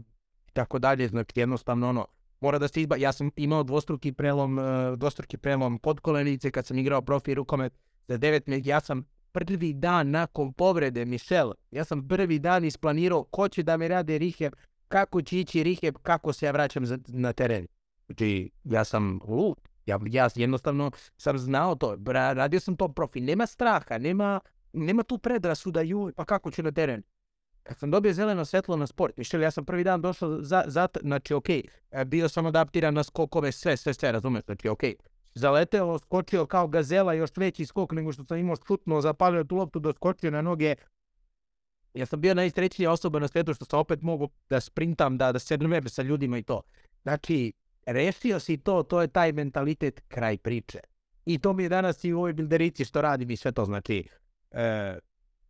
tako 0.54 0.80
dalje, 0.80 1.08
znači 1.08 1.40
jednostavno 1.40 1.90
ono, 1.90 2.08
mora 2.42 2.60
da 2.60 2.68
se 2.68 2.82
izba... 2.82 2.96
Ja 2.96 3.12
sam 3.12 3.30
imao 3.36 3.64
dvostruki 3.64 4.12
prelom, 4.12 4.58
uh, 4.58 4.64
dvostruki 4.98 5.38
prelom 5.38 5.80
podkolenice 5.80 6.52
kad 6.52 6.66
sam 6.66 6.78
igrao 6.78 7.02
profi 7.02 7.34
rukomet 7.34 7.74
za 8.08 8.18
devet 8.18 8.48
mjeseci. 8.48 8.70
Ja 8.70 8.80
sam 8.80 9.06
prvi 9.32 9.74
dan 9.74 10.10
nakon 10.10 10.54
povrede, 10.54 11.06
Michel, 11.06 11.52
ja 11.72 11.84
sam 11.84 12.08
prvi 12.08 12.40
dan 12.40 12.66
isplanirao 12.66 13.24
ko 13.24 13.48
će 13.48 13.64
da 13.64 13.78
me 13.78 13.88
rade 13.88 14.18
riheb, 14.18 14.54
kako 14.88 15.22
će 15.22 15.40
ići 15.40 15.64
riheb, 15.64 15.96
kako 16.02 16.34
se 16.34 16.46
ja 16.46 16.52
vraćam 16.52 16.84
na 17.08 17.34
teren. 17.34 17.68
Znači, 18.06 18.52
ja 18.64 18.84
sam 18.84 19.20
lud. 19.28 19.58
Ja, 19.86 20.00
ja 20.06 20.30
jednostavno 20.36 20.92
sam 21.18 21.38
znao 21.38 21.76
to, 21.76 21.98
radio 22.34 22.60
sam 22.60 22.76
to 22.76 22.88
profi, 22.88 23.22
nema 23.22 23.46
straha, 23.46 23.98
nema, 23.98 24.40
nema 24.74 25.04
tu 25.04 25.18
predrasuda, 25.18 25.82
juj, 25.82 26.14
pa 26.14 26.26
kako 26.26 26.52
ću 26.52 26.64
na 26.64 26.72
teren. 26.72 27.04
Kad 27.64 27.78
sam 27.78 27.92
dobio 27.92 28.14
zeleno 28.14 28.46
svetlo 28.46 28.78
na 28.78 28.88
sport, 28.88 29.18
Mišel, 29.18 29.42
ja 29.42 29.52
sam 29.52 29.66
prvi 29.66 29.84
dan 29.84 30.02
došao 30.02 30.42
za, 30.42 30.64
za 30.68 30.88
znači 31.02 31.34
ok, 31.34 31.50
e, 31.50 31.66
bio 32.06 32.30
sam 32.30 32.46
adaptiran 32.46 32.94
na 32.94 33.04
skokove, 33.04 33.52
sve, 33.52 33.78
sve, 33.78 33.94
sve, 33.94 34.12
razumiješ, 34.12 34.46
znači 34.46 34.70
ok. 34.70 34.84
Zaleteo, 35.36 36.00
skočio 36.00 36.46
kao 36.46 36.68
gazela, 36.68 37.14
još 37.14 37.30
veći 37.38 37.66
skok 37.66 37.92
nego 37.92 38.12
što 38.12 38.26
sam 38.26 38.38
imao 38.38 38.56
šutno, 38.68 39.02
zapalio 39.02 39.44
tu 39.44 39.56
loptu, 39.56 39.80
doskočio 39.80 40.32
na 40.32 40.42
noge. 40.42 40.76
Ja 41.94 42.06
sam 42.06 42.22
bio 42.22 42.34
najsrećnija 42.34 42.92
osoba 42.92 43.20
na 43.20 43.28
svijetu 43.28 43.54
što 43.54 43.66
sam 43.66 43.80
opet 43.80 44.02
mogu 44.02 44.30
da 44.50 44.60
sprintam, 44.60 45.18
da, 45.18 45.32
da 45.32 45.40
se 45.40 45.58
drmebe 45.58 45.90
sa 45.90 46.02
ljudima 46.02 46.38
i 46.38 46.44
to. 46.44 46.62
Znači, 47.04 47.54
rešio 47.86 48.40
si 48.40 48.58
to, 48.58 48.84
to 48.84 49.02
je 49.02 49.08
taj 49.08 49.32
mentalitet 49.32 50.02
kraj 50.08 50.38
priče. 50.38 50.80
I 51.26 51.40
to 51.40 51.54
mi 51.54 51.64
je 51.64 51.70
danas 51.70 52.04
i 52.04 52.14
u 52.14 52.18
ovoj 52.18 52.34
bilderici 52.34 52.86
što 52.86 53.02
radim 53.02 53.32
i 53.32 53.38
sve 53.38 53.52
to, 53.52 53.66
znači, 53.66 54.08
e, 54.52 54.98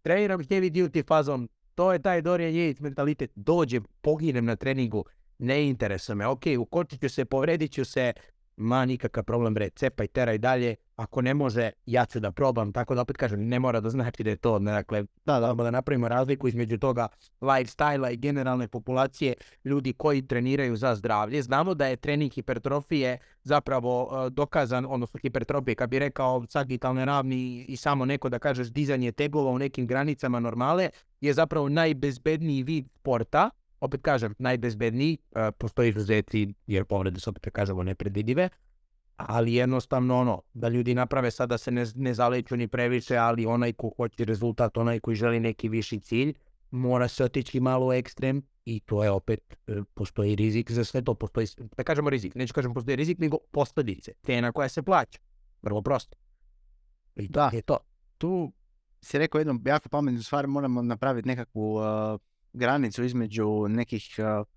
treniram 0.02 0.40
heavy 0.40 0.72
duty 0.72 1.08
fazom, 1.08 1.50
to 1.76 1.94
je 1.94 2.02
taj 2.02 2.22
Dorian 2.22 2.54
Yates 2.54 2.82
mentalitet. 2.82 3.32
Dođem, 3.36 3.84
poginem 4.02 4.46
na 4.46 4.56
treningu, 4.56 5.06
ne 5.38 5.68
interesuje 5.68 6.16
me. 6.16 6.28
Ok, 6.28 6.44
ukočit 6.60 7.02
ću 7.02 7.10
se, 7.10 7.26
povredit 7.26 7.72
ću 7.72 7.86
se, 7.86 8.14
ma 8.58 8.86
nikakav 8.86 9.24
problem 9.24 9.54
bre, 9.54 9.70
cepaj, 9.70 10.08
teraj 10.08 10.38
dalje. 10.38 10.76
ako 10.96 11.22
ne 11.22 11.34
može, 11.34 11.72
ja 11.86 12.06
ću 12.06 12.20
da 12.20 12.32
probam, 12.32 12.72
tako 12.74 12.96
da 12.96 13.02
opet 13.02 13.18
kažem, 13.18 13.48
ne 13.48 13.60
mora 13.60 13.80
da 13.80 13.90
znači 13.90 14.24
da 14.24 14.30
je 14.30 14.36
to, 14.36 14.60
dakle, 14.60 15.04
Da, 15.26 15.40
da. 15.40 15.54
da 15.54 15.72
napravimo 15.72 16.08
razliku 16.08 16.48
između 16.48 16.78
toga 16.78 17.08
lifestyle 17.42 18.14
i 18.14 18.18
generalne 18.18 18.68
populacije 18.68 19.34
ljudi 19.66 19.94
koji 19.94 20.28
treniraju 20.28 20.76
za 20.76 20.96
zdravlje. 20.96 21.42
Znamo 21.42 21.74
da 21.74 21.88
je 21.88 21.96
trening 21.96 22.32
hipertrofije 22.34 23.18
zapravo 23.44 24.10
e, 24.12 24.30
dokazan, 24.30 24.86
odnosno 24.90 25.20
hipertrofije, 25.22 25.76
kad 25.76 25.90
bi 25.90 26.00
rekao 26.00 26.46
sagitalne 26.50 27.06
ravni 27.06 27.66
i 27.68 27.78
samo 27.78 28.06
neko 28.06 28.30
da 28.30 28.40
kažeš 28.40 28.68
dizanje 28.68 29.12
tegova 29.12 29.52
u 29.52 29.60
nekim 29.60 29.88
granicama 29.88 30.40
normale, 30.40 30.90
je 31.22 31.34
zapravo 31.34 31.70
najbezbedniji 31.70 32.64
vid 32.64 32.86
sporta. 33.00 33.50
Opet 33.84 34.02
kažem, 34.02 34.36
najbezbedniji, 34.40 35.18
postoji 35.58 35.90
izuzeti 35.90 36.54
jer 36.68 36.86
povrede 36.86 37.20
su 37.20 37.30
opet 37.30 37.54
kažemo 37.54 37.84
nepredvidive, 37.84 38.50
ali 39.16 39.54
jednostavno 39.54 40.18
ono, 40.20 40.42
da 40.54 40.70
ljudi 40.70 40.94
naprave 40.96 41.32
sad 41.32 41.50
da 41.50 41.58
se 41.58 41.72
ne, 41.72 41.86
ne 41.96 42.14
zaleću 42.14 42.58
ni 42.58 42.68
previše, 42.68 43.18
ali 43.18 43.46
onaj 43.46 43.74
ko 43.74 43.92
hoće 43.98 44.26
rezultat, 44.26 44.78
onaj 44.78 45.00
koji 45.00 45.16
želi 45.16 45.40
neki 45.40 45.70
viši 45.70 46.00
cilj, 46.00 46.34
mora 46.72 47.08
se 47.08 47.24
otići 47.24 47.60
malo 47.60 47.88
u 47.88 47.94
ekstrem 47.94 48.42
i 48.66 48.80
to 48.80 49.04
je 49.04 49.12
opet, 49.12 49.58
e, 49.68 49.82
postoji 49.94 50.36
rizik 50.36 50.72
za 50.72 50.84
sve 50.84 51.02
to, 51.02 51.14
postoji, 51.14 51.48
da 51.78 51.84
kažemo 51.84 52.10
rizik, 52.10 52.36
neću 52.36 52.54
kažem 52.54 52.74
postoji 52.74 52.96
rizik, 52.96 53.20
nego 53.20 53.38
posljedice, 53.52 54.14
cena 54.24 54.52
koja 54.52 54.70
se 54.70 54.84
plaća, 54.84 55.20
vrlo 55.62 55.82
prosto. 55.82 56.18
I 57.16 57.28
Da. 57.28 57.50
je 57.54 57.62
to. 57.62 57.78
tu 58.18 58.54
si 59.02 59.18
rekao 59.18 59.40
jednu 59.40 59.60
jako 59.66 59.90
pametnu 59.90 60.24
stvar, 60.24 60.48
moramo 60.48 60.82
napraviti 60.82 61.28
nekakvu 61.28 61.76
uh, 61.76 61.84
granicu 62.54 63.04
između 63.04 63.68
nekih 63.68 64.16
uh, 64.20 64.48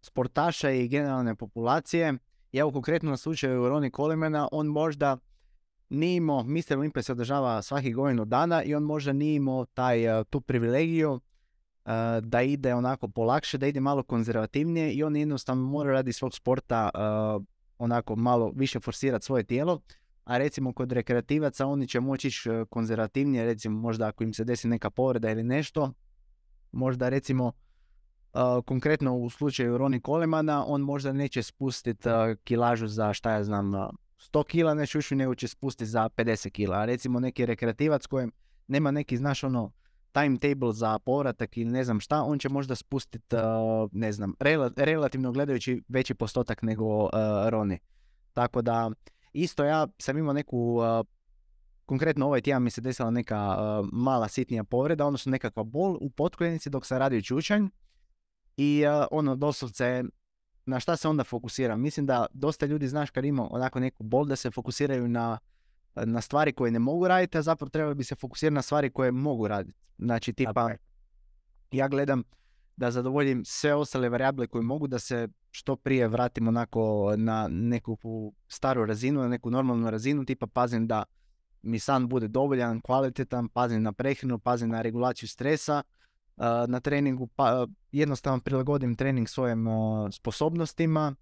sportaša 0.00 0.70
i 0.70 0.88
generalne 0.88 1.34
populacije. 1.34 2.14
I 2.52 2.58
evo 2.58 2.72
konkretno 2.72 3.10
na 3.10 3.16
slučaju 3.16 3.68
Roni 3.68 3.90
Colemana, 3.90 4.48
on 4.52 4.66
možda 4.66 5.16
nije 5.88 6.16
imao, 6.16 6.42
Mr. 6.42 6.76
Olympia 6.76 7.02
se 7.02 7.12
održava 7.12 7.62
svakih 7.62 7.94
godinu 7.94 8.24
dana 8.24 8.62
i 8.62 8.74
on 8.74 8.82
možda 8.82 9.12
nije 9.12 9.34
imao 9.34 9.64
taj, 9.64 10.20
uh, 10.20 10.26
tu 10.30 10.40
privilegiju 10.40 11.12
uh, 11.12 11.20
da 12.22 12.42
ide 12.42 12.74
onako 12.74 13.08
polakše, 13.08 13.58
da 13.58 13.66
ide 13.66 13.80
malo 13.80 14.02
konzervativnije 14.02 14.92
i 14.92 15.02
on 15.02 15.16
jednostavno 15.16 15.64
mora 15.64 15.92
radi 15.92 16.12
svog 16.12 16.34
sporta 16.34 16.90
onako 17.78 18.16
malo 18.16 18.52
više 18.54 18.80
forsirati 18.80 19.24
svoje 19.24 19.44
tijelo 19.44 19.80
a 20.28 20.38
recimo 20.38 20.72
kod 20.72 20.92
rekreativaca 20.92 21.66
oni 21.66 21.88
će 21.88 22.00
moći 22.00 22.30
konzervativnije, 22.70 23.44
recimo 23.44 23.80
možda 23.80 24.06
ako 24.06 24.24
im 24.24 24.34
se 24.34 24.44
desi 24.44 24.68
neka 24.68 24.90
povreda 24.90 25.30
ili 25.30 25.42
nešto, 25.42 25.92
možda 26.72 27.08
recimo 27.08 27.52
e, 28.34 28.38
konkretno 28.66 29.16
u 29.16 29.30
slučaju 29.30 29.78
Roni 29.78 30.00
Kolemana, 30.00 30.64
on 30.66 30.80
možda 30.80 31.12
neće 31.12 31.42
spustiti 31.42 32.08
kilažu 32.44 32.86
za 32.86 33.12
šta 33.12 33.32
ja 33.32 33.44
znam 33.44 33.74
e, 33.74 33.78
100 34.18 34.44
kila 34.44 34.74
ne 34.74 34.86
šušu, 34.86 35.14
nego 35.14 35.34
će 35.34 35.48
spustiti 35.48 35.90
za 35.90 36.08
50 36.16 36.50
kila. 36.50 36.76
A 36.76 36.84
recimo 36.84 37.20
neki 37.20 37.46
rekreativac 37.46 38.06
kojem 38.06 38.32
nema 38.68 38.90
neki, 38.90 39.16
znaš 39.16 39.44
ono, 39.44 39.72
timetable 40.12 40.72
za 40.72 40.98
povratak 40.98 41.56
ili 41.56 41.70
ne 41.70 41.84
znam 41.84 42.00
šta, 42.00 42.22
on 42.22 42.38
će 42.38 42.48
možda 42.48 42.74
spustiti, 42.74 43.36
ne 43.92 44.12
znam, 44.12 44.34
rela- 44.40 44.72
relativno 44.76 45.32
gledajući 45.32 45.82
veći 45.88 46.14
postotak 46.14 46.62
nego 46.62 47.04
uh, 47.04 47.10
Roni. 47.48 47.78
Tako 48.32 48.62
da, 48.62 48.90
isto 49.32 49.64
ja 49.64 49.86
sam 49.98 50.18
imao 50.18 50.32
neku, 50.32 50.58
uh, 50.58 51.06
konkretno 51.88 52.26
ovaj 52.26 52.40
tjedan 52.40 52.62
mi 52.62 52.70
se 52.70 52.80
desila 52.80 53.10
neka 53.10 53.56
uh, 53.56 53.88
mala 53.92 54.28
sitnija 54.28 54.64
povreda, 54.64 55.06
odnosno 55.06 55.30
nekakva 55.30 55.64
bol 55.64 55.98
u 56.00 56.10
potkoljenici 56.10 56.70
dok 56.70 56.86
sam 56.86 56.98
radio 56.98 57.22
čučanj 57.22 57.68
i 58.56 58.84
uh, 58.86 59.06
ono 59.10 59.36
doslovce 59.36 60.04
na 60.66 60.80
šta 60.80 60.96
se 60.96 61.08
onda 61.08 61.24
fokusiram? 61.24 61.80
Mislim 61.80 62.06
da 62.06 62.26
dosta 62.32 62.66
ljudi, 62.66 62.88
znaš, 62.88 63.10
kad 63.10 63.24
ima 63.24 63.48
onako 63.50 63.80
neku 63.80 64.02
bol, 64.02 64.26
da 64.26 64.36
se 64.36 64.50
fokusiraju 64.50 65.08
na, 65.08 65.38
na 65.94 66.20
stvari 66.20 66.52
koje 66.52 66.70
ne 66.70 66.78
mogu 66.78 67.08
raditi, 67.08 67.38
a 67.38 67.42
zapravo 67.42 67.70
trebali 67.70 67.94
bi 67.94 68.04
se 68.04 68.14
fokusirati 68.14 68.54
na 68.54 68.62
stvari 68.62 68.90
koje 68.90 69.12
mogu 69.12 69.48
raditi. 69.48 69.78
Znači, 69.98 70.32
tipa, 70.32 70.70
je. 70.70 70.78
ja 71.72 71.88
gledam 71.88 72.22
da 72.76 72.90
zadovoljim 72.90 73.44
sve 73.44 73.74
ostale 73.74 74.08
varijable 74.08 74.46
koje 74.46 74.62
mogu 74.62 74.86
da 74.86 74.98
se 74.98 75.28
što 75.50 75.76
prije 75.76 76.08
vratim 76.08 76.48
onako 76.48 77.14
na 77.16 77.48
neku 77.50 77.98
staru 78.48 78.86
razinu, 78.86 79.20
na 79.20 79.28
neku 79.28 79.50
normalnu 79.50 79.90
razinu, 79.90 80.24
tipa 80.24 80.46
pazim 80.46 80.86
da 80.86 81.04
mi 81.62 81.78
san 81.78 82.08
bude 82.08 82.28
dovoljan, 82.28 82.80
kvalitetan, 82.80 83.48
pazim 83.48 83.82
na 83.82 83.92
prehranu, 83.92 84.38
pazim 84.38 84.68
na 84.68 84.82
regulaciju 84.82 85.28
stresa, 85.28 85.82
na 86.68 86.80
treningu, 86.80 87.26
pa 87.26 87.66
jednostavno 87.92 88.40
prilagodim 88.40 88.94
trening 88.94 89.28
svojim 89.28 89.66
sposobnostima 90.12 91.14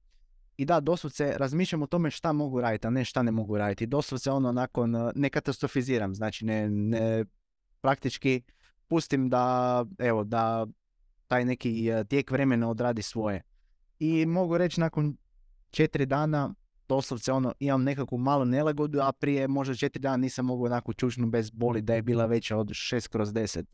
i 0.57 0.65
da, 0.65 0.81
doslovce 0.81 1.35
razmišljam 1.37 1.83
o 1.83 1.87
tome 1.87 2.11
šta 2.11 2.33
mogu 2.33 2.61
raditi, 2.61 2.87
a 2.87 2.91
ne 2.91 3.05
šta 3.05 3.23
ne 3.23 3.31
mogu 3.31 3.59
raditi. 3.59 3.87
Doslovce 3.87 4.31
ono 4.31 4.53
nakon, 4.53 4.95
ne 5.15 5.31
katastrofiziram, 5.31 6.15
znači 6.15 6.45
ne, 6.45 6.69
ne 6.69 7.25
praktički 7.81 8.43
pustim 8.89 9.29
da, 9.29 9.85
evo, 9.99 10.25
da 10.25 10.67
taj 11.29 11.45
neki 11.45 11.91
uh, 11.93 12.07
tijek 12.07 12.31
vremena 12.31 12.71
odradi 12.71 13.03
svoje. 13.03 13.43
I 13.99 14.27
mogu 14.27 14.59
reći 14.59 14.81
nakon 14.81 15.17
četiri 15.71 16.07
dana 16.07 16.55
doslovce 16.89 17.33
ono, 17.33 17.53
imam 17.59 17.83
nekakvu 17.83 18.19
malu 18.19 18.45
nelagodu, 18.45 19.01
a 19.01 19.13
prije 19.13 19.49
možda 19.49 19.75
četiri 19.75 20.01
dana 20.01 20.17
nisam 20.17 20.47
mogao 20.47 20.67
onako 20.67 20.93
čučnu 20.93 21.27
bez 21.27 21.51
boli 21.51 21.83
da 21.83 21.95
je 21.95 22.03
bila 22.03 22.27
veća 22.27 22.57
od 22.57 22.69
6 22.69 23.09
kroz 23.09 23.33
10. 23.33 23.65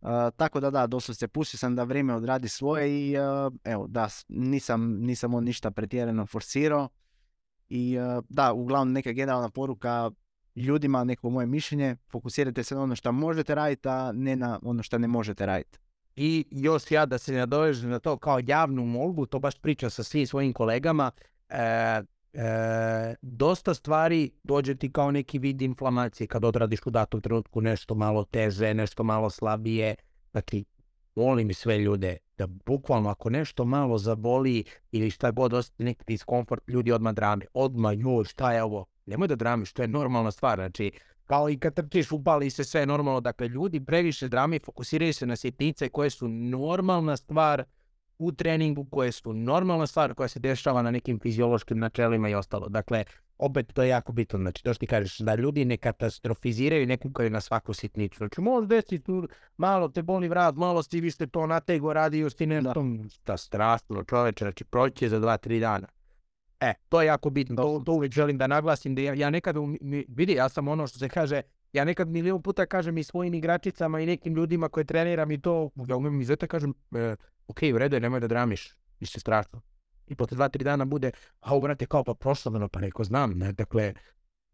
Uh, 0.00 0.08
tako 0.36 0.60
da 0.60 0.70
da, 0.70 0.86
doslovce 0.86 1.28
pustio 1.28 1.58
sam 1.58 1.76
da 1.76 1.84
vrijeme 1.84 2.14
odradi 2.14 2.48
svoje 2.48 3.08
i 3.08 3.16
uh, 3.18 3.52
evo 3.64 3.86
da, 3.86 4.08
nisam, 4.28 4.96
nisam 5.00 5.34
on 5.34 5.44
ništa 5.44 5.70
pretjerano 5.70 6.26
forsirao. 6.26 6.88
I 7.68 7.98
uh, 7.98 8.24
da, 8.28 8.52
uglavnom 8.52 8.92
neka 8.92 9.12
generalna 9.12 9.50
poruka 9.50 10.10
ljudima, 10.56 11.04
neko 11.04 11.30
moje 11.30 11.46
mišljenje, 11.46 11.96
fokusirajte 12.10 12.64
se 12.64 12.74
na 12.74 12.82
ono 12.82 12.96
što 12.96 13.12
možete 13.12 13.54
raditi, 13.54 13.88
a 13.88 14.12
ne 14.12 14.36
na 14.36 14.58
ono 14.62 14.82
što 14.82 14.98
ne 14.98 15.08
možete 15.08 15.46
raditi. 15.46 15.78
I 16.16 16.44
još 16.50 16.90
ja 16.90 17.06
da 17.06 17.18
se 17.18 17.32
nadovežem 17.32 17.90
na 17.90 17.98
to 17.98 18.16
kao 18.16 18.40
javnu 18.46 18.86
molbu, 18.86 19.26
to 19.26 19.38
baš 19.38 19.58
pričam 19.58 19.90
sa 19.90 20.02
svim 20.02 20.26
svojim 20.26 20.52
kolegama, 20.52 21.10
e, 21.48 22.02
e, 22.32 23.14
dosta 23.22 23.74
stvari 23.74 24.30
dođe 24.42 24.74
ti 24.74 24.92
kao 24.92 25.10
neki 25.10 25.38
vid 25.38 25.62
inflamacije 25.62 26.26
kad 26.26 26.44
odradiš 26.44 26.80
u 26.86 26.90
datom 26.90 27.20
trenutku 27.20 27.60
nešto 27.60 27.94
malo 27.94 28.24
teže, 28.24 28.74
nešto 28.74 29.02
malo 29.02 29.30
slabije. 29.30 29.94
Znači, 30.30 30.64
molim 31.14 31.54
sve 31.54 31.78
ljude 31.78 32.16
da 32.38 32.46
bukvalno 32.46 33.10
ako 33.10 33.30
nešto 33.30 33.64
malo 33.64 33.98
zaboli 33.98 34.64
ili 34.92 35.10
šta 35.10 35.30
god 35.30 35.54
osjeti 35.54 35.84
neki 35.84 36.04
diskomfort, 36.06 36.68
ljudi 36.68 36.92
odmah 36.92 37.14
drame. 37.14 37.44
Odmah, 37.54 37.92
joj, 37.98 38.24
šta 38.24 38.52
je 38.52 38.62
ovo? 38.62 38.86
Nemoj 39.06 39.28
da 39.28 39.36
dramiš, 39.36 39.72
to 39.72 39.82
je 39.82 39.88
normalna 39.88 40.30
stvar. 40.30 40.58
Znači, 40.58 40.92
kao 41.24 41.50
i 41.50 41.58
kad 41.58 41.74
trčiš, 41.74 42.12
upali 42.12 42.50
se 42.50 42.64
sve 42.64 42.86
normalno. 42.86 43.20
Dakle, 43.20 43.48
ljudi 43.48 43.84
previše 43.84 44.28
drame 44.28 44.56
i 44.56 44.64
fokusiraju 44.64 45.14
se 45.14 45.26
na 45.26 45.36
sitnice 45.36 45.88
koje 45.88 46.10
su 46.10 46.28
normalna 46.28 47.16
stvar 47.16 47.64
u 48.20 48.32
treningu, 48.32 48.84
koje 48.84 49.12
su 49.12 49.32
normalna 49.32 49.86
stvar 49.86 50.14
koja 50.14 50.28
se 50.28 50.40
dešava 50.40 50.82
na 50.82 50.90
nekim 50.90 51.18
fiziološkim 51.20 51.78
načelima 51.78 52.28
i 52.28 52.34
ostalo. 52.34 52.68
Dakle, 52.68 53.04
opet 53.38 53.72
to 53.74 53.82
je 53.82 53.88
jako 53.88 54.12
bitno. 54.12 54.38
Znači, 54.38 54.64
to 54.64 54.74
što 54.74 54.80
ti 54.80 54.86
kažeš, 54.86 55.18
da 55.18 55.34
ljudi 55.34 55.64
ne 55.64 55.76
katastrofiziraju 55.76 56.82
i 56.82 56.86
ne 56.86 56.96
kukaju 56.96 57.30
na 57.30 57.40
svaku 57.40 57.72
sitnicu. 57.74 58.18
Znači, 58.18 58.40
može 58.40 58.66
desiti 58.66 58.98
tu, 58.98 59.28
malo 59.56 59.88
te 59.88 60.02
boli 60.02 60.28
vrat, 60.28 60.54
malo 60.54 60.82
si 60.82 61.00
više 61.00 61.26
to 61.26 61.46
natego, 61.46 61.92
radi 61.92 62.18
još 62.18 62.34
ti 62.34 62.46
nešto. 62.46 62.84
Da, 63.26 63.36
strašno 63.36 64.04
čoveče, 64.04 64.44
znači, 64.44 64.64
proći 64.64 65.08
za 65.08 65.18
dva, 65.18 65.36
tri 65.36 65.60
dana. 65.60 65.88
E, 66.60 66.74
to 66.88 67.00
je 67.02 67.06
jako 67.06 67.30
bitno, 67.30 67.56
to, 67.56 67.82
to 67.86 67.92
uvijek 67.92 68.12
želim 68.12 68.38
da 68.38 68.46
naglasim, 68.46 68.94
da 68.94 69.02
ja, 69.02 69.14
ja 69.14 69.30
nekad, 69.30 69.56
vidi, 70.08 70.32
ja 70.32 70.48
sam 70.48 70.68
ono 70.68 70.86
što 70.86 70.98
se 70.98 71.08
kaže, 71.08 71.42
ja 71.72 71.84
nekad 71.84 72.08
milion 72.08 72.42
puta 72.42 72.66
kažem 72.66 72.98
i 72.98 73.04
svojim 73.04 73.34
igračicama 73.34 74.00
i 74.00 74.06
nekim 74.06 74.34
ljudima 74.34 74.68
koje 74.68 74.84
treniram 74.84 75.30
i 75.30 75.40
to, 75.40 75.70
ja 75.88 75.96
umem 75.96 76.20
izveta 76.20 76.46
kažem, 76.46 76.74
e, 76.94 77.16
ok, 77.46 77.58
u 77.74 77.78
redu 77.78 77.96
je, 77.96 78.00
nemoj 78.00 78.20
da 78.20 78.26
dramiš, 78.26 78.74
ništa 79.00 79.20
strašno. 79.20 79.60
I 80.06 80.14
posle 80.14 80.34
dva, 80.34 80.48
tri 80.48 80.64
dana 80.64 80.84
bude, 80.84 81.10
a 81.40 81.58
brate, 81.58 81.86
kao 81.86 82.04
pa 82.04 82.14
prošlo 82.14 82.68
pa 82.68 82.80
neko 82.80 83.04
znam, 83.04 83.38
ne, 83.38 83.52
dakle, 83.52 83.94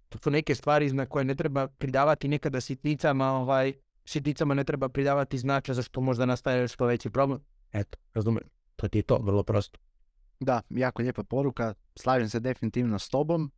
to 0.09 0.19
su 0.19 0.31
neke 0.31 0.55
stvari 0.55 0.93
na 0.93 1.07
koje 1.07 1.25
ne 1.25 1.35
treba 1.35 1.69
pridavati 1.69 2.29
nekada 2.29 2.61
sitnicama, 2.61 3.33
ovaj, 3.33 3.73
sitnicama 4.05 4.55
ne 4.55 4.65
treba 4.65 4.89
pridavati 4.89 5.39
značaj 5.39 5.75
zašto 5.75 6.01
možda 6.01 6.27
nastaje 6.27 6.69
što 6.69 6.87
veći 6.87 7.11
problem. 7.11 7.41
Eto, 7.73 7.99
razumem, 8.15 8.43
to 8.77 8.89
ti 8.89 8.99
je 8.99 9.03
to, 9.03 9.19
vrlo 9.23 9.43
prosto. 9.43 9.79
Da, 10.41 10.63
jako 10.71 11.03
lijepa 11.03 11.23
poruka, 11.23 11.75
slažem 11.95 12.29
se 12.29 12.41
definitivno 12.41 12.99
s 12.99 13.09
tobom. 13.09 13.53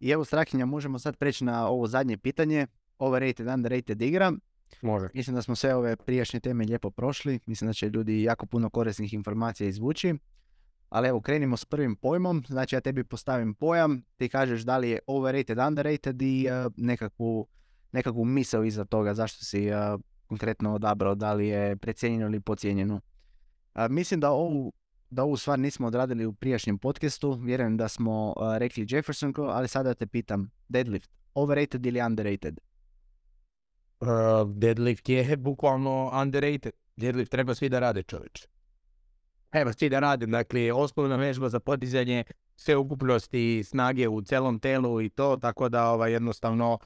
I 0.00 0.10
evo 0.10 0.24
Strahinja, 0.24 0.66
možemo 0.66 0.98
sad 0.98 1.16
preći 1.16 1.44
na 1.44 1.68
ovo 1.68 1.86
zadnje 1.86 2.16
pitanje, 2.16 2.66
overrated, 2.98 3.46
underrated 3.46 4.02
igra. 4.02 4.32
Može. 4.82 5.08
Mislim 5.14 5.36
da 5.36 5.42
smo 5.42 5.56
sve 5.56 5.74
ove 5.74 5.96
prijašnje 5.96 6.40
teme 6.40 6.64
lijepo 6.64 6.90
prošli, 6.90 7.40
mislim 7.46 7.68
da 7.68 7.72
će 7.72 7.88
ljudi 7.88 8.22
jako 8.22 8.46
puno 8.46 8.70
korisnih 8.70 9.14
informacija 9.14 9.68
izvući. 9.68 10.14
Ali 10.88 11.08
evo, 11.08 11.20
krenimo 11.20 11.56
s 11.56 11.64
prvim 11.64 11.96
pojmom, 11.96 12.44
znači 12.48 12.76
ja 12.76 12.80
tebi 12.80 13.04
postavim 13.04 13.54
pojam, 13.54 14.02
ti 14.16 14.28
kažeš 14.28 14.60
da 14.60 14.78
li 14.78 14.90
je 14.90 14.98
overrated, 15.06 15.58
underrated 15.58 16.22
i 16.22 16.48
uh, 16.48 16.72
nekakvu, 16.76 17.46
nekakvu 17.92 18.24
misao 18.24 18.64
iza 18.64 18.84
toga, 18.84 19.14
zašto 19.14 19.44
si 19.44 19.70
uh, 19.70 20.00
konkretno 20.26 20.74
odabrao, 20.74 21.14
da 21.14 21.32
li 21.32 21.48
je 21.48 21.76
precijenjeno 21.76 22.26
ili 22.26 22.40
pocijenjeno. 22.40 23.00
A, 23.74 23.88
mislim 23.88 24.20
da 24.20 24.30
ovu 24.30 24.72
da 25.10 25.22
ovu 25.22 25.36
stvar 25.36 25.58
nismo 25.58 25.86
odradili 25.86 26.26
u 26.26 26.32
prijašnjem 26.32 26.78
podcastu, 26.78 27.32
vjerujem 27.32 27.76
da 27.76 27.88
smo 27.88 28.34
uh, 28.36 28.56
rekli 28.56 28.86
Jefferson, 28.88 29.34
ali 29.36 29.68
sada 29.68 29.94
te 29.94 30.06
pitam, 30.06 30.50
deadlift, 30.68 31.10
overrated 31.34 31.86
ili 31.86 32.02
underrated? 32.02 32.58
Uh, 34.00 34.08
deadlift 34.54 35.08
je 35.08 35.36
bukvalno 35.36 36.10
underrated. 36.22 36.72
Deadlift 36.96 37.30
treba 37.30 37.54
svi 37.54 37.68
da 37.68 37.78
rade 37.78 38.02
čovječ. 38.02 38.46
Treba 39.50 39.72
svi 39.72 39.88
da 39.88 40.00
rade, 40.00 40.26
dakle 40.26 40.72
osnovna 40.72 41.16
vežba 41.16 41.48
za 41.48 41.60
podizanje 41.60 42.24
sveukupnosti 42.56 43.64
snage 43.64 44.08
u 44.08 44.22
celom 44.22 44.58
telu 44.58 45.00
i 45.00 45.08
to, 45.08 45.36
tako 45.36 45.68
da 45.68 45.90
ovaj, 45.90 46.12
jednostavno 46.12 46.78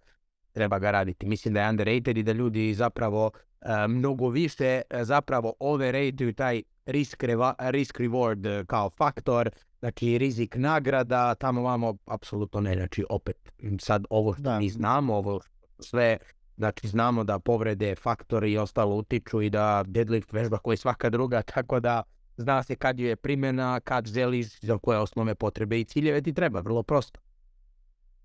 treba 0.52 0.78
ga 0.78 0.90
raditi. 0.90 1.26
Mislim 1.26 1.54
da 1.54 1.62
je 1.62 1.68
underrated 1.70 2.18
i 2.18 2.22
da 2.22 2.32
ljudi 2.32 2.74
zapravo 2.74 3.30
e, 3.60 3.88
mnogo 3.88 4.28
više 4.28 4.82
e, 4.90 5.04
zapravo 5.04 5.54
overrateuju 5.58 6.34
taj 6.34 6.62
risk, 6.86 7.24
risk 7.58 8.00
reward 8.00 8.60
e, 8.60 8.64
kao 8.66 8.90
faktor, 8.90 9.50
znači 9.78 10.18
rizik 10.18 10.56
nagrada, 10.56 11.34
tamo 11.34 11.62
vamo 11.62 11.96
apsolutno 12.06 12.60
ne, 12.60 12.74
znači 12.74 13.04
opet 13.10 13.52
sad 13.78 14.04
ovo 14.10 14.34
što 14.34 14.58
mi 14.58 14.68
znamo, 14.68 15.14
ovo 15.16 15.40
sve, 15.78 16.18
znači 16.60 16.88
znamo 16.88 17.24
da 17.24 17.38
povrede, 17.38 17.94
faktori 17.96 18.52
i 18.52 18.58
ostalo 18.58 18.96
utiču 18.96 19.42
i 19.42 19.50
da 19.50 19.84
deadlift 19.86 20.32
vežba 20.32 20.58
koja 20.58 20.72
je 20.72 20.76
svaka 20.76 21.10
druga, 21.10 21.42
tako 21.54 21.80
da 21.80 22.02
zna 22.36 22.62
se 22.62 22.76
kad 22.76 23.00
je 23.00 23.16
primjena, 23.16 23.80
kad 23.80 24.06
želiš, 24.06 24.60
za 24.60 24.78
koje 24.78 24.98
osnovne 24.98 25.34
potrebe 25.34 25.80
i 25.80 25.84
ciljeve 25.84 26.22
ti 26.22 26.32
treba, 26.32 26.60
vrlo 26.60 26.82
prosto. 26.82 27.20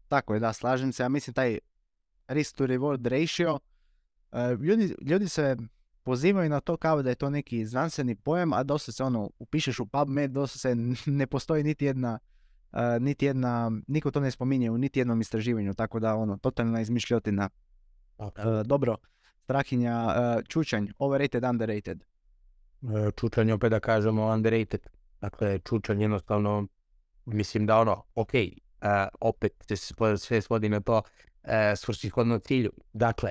Tako 0.07 0.33
je, 0.33 0.39
da, 0.39 0.53
slažem 0.53 0.91
se. 0.91 1.03
Ja 1.03 1.09
mislim 1.09 1.33
taj 1.33 1.59
risk 2.27 2.55
to 2.55 2.67
reward 2.67 3.07
ratio, 3.07 3.59
uh, 4.31 4.61
ljudi, 4.61 4.95
ljudi 5.01 5.29
se 5.29 5.55
pozivaju 6.03 6.49
na 6.49 6.59
to 6.59 6.77
kao 6.77 7.01
da 7.01 7.09
je 7.09 7.15
to 7.15 7.29
neki 7.29 7.65
znanstveni 7.65 8.15
pojam, 8.15 8.53
a 8.53 8.63
dosta 8.63 8.91
se 8.91 9.03
ono, 9.03 9.29
upišeš 9.39 9.79
u 9.79 9.85
PubMed, 9.85 10.31
dosta 10.31 10.59
se 10.59 10.75
ne 11.05 11.27
postoji 11.27 11.63
niti 11.63 11.85
jedna, 11.85 12.19
uh, 12.71 12.79
niti 12.99 13.25
jedna, 13.25 13.71
niko 13.87 14.11
to 14.11 14.19
ne 14.19 14.31
spominje 14.31 14.71
u 14.71 14.77
niti 14.77 14.99
jednom 14.99 15.21
istraživanju, 15.21 15.73
tako 15.73 15.99
da 15.99 16.15
ono, 16.15 16.37
totalna 16.37 16.81
izmišljotina. 16.81 17.49
Uh, 18.17 18.27
dobro, 18.65 18.97
Strahinja, 19.43 20.15
Čučanj, 20.47 20.87
overrated, 20.99 21.43
underrated. 21.43 22.03
Čučanj 23.19 23.51
opet 23.51 23.71
da 23.71 23.79
kažemo 23.79 24.25
underrated. 24.33 24.87
Dakle, 25.21 25.59
Čučanj 25.59 26.01
jednostavno, 26.01 26.67
mislim 27.25 27.65
da 27.65 27.77
ono, 27.77 28.03
ok, 28.15 28.31
opet 29.21 29.53
se 29.67 29.93
sve 30.17 30.41
svodi 30.41 30.69
na 30.69 30.81
to 30.81 31.01
e, 31.43 31.75
svrsishodno 31.75 32.39
cilju. 32.39 32.71
Dakle, 32.93 33.29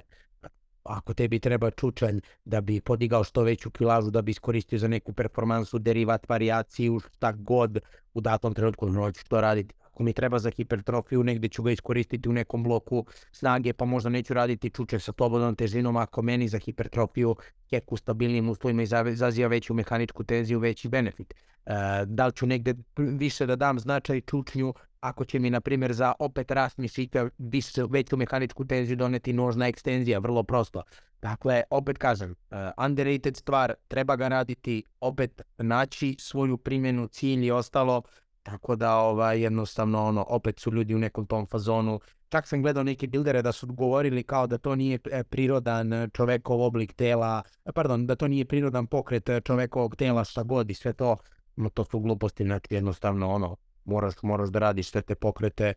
ako 0.82 1.14
tebi 1.14 1.38
treba 1.40 1.70
čučanj 1.70 2.18
da 2.44 2.60
bi 2.60 2.80
podigao 2.80 3.24
što 3.24 3.42
veću 3.42 3.70
kilažu, 3.70 4.10
da 4.10 4.22
bi 4.22 4.30
iskoristio 4.30 4.78
za 4.78 4.88
neku 4.88 5.12
performansu, 5.12 5.78
derivat, 5.78 6.28
varijaciju, 6.28 7.00
šta 7.00 7.32
god 7.32 7.78
u 8.14 8.20
datom 8.20 8.54
trenutku, 8.54 8.88
noću 8.88 9.20
što 9.20 9.40
raditi. 9.40 9.74
Ako 9.94 10.02
mi 10.02 10.12
treba 10.12 10.38
za 10.38 10.50
hipertrofiju, 10.50 11.22
negdje 11.24 11.48
ću 11.48 11.62
ga 11.62 11.70
iskoristiti 11.70 12.28
u 12.28 12.32
nekom 12.32 12.62
bloku 12.62 13.04
snage, 13.32 13.72
pa 13.72 13.84
možda 13.84 14.10
neću 14.10 14.34
raditi 14.34 14.70
čučaj 14.70 15.00
sa 15.00 15.12
slobodnom 15.12 15.54
težinom, 15.56 15.96
ako 15.96 16.22
meni 16.22 16.48
za 16.48 16.58
hipertrofiju 16.58 17.36
kek 17.70 17.92
u 17.92 17.96
stabilnim 17.96 18.48
uslovima 18.48 18.82
izaziva 18.82 19.48
veću 19.48 19.74
mehaničku 19.74 20.24
tenziju, 20.24 20.58
veći 20.58 20.88
benefit. 20.88 21.34
E, 21.34 21.72
da 22.06 22.26
li 22.26 22.32
ću 22.32 22.46
negdje 22.46 22.74
više 22.96 23.46
da 23.46 23.56
dam 23.56 23.78
značaj 23.78 24.20
čučnju 24.20 24.74
ako 25.00 25.24
će 25.24 25.38
mi, 25.38 25.50
na 25.50 25.60
primjer, 25.60 25.92
za 25.92 26.12
opet 26.18 26.50
rast 26.50 26.78
mišića 26.78 27.28
više, 27.38 27.84
veću 27.90 28.16
mehaničku 28.16 28.64
tenziju 28.64 28.96
doneti 28.96 29.32
nožna 29.32 29.68
ekstenzija, 29.68 30.18
vrlo 30.18 30.42
prosto. 30.42 30.82
Dakle, 31.22 31.62
opet 31.70 31.98
kažem, 31.98 32.30
uh, 32.30 32.84
underrated 32.84 33.36
stvar, 33.36 33.74
treba 33.88 34.16
ga 34.16 34.28
raditi, 34.28 34.82
opet 35.00 35.42
naći 35.58 36.16
svoju 36.18 36.56
primjenu, 36.56 37.06
cilj 37.06 37.46
i 37.46 37.50
ostalo, 37.50 38.02
tako 38.44 38.76
da 38.76 38.96
ovaj, 38.96 39.40
jednostavno 39.42 40.04
ono, 40.04 40.24
opet 40.28 40.60
su 40.60 40.72
ljudi 40.72 40.94
u 40.94 40.98
nekom 40.98 41.26
tom 41.26 41.46
fazonu. 41.46 42.00
Čak 42.28 42.46
sam 42.46 42.62
gledao 42.62 42.82
neke 42.82 43.06
bildere 43.06 43.42
da 43.42 43.52
su 43.52 43.66
govorili 43.66 44.22
kao 44.22 44.46
da 44.46 44.58
to 44.58 44.74
nije 44.76 44.98
e, 45.10 45.24
prirodan 45.24 46.10
čovekov 46.12 46.62
oblik 46.62 46.92
tela, 46.92 47.42
e, 47.64 47.72
pardon, 47.72 48.06
da 48.06 48.16
to 48.16 48.28
nije 48.28 48.44
prirodan 48.44 48.86
pokret 48.86 49.30
čovekovog 49.44 49.96
tela 49.96 50.24
šta 50.24 50.42
god 50.42 50.70
i 50.70 50.74
sve 50.74 50.92
to, 50.92 51.16
no 51.56 51.70
to 51.70 51.84
su 51.84 52.00
gluposti, 52.00 52.44
znači 52.44 52.74
jednostavno 52.74 53.30
ono, 53.30 53.56
moraš, 53.84 54.14
moraš 54.22 54.48
da 54.48 54.58
radiš 54.58 54.90
sve 54.90 55.02
te 55.02 55.14
pokrete, 55.14 55.74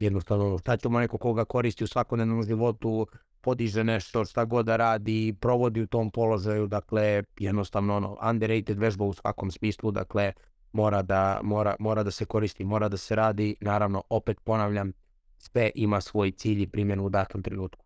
jednostavno 0.00 0.58
šta 0.58 0.76
ćemo 0.76 1.00
neko 1.00 1.18
koga 1.18 1.44
koristi 1.44 1.84
u 1.84 1.86
svakodnevnom 1.86 2.42
životu, 2.42 3.06
podiže 3.40 3.84
nešto, 3.84 4.24
šta 4.24 4.44
god 4.44 4.66
da 4.66 4.76
radi, 4.76 5.36
provodi 5.40 5.82
u 5.82 5.86
tom 5.86 6.10
položaju, 6.10 6.66
dakle 6.66 7.22
jednostavno 7.38 7.96
ono, 7.96 8.16
underrated 8.30 8.78
vežba 8.78 9.04
u 9.04 9.12
svakom 9.12 9.50
smislu, 9.50 9.90
dakle 9.90 10.32
mora 10.76 11.02
da, 11.02 11.40
mora, 11.42 11.76
mora 11.78 12.02
da 12.02 12.10
se 12.10 12.24
koristi, 12.24 12.64
mora 12.64 12.88
da 12.88 12.96
se 12.96 13.14
radi, 13.14 13.56
naravno 13.60 14.02
opet 14.10 14.40
ponavljam, 14.44 14.92
sve 15.38 15.70
ima 15.74 16.00
svoj 16.00 16.30
cilj 16.30 16.62
i 16.62 16.66
primjenu 16.66 17.04
u 17.04 17.08
datom 17.08 17.42
trenutku. 17.42 17.84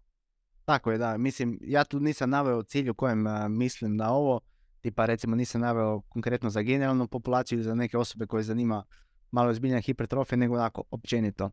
Tako 0.65 0.93
je, 0.93 0.99
da. 0.99 1.17
Mislim, 1.17 1.59
ja 1.62 1.85
tu 1.85 2.01
nisam 2.01 2.31
naveo 2.31 2.62
cilj 2.62 2.91
u 2.91 2.95
kojem 2.95 3.25
mislim 3.49 3.97
na 3.97 4.12
ovo, 4.12 4.41
tipa 4.81 5.07
recimo 5.07 5.37
nisam 5.37 5.61
naveo 5.61 6.01
konkretno 6.01 6.51
za 6.51 6.62
generalnu 6.62 7.07
populaciju 7.07 7.57
ili 7.57 7.65
za 7.65 7.75
neke 7.75 7.99
osobe 7.99 8.27
koje 8.27 8.43
zanima 8.43 8.85
malo 9.31 9.55
zbiljna 9.55 9.81
hipertrofija, 9.81 10.37
nego 10.37 10.55
onako 10.55 10.83
općenito. 10.91 11.51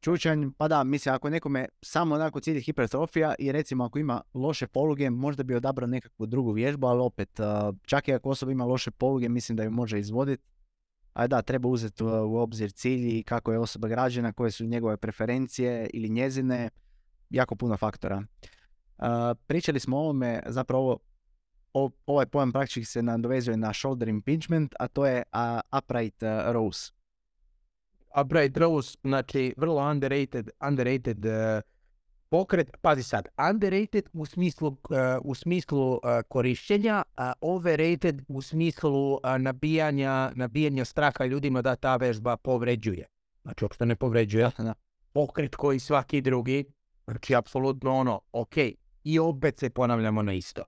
Čučanj, 0.00 0.50
pa 0.58 0.68
da, 0.68 0.84
mislim, 0.84 1.14
ako 1.14 1.30
nekome 1.30 1.68
samo 1.82 2.14
onako 2.14 2.40
cilj 2.40 2.60
hipertrofija 2.60 3.34
i 3.38 3.52
recimo 3.52 3.84
ako 3.84 3.98
ima 3.98 4.22
loše 4.34 4.66
poluge, 4.66 5.10
možda 5.10 5.42
bi 5.42 5.54
odabrao 5.54 5.86
nekakvu 5.86 6.26
drugu 6.26 6.52
vježbu, 6.52 6.86
ali 6.86 7.00
opet, 7.00 7.40
čak 7.82 8.08
i 8.08 8.14
ako 8.14 8.30
osoba 8.30 8.52
ima 8.52 8.64
loše 8.64 8.90
poluge, 8.90 9.28
mislim 9.28 9.56
da 9.56 9.62
ju 9.62 9.70
može 9.70 9.98
izvoditi. 9.98 10.42
A 11.12 11.26
da, 11.26 11.42
treba 11.42 11.68
uzeti 11.68 12.04
u 12.04 12.36
obzir 12.36 12.72
cilj 12.72 13.18
i 13.18 13.22
kako 13.22 13.52
je 13.52 13.58
osoba 13.58 13.88
građena, 13.88 14.32
koje 14.32 14.50
su 14.50 14.64
njegove 14.64 14.96
preferencije 14.96 15.90
ili 15.94 16.08
njezine, 16.08 16.70
jako 17.30 17.56
puno 17.56 17.76
faktora. 17.76 18.22
pričali 19.46 19.80
smo 19.80 19.96
o 19.96 20.00
ovome, 20.00 20.42
zapravo 20.46 20.98
ovaj 22.06 22.26
pojam 22.26 22.52
praktički 22.52 22.84
se 22.84 23.02
nadovezuje 23.02 23.56
na 23.56 23.72
shoulder 23.72 24.08
impingement, 24.08 24.74
a 24.78 24.88
to 24.88 25.06
je 25.06 25.22
upright 25.72 26.22
rows 26.22 26.92
upright 28.16 28.56
rows, 28.56 28.96
znači 29.02 29.54
vrlo 29.56 29.90
underrated, 29.90 30.50
underrated 30.68 31.26
uh, 31.26 31.62
pokret, 32.30 32.76
pazi 32.80 33.02
sad, 33.02 33.28
underrated 33.50 34.08
u 34.12 34.26
smislu, 34.26 34.68
uh, 34.68 34.76
u 35.22 35.34
smislu 35.34 35.92
uh, 35.92 36.00
korišćenja, 36.28 37.02
a 37.16 37.32
overrated 37.40 38.22
u 38.28 38.42
smislu 38.42 39.18
nabijanja, 39.38 40.32
nabijanja 40.34 40.84
straha 40.84 41.24
ljudima 41.24 41.62
da 41.62 41.76
ta 41.76 41.96
vežba 41.96 42.36
povređuje. 42.36 43.06
Znači, 43.42 43.64
uopšte 43.64 43.86
ne 43.86 43.96
povređuje. 43.96 44.50
Pokret 45.12 45.56
koji 45.56 45.78
svaki 45.78 46.20
drugi, 46.20 46.64
znači, 47.04 47.34
apsolutno 47.34 47.94
ono, 47.94 48.20
ok, 48.32 48.56
i 49.04 49.18
opet 49.18 49.58
se 49.58 49.70
ponavljamo 49.70 50.22
na 50.22 50.32
isto. 50.32 50.62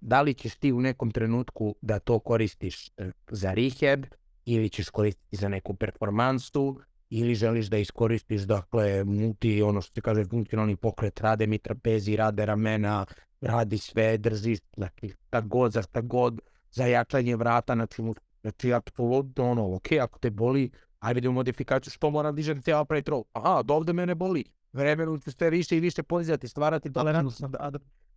da 0.00 0.22
li 0.22 0.34
ćeš 0.34 0.54
ti 0.54 0.72
u 0.72 0.80
nekom 0.80 1.10
trenutku 1.10 1.74
da 1.82 1.98
to 1.98 2.18
koristiš 2.18 2.90
za 3.28 3.54
rehab, 3.54 4.04
ili 4.44 4.70
ćeš 4.70 4.88
koristiti 4.90 5.36
za 5.36 5.48
neku 5.48 5.74
performansu 5.74 6.80
ili 7.18 7.34
želiš 7.34 7.66
da 7.66 7.78
iskoristiš 7.78 8.42
dakle 8.42 9.04
multi, 9.04 9.62
ono 9.62 9.80
što 9.80 9.94
se 9.94 10.00
kaže 10.00 10.24
funkcionalni 10.24 10.76
pokret, 10.76 11.20
rade 11.20 11.46
mi 11.46 11.58
trapezi, 11.58 12.16
rade 12.16 12.46
ramena, 12.46 13.06
radi 13.40 13.78
sve, 13.78 14.18
držiš, 14.18 14.58
znači 14.76 15.14
šta 15.26 15.40
god, 15.40 15.72
za 15.72 15.82
šta 15.82 16.00
god, 16.00 16.40
za 16.70 16.86
jačanje 16.86 17.36
vrata, 17.36 17.74
znači, 17.74 18.02
znači 18.42 18.72
apsolutno 18.72 19.50
ono, 19.50 19.74
ok, 19.74 19.92
ako 20.00 20.18
te 20.18 20.30
boli, 20.30 20.70
ajde 20.98 21.18
idemo 21.18 21.34
modifikaciju, 21.34 21.90
što 21.90 22.10
moram 22.10 22.34
dižati 22.34 22.62
cijela 22.62 22.82
upright 22.82 23.08
row, 23.08 23.22
aha, 23.32 23.62
do 23.62 23.74
ovdje 23.74 23.94
mene 23.94 24.14
boli, 24.14 24.44
vremenu 24.72 25.18
ću 25.18 25.32
sve 25.32 25.50
više 25.50 25.76
i 25.76 25.80
više 25.80 26.02
podizati, 26.02 26.48
stvarati 26.48 26.92
tolerantnost. 26.92 27.44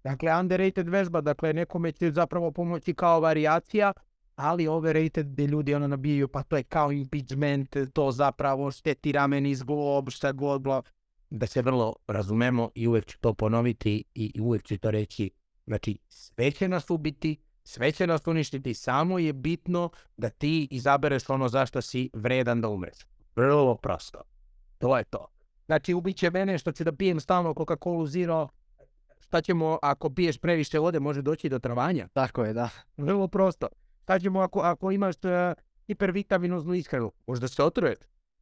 Dakle, 0.04 0.40
underrated 0.40 0.90
vežba, 0.90 1.22
dakle, 1.22 1.54
nekome 1.54 1.92
će 1.92 2.12
zapravo 2.12 2.52
pomoći 2.52 2.94
kao 2.94 3.20
varijacija, 3.20 3.94
ali 4.38 4.68
overrated 4.68 5.28
gdje 5.28 5.48
ljudi 5.48 5.76
ono 5.76 5.88
nabijaju, 5.88 6.28
pa 6.28 6.44
to 6.44 6.58
je 6.58 6.64
kao 6.64 6.92
impeachment, 6.92 7.76
to 7.94 8.12
zapravo 8.12 8.72
šteti 8.72 9.12
ramen 9.12 9.46
iz 9.46 9.64
glob, 9.64 10.10
šta 10.10 10.32
god, 10.32 10.62
bla. 10.62 10.82
Da 11.30 11.48
se 11.48 11.62
vrlo 11.62 11.96
razumemo 12.08 12.70
i 12.76 12.88
uvijek 12.88 13.06
ću 13.06 13.20
to 13.20 13.34
ponoviti 13.34 14.04
i 14.14 14.42
uvijek 14.42 14.64
ću 14.64 14.78
to 14.78 14.92
reći. 14.92 15.32
Znači, 15.68 15.98
sve 16.08 16.52
će 16.52 16.68
nas 16.68 16.90
ubiti, 16.90 17.38
sve 17.64 17.92
će 17.92 18.08
nas 18.08 18.28
uništiti, 18.28 18.74
samo 18.74 19.20
je 19.20 19.34
bitno 19.34 19.90
da 20.18 20.30
ti 20.30 20.68
izabereš 20.72 21.30
ono 21.30 21.48
zašto 21.48 21.82
si 21.82 22.10
vredan 22.14 22.62
da 22.62 22.70
umreš. 22.70 22.98
Vrlo 23.36 23.76
prosto. 23.76 24.22
To 24.78 24.98
je 24.98 25.04
to. 25.04 25.28
Znači, 25.66 25.94
ubit 25.94 26.18
će 26.18 26.32
mene 26.32 26.58
što 26.58 26.72
će 26.72 26.84
da 26.84 26.92
pijem 26.92 27.20
stalno 27.20 27.54
Coca-Cola 27.54 28.08
Zero, 28.08 28.48
šta 29.20 29.42
ćemo 29.42 29.80
ako 29.82 30.10
piješ 30.10 30.38
previše 30.38 30.80
vode, 30.80 31.00
može 31.00 31.22
doći 31.22 31.50
do 31.50 31.60
travanja. 31.60 32.08
Tako 32.14 32.44
je, 32.44 32.54
da. 32.54 32.70
Vrlo 32.98 33.28
prosto. 33.28 33.68
Kažemo, 34.08 34.40
ako, 34.40 34.60
ako 34.60 34.92
imaš 34.92 35.16
uh, 35.16 35.32
hipervitaminoznu 35.88 36.74
ishranu, 36.74 37.12
možda 37.28 37.48
se 37.48 37.64
otruješ. 37.64 37.98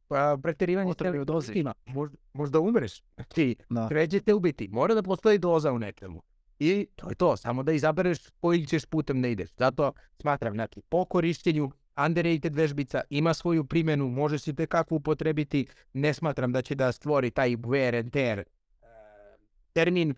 Pa 0.08 0.38
pretjerivanje 0.42 0.94
u 1.20 1.24
dozi. 1.24 1.64
Možda, 1.86 2.16
možda 2.32 2.60
umreš. 2.60 3.02
Ti 3.34 3.56
treće 3.88 4.20
te 4.20 4.34
ubiti. 4.34 4.68
Mora 4.68 4.94
da 4.94 5.02
postoji 5.02 5.38
doza 5.38 5.72
u 5.72 5.78
nečemu. 5.78 6.22
I 6.58 6.86
to 6.96 7.08
je 7.08 7.14
to, 7.14 7.36
samo 7.36 7.62
da 7.62 7.72
izabereš 7.72 8.18
kojim 8.40 8.66
ćeš 8.66 8.86
putem 8.86 9.22
da 9.22 9.28
ideš. 9.28 9.50
Zato 9.58 9.92
smatram, 10.20 10.54
znači, 10.54 10.82
po 10.88 11.04
korištenju 11.04 11.70
underrated 12.06 12.56
vežbica, 12.56 13.00
ima 13.10 13.34
svoju 13.34 13.64
primjenu, 13.64 14.08
može 14.08 14.38
se 14.38 14.54
tekako 14.54 14.94
upotrebiti, 14.94 15.66
ne 15.92 16.14
smatram 16.14 16.52
da 16.52 16.62
će 16.62 16.74
da 16.74 16.92
stvori 16.92 17.30
taj 17.30 17.50
wear 17.50 17.98
and 17.98 18.12
tear 18.12 18.44
termin, 19.76 20.14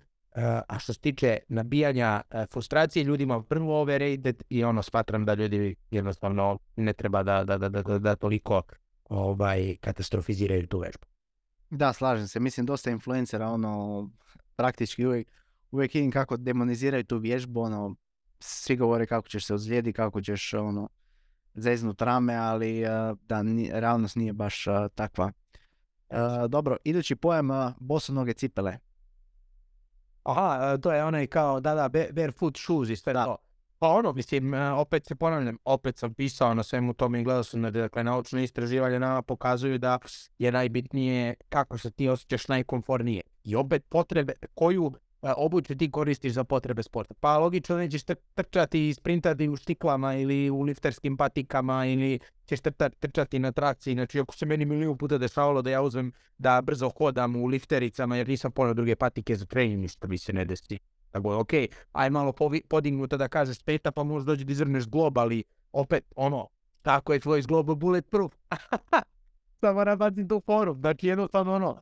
a 0.69 0.78
što 0.78 0.93
se 0.93 1.01
tiče 1.01 1.39
nabijanja 1.48 2.23
frustracije 2.52 3.05
ljudima 3.05 3.43
vrlo 3.51 3.74
overrated 3.74 4.43
i 4.48 4.65
ono 4.65 4.82
smatram 4.82 5.24
da 5.24 5.35
ljudi 5.35 5.77
jednostavno 5.90 6.59
ne 6.77 6.93
treba 6.93 7.23
da, 7.23 7.44
da, 7.44 7.59
da, 7.59 7.69
da, 7.69 7.98
da 7.98 8.16
toliko 8.16 8.62
ovaj, 9.09 9.77
katastrofiziraju 9.81 10.66
tu 10.66 10.78
vežbu. 10.78 11.06
Da, 11.70 11.93
slažem 11.93 12.28
se. 12.28 12.40
Mislim, 12.40 12.66
dosta 12.66 12.90
influencera, 12.90 13.48
ono, 13.48 14.10
praktički 14.56 15.06
uvijek, 15.06 15.28
uvijek 15.70 15.94
vidim 15.94 16.10
kako 16.10 16.36
demoniziraju 16.36 17.05
tu 17.05 17.19
vježbu, 17.19 17.60
ono, 17.60 17.97
svi 18.40 18.77
govore 18.77 19.06
kako 19.06 19.28
ćeš 19.28 19.47
se 19.47 19.55
ozlijedi, 19.55 19.93
kako 19.93 20.20
ćeš, 20.20 20.55
ono, 20.55 20.89
zeznut 21.55 22.02
rame, 22.02 22.35
ali 22.35 22.82
da, 23.23 23.44
realnost 23.73 24.16
nije 24.16 24.32
baš 24.32 24.65
takva. 24.94 25.32
dobro, 26.48 26.77
idući 26.85 27.16
pojam, 27.16 27.48
bosonoge 27.81 28.32
cipele. 28.32 28.78
Aha, 30.29 30.79
to 30.83 30.93
je 30.93 31.05
onaj 31.05 31.27
kao, 31.27 31.61
da, 31.61 31.75
da, 31.75 31.89
barefoot 31.89 32.57
shoes 32.57 32.89
i 32.89 32.97
sve 32.97 33.13
to. 33.13 33.37
Pa 33.79 33.89
ono, 33.89 34.13
mislim, 34.13 34.55
opet 34.55 35.07
se 35.07 35.15
ponavljam, 35.15 35.59
opet 35.65 35.99
sam 35.99 36.15
pisao 36.15 36.55
na 36.55 36.63
svemu 36.63 36.95
tome 36.95 37.21
i 37.21 37.25
gledao 37.25 37.45
sam, 37.45 37.63
da, 37.63 37.71
dakle, 37.71 38.05
naučne 38.05 38.45
istraživanja 38.45 38.99
nama 38.99 39.23
pokazuju 39.23 39.79
da 39.79 39.99
je 40.39 40.53
najbitnije 40.53 41.35
kako 41.49 41.79
se 41.79 41.91
ti 41.91 42.09
osjećaš 42.09 42.49
najkomfornije. 42.49 43.23
I 43.45 43.57
opet 43.57 43.85
potrebe, 43.89 44.33
koju 44.55 44.93
obuću 45.23 45.77
ti 45.77 45.90
koristiš 45.90 46.32
za 46.32 46.45
potrebe 46.45 46.82
sporta. 46.82 47.15
Pa 47.20 47.39
logično 47.39 47.77
nećeš 47.77 48.03
trčati 48.35 48.89
i 48.89 48.95
sprintati 48.95 49.49
u 49.49 49.57
štiklama 49.57 50.15
ili 50.15 50.51
u 50.51 50.62
lifterskim 50.62 51.16
patikama 51.16 51.86
ili 51.86 52.19
ćeš 52.47 52.59
trčati 53.01 53.39
na 53.39 53.53
traci. 53.53 53.93
Znači 53.93 54.20
ako 54.20 54.35
se 54.35 54.47
meni 54.47 54.65
milijun 54.65 54.99
puta 54.99 55.19
dešavalo 55.19 55.62
da 55.62 55.70
ja 55.70 55.82
uzmem 55.82 56.12
da 56.39 56.61
brzo 56.61 56.90
hodam 56.99 57.36
u 57.36 57.47
liftericama 57.47 58.16
jer 58.16 58.28
nisam 58.28 58.53
ponio 58.53 58.74
druge 58.74 58.97
patike 58.97 59.36
za 59.36 59.47
trening, 59.47 59.81
ništa 59.81 60.09
mi 60.09 60.19
se 60.19 60.32
ne 60.32 60.45
desi. 60.45 60.78
Tako 61.11 61.32
je, 61.32 61.36
ok, 61.36 61.53
aj 61.93 62.11
malo 62.11 62.32
podignuta 62.69 63.16
da 63.16 63.28
kažeš 63.28 63.62
peta 63.62 63.93
pa 63.93 64.05
možda 64.05 64.32
dođe 64.32 64.45
da 64.45 64.53
izvrneš 64.53 64.86
glob, 64.86 65.19
ali 65.19 65.45
opet 65.73 66.05
ono, 66.16 66.49
tako 66.82 67.12
je 67.12 67.20
tvoj 67.20 67.43
zglob 67.43 67.66
bulletproof. 67.66 68.32
Samo 69.61 69.85
nabacim 69.85 70.28
tu 70.28 70.43
forum, 70.47 70.81
znači 70.81 71.07
jednostavno 71.07 71.55
ono, 71.55 71.81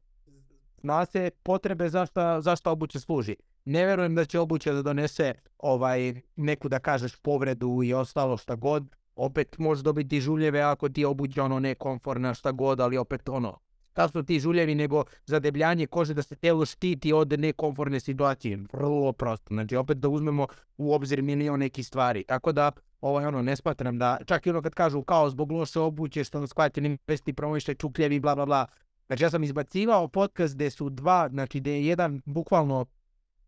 zna 0.81 1.07
se 1.07 1.31
potrebe 1.43 1.89
zašto, 1.89 2.41
zašto 2.41 2.71
obuće 2.71 3.01
služi. 3.01 3.37
Ne 3.65 3.87
vjerujem 3.87 4.15
da 4.15 4.25
će 4.25 4.41
obuća 4.41 4.73
da 4.73 4.83
donese 4.83 5.35
ovaj 5.59 6.15
neku 6.37 6.69
da 6.69 6.79
kažeš 6.79 7.17
povredu 7.17 7.81
i 7.85 7.95
ostalo 7.95 8.37
šta 8.37 8.55
god. 8.55 8.97
Opet 9.17 9.59
možeš 9.59 9.85
dobiti 9.85 10.21
žuljeve 10.21 10.61
ako 10.61 10.89
ti 10.89 11.01
je 11.01 11.07
obuća 11.07 11.45
ono 11.45 11.61
nekomforna 11.61 12.35
šta 12.35 12.53
god, 12.53 12.81
ali 12.81 12.99
opet 12.99 13.29
ono, 13.29 13.59
šta 13.97 14.09
su 14.09 14.23
ti 14.23 14.41
žuljevi 14.41 14.75
nego 14.75 15.05
zadebljanje 15.27 15.87
kože 15.87 16.15
da 16.15 16.23
se 16.23 16.37
telo 16.37 16.67
štiti 16.67 17.13
od 17.13 17.41
nekomforne 17.41 18.01
situacije. 18.01 18.59
Vrlo 18.73 19.13
prosto. 19.13 19.55
Znači 19.55 19.77
opet 19.77 19.99
da 19.99 20.09
uzmemo 20.09 20.47
u 20.77 20.95
obzir 20.95 21.23
milion 21.23 21.61
nekih 21.61 21.87
stvari. 21.87 22.25
Tako 22.25 22.53
da 22.53 22.73
ovaj 23.01 23.27
ono 23.27 23.43
ne 23.43 23.57
smatram 23.57 23.99
da 23.99 24.19
čak 24.27 24.47
i 24.47 24.51
ono 24.51 24.63
kad 24.63 24.75
kažu 24.75 25.03
kao 25.03 25.31
zbog 25.31 25.53
loše 25.53 25.81
obuće 25.81 26.25
što 26.25 26.41
nas 26.41 26.51
shvatili 26.51 26.99
vesti 27.07 27.33
promovište 27.33 27.75
čukljevi 27.75 28.21
bla 28.21 28.35
bla 28.35 28.47
bla 28.47 28.67
Znači 29.07 29.25
ja 29.25 29.31
sam 29.31 29.45
izbacivao 29.45 30.09
podcast 30.09 30.55
gdje 30.55 30.71
su 30.71 30.91
dva, 30.91 31.29
znači 31.29 31.61
gdje 31.61 31.73
je 31.73 31.87
jedan 31.87 32.23
bukvalno 32.25 32.87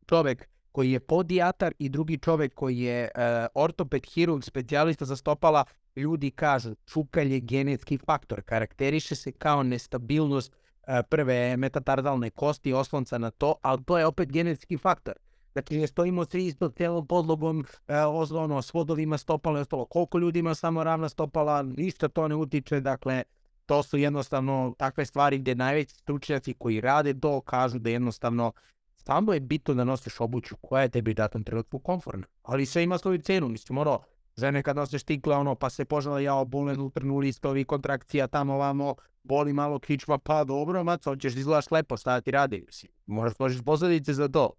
čovjek 0.07 0.49
koji 0.73 0.93
je 0.93 1.01
podijatar 1.01 1.75
i 1.79 1.89
drugi 1.89 2.19
čovjek 2.19 2.55
koji 2.55 2.79
je 2.79 3.11
uh, 3.15 3.23
ortoped, 3.55 4.07
hirurg, 4.07 4.43
specijalista 4.43 5.05
za 5.05 5.17
stopala, 5.17 5.65
ljudi 5.97 6.31
kažu 6.31 6.75
čukalj 6.87 7.33
je 7.33 7.41
genetski 7.41 7.99
faktor, 7.99 8.43
karakteriše 8.43 9.15
se 9.15 9.33
kao 9.33 9.63
nestabilnost 9.63 10.53
uh, 10.53 10.95
prve 11.09 11.57
metatarzalne 11.57 12.31
kosti, 12.31 12.73
oslonca 12.73 13.19
na 13.19 13.31
to, 13.31 13.55
ali 13.63 13.85
to 13.85 13.99
je 13.99 14.07
opet 14.07 14.33
genetski 14.33 14.77
faktor. 14.77 15.15
Znači 15.53 15.79
ne 15.79 15.87
stojimo 15.87 16.25
svi 16.25 16.47
isto 16.47 16.69
cijelom 16.69 17.07
podlogom, 17.07 17.59
uh, 17.59 18.35
ono, 18.35 18.63
s 18.63 18.73
stopala 19.19 19.59
i 19.59 19.63
ostalo. 19.63 19.85
Koliko 19.85 20.19
ljudi 20.19 20.39
ima 20.39 20.55
samo 20.55 20.85
ravna 20.85 21.09
stopala, 21.09 21.63
ništa 21.63 22.09
to 22.09 22.29
ne 22.29 22.35
utiče, 22.35 22.81
dakle, 22.81 23.23
to 23.69 23.83
su 23.83 23.99
jednostavno 23.99 24.75
takve 24.79 25.07
stvari 25.07 25.39
gdje 25.39 25.55
najveći 25.55 25.95
stručnjaci 25.95 26.55
koji 26.55 26.81
rade 26.81 27.15
to 27.21 27.41
kažu 27.41 27.79
da 27.79 27.91
jednostavno 27.91 28.53
samo 28.95 29.33
je 29.33 29.41
bitno 29.41 29.75
da 29.75 29.85
nosiš 29.85 30.21
obuću 30.21 30.57
koja 30.57 30.83
je 30.83 30.89
tebi 30.89 31.15
datom 31.15 31.45
trenutku 31.45 31.79
konforna. 31.79 32.27
Ali 32.43 32.67
sve 32.67 32.83
ima 32.83 32.99
svoju 32.99 33.19
cenu, 33.19 33.49
mislim 33.49 33.79
ono, 33.79 34.01
žene 34.37 34.63
kad 34.63 34.77
nosiš 34.77 35.03
tikle 35.03 35.37
ono 35.37 35.55
pa 35.55 35.71
se 35.71 35.85
požele 35.85 36.25
jao 36.25 36.45
bolen 36.45 36.81
utrnu 36.81 37.19
listovi, 37.19 37.65
kontrakcija 37.65 38.27
tamo 38.27 38.55
ovamo, 38.55 38.95
boli 39.23 39.53
malo 39.53 39.79
kičma, 39.79 40.19
pa 40.19 40.45
dobro 40.45 40.85
mac, 40.85 41.05
hoćeš 41.05 41.35
da 41.35 41.41
izgledaš 41.41 41.71
lepo, 41.71 41.97
šta 41.97 42.21
ti 42.21 42.31
radi, 42.31 42.63
mislim, 42.67 42.93
možeš 43.07 43.37
složiti 43.37 43.65
posljedice 43.65 44.15
za 44.15 44.29
to. 44.29 44.51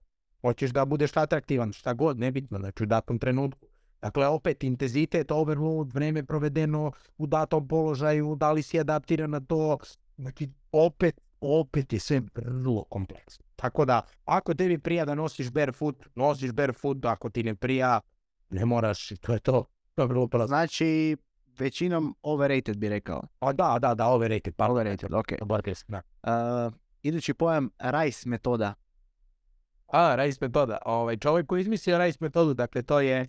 Hoćeš 0.41 0.71
da 0.71 0.85
budeš 0.85 1.17
atraktivan, 1.17 1.73
šta 1.73 1.93
god, 1.93 2.19
nebitno, 2.19 2.59
znači 2.59 2.83
u 2.83 2.85
datom 2.85 3.19
trenutku. 3.19 3.68
Dakle, 4.01 4.27
opet 4.27 4.63
intenzitet, 4.63 5.31
overload, 5.31 5.93
vreme 5.93 6.23
provedeno 6.23 6.91
u 7.17 7.27
datom 7.27 7.67
položaju, 7.67 8.35
da 8.35 8.51
li 8.51 8.61
si 8.61 8.79
adaptiran 8.79 9.29
na 9.29 9.39
to, 9.39 9.77
znači 10.17 10.49
opet, 10.71 11.21
opet 11.41 11.93
je 11.93 11.99
sve 11.99 12.21
vrlo 12.35 12.83
kompleksno. 12.83 13.45
Tako 13.55 13.85
da, 13.85 14.01
ako 14.25 14.53
tebi 14.53 14.77
prija 14.77 15.05
da 15.05 15.15
nosiš 15.15 15.51
barefoot, 15.51 16.05
nosiš 16.15 16.51
barefoot, 16.51 17.05
ako 17.05 17.29
ti 17.29 17.43
ne 17.43 17.55
prija, 17.55 18.01
ne 18.49 18.65
moraš, 18.65 19.09
to 19.21 19.33
je 19.33 19.39
to. 19.39 19.65
To 19.95 20.01
je 20.01 20.07
vrlo 20.07 20.29
Znači, 20.47 21.17
većinom 21.59 22.15
overrated 22.23 22.77
bi 22.77 22.89
rekao. 22.89 23.21
A 23.39 23.53
da, 23.53 23.77
da, 23.81 23.95
da, 23.95 24.07
overrated, 24.07 24.55
pa 24.55 24.67
overrated, 24.67 25.13
ok. 25.13 25.27
Da. 25.87 26.01
Uh, 26.23 26.73
idući 27.01 27.33
pojam, 27.33 27.69
RICE 27.79 28.29
metoda. 28.29 28.73
A, 29.87 30.15
RICE 30.15 30.37
metoda. 30.41 30.77
Ovaj, 30.85 31.17
čovjek 31.17 31.47
koji 31.47 31.61
izmislio 31.61 31.97
RICE 31.97 32.17
metodu, 32.21 32.53
dakle, 32.53 32.81
to 32.81 32.99
je 32.99 33.27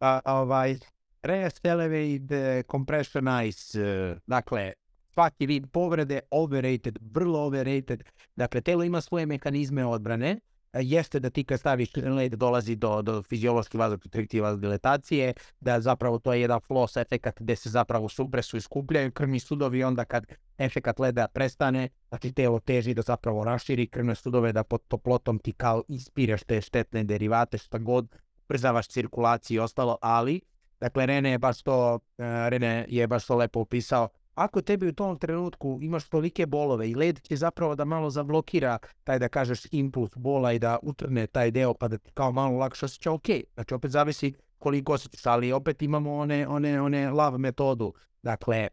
a, 0.00 0.20
ovaj, 0.24 0.78
rest, 1.22 1.66
elevate, 1.66 2.62
compressionize, 2.62 3.80
uh, 3.80 4.18
dakle, 4.26 4.72
svaki 5.14 5.46
vid 5.46 5.66
povrede, 5.72 6.20
overrated, 6.30 6.98
vrlo 7.00 7.38
overrated. 7.38 8.02
Dakle, 8.36 8.60
telo 8.60 8.84
ima 8.84 9.00
svoje 9.00 9.26
mehanizme 9.26 9.86
odbrane. 9.86 10.40
Jeste 10.80 11.20
da 11.20 11.30
ti 11.30 11.44
kad 11.44 11.60
staviš 11.60 11.96
led 11.96 12.32
dolazi 12.32 12.76
do, 12.76 13.02
do 13.02 13.22
fiziološke 13.22 13.78
vazokonstriktive 13.78 14.56
diletacije, 14.56 15.32
da 15.60 15.80
zapravo 15.80 16.18
to 16.18 16.32
je 16.32 16.40
jedan 16.40 16.60
floss 16.60 16.96
efekat 16.96 17.40
gdje 17.40 17.56
se 17.56 17.70
zapravo 17.70 18.08
supresu 18.08 18.56
iskupljaju 18.56 19.12
krvni 19.12 19.40
sudovi 19.40 19.78
i 19.78 19.84
onda 19.84 20.04
kad 20.04 20.26
efekat 20.58 20.98
leda 20.98 21.28
prestane, 21.28 21.88
znači 22.08 22.32
telo 22.32 22.60
teži 22.60 22.94
da 22.94 23.02
zapravo 23.02 23.44
raširi 23.44 23.86
krvne 23.86 24.14
sudove, 24.14 24.52
da 24.52 24.64
pod 24.64 24.80
toplotom 24.88 25.38
ti 25.38 25.52
kao 25.52 25.82
ispiraš 25.88 26.42
te 26.42 26.60
štetne 26.60 27.04
derivate, 27.04 27.58
šta 27.58 27.78
god, 27.78 28.16
brzavaš 28.48 28.88
cirkulaciju 28.88 29.56
i 29.56 29.58
ostalo, 29.58 29.98
ali, 30.00 30.40
dakle, 30.80 31.06
Rene 31.06 31.30
je 31.30 31.38
baš 31.38 31.62
to, 31.62 31.94
uh, 31.94 32.00
Rene 32.48 32.86
je 32.88 33.06
baš 33.06 33.26
to 33.26 33.36
lepo 33.36 33.60
opisao, 33.60 34.08
ako 34.34 34.62
tebi 34.62 34.88
u 34.88 34.92
tom 34.92 35.18
trenutku 35.18 35.78
imaš 35.82 36.08
tolike 36.08 36.46
bolove 36.46 36.90
i 36.90 36.94
led 36.94 37.20
će 37.20 37.36
zapravo 37.36 37.74
da 37.74 37.84
malo 37.84 38.10
zablokira 38.10 38.78
taj 39.04 39.18
da 39.18 39.28
kažeš 39.28 39.60
impuls 39.70 40.10
bola 40.16 40.52
i 40.52 40.58
da 40.58 40.78
utrne 40.82 41.26
taj 41.26 41.50
deo 41.50 41.74
pa 41.74 41.88
da 41.88 41.98
ti 41.98 42.10
kao 42.14 42.32
malo 42.32 42.58
lakše 42.58 42.84
osjeća, 42.84 43.12
ok, 43.12 43.26
znači 43.54 43.74
opet 43.74 43.90
zavisi 43.90 44.34
koliko 44.58 44.92
osjećaš, 44.92 45.26
ali 45.26 45.52
opet 45.52 45.82
imamo 45.82 46.14
one, 46.14 46.48
one, 46.48 46.80
one 46.80 47.10
lav 47.10 47.38
metodu, 47.38 47.92
dakle, 48.22 48.68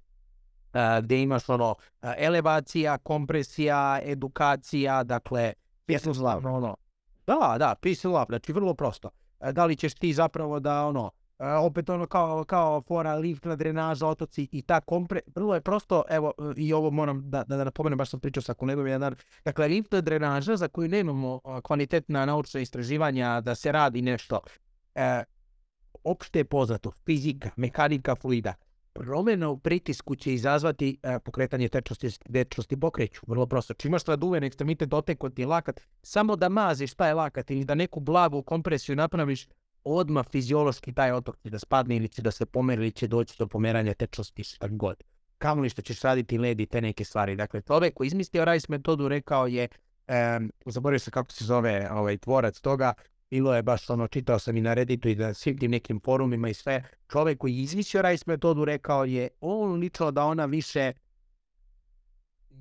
uh, 0.74 1.04
gdje 1.04 1.22
imaš 1.22 1.50
ono, 1.50 1.70
uh, 1.70 2.10
elevacija, 2.18 2.98
kompresija, 2.98 4.00
edukacija, 4.04 5.04
dakle, 5.04 5.54
Peace 5.86 6.20
love. 6.20 6.50
Ono, 6.50 6.78
da, 7.28 7.56
da, 7.60 7.76
peace 7.82 8.08
znači 8.28 8.54
vrlo 8.54 8.74
prosto. 8.74 9.10
E, 9.42 9.52
da 9.52 9.66
li 9.66 9.76
ćeš 9.76 9.94
ti 9.94 10.14
zapravo 10.14 10.60
da 10.60 10.86
ono, 10.86 11.12
e, 11.40 11.46
opet 11.46 11.90
ono 11.90 12.06
kao, 12.06 12.44
kao 12.44 12.82
fora 12.82 13.16
liftna 13.16 13.56
drenaža, 13.56 14.08
otoci 14.08 14.48
i 14.52 14.62
ta 14.62 14.82
kompre, 14.82 15.20
vrlo 15.36 15.56
je 15.56 15.62
prosto, 15.62 16.04
evo 16.10 16.34
i 16.58 16.74
ovo 16.74 16.92
moram 16.92 17.30
da, 17.30 17.44
da, 17.44 17.58
da 17.58 17.64
napomenem, 17.64 17.98
baš 17.98 18.10
sam 18.10 18.20
pričao 18.20 18.44
sa 18.44 18.54
kolegom 18.54 18.88
jedan 18.88 19.16
dakle 19.46 19.68
liftna 19.68 20.02
drenaža 20.02 20.56
za 20.56 20.68
koju 20.68 20.90
nemamo 20.90 21.40
kvalitetna 21.64 22.26
naučna 22.26 22.60
istraživanja 22.60 23.42
da 23.42 23.56
se 23.56 23.72
radi 23.72 24.02
nešto, 24.02 24.40
e, 24.96 25.24
opšte 26.04 26.40
je 26.40 26.46
poznato, 26.46 26.92
fizika, 27.06 27.50
mehanika 27.56 28.16
fluida, 28.16 28.54
promjena 28.94 29.50
u 29.50 29.58
pritisku 29.58 30.16
će 30.16 30.34
izazvati 30.34 30.98
e, 31.04 31.20
pokretanje 31.20 31.70
tečnosti, 31.70 32.10
tečnosti 32.34 32.80
pokreću. 32.80 33.22
Vrlo 33.28 33.46
prosto. 33.46 33.74
Či 33.74 33.88
imaš 33.88 34.04
traduven 34.04 34.44
ekstremitet 34.44 34.90
dotekot 34.90 35.40
i 35.40 35.46
lakat, 35.46 35.82
samo 36.04 36.36
da 36.36 36.50
maziš 36.50 36.94
taj 36.94 37.14
lakat 37.14 37.52
ili 37.52 37.66
da 37.66 37.76
neku 37.76 38.00
blagu 38.00 38.44
kompresiju 38.44 38.96
napraviš, 38.96 39.48
odmah 39.84 40.26
fiziološki 40.32 40.94
taj 40.94 41.12
otok 41.12 41.38
će 41.44 41.50
da 41.50 41.60
spadne 41.60 41.96
ili 41.96 42.08
će 42.08 42.22
da 42.22 42.32
se 42.32 42.46
pomeri 42.46 42.82
ili 42.82 42.92
će 42.92 43.08
doći 43.08 43.36
do 43.40 43.48
pomeranja 43.48 43.94
tečnosti 43.94 44.44
šta 44.44 44.68
god. 44.68 45.04
Kamoli 45.38 45.70
što 45.70 45.82
ćeš 45.82 46.02
raditi 46.02 46.38
led 46.38 46.60
i 46.60 46.66
te 46.66 46.82
neke 46.82 47.04
stvari. 47.04 47.36
Dakle, 47.36 47.62
čovjek 47.62 47.94
koji 47.94 48.08
izmislio 48.08 48.46
RICE 48.46 48.68
metodu 48.70 49.08
rekao 49.08 49.48
je, 49.48 49.68
um, 50.38 50.52
zaboravio 50.66 51.00
se 51.00 51.12
kako 51.12 51.32
se 51.32 51.46
zove 51.46 51.90
ovaj 51.92 52.18
tvorac 52.18 52.60
toga, 52.60 52.94
bilo 53.32 53.56
je 53.56 53.64
baš 53.64 53.90
ono, 53.90 54.08
čitao 54.08 54.40
sam 54.40 54.58
i 54.58 54.62
na 54.62 54.74
Redditu 54.74 55.10
i 55.10 55.16
na 55.16 55.34
svim 55.34 55.58
tim 55.58 55.72
nekim 55.72 56.00
forumima 56.04 56.50
i 56.50 56.54
sve, 56.54 56.84
čovjek 57.12 57.38
koji 57.38 57.56
je 57.56 57.64
izmislio 57.64 58.02
RICE 58.02 58.24
metodu 58.28 58.66
rekao 58.66 59.06
je, 59.06 59.30
on 59.42 59.80
lično 59.80 60.12
da 60.12 60.26
ona 60.26 60.46
više 60.46 60.94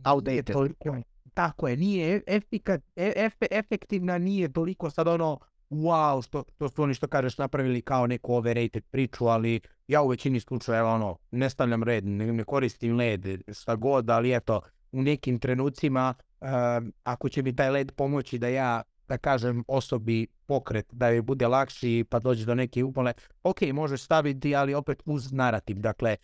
Outdated. 0.05 0.53
toliko, 0.53 0.97
tako 1.35 1.69
je, 1.69 1.77
nije 1.77 2.23
efikat, 2.27 2.81
e- 2.97 3.13
efe- 3.17 3.47
efektivna, 3.51 4.19
nije 4.19 4.53
toliko 4.53 4.91
sad 4.91 5.09
ono, 5.09 5.39
wow, 5.71 6.27
što, 6.27 6.45
što 6.55 6.69
su 6.69 6.83
oni 6.83 6.95
što 6.95 7.09
kažeš 7.09 7.39
napravili 7.39 7.83
kao 7.83 8.07
neku 8.07 8.35
overrated 8.35 8.85
priču, 8.91 9.27
ali 9.27 9.61
ja 9.89 10.03
u 10.03 10.09
većini 10.09 10.41
slučajeva 10.41 10.95
ono, 10.95 11.19
ne 11.31 11.51
stavljam 11.51 11.83
red, 11.83 12.07
ne, 12.07 12.33
ne 12.33 12.45
koristim 12.45 12.97
led, 12.97 13.27
šta 13.53 13.77
god, 13.77 14.11
ali 14.11 14.35
eto, 14.35 14.61
u 14.93 15.03
nekim 15.03 15.39
trenucima, 15.39 16.15
um, 16.41 16.93
ako 17.05 17.29
će 17.29 17.43
mi 17.43 17.57
taj 17.57 17.71
led 17.71 17.93
pomoći 17.93 18.39
da 18.39 18.49
ja, 18.49 18.83
da 19.11 19.19
kažem, 19.19 19.65
osobi 19.69 20.27
pokret, 20.47 20.87
da 20.93 21.09
joj 21.09 21.23
bude 21.23 21.49
lakši 21.49 22.05
pa 22.11 22.19
dođe 22.19 22.45
do 22.47 22.55
neke 22.55 22.85
upale, 22.85 23.12
ok, 23.43 23.62
možeš 23.73 24.03
staviti, 24.03 24.55
ali 24.55 24.74
opet 24.74 25.03
uz 25.05 25.32
narativ, 25.32 25.78
dakle, 25.78 26.16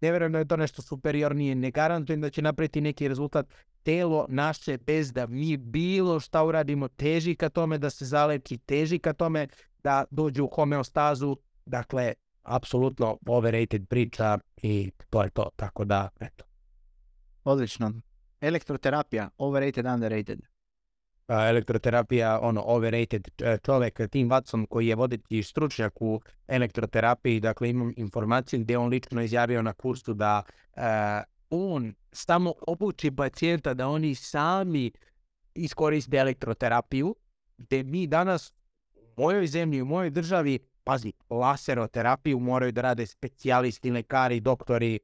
ne 0.00 0.10
vjerujem 0.10 0.32
da 0.32 0.38
je 0.38 0.48
to 0.48 0.56
nešto 0.56 0.82
superiornije, 0.82 1.54
ne 1.54 1.70
garantujem 1.70 2.20
da 2.20 2.30
će 2.30 2.42
napraviti 2.42 2.80
neki 2.80 3.08
rezultat, 3.08 3.46
telo 3.82 4.26
naše 4.28 4.78
bez 4.78 5.12
da 5.12 5.26
mi 5.26 5.56
bilo 5.56 6.20
šta 6.20 6.44
uradimo 6.44 6.88
teži 6.88 7.34
ka 7.34 7.48
tome 7.48 7.78
da 7.78 7.90
se 7.90 8.04
zaleči, 8.04 8.58
teži 8.58 8.98
ka 8.98 9.12
tome 9.12 9.48
da 9.82 10.04
dođe 10.10 10.42
u 10.42 10.50
homeostazu, 10.54 11.36
dakle, 11.66 12.12
apsolutno 12.42 13.18
overrated 13.26 13.88
priča 13.88 14.38
i 14.62 14.90
to 15.10 15.22
je 15.22 15.30
to, 15.30 15.50
tako 15.56 15.84
da, 15.84 16.08
eto. 16.20 16.44
Odlično. 17.44 17.92
Elektroterapija, 18.40 19.30
overrated, 19.38 19.86
underrated. 19.86 20.53
Elektroterapija, 21.28 22.38
ono, 22.42 22.62
overrated 22.66 23.28
e, 23.42 23.58
čovjek, 23.64 24.00
Tim 24.10 24.30
Watson, 24.30 24.66
koji 24.66 24.86
je 24.86 24.94
vodeći 24.94 25.42
stručnjak 25.42 26.02
u 26.02 26.20
elektroterapiji, 26.46 27.40
dakle 27.40 27.70
imam 27.70 27.92
informaciju 27.96 28.60
gdje 28.60 28.74
je 28.74 28.78
on 28.78 28.88
lično 28.88 29.22
izjavio 29.22 29.62
na 29.62 29.72
kursu 29.72 30.14
da 30.14 30.42
e, 30.76 30.80
on 31.50 31.94
samo 32.12 32.54
obuči 32.66 33.10
pacijenta 33.10 33.74
da 33.74 33.88
oni 33.88 34.14
sami 34.14 34.90
iskoriste 35.54 36.16
elektroterapiju, 36.16 37.14
gdje 37.58 37.82
mi 37.82 38.06
danas 38.06 38.52
u 38.94 39.22
mojoj 39.22 39.46
zemlji, 39.46 39.82
u 39.82 39.86
mojoj 39.86 40.10
državi, 40.10 40.58
pazi, 40.84 41.12
laseroterapiju 41.30 42.38
moraju 42.38 42.72
da 42.72 42.80
rade 42.80 43.06
specijalisti, 43.06 43.90
lekari, 43.90 44.40
doktori, 44.40 44.98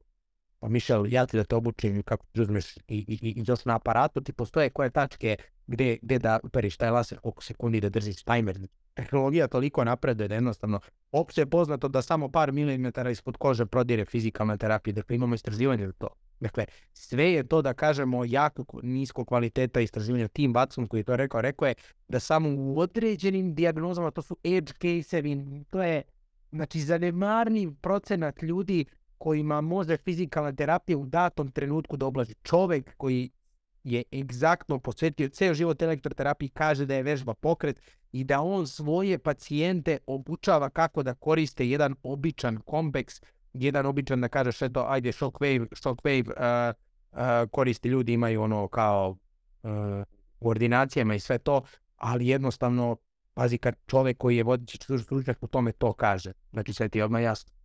pa 0.60 0.68
Mišel, 0.68 1.06
ja 1.12 1.26
ti 1.26 1.36
da 1.36 1.44
te 1.44 1.56
obučim 1.56 2.02
kako 2.02 2.26
ti 2.32 2.40
uzmeš 2.40 2.76
i, 2.76 2.80
i, 2.88 3.18
i, 3.22 3.30
i 3.40 3.44
na 3.64 3.74
aparatu 3.74 4.20
ti 4.20 4.32
postoje 4.32 4.70
koje 4.70 4.90
tačke 4.90 5.36
gdje, 5.66 5.98
gdje 6.02 6.18
da 6.18 6.40
uperiš 6.42 6.76
taj 6.76 6.90
laser, 6.90 7.18
koliko 7.18 7.42
sekundi 7.42 7.80
da 7.80 7.88
držiš 7.88 8.22
timer. 8.22 8.58
Tehnologija 8.94 9.48
toliko 9.48 9.84
napreduje 9.84 10.28
da 10.28 10.34
jednostavno 10.34 10.80
opće 11.12 11.40
je 11.40 11.46
poznato 11.46 11.88
da 11.88 12.02
samo 12.02 12.28
par 12.28 12.52
milimetara 12.52 13.10
ispod 13.10 13.36
kože 13.36 13.66
prodire 13.66 14.04
fizikalna 14.04 14.56
terapija, 14.56 14.94
dakle 14.94 15.16
imamo 15.16 15.34
istraživanje 15.34 15.86
za 15.86 15.92
to. 15.92 16.08
Dakle, 16.40 16.64
sve 16.92 17.32
je 17.32 17.48
to 17.48 17.62
da 17.62 17.74
kažemo 17.74 18.24
jako 18.24 18.80
nisko 18.82 19.24
kvaliteta 19.24 19.80
istraživanja. 19.80 20.28
Tim 20.28 20.54
Watson 20.54 20.88
koji 20.88 21.00
je 21.00 21.04
to 21.04 21.16
rekao, 21.16 21.40
rekao 21.40 21.68
je 21.68 21.74
da 22.08 22.20
samo 22.20 22.48
u 22.56 22.78
određenim 22.78 23.54
dijagnozama, 23.54 24.10
to 24.10 24.22
su 24.22 24.36
edge 24.44 24.72
casevi, 24.72 25.64
to 25.70 25.82
je 25.82 26.02
znači 26.52 26.80
zanemarni 26.80 27.74
procenat 27.80 28.42
ljudi 28.42 28.84
kojima 29.20 29.60
može 29.60 29.97
fizikalna 29.97 30.52
terapija 30.52 30.98
u 30.98 31.06
datom 31.06 31.51
trenutku 31.51 31.97
da 31.97 32.06
oblaži. 32.06 32.34
Čovjek 32.42 32.97
koji 32.97 33.30
je 33.84 34.02
egzaktno 34.12 34.78
posvetio 34.78 35.28
ceo 35.28 35.55
život 35.55 35.82
elektroterapiji 35.82 36.48
kaže 36.48 36.86
da 36.86 36.94
je 36.94 37.02
vežba 37.02 37.34
pokret 37.34 37.80
i 38.12 38.24
da 38.24 38.40
on 38.40 38.66
svoje 38.66 39.18
pacijente 39.18 39.98
obučava 40.06 40.70
kako 40.70 41.02
da 41.02 41.14
koriste 41.14 41.68
jedan 41.68 41.94
običan 42.02 42.60
kompleks, 42.60 43.20
jedan 43.52 43.86
običan 43.86 44.20
da 44.20 44.28
kažeš 44.28 44.62
eto 44.62 44.84
ajde 44.88 45.12
shockwave, 45.12 45.66
shockwave 45.72 46.20
uh, 46.20 46.74
uh, 47.12 47.51
koristi 47.51 47.88
ljudi 47.88 48.12
imaju 48.12 48.42
ono 48.42 48.68
kao 48.68 49.16
uh, 49.62 49.70
ordinacijama 50.40 51.14
i 51.14 51.20
sve 51.20 51.38
to, 51.38 51.62
ali 51.97 52.28
jednostavno 52.28 52.97
pazi 53.34 53.59
kad 53.59 53.74
čovjek 53.86 54.18
koji 54.18 54.36
je 54.36 54.42
vodeći 54.42 54.78
stručnjak 55.02 55.38
po 55.38 55.47
tome 55.47 55.72
to 55.72 55.92
kaže, 55.92 56.32
znači 56.52 56.72
sve 56.72 56.88
ti 56.88 56.98
je 56.98 57.05
odmah 57.05 57.22
jasno. 57.22 57.59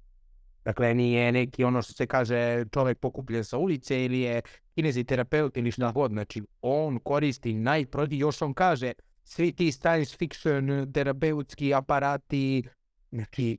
Dakle, 0.65 0.93
nije 0.93 1.31
neki 1.31 1.63
ono 1.63 1.81
što 1.81 1.93
se 1.93 2.07
kaže 2.07 2.65
čovjek 2.73 2.99
pokupljen 2.99 3.43
sa 3.43 3.57
ulice 3.57 4.05
ili 4.05 4.19
je 4.19 4.41
kineziterapeut 4.75 5.57
ili 5.57 5.71
šta 5.71 5.91
god. 5.91 6.11
Znači, 6.11 6.43
on 6.61 6.99
koristi 6.99 7.53
najproti, 7.53 8.17
još 8.17 8.41
on 8.41 8.53
kaže, 8.53 8.93
svi 9.23 9.51
ti 9.51 9.71
science 9.71 10.17
fiction 10.17 10.91
terapeutski 10.93 11.73
aparati, 11.73 12.63
znači, 13.11 13.57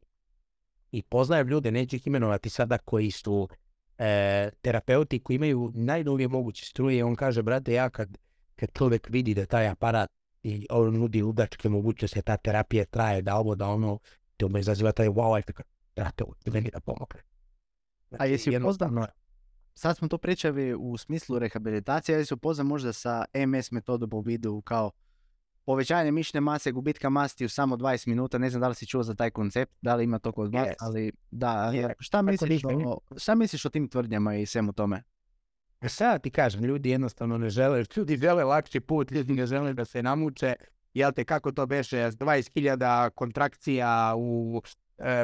i 0.92 1.02
poznajem 1.02 1.48
ljude, 1.48 1.70
neću 1.70 1.96
ih 1.96 2.06
imenovati 2.06 2.50
sada, 2.50 2.78
koji 2.78 3.10
su 3.10 3.48
e, 3.98 4.50
terapeuti 4.62 5.18
koji 5.18 5.34
imaju 5.34 5.72
najnovije 5.74 6.28
moguće 6.28 6.64
struje. 6.66 7.04
On 7.04 7.16
kaže, 7.16 7.42
brate, 7.42 7.72
ja 7.72 7.90
kad, 7.90 8.18
kad 8.56 8.72
čovjek 8.72 9.08
vidi 9.10 9.34
da 9.34 9.46
taj 9.46 9.68
aparat 9.68 10.10
i 10.42 10.66
on 10.70 10.94
nudi 10.94 11.22
ludačke 11.22 11.68
mogućnosti, 11.68 12.22
ta 12.22 12.36
terapija 12.36 12.84
traje, 12.84 13.22
da 13.22 13.36
ovo, 13.36 13.54
da 13.54 13.68
ono, 13.68 13.98
to 14.36 14.48
me 14.48 14.60
izaziva 14.60 14.92
taj 14.92 15.08
wow 15.08 15.38
efekt 15.38 15.75
brate, 15.96 16.24
meni 16.46 16.70
da 16.72 16.80
pomogne. 16.80 17.20
A 18.18 18.26
jesi 18.26 18.56
upoznat? 18.56 19.10
Sad 19.74 19.96
smo 19.96 20.08
to 20.08 20.18
pričali 20.18 20.74
u 20.74 20.96
smislu 20.96 21.38
rehabilitacije, 21.38 22.16
ali 22.16 22.26
se 22.26 22.34
upoznat 22.34 22.66
možda 22.66 22.92
sa 22.92 23.24
MS 23.46 23.70
metodom 23.70 24.10
u 24.12 24.20
vidu 24.20 24.60
kao 24.60 24.90
povećanje 25.64 26.12
mišićne 26.12 26.40
mase, 26.40 26.72
gubitka 26.72 27.10
masti 27.10 27.44
u 27.44 27.48
samo 27.48 27.76
20 27.76 28.08
minuta, 28.08 28.38
ne 28.38 28.50
znam 28.50 28.60
da 28.60 28.68
li 28.68 28.74
si 28.74 28.86
čuo 28.86 29.02
za 29.02 29.14
taj 29.14 29.30
koncept, 29.30 29.72
da 29.82 29.94
li 29.94 30.04
ima 30.04 30.18
to 30.18 30.32
kod 30.32 30.54
vas, 30.54 30.66
Yes. 30.68 30.74
ali 30.80 31.12
da, 31.30 31.70
Je, 31.74 31.94
šta 31.98 32.22
misliš, 32.22 32.62
o, 32.64 32.98
šta 33.16 33.34
misliš 33.34 33.64
o 33.64 33.68
tim 33.70 33.88
tvrdnjama 33.88 34.34
i 34.34 34.46
svemu 34.46 34.72
tome? 34.72 35.02
E 35.80 35.88
Sad 35.88 36.22
ti 36.22 36.30
kažem, 36.30 36.64
ljudi 36.64 36.90
jednostavno 36.90 37.38
ne 37.38 37.50
žele, 37.50 37.84
ljudi 37.96 38.16
žele 38.16 38.44
lakši 38.44 38.80
put, 38.80 39.10
ljudi 39.10 39.32
ne 39.32 39.46
žele 39.46 39.72
da 39.72 39.84
se 39.84 40.02
namuče, 40.02 40.54
jel 40.94 41.12
te 41.12 41.24
kako 41.24 41.52
to 41.52 41.66
beše, 41.66 41.96
20.000 41.96 43.10
kontrakcija 43.10 44.14
u 44.16 44.62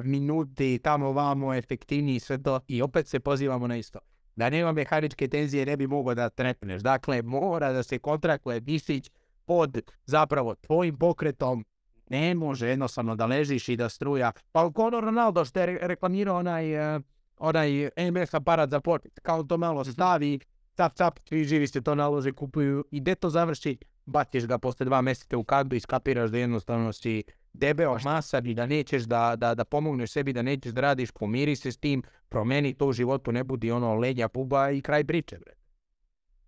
minuti, 0.04 0.78
tamo 0.78 1.12
vamo, 1.12 1.54
efektivniji, 1.54 2.20
sve 2.20 2.42
to, 2.42 2.60
i 2.68 2.82
opet 2.82 3.08
se 3.08 3.20
pozivamo 3.20 3.66
na 3.66 3.76
isto. 3.76 3.98
Da 4.36 4.50
nema 4.50 4.72
mehaničke 4.72 5.28
tenzije 5.28 5.66
ne 5.66 5.76
bi 5.76 5.86
mogao 5.86 6.14
da 6.14 6.28
trepneš, 6.28 6.82
dakle 6.82 7.22
mora 7.22 7.72
da 7.72 7.82
se 7.82 7.98
kontraktuje 7.98 8.60
mišić 8.60 9.10
pod 9.44 9.78
zapravo 10.06 10.54
tvojim 10.54 10.98
pokretom, 10.98 11.64
ne 12.10 12.34
može 12.34 12.68
jednostavno 12.68 13.16
da 13.16 13.26
ležiš 13.26 13.68
i 13.68 13.76
da 13.76 13.88
struja. 13.88 14.32
Pa 14.52 14.70
ono 14.74 15.00
Ronaldo 15.00 15.44
što 15.44 15.60
je 15.60 15.66
re- 15.66 15.78
reklamirao 15.82 16.36
onaj, 16.36 16.96
e, 16.96 17.00
onaj 17.38 17.90
MS 18.12 18.34
aparat 18.34 18.70
za 18.70 18.80
potet, 18.80 19.20
kao 19.22 19.42
to 19.42 19.58
malo 19.58 19.84
stavi, 19.84 20.40
cap 20.76 20.92
cap, 20.96 21.18
svi 21.28 21.44
živi 21.44 21.66
se 21.66 21.82
to 21.82 21.94
nalože, 21.94 22.32
kupuju 22.32 22.84
i 22.90 23.00
gde 23.00 23.14
to 23.14 23.30
završi, 23.30 23.78
baciš 24.06 24.46
ga 24.46 24.58
posle 24.58 24.86
dva 24.86 25.02
mjeseca 25.02 25.36
u 25.36 25.44
kadru 25.44 25.76
i 25.76 25.80
skapiraš 25.80 26.30
da 26.30 26.38
jednostavno 26.38 26.92
si 26.92 27.22
debeo, 27.52 27.98
masan 28.04 28.46
i 28.46 28.54
da 28.54 28.66
nećeš 28.66 29.02
da, 29.02 29.36
da, 29.36 29.54
da 29.54 29.64
pomogneš 29.64 30.12
sebi, 30.12 30.32
da 30.32 30.42
nećeš 30.42 30.72
da 30.72 30.80
radiš, 30.80 31.10
pomiri 31.10 31.56
se 31.56 31.72
s 31.72 31.76
tim, 31.76 32.02
promeni 32.28 32.74
to 32.74 32.86
u 32.86 32.92
životu, 32.92 33.32
ne 33.32 33.44
budi 33.44 33.70
ono 33.70 33.94
lenja 33.94 34.28
puba 34.28 34.70
i 34.70 34.80
kraj 34.82 35.04
priče. 35.04 35.38
Bre. 35.38 35.54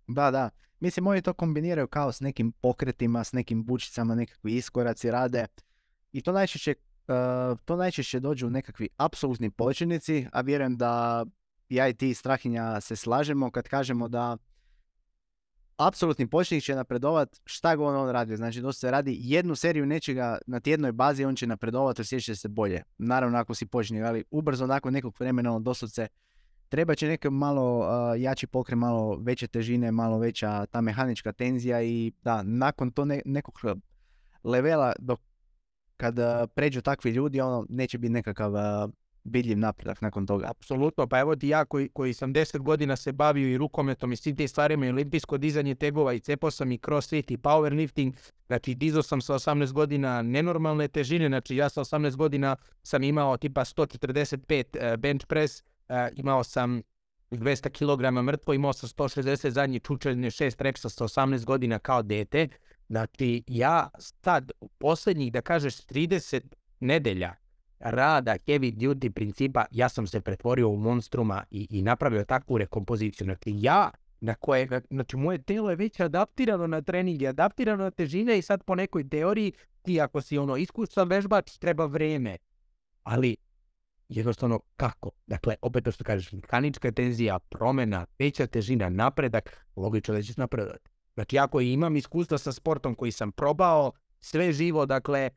Da, 0.07 0.31
da. 0.31 0.49
Mislim, 0.79 1.07
oni 1.07 1.21
to 1.21 1.33
kombiniraju 1.33 1.87
kao 1.87 2.11
s 2.11 2.19
nekim 2.19 2.51
pokretima, 2.51 3.23
s 3.23 3.33
nekim 3.33 3.63
bučicama, 3.63 4.15
nekakvi 4.15 4.55
iskoraci 4.55 5.11
rade. 5.11 5.45
I 6.11 6.21
to 6.21 6.31
najčešće, 6.31 6.71
eh, 6.71 7.55
to 7.65 7.75
najčešće 7.75 8.19
dođu 8.19 8.49
nekakvi 8.49 8.89
apsolutni 8.97 9.51
početnici, 9.51 10.27
a 10.31 10.41
vjerujem 10.41 10.77
da 10.77 11.25
ja 11.69 11.87
i 11.87 11.93
ti 11.93 12.13
Strahinja 12.13 12.81
se 12.81 12.95
slažemo 12.95 13.51
kad 13.51 13.67
kažemo 13.67 14.07
da 14.07 14.37
apsolutni 15.77 16.27
početnik 16.27 16.63
će 16.63 16.75
napredovat 16.75 17.41
šta 17.45 17.75
god 17.75 17.95
on 17.95 18.09
radi. 18.09 18.35
Znači, 18.35 18.61
to 18.61 18.73
se 18.73 18.91
radi 18.91 19.17
jednu 19.19 19.55
seriju 19.55 19.85
nečega 19.85 20.37
na 20.47 20.59
tjednoj 20.59 20.91
bazi, 20.91 21.25
on 21.25 21.35
će 21.35 21.47
napredovat, 21.47 21.99
osjećat 21.99 22.25
će 22.25 22.35
se 22.35 22.47
bolje. 22.47 22.83
Naravno, 22.97 23.37
ako 23.37 23.53
si 23.55 23.65
početnik, 23.65 24.03
ali 24.03 24.23
ubrzo 24.31 24.67
nakon 24.67 24.93
nekog 24.93 25.15
vremena 25.19 25.55
on 25.55 25.63
doslovce 25.63 26.07
treba 26.69 26.95
će 26.95 27.07
neki 27.07 27.29
malo 27.29 27.79
uh, 27.79 28.21
jači 28.21 28.47
pokret, 28.47 28.77
malo 28.77 29.17
veće 29.21 29.47
težine, 29.47 29.91
malo 29.91 30.17
veća 30.17 30.65
ta 30.65 30.81
mehanička 30.81 31.31
tenzija 31.31 31.81
i 31.81 32.11
da, 32.23 32.43
nakon 32.43 32.91
to 32.91 33.05
ne- 33.05 33.21
nekog 33.25 33.59
levela 34.43 34.93
dok 34.99 35.19
kad 35.97 36.15
pređu 36.55 36.81
takvi 36.81 37.11
ljudi, 37.11 37.41
ono 37.41 37.65
neće 37.69 37.97
biti 37.97 38.13
nekakav 38.13 38.53
uh, 38.53 38.59
vidljiv 39.25 39.57
napredak 39.57 40.01
nakon 40.01 40.27
toga. 40.27 40.47
Apsolutno, 40.49 41.07
pa 41.07 41.19
evo 41.19 41.35
ti 41.35 41.47
ja 41.47 41.65
koji, 41.65 41.89
koji 41.89 42.13
sam 42.13 42.33
10 42.33 42.57
godina 42.57 42.95
se 42.95 43.11
bavio 43.11 43.47
i 43.47 43.57
rukometom 43.57 44.11
i 44.11 44.15
svim 44.15 44.35
tim 44.35 44.47
stvarima 44.47 44.85
i 44.85 44.89
olimpijsko 44.89 45.37
dizanje 45.37 45.75
tegova 45.75 46.13
i 46.13 46.19
cepao 46.19 46.51
sam 46.51 46.71
i 46.71 46.77
crossfit 46.77 47.31
i 47.31 47.37
powerlifting, 47.37 48.13
znači 48.47 48.75
dizao 48.75 49.03
sam 49.03 49.21
sa 49.21 49.33
18 49.33 49.71
godina 49.71 50.21
nenormalne 50.21 50.87
težine, 50.87 51.27
znači 51.27 51.55
ja 51.55 51.69
sa 51.69 51.81
18 51.81 52.15
godina 52.15 52.55
sam 52.83 53.03
imao 53.03 53.37
tipa 53.37 53.61
145 53.61 54.63
eh, 54.73 54.97
bench 54.97 55.25
press, 55.25 55.63
eh, 55.89 56.09
imao 56.15 56.43
sam 56.43 56.81
200 57.31 57.69
kg 57.69 58.25
mrtvo, 58.25 58.53
imao 58.53 58.73
sam 58.73 58.89
160 58.89 59.49
zadnji 59.49 59.79
čučenje 59.79 60.29
6 60.29 60.61
repsa 60.61 60.89
sa 60.89 61.03
18 61.03 61.45
godina 61.45 61.79
kao 61.79 62.01
dete, 62.01 62.47
Znači, 62.89 63.43
ja 63.47 63.89
sad, 63.97 64.51
posljednjih, 64.77 65.31
da 65.31 65.41
kažeš, 65.41 65.75
30 65.75 66.41
nedelja 66.79 67.35
rada 67.91 68.37
heavy 68.47 68.75
duty 68.75 69.09
principa, 69.09 69.65
ja 69.71 69.89
sam 69.89 70.07
se 70.07 70.21
pretvorio 70.21 70.69
u 70.69 70.77
monstruma 70.77 71.43
i, 71.51 71.67
i 71.69 71.81
napravio 71.81 72.25
takvu 72.25 72.57
rekompoziciju. 72.57 73.25
Znači, 73.25 73.53
ja 73.55 73.91
na 74.19 74.35
koje, 74.35 74.81
znači 74.89 75.17
moje 75.17 75.41
telo 75.41 75.69
je 75.69 75.75
već 75.75 75.99
adaptirano 75.99 76.67
na 76.67 76.81
trening, 76.81 77.21
je 77.21 77.27
adaptirano 77.27 77.83
na 77.83 77.91
težine 77.91 78.37
i 78.37 78.41
sad 78.41 78.63
po 78.63 78.75
nekoj 78.75 79.09
teoriji 79.09 79.53
ti 79.81 80.01
ako 80.01 80.21
si 80.21 80.37
ono 80.37 80.57
iskusan 80.57 81.07
vežbač 81.07 81.57
treba 81.57 81.85
vrijeme. 81.85 82.37
Ali 83.03 83.35
jednostavno 84.09 84.59
kako? 84.75 85.11
Dakle, 85.27 85.55
opet 85.61 85.83
to 85.83 85.91
što 85.91 86.03
kažeš, 86.03 86.31
mehanička 86.31 86.91
tenzija, 86.91 87.39
promjena, 87.39 88.05
veća 88.19 88.47
težina, 88.47 88.89
napredak, 88.89 89.65
logično 89.75 90.13
da 90.13 90.21
ćeš 90.21 90.37
napredovati. 90.37 90.89
Znači, 91.13 91.37
ako 91.37 91.61
imam 91.61 91.95
iskustva 91.95 92.37
sa 92.37 92.51
sportom 92.51 92.95
koji 92.95 93.11
sam 93.11 93.31
probao, 93.31 93.91
sve 94.21 94.53
živo, 94.53 94.85
dakle, 94.85 95.29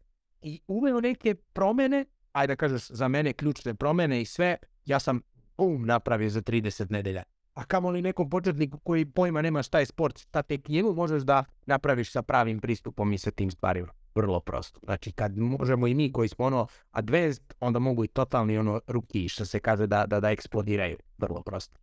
i 0.42 0.60
uveo 0.66 1.00
neke 1.00 1.34
promjene, 1.34 2.04
ajde 2.32 2.52
da 2.52 2.56
kažeš 2.56 2.88
za 2.88 3.08
mene 3.08 3.32
ključne 3.32 3.74
promjene 3.74 4.22
i 4.22 4.24
sve, 4.24 4.56
ja 4.84 5.00
sam 5.00 5.20
bum 5.56 5.86
napravio 5.86 6.30
za 6.30 6.42
30 6.42 6.90
nedelja. 6.90 7.22
A 7.54 7.64
kamo 7.64 7.90
li 7.90 8.02
nekom 8.02 8.30
početniku 8.30 8.78
koji 8.78 9.04
pojma 9.04 9.42
nema 9.42 9.62
šta 9.62 9.78
je 9.78 9.86
sport, 9.86 10.18
šta 10.18 10.42
tek 10.42 10.68
njemu 10.68 10.92
možeš 10.94 11.22
da 11.22 11.44
napraviš 11.66 12.12
sa 12.12 12.22
pravim 12.22 12.60
pristupom 12.60 13.12
i 13.12 13.18
sa 13.18 13.30
tim 13.30 13.50
stvarima. 13.50 13.88
Vrlo 14.14 14.40
prosto. 14.40 14.80
Znači 14.84 15.12
kad 15.12 15.38
možemo 15.38 15.86
i 15.86 15.94
mi 15.94 16.12
koji 16.12 16.28
smo 16.28 16.44
ono 16.44 16.66
advanced, 16.90 17.54
onda 17.60 17.78
mogu 17.78 18.04
i 18.04 18.08
totalni 18.08 18.58
ono 18.58 18.80
ruki 18.86 19.28
što 19.28 19.44
se 19.44 19.60
kaže 19.60 19.86
da, 19.86 20.06
da, 20.06 20.20
da 20.20 20.30
eksplodiraju. 20.30 20.96
Vrlo 21.18 21.42
prosto. 21.42 21.78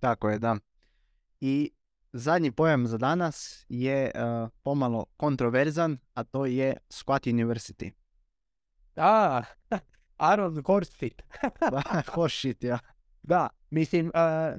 Tako 0.00 0.30
je, 0.30 0.38
da. 0.38 0.56
I 1.40 1.70
zadnji 2.12 2.50
pojam 2.50 2.86
za 2.86 2.98
danas 2.98 3.66
je 3.68 4.10
uh, 4.14 4.48
pomalo 4.62 5.04
kontroverzan, 5.16 5.98
a 6.14 6.24
to 6.24 6.46
je 6.46 6.76
Squat 6.88 7.32
University. 7.32 7.90
A, 8.96 9.42
Aaron 10.16 10.62
Horsfit. 10.66 11.22
Horseshit, 12.14 12.64
ja. 12.64 12.78
Da, 13.22 13.48
mislim, 13.70 14.06
uh, 14.06 14.12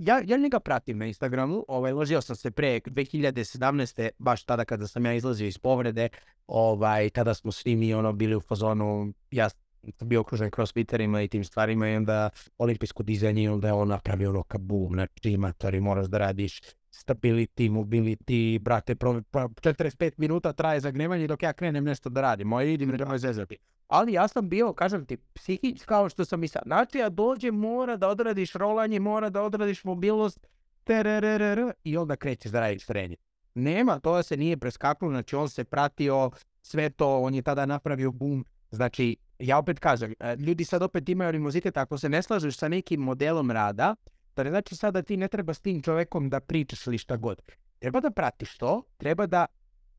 ja, 0.07 0.21
ja 0.25 0.37
njega 0.37 0.59
pratim 0.59 0.97
na 0.97 1.05
Instagramu, 1.05 1.65
ovaj, 1.67 1.91
ložio 1.91 2.21
sam 2.21 2.35
se 2.35 2.51
pre 2.51 2.79
2017. 2.79 4.09
baš 4.19 4.43
tada 4.43 4.65
kada 4.65 4.87
sam 4.87 5.05
ja 5.05 5.13
izlazio 5.13 5.47
iz 5.47 5.57
povrede, 5.57 6.09
ovaj, 6.47 7.09
tada 7.09 7.33
smo 7.33 7.51
svi 7.51 7.75
mi 7.75 7.93
ono 7.93 8.13
bili 8.13 8.35
u 8.35 8.39
fazonu, 8.39 9.13
ja 9.31 9.49
sam 9.49 10.07
bio 10.07 10.21
okružen 10.21 10.51
crossfiterima 10.55 11.21
i 11.21 11.27
tim 11.27 11.43
stvarima 11.43 11.89
i 11.89 11.95
onda 11.95 12.29
olimpijsko 12.57 13.03
dizajnje 13.03 13.43
i 13.43 13.47
onda 13.47 13.67
je 13.67 13.73
on 13.73 13.87
napravio 13.87 14.29
ono 14.29 14.43
kabum, 14.43 14.93
znači 14.93 15.37
matori 15.37 15.79
moraš 15.79 16.05
da 16.05 16.17
radiš 16.17 16.61
stability, 16.91 17.69
mobility, 17.69 18.59
brate, 18.59 18.95
pro, 18.95 19.13
45 19.13 20.11
minuta 20.17 20.53
traje 20.53 20.79
zagnevanje 20.79 21.27
dok 21.27 21.43
ja 21.43 21.53
krenem 21.53 21.83
nešto 21.83 22.09
da 22.09 22.21
radim, 22.21 22.47
moj 22.47 22.73
idim 22.73 22.89
nemoj 22.89 23.19
zezati. 23.19 23.57
Ali 23.91 24.13
ja 24.13 24.27
sam 24.27 24.49
bio, 24.49 24.73
kažem 24.73 25.05
ti, 25.05 25.17
psihič 25.17 25.83
kao 25.85 26.09
što 26.09 26.25
sam 26.25 26.43
i 26.43 26.47
sad. 26.47 26.61
Znači, 26.65 26.97
ja 26.97 27.09
dođem, 27.09 27.55
mora 27.55 27.97
da 27.97 28.07
odradiš 28.07 28.53
rolanje, 28.53 28.99
mora 28.99 29.29
da 29.29 29.41
odradiš 29.41 29.83
mobilnost, 29.83 30.47
terererere, 30.83 31.71
i 31.83 31.97
onda 31.97 32.15
krećeš 32.15 32.51
da 32.51 32.59
radiš 32.59 32.85
trening. 32.85 33.19
Nema, 33.53 33.99
to 33.99 34.23
se 34.23 34.37
nije 34.37 34.57
preskaknulo, 34.57 35.13
znači 35.13 35.35
on 35.35 35.49
se 35.49 35.63
pratio 35.63 36.31
sve 36.61 36.89
to, 36.89 37.19
on 37.19 37.35
je 37.35 37.41
tada 37.41 37.65
napravio 37.65 38.11
boom. 38.11 38.45
Znači, 38.71 39.17
ja 39.39 39.57
opet 39.57 39.79
kažem, 39.79 40.13
e, 40.19 40.35
ljudi 40.35 40.65
sad 40.65 40.83
opet 40.83 41.09
imaju 41.09 41.29
animozitet, 41.29 41.77
ako 41.77 41.97
se 41.97 42.09
ne 42.09 42.21
slažeš 42.21 42.57
sa 42.57 42.67
nekim 42.67 43.01
modelom 43.01 43.51
rada, 43.51 43.95
to 44.33 44.43
ne 44.43 44.49
znači 44.49 44.75
sad 44.75 44.93
da 44.93 45.01
ti 45.01 45.17
ne 45.17 45.27
treba 45.27 45.53
s 45.53 45.61
tim 45.61 45.81
čovjekom 45.81 46.29
da 46.29 46.39
pričaš 46.39 46.87
ili 46.87 46.97
šta 46.97 47.17
god. 47.17 47.41
Treba 47.79 47.99
da 47.99 48.11
pratiš 48.11 48.57
to, 48.57 48.83
treba 48.97 49.25
da 49.27 49.45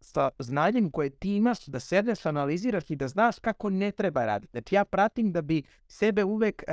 sa 0.03 0.31
znanjem 0.39 0.91
koje 0.91 1.11
ti 1.11 1.37
imaš, 1.37 1.67
da 1.67 1.81
sedneš, 1.81 2.27
analiziraš 2.27 2.91
i 2.91 2.97
da 2.97 3.09
znaš 3.09 3.39
kako 3.39 3.71
ne 3.71 3.91
treba 3.91 4.25
raditi. 4.25 4.51
Znači 4.51 4.75
ja 4.75 4.85
pratim 4.85 5.33
da 5.33 5.43
bi 5.43 5.63
sebe 5.89 6.25
uvek 6.25 6.65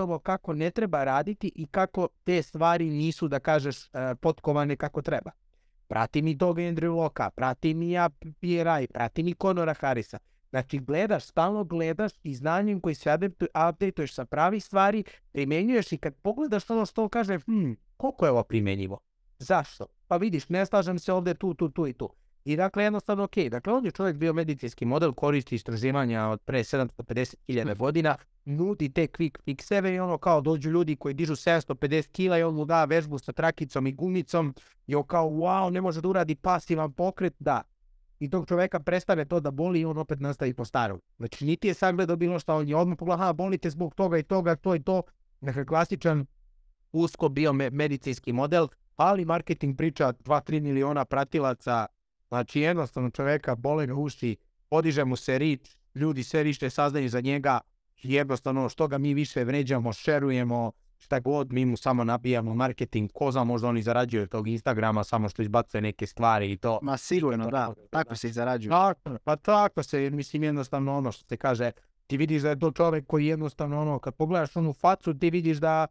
uh, 0.00 0.20
kako 0.22 0.52
ne 0.52 0.70
treba 0.70 1.04
raditi 1.04 1.52
i 1.54 1.66
kako 1.66 2.08
te 2.24 2.42
stvari 2.42 2.90
nisu, 2.90 3.28
da 3.28 3.38
kažeš, 3.38 3.78
uh, 3.78 3.90
potkovane 4.20 4.76
kako 4.76 5.02
treba. 5.02 5.30
Pratim 5.88 6.28
i 6.28 6.38
toga 6.38 6.62
Andrew 6.62 6.96
Loka, 6.96 7.30
pratim 7.30 7.82
i 7.82 7.90
ja 7.90 8.08
PRI, 8.40 8.86
pratim 8.92 9.28
i 9.28 9.34
Conora 9.34 9.74
Harrisa. 9.74 10.18
Znači 10.50 10.78
gledaš, 10.78 11.24
stalno 11.24 11.64
gledaš 11.64 12.12
i 12.22 12.34
znanjem 12.34 12.80
koji 12.80 12.94
se 12.94 13.14
updateuješ 13.14 14.14
sa 14.14 14.24
pravi 14.24 14.60
stvari, 14.60 15.04
primjenjuješ 15.32 15.92
i 15.92 15.98
kad 15.98 16.14
pogledaš 16.14 16.70
ono 16.70 16.86
što 16.86 17.08
kaže, 17.08 17.38
hm, 17.38 17.72
koliko 17.96 18.24
je 18.24 18.30
ovo 18.30 18.42
primjenjivo? 18.42 18.98
Zašto? 19.38 19.86
Pa 20.08 20.16
vidiš, 20.16 20.48
ne 20.48 20.66
slažem 20.66 20.98
se 20.98 21.12
ovdje 21.12 21.34
tu, 21.34 21.54
tu, 21.54 21.68
tu 21.68 21.86
i 21.86 21.92
tu. 21.92 22.14
I 22.44 22.56
dakle, 22.56 22.84
jednostavno, 22.84 23.24
ok, 23.24 23.36
dakle, 23.50 23.72
on 23.72 23.84
je 23.84 23.90
čovjek 23.90 24.16
bio 24.16 24.32
medicinski 24.32 24.84
model, 24.84 25.12
koristi 25.12 25.54
istraživanja 25.54 26.28
od 26.28 26.40
pre 26.40 26.58
750.000 26.58 27.64
mhm. 27.64 27.78
godina, 27.78 28.16
nudi 28.44 28.88
te 28.92 29.06
quick 29.06 29.38
fixeve 29.46 29.94
i 29.94 29.98
ono 29.98 30.18
kao 30.18 30.40
dođu 30.40 30.70
ljudi 30.70 30.96
koji 30.96 31.14
dižu 31.14 31.32
750 31.32 32.08
kila 32.12 32.38
i 32.38 32.42
on 32.42 32.54
mu 32.54 32.64
da 32.64 32.84
vežbu 32.84 33.18
sa 33.18 33.32
trakicom 33.32 33.86
i 33.86 33.92
gumicom 33.92 34.54
i 34.86 34.94
on 34.94 35.06
kao, 35.06 35.28
wow, 35.28 35.70
ne 35.70 35.80
može 35.80 36.00
da 36.00 36.08
uradi 36.08 36.34
pasivan 36.34 36.92
pokret, 36.92 37.34
da. 37.38 37.62
I 38.18 38.30
tog 38.30 38.48
čovjeka 38.48 38.80
prestane 38.80 39.24
to 39.24 39.40
da 39.40 39.50
boli 39.50 39.80
i 39.80 39.84
on 39.84 39.98
opet 39.98 40.20
nastavi 40.20 40.54
po 40.54 40.64
starom. 40.64 41.00
Znači, 41.18 41.44
niti 41.44 41.68
je 41.68 41.74
sagledao 41.74 42.16
bilo 42.16 42.38
što, 42.38 42.56
on 42.56 42.68
je 42.68 42.76
odmah 42.76 42.98
pogledao, 42.98 43.24
aha, 43.24 43.32
bolite 43.32 43.70
zbog 43.70 43.94
toga 43.94 44.18
i 44.18 44.22
toga, 44.22 44.56
to 44.56 44.74
i 44.74 44.82
to. 44.82 45.02
Dakle, 45.40 45.66
klasičan 45.66 46.26
usko 46.92 47.28
bio 47.28 47.52
medicinski 47.52 48.32
model, 48.32 48.68
ali 48.96 49.24
marketing 49.24 49.76
priča 49.76 50.12
2-3 50.12 50.60
miliona 50.60 51.04
pratilaca, 51.04 51.86
Znači 52.34 52.60
jednostavno 52.60 53.10
čovjeka 53.10 53.54
bole 53.54 53.86
ga 53.86 53.94
uši, 53.94 54.36
podiže 54.68 55.04
mu 55.04 55.16
se 55.16 55.38
rič, 55.38 55.76
ljudi 55.94 56.22
sve 56.22 56.42
više 56.42 56.70
saznaju 56.70 57.08
za 57.08 57.20
njega, 57.20 57.60
jednostavno 58.02 58.68
što 58.68 58.88
ga 58.88 58.98
mi 58.98 59.14
više 59.14 59.44
vređamo, 59.44 59.92
šerujemo, 59.92 60.72
šta 60.98 61.20
god, 61.20 61.52
mi 61.52 61.64
mu 61.64 61.76
samo 61.76 62.04
nabijamo 62.04 62.54
marketing, 62.54 63.10
ko 63.12 63.30
zna 63.30 63.44
možda 63.44 63.68
oni 63.68 63.82
zarađuju 63.82 64.26
tog 64.26 64.48
Instagrama 64.48 65.04
samo 65.04 65.28
što 65.28 65.42
izbacuje 65.42 65.80
neke 65.80 66.06
stvari 66.06 66.52
i 66.52 66.56
to. 66.56 66.78
Ma 66.82 66.96
sigurno, 66.96 67.50
da, 67.50 67.74
tako 67.90 68.16
se 68.16 68.28
i 68.28 68.32
zarađuju. 68.32 68.70
Tako, 68.70 69.18
pa 69.24 69.36
tako 69.36 69.82
se, 69.82 70.10
mislim 70.10 70.42
jednostavno 70.42 70.96
ono 70.96 71.12
što 71.12 71.24
se 71.28 71.36
kaže, 71.36 71.70
ti 72.06 72.16
vidiš 72.16 72.42
da 72.42 72.48
je 72.48 72.58
to 72.58 72.70
čovjek 72.70 73.06
koji 73.06 73.26
jednostavno 73.26 73.80
ono, 73.80 73.98
kad 73.98 74.14
pogledaš 74.14 74.56
onu 74.56 74.72
facu, 74.72 75.14
ti 75.14 75.30
vidiš 75.30 75.58
da 75.58 75.86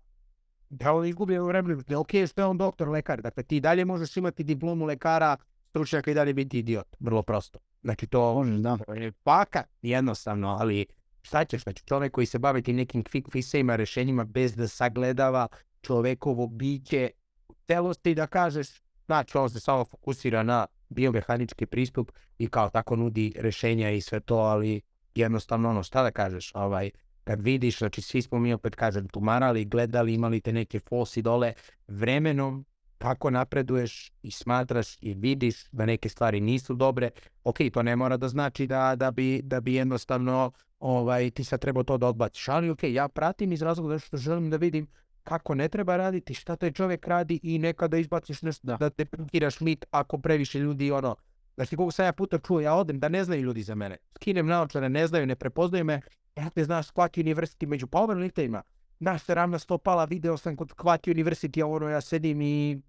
da 0.70 0.94
on 0.94 1.06
izgubio 1.06 1.46
vremenu, 1.46 1.82
da 1.88 2.00
ok, 2.00 2.10
što 2.28 2.42
je 2.42 2.46
on 2.46 2.58
doktor, 2.58 2.90
lekar, 2.90 3.22
dakle 3.22 3.44
ti 3.44 3.60
dalje 3.60 3.86
možeš 3.86 4.18
imati 4.18 4.44
diplomu 4.44 4.86
lekara, 4.86 5.38
stručnjaka 5.74 6.12
i 6.12 6.14
dalje 6.14 6.34
biti 6.34 6.60
idiot. 6.60 6.88
Vrlo 7.00 7.22
prosto. 7.22 7.60
Znači 7.84 8.08
to 8.08 8.34
Može, 8.34 8.58
da. 8.58 8.78
je 8.94 9.12
paka 9.12 9.64
jednostavno, 9.82 10.58
ali 10.60 10.86
šta 11.22 11.46
ćeš, 11.46 11.64
znači 11.64 11.84
čovjek 11.86 12.12
koji 12.12 12.26
se 12.26 12.40
bavi 12.40 12.62
tim 12.62 12.76
nekim 12.76 13.04
quick 13.04 13.32
fixima, 13.32 13.76
rješenjima 13.76 14.24
bez 14.24 14.56
da 14.56 14.68
sagledava 14.68 15.48
čovjekovo 15.82 16.48
biće 16.48 17.12
u 17.48 17.54
celosti 17.68 18.16
da 18.16 18.28
kažeš, 18.28 18.68
znači 19.06 19.38
on 19.38 19.50
se 19.50 19.60
samo 19.60 19.86
fokusira 19.86 20.44
na 20.44 20.68
biomehanički 20.90 21.66
pristup 21.66 22.12
i 22.38 22.48
kao 22.48 22.70
tako 22.70 22.96
nudi 22.96 23.34
rješenja 23.36 23.92
i 23.92 24.02
sve 24.02 24.20
to, 24.20 24.36
ali 24.36 24.82
jednostavno 25.16 25.70
ono, 25.70 25.84
šta 25.84 26.04
da 26.04 26.12
kažeš, 26.12 26.52
ovaj, 26.56 26.92
kad 27.24 27.42
vidiš, 27.42 27.78
znači 27.78 28.02
svi 28.02 28.22
smo 28.22 28.40
mi 28.40 28.54
opet 28.54 28.76
kažem 28.76 29.08
tumarali, 29.08 29.66
gledali, 29.66 30.14
imali 30.14 30.42
te 30.42 30.54
neke 30.54 30.80
fosi 30.80 31.22
dole, 31.22 31.54
vremenom 31.88 32.66
kako 33.04 33.30
napreduješ 33.30 34.12
i 34.24 34.32
smatraš 34.32 34.98
i 35.02 35.14
vidiš 35.14 35.56
da 35.72 35.86
neke 35.86 36.10
stvari 36.10 36.40
nisu 36.40 36.74
dobre, 36.74 37.10
ok, 37.44 37.58
to 37.74 37.84
ne 37.84 37.96
mora 37.96 38.18
da 38.18 38.28
znači 38.28 38.68
da, 38.68 38.96
da, 38.96 39.12
bi, 39.12 39.42
da 39.44 39.62
bi 39.62 39.74
jednostavno 39.74 40.52
ovaj, 40.80 41.30
ti 41.32 41.44
sad 41.44 41.60
trebao 41.60 41.84
to 41.84 41.98
da 41.98 42.08
odbaciš, 42.08 42.48
ali 42.48 42.70
ok, 42.70 42.84
ja 42.84 43.08
pratim 43.08 43.52
iz 43.52 43.62
razloga 43.62 44.00
što 44.00 44.18
želim 44.18 44.50
da 44.50 44.58
vidim 44.58 44.88
kako 45.24 45.56
ne 45.56 45.70
treba 45.70 45.98
raditi, 45.98 46.34
šta 46.34 46.56
taj 46.56 46.72
čovjek 46.72 47.08
radi 47.08 47.40
i 47.44 47.60
nekada 47.60 47.98
izbaciš 47.98 48.42
nešto 48.42 48.68
da, 48.68 48.78
da 48.78 48.90
te 48.90 49.06
pikiraš 49.06 49.60
mit 49.60 49.86
ako 49.92 50.18
previše 50.18 50.60
ljudi 50.60 50.92
ono, 50.92 51.16
Znači, 51.56 51.76
koliko 51.76 51.92
sam 51.92 52.06
ja 52.06 52.14
puta 52.14 52.38
čuo, 52.40 52.60
ja 52.60 52.74
odem 52.74 53.00
da 53.00 53.10
ne 53.10 53.24
znaju 53.24 53.42
ljudi 53.42 53.64
za 53.64 53.76
mene. 53.76 53.98
Skinem 54.16 54.48
naočare, 54.48 54.90
ne 54.90 55.08
znaju, 55.08 55.26
ne 55.26 55.36
prepoznaju 55.36 55.86
me. 55.86 56.02
Ja 56.36 56.50
te 56.50 56.64
znaš, 56.64 56.88
Squat 56.88 57.24
University 57.24 57.68
među 57.68 57.88
power 57.88 58.18
liftovima. 58.18 58.62
Naš 59.00 59.24
se 59.24 59.36
ravna 59.36 59.60
stopala, 59.60 60.06
video 60.06 60.38
sam 60.38 60.56
kod 60.56 60.70
Squat 60.70 61.14
University, 61.14 61.64
a 61.64 61.68
ono 61.68 61.90
ja 61.90 62.02
sedim 62.02 62.42
i 62.42 62.82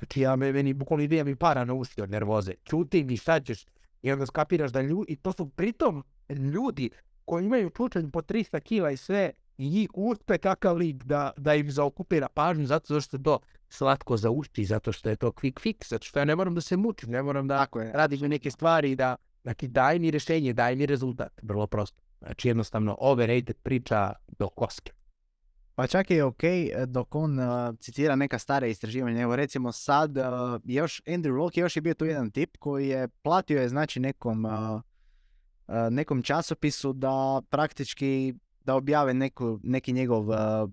Znači 0.00 0.20
ja 0.20 0.36
me, 0.36 0.52
meni 0.52 0.72
bukvalno 0.72 1.04
ide 1.04 1.24
mi 1.24 1.36
para 1.36 1.64
na 1.64 1.74
usti 1.74 2.02
od 2.02 2.10
nervoze. 2.10 2.52
Čutim 2.64 3.10
i 3.10 3.16
šta 3.16 3.40
ćeš. 3.40 3.66
I 4.02 4.12
onda 4.12 4.26
skapiraš 4.26 4.72
da 4.72 4.80
ljudi, 4.80 5.12
i 5.12 5.16
to 5.16 5.32
su 5.32 5.48
pritom 5.48 6.04
ljudi 6.28 6.90
koji 7.24 7.44
imaju 7.44 7.70
čučanj 7.70 8.10
po 8.10 8.22
300 8.22 8.60
kila 8.60 8.90
i 8.90 8.96
sve, 8.96 9.30
i 9.58 9.70
njih 9.70 9.90
uspe 9.94 10.38
kakav 10.38 10.76
lik 10.76 11.04
da, 11.04 11.30
da 11.36 11.54
im 11.54 11.70
zaokupira 11.70 12.28
pažnju 12.28 12.66
zato 12.66 13.00
što 13.00 13.16
je 13.16 13.22
to 13.22 13.38
slatko 13.68 14.16
za 14.16 14.30
uši, 14.30 14.64
zato 14.64 14.92
što 14.92 15.08
je 15.08 15.16
to 15.16 15.30
quick 15.30 15.60
fix, 15.60 15.88
zato 15.88 16.06
što 16.06 16.18
ja 16.18 16.24
ne 16.24 16.36
moram 16.36 16.54
da 16.54 16.60
se 16.60 16.76
mučim, 16.76 17.10
ne 17.10 17.22
moram 17.22 17.48
da 17.48 17.66
radim 17.92 18.20
neke 18.20 18.50
stvari 18.50 18.96
da, 18.96 19.16
znači 19.42 19.68
daj 19.68 19.98
mi 19.98 20.10
rješenje, 20.10 20.52
daj 20.52 20.76
mi 20.76 20.86
rezultat, 20.86 21.40
vrlo 21.42 21.66
prosto. 21.66 22.02
Znači 22.18 22.48
jednostavno 22.48 22.96
overrated 23.00 23.56
priča 23.62 24.12
do 24.38 24.48
koske. 24.48 24.92
Pa 25.80 25.86
čak 25.86 26.10
je 26.10 26.24
ok 26.24 26.42
dok 26.86 27.14
on 27.14 27.38
uh, 27.38 27.46
citira 27.78 28.16
neka 28.16 28.38
stara 28.38 28.66
istraživanja. 28.66 29.20
Evo 29.20 29.36
recimo 29.36 29.72
sad 29.72 30.16
uh, 30.16 30.24
još 30.64 31.02
Andrew 31.06 31.36
Locke 31.36 31.60
još 31.60 31.76
je 31.76 31.82
bio 31.82 31.94
tu 31.94 32.04
jedan 32.04 32.30
tip 32.30 32.56
koji 32.56 32.88
je 32.88 33.08
platio 33.08 33.60
je 33.60 33.68
znači 33.68 34.00
nekom, 34.00 34.44
uh, 34.44 34.80
nekom 35.90 36.22
časopisu 36.22 36.92
da 36.92 37.42
praktički 37.50 38.34
da 38.64 38.74
objave 38.74 39.14
neku, 39.14 39.60
neki 39.62 39.92
njegov 39.92 40.24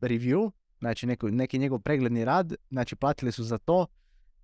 review, 0.02 0.52
znači 0.80 1.08
neku, 1.08 1.28
neki 1.28 1.60
njegov 1.60 1.80
pregledni 1.80 2.26
rad, 2.26 2.54
znači 2.70 2.96
platili 2.96 3.32
su 3.32 3.44
za 3.44 3.58
to. 3.58 3.86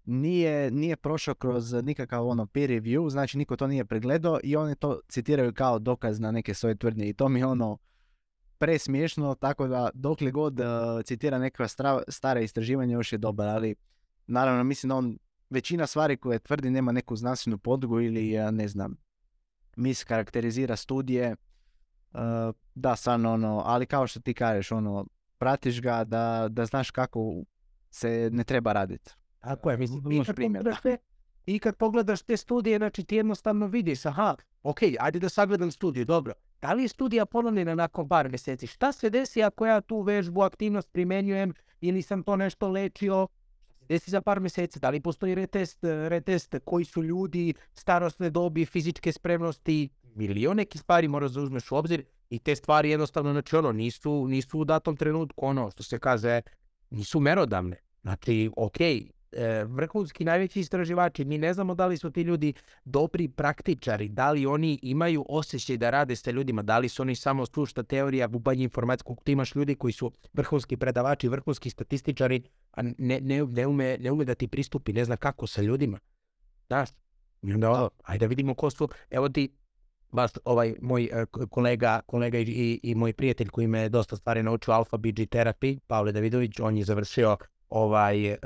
Nije, 0.06 0.72
nije 0.72 0.96
prošao 0.96 1.36
kroz 1.36 1.74
nikakav 1.74 2.28
ono 2.28 2.46
peer 2.46 2.70
review, 2.70 3.10
znači 3.10 3.38
niko 3.38 3.56
to 3.56 3.68
nije 3.68 3.86
pregledao 3.86 4.40
i 4.44 4.56
oni 4.56 4.76
to 4.76 5.00
citiraju 5.10 5.54
kao 5.54 5.80
dokaz 5.80 6.20
na 6.20 6.32
neke 6.32 6.54
svoje 6.54 6.76
tvrdnje 6.76 7.10
i 7.10 7.14
to 7.14 7.30
mi 7.30 7.44
ono 7.44 7.78
presmiješno, 8.64 9.36
tako 9.36 9.68
da 9.68 9.90
dokle 9.94 10.32
god 10.32 10.60
uh, 10.60 10.66
citira 11.06 11.38
neka 11.38 11.68
stara 12.08 12.40
istraživanja 12.40 12.94
još 12.94 13.12
je 13.12 13.18
dobar, 13.18 13.48
ali 13.48 13.76
naravno 14.28 14.64
mislim 14.64 14.90
da 14.90 14.96
on 14.96 15.18
većina 15.50 15.88
stvari 15.88 16.18
koje 16.18 16.40
tvrdi 16.40 16.70
nema 16.70 16.92
neku 16.92 17.16
znanstvenu 17.16 17.58
podlogu 17.58 18.02
ili 18.02 18.40
uh, 18.40 18.52
ne 18.52 18.68
znam, 18.68 18.96
mis 19.76 20.04
karakterizira 20.04 20.76
studije, 20.76 21.36
uh, 22.14 22.20
da 22.76 22.96
stvarno 22.96 23.34
ono, 23.34 23.62
ali 23.66 23.86
kao 23.86 24.08
što 24.08 24.20
ti 24.20 24.34
kažeš 24.34 24.72
ono, 24.72 25.06
pratiš 25.38 25.82
ga 25.82 26.04
da, 26.04 26.48
da 26.50 26.66
znaš 26.66 26.92
kako 26.92 27.44
se 27.90 28.30
ne 28.34 28.44
treba 28.44 28.74
raditi. 28.74 29.12
Tako 29.40 29.72
je, 29.72 29.78
mislim, 29.78 30.06
Loš 30.06 30.16
i 30.16 30.26
kad, 30.26 30.36
primjer, 30.36 30.76
te, 30.84 30.98
i 31.46 31.60
kad 31.60 31.76
pogledaš 31.76 32.22
te 32.22 32.38
studije, 32.38 32.78
znači 32.78 33.04
ti 33.04 33.16
jednostavno 33.16 33.68
vidiš, 33.68 34.06
aha, 34.06 34.36
ok, 34.64 34.80
ajde 35.00 35.20
da 35.20 35.30
sagledam 35.30 35.72
studiju, 35.72 36.06
dobro. 36.06 36.34
Da 36.64 36.74
li 36.74 36.84
je 36.84 36.88
studija 36.88 37.26
ponovljena 37.26 37.76
nakon 37.76 38.08
par 38.08 38.30
mjeseci? 38.30 38.68
Šta 38.68 38.92
se 38.92 39.10
desi 39.10 39.44
ako 39.44 39.66
ja 39.66 39.82
tu 39.82 40.02
vežbu, 40.02 40.42
aktivnost 40.42 40.90
primenjujem 40.92 41.54
ili 41.82 42.02
sam 42.02 42.24
to 42.24 42.36
nešto 42.36 42.70
lečio? 42.70 43.28
Desi 43.90 44.12
za 44.12 44.22
par 44.22 44.40
mjeseci, 44.40 44.80
da 44.80 44.90
li 44.90 45.02
postoji 45.02 45.36
retest, 45.36 45.80
retest 45.84 46.56
koji 46.66 46.86
su 46.86 47.04
ljudi, 47.04 47.54
starostne 47.74 48.30
dobi, 48.30 48.66
fizičke 48.66 49.12
spremnosti, 49.12 49.90
milion 50.16 50.58
nekih 50.58 50.82
stvari 50.82 51.08
moraš 51.08 51.32
da 51.32 51.42
uzmeš 51.42 51.72
u 51.72 51.76
obzir 51.76 52.04
i 52.30 52.40
te 52.40 52.56
stvari 52.56 52.90
jednostavno, 52.90 53.32
znači 53.32 53.56
ono, 53.56 53.72
nisu, 53.72 54.28
nisu 54.28 54.60
u 54.60 54.66
datom 54.66 54.98
trenutku 54.98 55.46
ono, 55.46 55.72
što 55.72 55.84
se 55.84 56.00
kaže, 56.00 56.42
nisu 56.90 57.20
merodavne. 57.20 57.78
Znači, 58.02 58.50
ok, 58.56 58.78
vrhunski 59.66 60.24
najveći 60.26 60.60
istraživači, 60.60 61.26
mi 61.26 61.38
ne 61.38 61.54
znamo 61.54 61.76
da 61.76 61.86
li 61.86 61.98
su 61.98 62.12
ti 62.12 62.22
ljudi 62.22 62.54
dobri 62.86 63.28
praktičari, 63.28 64.10
da 64.10 64.32
li 64.32 64.46
oni 64.46 64.80
imaju 64.82 65.26
osjećaj 65.30 65.78
da 65.78 65.90
rade 65.90 66.16
sa 66.16 66.32
ljudima, 66.32 66.62
da 66.62 66.78
li 66.78 66.90
su 66.90 67.02
oni 67.02 67.16
samo 67.16 67.46
slušta 67.46 67.84
teorija, 67.84 68.28
bubanje 68.28 68.64
informacijskog, 68.64 69.22
ti 69.24 69.32
imaš 69.32 69.56
ljudi 69.56 69.76
koji 69.76 69.94
su 69.94 70.12
vrhunski 70.34 70.78
predavači, 70.78 71.28
vrhunski 71.30 71.70
statističari, 71.70 72.44
a 72.72 72.82
ne, 72.82 72.94
ne, 73.22 73.46
ne, 73.46 73.68
ume, 73.68 73.98
ne 74.00 74.12
ume 74.12 74.26
da 74.26 74.36
ti 74.36 74.48
pristupi, 74.48 74.94
ne 74.94 75.06
zna 75.06 75.18
kako 75.18 75.48
sa 75.48 75.62
ljudima. 75.62 76.00
Znaš, 76.68 76.90
i 77.42 77.54
onda, 77.54 77.72
ono, 77.72 77.90
ajde 78.04 78.26
da 78.26 78.30
vidimo 78.30 78.54
ko 78.54 78.70
su, 78.70 78.90
evo 79.10 79.30
ti, 79.30 79.50
baš 80.12 80.32
ovaj 80.46 80.76
moj 80.82 81.04
e, 81.04 81.26
kolega, 81.50 82.02
kolega 82.06 82.40
i, 82.40 82.80
i, 82.84 82.96
moj 82.96 83.14
prijatelj 83.14 83.48
koji 83.48 83.68
me 83.68 83.80
je 83.80 83.90
dosta 83.90 84.16
stvari 84.16 84.44
naučio 84.44 84.74
Alpha 84.74 84.98
BG 84.98 85.20
Therapy, 85.20 85.80
Pavle 85.88 86.12
Davidović, 86.12 86.60
on 86.60 86.78
je 86.78 86.84
završio 86.84 87.38
ovaj 87.70 88.26
e, 88.26 88.38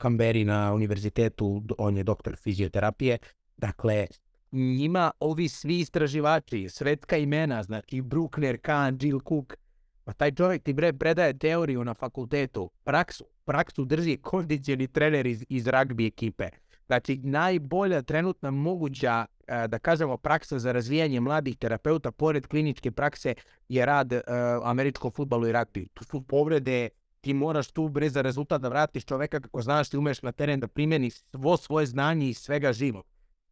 Kamberi 0.00 0.44
na 0.44 0.72
univerzitetu, 0.74 1.62
on 1.78 1.96
je 1.96 2.04
doktor 2.04 2.36
fizioterapije. 2.36 3.18
Dakle, 3.56 4.06
njima 4.52 5.10
ovi 5.20 5.48
svi 5.48 5.78
istraživači, 5.78 6.68
svetska 6.68 7.16
imena, 7.16 7.62
znači 7.62 8.00
Bruckner, 8.02 8.58
Kahn, 8.62 8.96
Jill 9.00 9.20
Cook, 9.28 9.56
pa 10.04 10.12
taj 10.12 10.32
čovjek 10.34 10.62
ti 10.62 10.72
bre 10.72 10.92
predaje 10.92 11.38
teoriju 11.38 11.84
na 11.84 11.94
fakultetu, 11.94 12.70
praksu, 12.84 13.24
praksu 13.44 13.84
drži 13.84 14.16
kondicioni 14.16 14.86
trener 14.86 15.26
iz, 15.26 15.44
iz 15.48 15.64
rugby 15.66 16.06
ekipe. 16.06 16.48
Znači, 16.86 17.20
najbolja 17.22 18.02
trenutna 18.02 18.50
moguća, 18.50 19.26
e, 19.46 19.68
da 19.68 19.78
kažemo, 19.78 20.16
praksa 20.16 20.58
za 20.58 20.72
razvijanje 20.72 21.20
mladih 21.20 21.56
terapeuta, 21.58 22.10
pored 22.10 22.46
kliničke 22.46 22.90
prakse, 22.90 23.34
je 23.68 23.86
rad 23.86 24.12
e, 24.12 24.22
američkom 24.64 25.10
futbalu 25.10 25.48
i 25.48 25.52
rugby. 25.52 25.86
Tu 25.94 26.04
su 26.04 26.22
povrede, 26.22 26.88
ti 27.20 27.34
moraš 27.34 27.70
tu 27.70 27.88
bre 27.88 28.08
za 28.08 28.22
rezultat 28.22 28.60
da 28.60 28.68
vratiš 28.68 29.04
čoveka 29.04 29.40
kako 29.40 29.62
znaš 29.62 29.88
ti 29.88 29.96
umeš 29.96 30.22
na 30.22 30.32
teren 30.32 30.60
da 30.60 30.68
primjeni 30.68 31.10
svo 31.10 31.56
svoje 31.56 31.86
znanje 31.86 32.28
i 32.28 32.34
svega 32.34 32.72
živog. 32.72 33.04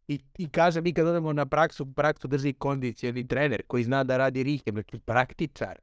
I, 0.09 0.21
I 0.39 0.49
kaže, 0.49 0.81
mi 0.81 0.93
kad 0.93 1.07
odemo 1.07 1.33
na 1.33 1.47
praksu, 1.47 1.93
praksu 1.93 2.29
drži 2.29 2.53
kondicioni 2.53 3.29
trener 3.29 3.63
koji 3.67 3.85
zna 3.85 4.05
da 4.05 4.17
radi 4.17 4.43
rehab, 4.43 4.75
znači 4.75 4.99
praktičar. 4.99 5.79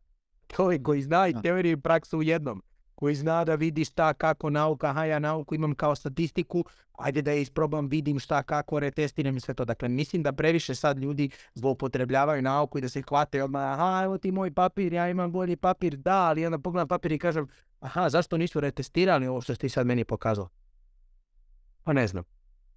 Čovjek 0.56 0.84
koji 0.84 1.02
zna 1.02 1.28
i 1.28 1.34
teoriju 1.42 1.72
i 1.72 1.82
praksu 1.82 2.18
u 2.18 2.24
jednom. 2.24 2.64
Koji 2.96 3.16
zna 3.16 3.46
da 3.46 3.56
vidi 3.56 3.86
šta, 3.86 4.14
kako 4.14 4.50
nauka, 4.50 4.88
aha 4.88 5.06
ja 5.06 5.20
nauku 5.20 5.56
imam 5.56 5.76
kao 5.76 5.96
statistiku, 5.96 6.66
ajde 6.98 7.22
da 7.22 7.32
je 7.32 7.42
isprobam, 7.42 7.88
vidim 7.88 8.20
šta, 8.20 8.44
kako, 8.44 8.80
retestiram 8.80 9.38
i 9.38 9.40
sve 9.40 9.54
to. 9.54 9.66
Dakle, 9.66 9.90
mislim 9.90 10.24
da 10.24 10.32
previše 10.32 10.76
sad 10.76 11.00
ljudi 11.00 11.30
zloupotrebljavaju 11.54 12.42
nauku 12.42 12.78
i 12.78 12.82
da 12.82 12.90
se 12.90 13.02
hvate 13.02 13.44
odmah, 13.44 13.80
aha, 13.80 14.02
evo 14.04 14.18
ti 14.18 14.32
moj 14.32 14.54
papir, 14.54 14.94
ja 14.94 15.10
imam 15.10 15.32
bolji 15.32 15.56
papir, 15.56 15.96
da, 15.96 16.18
ali 16.18 16.46
onda 16.46 16.60
pogledam 16.60 16.88
papir 16.88 17.12
i 17.12 17.20
kažem, 17.20 17.48
aha, 17.80 18.10
zašto 18.10 18.38
nisu 18.38 18.60
retestirali 18.60 19.28
ovo 19.28 19.42
što 19.42 19.54
si 19.54 19.60
ti 19.60 19.70
sad 19.70 19.88
meni 19.88 20.06
pokazao? 20.06 20.50
Pa 21.84 21.94
ne 21.94 22.08
znam. 22.08 22.24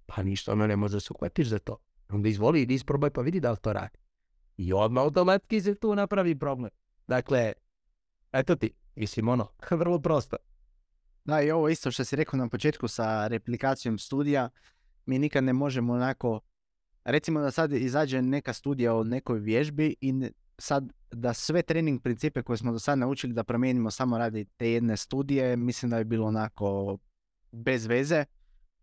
Pa 0.05 0.23
ništa, 0.23 0.51
ono 0.51 0.67
ne 0.67 0.75
može 0.75 0.95
da 0.95 0.99
se 0.99 1.13
uhvatiš 1.13 1.47
za 1.47 1.59
to. 1.59 1.77
Onda 2.09 2.29
izvoli, 2.29 2.61
idi 2.61 2.73
isprobaj 2.73 3.09
pa 3.09 3.21
vidi 3.21 3.39
da 3.39 3.51
li 3.51 3.57
to 3.61 3.73
radi. 3.73 3.97
I 4.57 4.73
odmah 4.73 5.03
automatski 5.03 5.61
se 5.61 5.75
tu 5.75 5.95
napravi 5.95 6.39
problem. 6.39 6.71
Dakle, 7.07 7.53
eto 8.31 8.55
ti, 8.55 8.71
mislim 8.95 9.27
ono, 9.27 9.47
vrlo 9.81 9.99
prosto. 9.99 10.37
Da, 11.25 11.41
i 11.41 11.51
ovo 11.51 11.69
isto 11.69 11.91
što 11.91 12.03
si 12.03 12.15
rekao 12.15 12.37
na 12.37 12.49
početku 12.49 12.87
sa 12.87 13.27
replikacijom 13.27 13.97
studija, 13.97 14.49
mi 15.05 15.19
nikad 15.19 15.43
ne 15.43 15.53
možemo 15.53 15.93
onako, 15.93 16.39
recimo 17.03 17.39
da 17.39 17.51
sad 17.51 17.71
izađe 17.71 18.21
neka 18.21 18.53
studija 18.53 18.95
o 18.95 19.03
nekoj 19.03 19.39
vježbi 19.39 19.95
i 20.01 20.13
sad 20.59 20.93
da 21.11 21.33
sve 21.33 21.61
trening 21.61 22.01
principe 22.01 22.41
koje 22.43 22.57
smo 22.57 22.71
do 22.71 22.79
sad 22.79 22.99
naučili 22.99 23.33
da 23.33 23.43
promijenimo 23.43 23.91
samo 23.91 24.17
radi 24.17 24.45
te 24.45 24.71
jedne 24.71 24.97
studije, 24.97 25.57
mislim 25.57 25.89
da 25.89 25.97
bi 25.97 26.03
bilo 26.03 26.27
onako 26.27 26.97
bez 27.51 27.85
veze. 27.85 28.25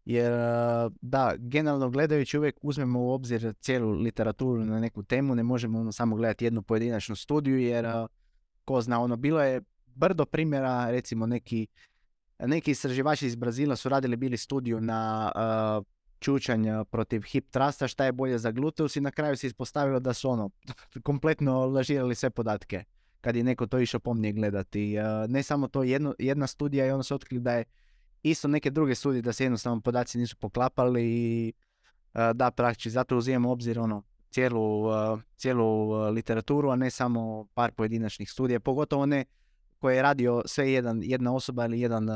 Jer 0.05 0.33
uh, 0.33 0.93
da, 1.01 1.35
generalno 1.39 1.91
gledajući 1.91 2.39
uvijek 2.39 2.59
uzmemo 2.63 3.01
u 3.01 3.11
obzir 3.11 3.55
cijelu 3.61 3.93
literaturu 3.93 4.65
na 4.65 4.81
neku 4.81 5.03
temu, 5.03 5.35
ne 5.35 5.43
možemo 5.43 5.81
ono 5.81 5.93
samo 5.93 6.17
gledati 6.17 6.45
jednu 6.45 6.63
pojedinačnu 6.63 7.17
studiju 7.17 7.59
jer 7.59 7.87
uh, 7.87 7.93
ko 8.65 8.81
zna, 8.81 9.01
ono 9.01 9.17
bilo 9.17 9.43
je 9.43 9.63
brdo 9.87 10.25
primjera, 10.25 10.91
recimo 10.91 11.27
neki 11.27 11.67
neki 12.39 12.71
istraživači 12.71 13.27
iz 13.27 13.37
Brazila 13.37 13.77
su 13.77 13.89
radili 13.89 14.17
bili 14.17 14.37
studiju 14.37 14.81
na 14.81 15.33
uh, 15.81 15.87
čučanj 16.19 16.71
uh, 16.71 16.87
protiv 16.91 17.23
hip 17.23 17.51
trusta, 17.51 17.89
šta 17.89 18.05
je 18.05 18.13
bolje 18.13 18.39
za 18.39 18.51
gluteus 18.51 18.97
i 18.97 19.01
na 19.01 19.11
kraju 19.11 19.37
se 19.37 19.47
ispostavilo 19.47 20.01
da 20.01 20.15
su 20.15 20.31
ono 20.31 20.51
kompletno 21.09 21.67
lažirali 21.67 22.15
sve 22.15 22.31
podatke 22.31 22.85
kad 23.21 23.37
je 23.37 23.45
neko 23.45 23.67
to 23.67 23.79
išao 23.79 24.01
pomnije 24.01 24.33
gledati. 24.33 24.97
Uh, 24.99 25.31
ne 25.31 25.43
samo 25.43 25.69
to, 25.69 25.83
jedno, 25.83 26.15
jedna 26.19 26.47
studija 26.47 26.87
i 26.87 26.91
onda 26.91 27.03
su 27.03 27.15
otkrili 27.15 27.43
da 27.43 27.53
je 27.53 27.65
isto 28.23 28.49
neke 28.49 28.71
druge 28.71 28.95
studije 28.95 29.23
da 29.23 29.33
se 29.33 29.45
jednostavno 29.45 29.81
podaci 29.81 30.19
nisu 30.19 30.37
poklapali 30.37 31.05
i 31.05 31.53
uh, 32.15 32.21
da 32.35 32.51
praktički 32.51 32.91
zato 32.91 33.17
uzimamo 33.17 33.51
obzir 33.51 33.79
ono 33.79 34.03
cijelu, 34.31 34.87
uh, 34.87 35.21
cijelu 35.37 35.91
literaturu, 36.11 36.71
a 36.71 36.77
ne 36.77 36.91
samo 36.91 37.47
par 37.55 37.73
pojedinačnih 37.73 38.31
studija, 38.31 38.61
pogotovo 38.61 39.07
ne 39.07 39.25
koje 39.79 39.97
je 39.97 40.03
radio 40.03 40.43
sve 40.47 40.73
jedan, 40.73 41.01
jedna 41.03 41.35
osoba 41.35 41.65
ili 41.65 41.81
jedan, 41.81 42.09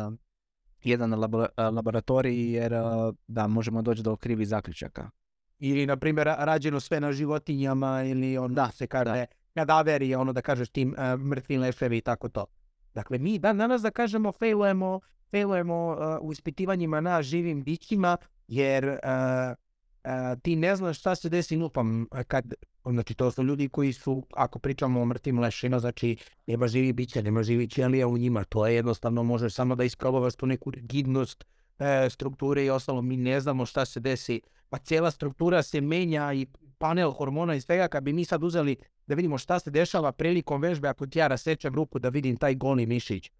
jedan 0.84 1.14
labo- 1.14 1.38
uh, 1.38 1.74
laboratorij, 1.74 2.52
jer 2.52 2.72
uh, 2.72 3.14
da, 3.26 3.46
možemo 3.46 3.82
doći 3.82 4.02
do 4.02 4.16
krivih 4.16 4.48
zaključaka. 4.48 5.10
Ili, 5.58 5.86
na 5.86 5.96
primjer, 5.96 6.26
ra- 6.26 6.44
rađeno 6.44 6.80
sve 6.80 7.00
na 7.00 7.12
životinjama 7.12 8.02
ili 8.02 8.38
ono 8.38 8.54
Da, 8.54 8.70
se 8.70 8.86
kaže 8.86 9.26
kadaveri, 9.54 10.14
ono 10.14 10.32
da 10.32 10.40
kažeš 10.42 10.68
tim 10.68 10.94
e, 10.98 11.16
mrtvi 11.16 11.58
leševi 11.58 11.98
i 11.98 12.00
tako 12.00 12.28
to. 12.28 12.46
Dakle, 12.94 13.18
mi 13.18 13.38
dan 13.38 13.58
danas 13.58 13.82
da 13.82 13.90
kažemo 13.90 14.32
failujemo, 14.32 15.00
failujemo 15.30 15.96
e, 16.00 16.18
u 16.20 16.32
ispitivanjima 16.32 17.00
na 17.00 17.22
živim 17.22 17.62
bićima, 17.62 18.16
jer 18.48 18.84
e, 18.84 18.98
ti 20.42 20.56
ne 20.56 20.76
znaš 20.76 20.98
šta 20.98 21.14
se 21.14 21.28
desi 21.28 21.56
lupam 21.56 22.06
kad, 22.28 22.54
znači 22.84 23.14
to 23.14 23.30
su 23.30 23.42
ljudi 23.42 23.68
koji 23.68 23.92
su, 23.92 24.26
ako 24.34 24.58
pričamo 24.58 25.00
o 25.00 25.04
mrtvim 25.04 25.38
lešima, 25.38 25.78
znači 25.78 26.16
nema 26.46 26.66
živi 26.68 26.92
bića, 26.92 27.22
nema 27.22 27.42
živi 27.42 27.68
ćelija 27.68 28.06
u 28.06 28.18
njima, 28.18 28.44
to 28.44 28.66
je 28.66 28.74
jednostavno 28.74 29.22
možeš 29.22 29.54
samo 29.54 29.74
da 29.74 29.84
isprobavaš 29.84 30.34
tu 30.34 30.46
neku 30.46 30.70
rigidnost 30.70 31.44
e, 31.78 32.10
strukture 32.10 32.64
i 32.64 32.70
ostalo, 32.70 33.02
mi 33.02 33.16
ne 33.16 33.40
znamo 33.40 33.66
šta 33.66 33.84
se 33.84 34.00
desi, 34.00 34.40
pa 34.68 34.78
cijela 34.78 35.10
struktura 35.10 35.62
se 35.62 35.80
menja 35.80 36.32
i 36.32 36.46
panel 36.78 37.10
hormona 37.10 37.54
i 37.54 37.60
svega, 37.60 37.88
kad 37.88 38.02
bi 38.02 38.12
mi 38.12 38.24
sad 38.24 38.44
uzeli 38.44 38.76
da 39.06 39.14
vidimo 39.14 39.38
šta 39.38 39.58
se 39.58 39.70
dešava 39.70 40.12
prilikom 40.12 40.60
vežbe 40.60 40.88
ako 40.88 41.06
ti 41.06 41.18
ja 41.18 41.26
rasečem 41.26 41.74
ruku 41.74 41.98
da 41.98 42.08
vidim 42.08 42.36
taj 42.36 42.54
goli 42.54 42.86
mišić. 42.86 43.30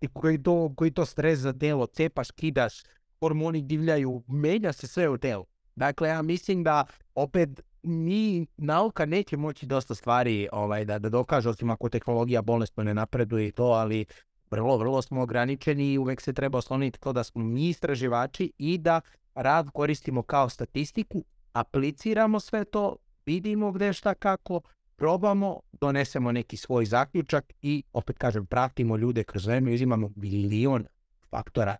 I 0.00 0.08
koji 0.08 0.42
to, 0.42 0.72
koji 0.76 0.90
to 0.90 1.06
stres 1.06 1.38
za 1.38 1.52
telo, 1.52 1.86
cepaš, 1.86 2.30
kidaš, 2.30 2.82
hormoni 3.20 3.62
divljaju, 3.62 4.22
menja 4.28 4.72
se 4.72 4.86
sve 4.86 5.08
u 5.08 5.18
telu. 5.18 5.51
Dakle, 5.76 6.08
ja 6.08 6.22
mislim 6.22 6.62
da 6.62 6.84
opet 7.14 7.60
mi, 7.82 8.46
nauka 8.56 9.06
neće 9.06 9.36
moći 9.36 9.66
dosta 9.66 9.94
stvari 9.94 10.48
ovaj, 10.52 10.84
da, 10.84 10.98
da 10.98 11.08
dokaže, 11.08 11.48
osim 11.48 11.70
ako 11.70 11.88
tehnologija 11.88 12.42
bolestno 12.42 12.84
ne 12.84 12.94
napreduje 12.94 13.48
i 13.48 13.52
to, 13.52 13.64
ali 13.64 14.04
vrlo, 14.50 14.76
vrlo 14.76 15.02
smo 15.02 15.22
ograničeni 15.22 15.92
i 15.92 15.98
uvek 15.98 16.20
se 16.20 16.32
treba 16.32 16.58
osloniti 16.58 17.00
to 17.00 17.12
da 17.12 17.24
smo 17.24 17.44
mi 17.44 17.68
istraživači 17.68 18.52
i 18.58 18.78
da 18.78 19.00
rad 19.34 19.70
koristimo 19.70 20.22
kao 20.22 20.48
statistiku, 20.48 21.24
apliciramo 21.52 22.40
sve 22.40 22.64
to, 22.64 22.96
vidimo 23.26 23.72
gde 23.72 23.92
šta 23.92 24.14
kako, 24.14 24.60
probamo, 24.96 25.60
donesemo 25.72 26.32
neki 26.32 26.56
svoj 26.56 26.84
zaključak 26.84 27.52
i 27.62 27.82
opet 27.92 28.18
kažem, 28.18 28.46
pratimo 28.46 28.96
ljude 28.96 29.24
kroz 29.24 29.46
vreme, 29.46 29.74
uzimamo 29.74 30.10
milion 30.16 30.86
faktora, 31.30 31.76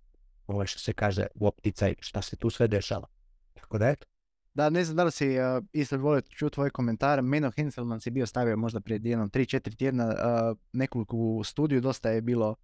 ovo 0.46 0.66
što 0.66 0.78
se 0.78 0.92
kaže 0.92 1.26
u 1.34 1.46
opticaj, 1.46 1.94
šta 2.00 2.22
se 2.22 2.36
tu 2.36 2.50
sve 2.50 2.68
dešava. 2.68 3.06
Tako 3.78 4.12
da 4.54 4.70
ne 4.70 4.84
znam 4.84 4.96
da 4.96 5.04
li 5.04 5.10
si 5.12 5.28
uh, 5.28 5.64
isto 5.72 5.98
volio 5.98 6.20
čuti 6.20 6.54
tvoj 6.54 6.70
komentar. 6.70 7.22
Meno 7.22 7.50
Henselman 7.50 8.00
si 8.00 8.10
bio 8.10 8.26
stavio 8.26 8.56
možda 8.56 8.80
prije 8.80 9.00
jednom 9.04 9.30
3-4 9.30 9.76
tjedna 9.76 10.06
uh, 10.06 10.58
nekoliko 10.72 11.16
u 11.16 11.44
studiju, 11.44 11.80
dosta 11.80 12.10
je 12.10 12.20
bilo, 12.20 12.54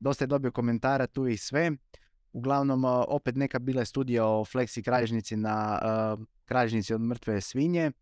dosta 0.00 0.24
je 0.24 0.26
dobio 0.26 0.52
komentara 0.52 1.06
tu 1.06 1.26
i 1.26 1.36
sve. 1.36 1.72
Uglavnom, 2.32 2.84
uh, 2.84 2.90
opet 3.08 3.36
neka 3.36 3.58
bila 3.58 3.82
je 3.82 3.86
studija 3.86 4.26
o 4.26 4.44
fleksi 4.44 4.82
kralježnici 4.82 5.36
na 5.36 5.80
uh, 6.18 6.24
kralježnici 6.44 6.94
od 6.94 7.00
mrtve 7.00 7.40
svinje 7.40 7.92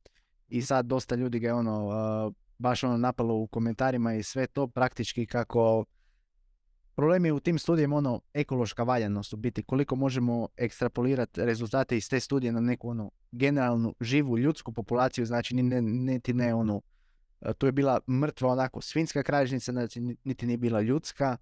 i 0.48 0.62
sad 0.62 0.86
dosta 0.86 1.14
ljudi 1.14 1.38
ga 1.38 1.46
je 1.46 1.54
ono, 1.54 1.88
baš 2.58 2.84
ono 2.84 2.96
napalo 2.96 3.34
u 3.34 3.46
komentarima 3.46 4.14
i 4.14 4.22
sve 4.22 4.46
to 4.46 4.66
praktički 4.66 5.26
kako 5.26 5.84
Problem 6.94 7.24
je 7.24 7.32
u 7.32 7.40
tim 7.40 7.58
studijima 7.58 7.96
ono 7.96 8.20
ekološka 8.34 8.82
valjanost 8.82 9.32
u 9.32 9.36
biti, 9.36 9.62
koliko 9.62 9.96
možemo 9.96 10.48
ekstrapolirati 10.56 11.44
rezultate 11.44 11.96
iz 11.96 12.08
te 12.08 12.20
studije 12.20 12.52
na 12.52 12.60
neku 12.60 12.88
ono 12.88 13.10
generalnu 13.32 13.94
živu 14.00 14.38
ljudsku 14.38 14.72
populaciju, 14.72 15.26
znači 15.26 15.54
ne, 15.54 15.82
niti 15.82 16.34
ne 16.34 16.54
onu, 16.54 16.82
e, 17.40 17.54
tu 17.54 17.66
je 17.66 17.72
bila 17.72 18.00
mrtva 18.08 18.48
onako 18.48 18.80
svinska 18.80 19.22
kralježnica, 19.22 19.72
znači 19.72 20.00
niti 20.24 20.46
nije 20.46 20.56
bila 20.56 20.80
ljudska, 20.80 21.36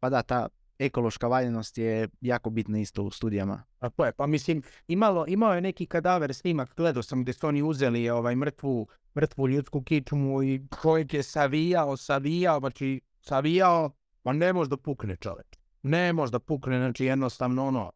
pa 0.00 0.10
da, 0.10 0.22
ta 0.22 0.48
ekološka 0.78 1.26
valjanost 1.26 1.78
je 1.78 2.08
jako 2.20 2.50
bitna 2.50 2.78
isto 2.78 3.02
u 3.02 3.10
studijama. 3.10 3.62
Tako 3.78 4.04
je, 4.04 4.12
pa 4.12 4.26
mislim, 4.26 4.62
imalo, 4.88 5.24
imao 5.28 5.54
je 5.54 5.60
neki 5.60 5.86
kadaver 5.86 6.34
snimak, 6.34 6.76
gledao 6.76 7.02
sam 7.02 7.22
gdje 7.22 7.34
su 7.34 7.46
oni 7.46 7.62
uzeli 7.62 8.10
ovaj 8.10 8.36
mrtvu, 8.36 8.86
mrtvu 9.16 9.48
ljudsku 9.48 9.82
kičmu 9.82 10.42
i 10.42 10.60
čovjek 10.82 11.14
je 11.14 11.22
savijao, 11.22 11.96
savijao, 11.96 12.60
znači 12.60 13.00
savijao 13.20 13.90
Ma 14.24 14.32
ne 14.32 14.52
može 14.52 14.70
da 14.70 14.76
pukne 14.76 15.16
čovjek. 15.16 15.56
Ne 15.82 16.12
može 16.12 16.32
da 16.32 16.38
pukne, 16.38 16.78
znači 16.78 17.04
jednostavno 17.04 17.66
ono, 17.66 17.92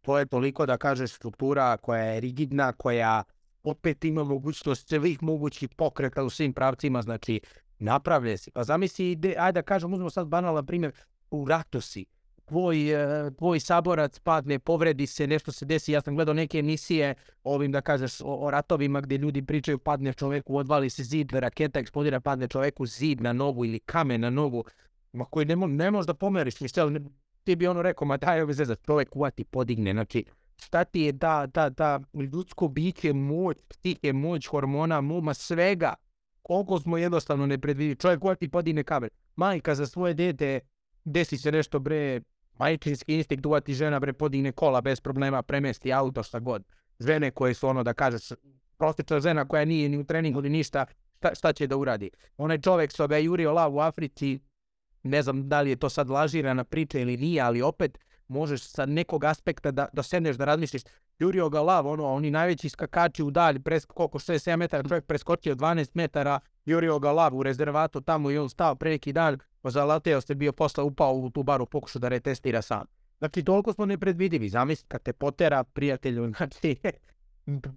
to 0.00 0.18
je 0.18 0.26
toliko 0.26 0.66
da 0.66 0.76
kažeš 0.76 1.12
struktura 1.12 1.76
koja 1.76 2.02
je 2.02 2.20
rigidna, 2.20 2.72
koja 2.72 3.22
opet 3.62 4.04
ima 4.04 4.24
mogućnost 4.24 4.88
svih 4.88 5.22
mogućih 5.22 5.68
pokreta 5.68 6.24
u 6.24 6.30
svim 6.30 6.52
pravcima, 6.52 7.02
znači 7.02 7.40
napravlje 7.78 8.36
si. 8.36 8.50
Pa 8.50 8.64
zamisli, 8.64 9.10
ide, 9.10 9.34
ajde 9.38 9.60
da 9.60 9.62
kažem, 9.62 9.92
uzmemo 9.92 10.10
sad 10.10 10.26
banalan 10.26 10.66
primjer, 10.66 10.92
u 11.30 11.44
ratu 11.48 11.80
si, 11.80 12.06
tvoj, 12.44 12.90
e, 12.90 13.30
tvoj 13.38 13.60
saborac 13.60 14.18
padne, 14.18 14.58
povredi 14.58 15.06
se, 15.06 15.26
nešto 15.26 15.52
se 15.52 15.64
desi. 15.64 15.92
Ja 15.92 16.00
sam 16.00 16.14
gledao 16.14 16.34
neke 16.34 16.58
emisije 16.58 17.14
ovim 17.44 17.72
da 17.72 17.80
kažeš 17.80 18.20
o, 18.20 18.24
o 18.24 18.50
ratovima 18.50 19.00
gdje 19.00 19.18
ljudi 19.18 19.42
pričaju 19.42 19.78
padne 19.78 20.12
čovjeku, 20.12 20.56
odvali 20.56 20.90
se 20.90 21.04
zid, 21.04 21.32
raketa 21.32 21.80
eksplodira, 21.80 22.20
padne 22.20 22.48
čovjeku 22.48 22.86
zid 22.86 23.20
na 23.20 23.32
nogu 23.32 23.64
ili 23.64 23.78
kamen 23.78 24.20
na 24.20 24.30
nogu 24.30 24.64
ma 25.12 25.24
koji 25.24 25.46
ne, 25.46 25.56
mo 25.56 25.66
ne 25.66 25.90
možeš 25.90 26.06
da 26.06 26.14
pomeriš 26.14 26.60
ništa, 26.60 26.90
ti 27.44 27.56
bi 27.56 27.66
ono 27.66 27.82
rekao, 27.82 28.06
ma 28.06 28.16
daj 28.16 28.42
ove 28.42 28.52
zezat, 28.54 28.86
čovjek 28.86 29.16
uvati 29.16 29.44
podigne, 29.44 29.92
znači 29.92 30.24
šta 30.56 30.84
ti 30.84 31.00
je 31.00 31.12
da, 31.12 31.46
da, 31.54 31.68
da 31.68 32.00
ljudsko 32.32 32.68
biće, 32.68 33.12
moć, 33.12 33.56
psihe, 33.68 34.12
moć, 34.12 34.46
hormona, 34.46 35.00
muma, 35.00 35.34
svega, 35.34 35.94
koliko 36.42 36.80
smo 36.80 36.98
jednostavno 36.98 37.46
ne 37.46 37.58
predvidi, 37.58 37.96
čovjek 37.96 38.24
uvati 38.24 38.48
podigne 38.48 38.84
kamer, 38.84 39.10
majka 39.36 39.74
za 39.74 39.86
svoje 39.86 40.14
dete, 40.14 40.60
desi 41.04 41.38
se 41.38 41.52
nešto 41.52 41.78
bre, 41.78 42.20
majčinski 42.58 43.16
instinkt 43.16 43.46
uvati 43.46 43.74
žena 43.74 44.00
bre 44.00 44.12
podigne 44.12 44.52
kola 44.52 44.80
bez 44.80 45.00
problema, 45.00 45.42
premesti 45.42 45.92
auto, 45.92 46.22
šta 46.22 46.38
god. 46.38 46.64
Žene 47.00 47.30
koje 47.30 47.54
su 47.54 47.68
ono 47.68 47.82
da 47.82 47.92
kažeš, 47.92 48.28
prostična 48.78 49.20
žena 49.20 49.48
koja 49.48 49.64
nije 49.64 49.88
ni 49.88 49.98
u 49.98 50.04
treningu 50.04 50.42
ni 50.42 50.48
ništa, 50.48 50.86
šta, 51.16 51.34
šta 51.34 51.52
će 51.52 51.66
da 51.66 51.76
uradi? 51.76 52.10
Onaj 52.36 52.60
čovjek 52.60 52.90
što 52.92 53.14
je 53.14 53.24
jurio 53.24 53.52
lav 53.52 53.74
u 53.74 53.80
Africi, 53.80 54.40
ne 55.02 55.22
znam 55.22 55.48
da 55.48 55.60
li 55.60 55.70
je 55.70 55.76
to 55.76 55.88
sad 55.88 56.10
lažirana 56.10 56.64
priča 56.64 56.98
ili 56.98 57.16
nije, 57.16 57.42
ali 57.42 57.62
opet 57.62 57.98
možeš 58.28 58.62
sa 58.62 58.86
nekog 58.86 59.24
aspekta 59.24 59.70
da, 59.70 59.88
da 59.92 60.02
sedneš 60.02 60.36
da 60.36 60.44
razmisliš, 60.44 60.82
jurio 61.18 61.48
ga 61.48 61.60
lav, 61.60 61.86
ono, 61.86 62.06
oni 62.06 62.30
najveći 62.30 62.68
skakači 62.68 63.22
u 63.22 63.30
dalj, 63.30 63.60
pres, 63.62 63.84
koliko 63.84 64.18
6-7 64.18 64.56
metara, 64.56 64.88
čovjek 64.88 65.04
preskočio 65.04 65.54
12 65.54 65.90
metara, 65.94 66.40
jurio 66.64 66.98
ga 66.98 67.12
lav 67.12 67.36
u 67.36 67.42
rezervatu 67.42 68.00
tamo 68.00 68.30
i 68.30 68.38
on 68.38 68.48
stao 68.48 68.74
pre 68.74 68.90
neki 68.90 69.12
dan, 69.12 69.38
zalateo 69.64 70.20
se 70.20 70.34
bio 70.34 70.52
posle 70.52 70.84
upao 70.84 71.14
u 71.14 71.30
tu 71.30 71.42
baru, 71.42 71.66
pokušao 71.66 72.00
da 72.00 72.08
retestira 72.08 72.62
sam. 72.62 72.86
Znači, 73.18 73.44
toliko 73.44 73.72
smo 73.72 73.86
nepredvidivi, 73.86 74.48
zamisli 74.48 74.86
kad 74.88 75.02
te 75.02 75.12
potera 75.12 75.64
prijatelju, 75.64 76.32
znači, 76.36 76.76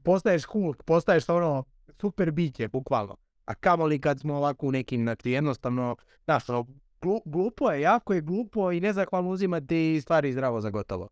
postaješ 0.03 0.43
Hulk, 0.45 0.83
postaješ 0.83 1.29
ono 1.29 1.63
super 2.01 2.31
biće, 2.31 2.67
bukvalno. 2.67 3.15
A 3.45 3.53
kamoli 3.53 3.99
kad 3.99 4.19
smo 4.19 4.35
ovako 4.35 4.67
u 4.67 4.71
nekim, 4.71 5.01
znači, 5.01 5.31
jednostavno, 5.31 5.95
znaš, 6.25 6.49
ono, 6.49 6.65
glupo 7.25 7.71
je, 7.71 7.81
jako 7.81 8.13
je 8.13 8.21
glupo 8.21 8.71
i 8.71 8.79
nezahvalno 8.79 9.29
uzimati 9.29 9.99
stvari 10.01 10.33
zdravo 10.33 10.61
za 10.61 10.69
gotovo. 10.69 11.09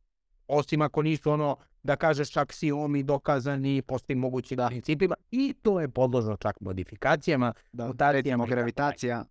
Osim 0.48 0.82
ako 0.82 1.02
nisu 1.02 1.32
ono, 1.32 1.58
da 1.84 1.96
kažeš 1.96 2.32
čak 2.32 2.54
si 2.54 2.72
omi 2.72 3.04
dokazani 3.04 3.82
po 3.82 4.00
svim 4.00 4.20
mogućim 4.20 4.58
da. 4.58 4.68
principima 4.68 5.16
i 5.32 5.54
to 5.62 5.80
je 5.80 5.90
podložno 5.90 6.38
čak 6.38 6.60
modifikacijama. 6.60 7.54
Da, 7.72 8.12
recimo 8.12 8.46
gravitacija. 8.46 9.26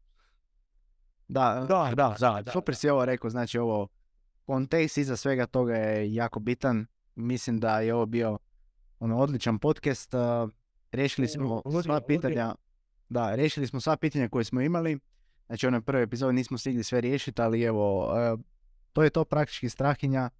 Da, 1.28 1.66
da, 1.68 1.92
da, 1.94 2.16
da, 2.18 2.42
da 2.42 2.52
super 2.52 2.74
si 2.74 2.88
ovo 2.88 3.04
rekao, 3.04 3.30
znači 3.30 3.58
ovo 3.58 3.88
kontekst 4.46 4.98
iza 4.98 5.16
svega 5.16 5.46
toga 5.46 5.74
je 5.74 6.14
jako 6.14 6.40
bitan. 6.40 6.86
Mislim 7.14 7.60
da 7.60 7.80
je 7.80 7.94
ovo 7.94 8.06
bio 8.06 8.38
ono 9.00 9.18
odličan 9.18 9.58
podcast. 9.58 10.14
Riješili 10.92 11.28
smo 11.28 11.62
sva 11.82 12.00
pitanja. 12.00 12.54
Da, 13.08 13.34
riješili 13.34 13.66
smo 13.66 13.80
sva 13.80 13.96
pitanja 13.96 14.28
koje 14.28 14.44
smo 14.44 14.60
imali. 14.60 14.98
Znači, 15.50 15.66
onoj 15.66 15.80
prvoj 15.80 16.02
epizodi 16.02 16.34
nismo 16.34 16.58
stigli 16.58 16.84
sve 16.84 17.00
riješiti, 17.00 17.42
ali 17.42 17.62
evo, 17.62 18.12
e, 18.16 18.36
to 18.92 19.02
je 19.02 19.10
to 19.10 19.24
praktički 19.24 19.68
strahinja. 19.68 20.30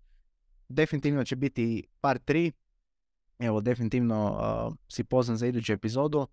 Definitivno 0.69 1.25
će 1.25 1.37
biti 1.37 1.87
par 2.01 2.19
tri. 2.19 2.53
Evo, 3.39 3.61
definitivno 3.61 4.31
uh, 4.31 4.75
si 4.89 5.05
poznan 5.05 5.37
za 5.37 5.47
iduću 5.47 5.73
epizodu. 5.73 6.27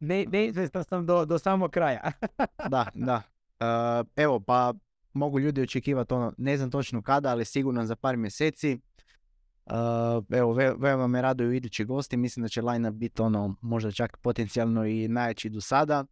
Ne, 0.00 0.26
ne 0.26 0.52
sam 0.88 1.06
do, 1.06 1.24
do 1.24 1.38
samog 1.38 1.70
kraja. 1.70 2.12
da, 2.70 2.86
da. 2.94 3.22
Uh, 3.60 4.06
evo, 4.16 4.40
pa 4.40 4.74
mogu 5.12 5.40
ljudi 5.40 5.62
očekivati 5.62 6.14
ono, 6.14 6.32
ne 6.38 6.56
znam 6.56 6.70
točno 6.70 7.02
kada, 7.02 7.30
ali 7.30 7.44
sigurno 7.44 7.86
za 7.86 7.96
par 7.96 8.16
mjeseci. 8.16 8.78
Uh, 9.66 10.24
evo, 10.30 10.52
ve, 10.52 10.74
veoma 10.78 11.06
me 11.06 11.22
raduju 11.22 11.52
idući 11.52 11.84
gosti, 11.84 12.16
mislim 12.16 12.42
da 12.42 12.48
će 12.48 12.62
line 12.62 12.90
biti 12.90 13.22
ono, 13.22 13.54
možda 13.60 13.92
čak 13.92 14.16
potencijalno 14.16 14.86
i 14.86 15.08
najjači 15.08 15.48
do 15.48 15.60
sada. 15.60 16.04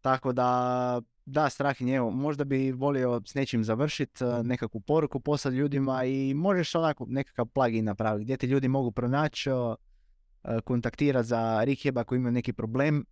Tako 0.00 0.32
da 0.32 1.00
da, 1.26 1.50
Strahinj, 1.50 1.90
evo, 1.90 2.10
možda 2.10 2.44
bi 2.44 2.72
volio 2.72 3.22
s 3.26 3.34
nečim 3.34 3.64
završiti, 3.64 4.24
eh, 4.24 4.42
nekakvu 4.42 4.80
poruku 4.80 5.20
poslati 5.20 5.56
ljudima 5.56 6.04
i 6.04 6.34
možeš 6.34 6.74
onako 6.74 7.06
nekakav 7.08 7.46
plugin 7.46 7.84
napraviti 7.84 8.24
gdje 8.24 8.36
te 8.36 8.46
ljudi 8.46 8.68
mogu 8.68 8.90
pronaći, 8.90 9.50
eh, 9.50 10.60
kontaktirati 10.64 11.28
za 11.28 11.64
rehab 11.64 11.98
ako 11.98 12.14
imaju 12.14 12.32
neki 12.32 12.52
problem. 12.52 13.04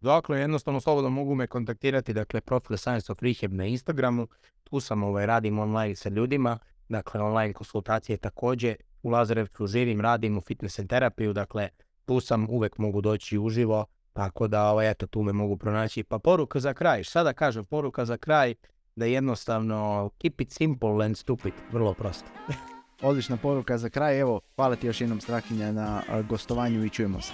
Dakle, 0.00 0.40
jednostavno 0.40 0.80
slobodno 0.80 1.10
mogu 1.10 1.34
me 1.34 1.46
kontaktirati, 1.46 2.12
dakle, 2.12 2.40
profil 2.40 2.76
Science 2.76 3.12
of 3.12 3.22
Rehab 3.22 3.52
na 3.52 3.64
Instagramu, 3.64 4.28
tu 4.64 4.80
sam 4.80 5.02
ovaj, 5.02 5.26
radim 5.26 5.58
online 5.58 5.94
sa 5.94 6.08
ljudima, 6.08 6.58
dakle, 6.88 7.20
online 7.20 7.52
konsultacije 7.52 8.16
također, 8.16 8.76
u 9.02 9.10
Lazarevcu 9.10 9.66
živim, 9.66 10.00
radim 10.00 10.38
u 10.38 10.40
fitness 10.40 10.80
terapiju, 10.88 11.32
dakle, 11.32 11.68
tu 12.04 12.20
sam, 12.20 12.50
uvek 12.50 12.78
mogu 12.78 13.00
doći 13.00 13.38
uživo, 13.38 13.86
tako 14.16 14.48
da, 14.48 14.70
ovaj, 14.70 14.90
eto, 14.90 15.06
tu 15.06 15.22
me 15.22 15.32
mogu 15.32 15.56
pronaći. 15.56 16.02
Pa 16.02 16.18
poruka 16.18 16.60
za 16.60 16.74
kraj, 16.74 17.04
sada 17.04 17.32
kažem, 17.32 17.64
poruka 17.64 18.04
za 18.04 18.16
kraj, 18.16 18.54
da 18.96 19.04
jednostavno 19.06 20.10
keep 20.18 20.40
it 20.40 20.52
simple 20.52 21.04
and 21.04 21.16
stupid, 21.16 21.52
vrlo 21.72 21.94
prosto. 21.94 22.28
Odlična 23.02 23.36
poruka 23.36 23.78
za 23.78 23.88
kraj, 23.88 24.20
evo, 24.20 24.40
hvala 24.54 24.76
ti 24.76 24.86
još 24.86 25.00
jednom 25.00 25.20
Strahinja 25.20 25.72
na 25.72 26.02
gostovanju 26.28 26.84
i 26.84 26.90
čujemo 26.90 27.20
se. 27.20 27.32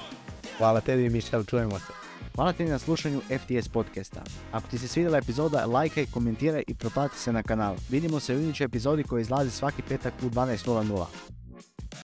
Hvala 0.58 0.80
tebi 0.80 1.10
Mišel, 1.10 1.44
čujemo 1.44 1.78
se. 1.78 1.92
Hvala 2.34 2.52
ti 2.52 2.64
na 2.64 2.78
slušanju 2.78 3.20
FTS 3.20 3.68
podcasta. 3.68 4.22
Ako 4.52 4.68
ti 4.68 4.78
se 4.78 4.88
svidjela 4.88 5.18
epizoda, 5.18 5.66
lajkaj, 5.66 6.06
komentiraj 6.06 6.62
i 6.66 6.74
propati 6.74 7.18
se 7.18 7.32
na 7.32 7.42
kanal. 7.42 7.76
Vidimo 7.90 8.20
se 8.20 8.36
u 8.36 8.40
idućoj 8.40 8.64
epizodi 8.64 9.02
koja 9.02 9.20
izlazi 9.20 9.50
svaki 9.50 9.82
petak 9.82 10.14
u 10.22 10.30
12.00. 10.30 11.41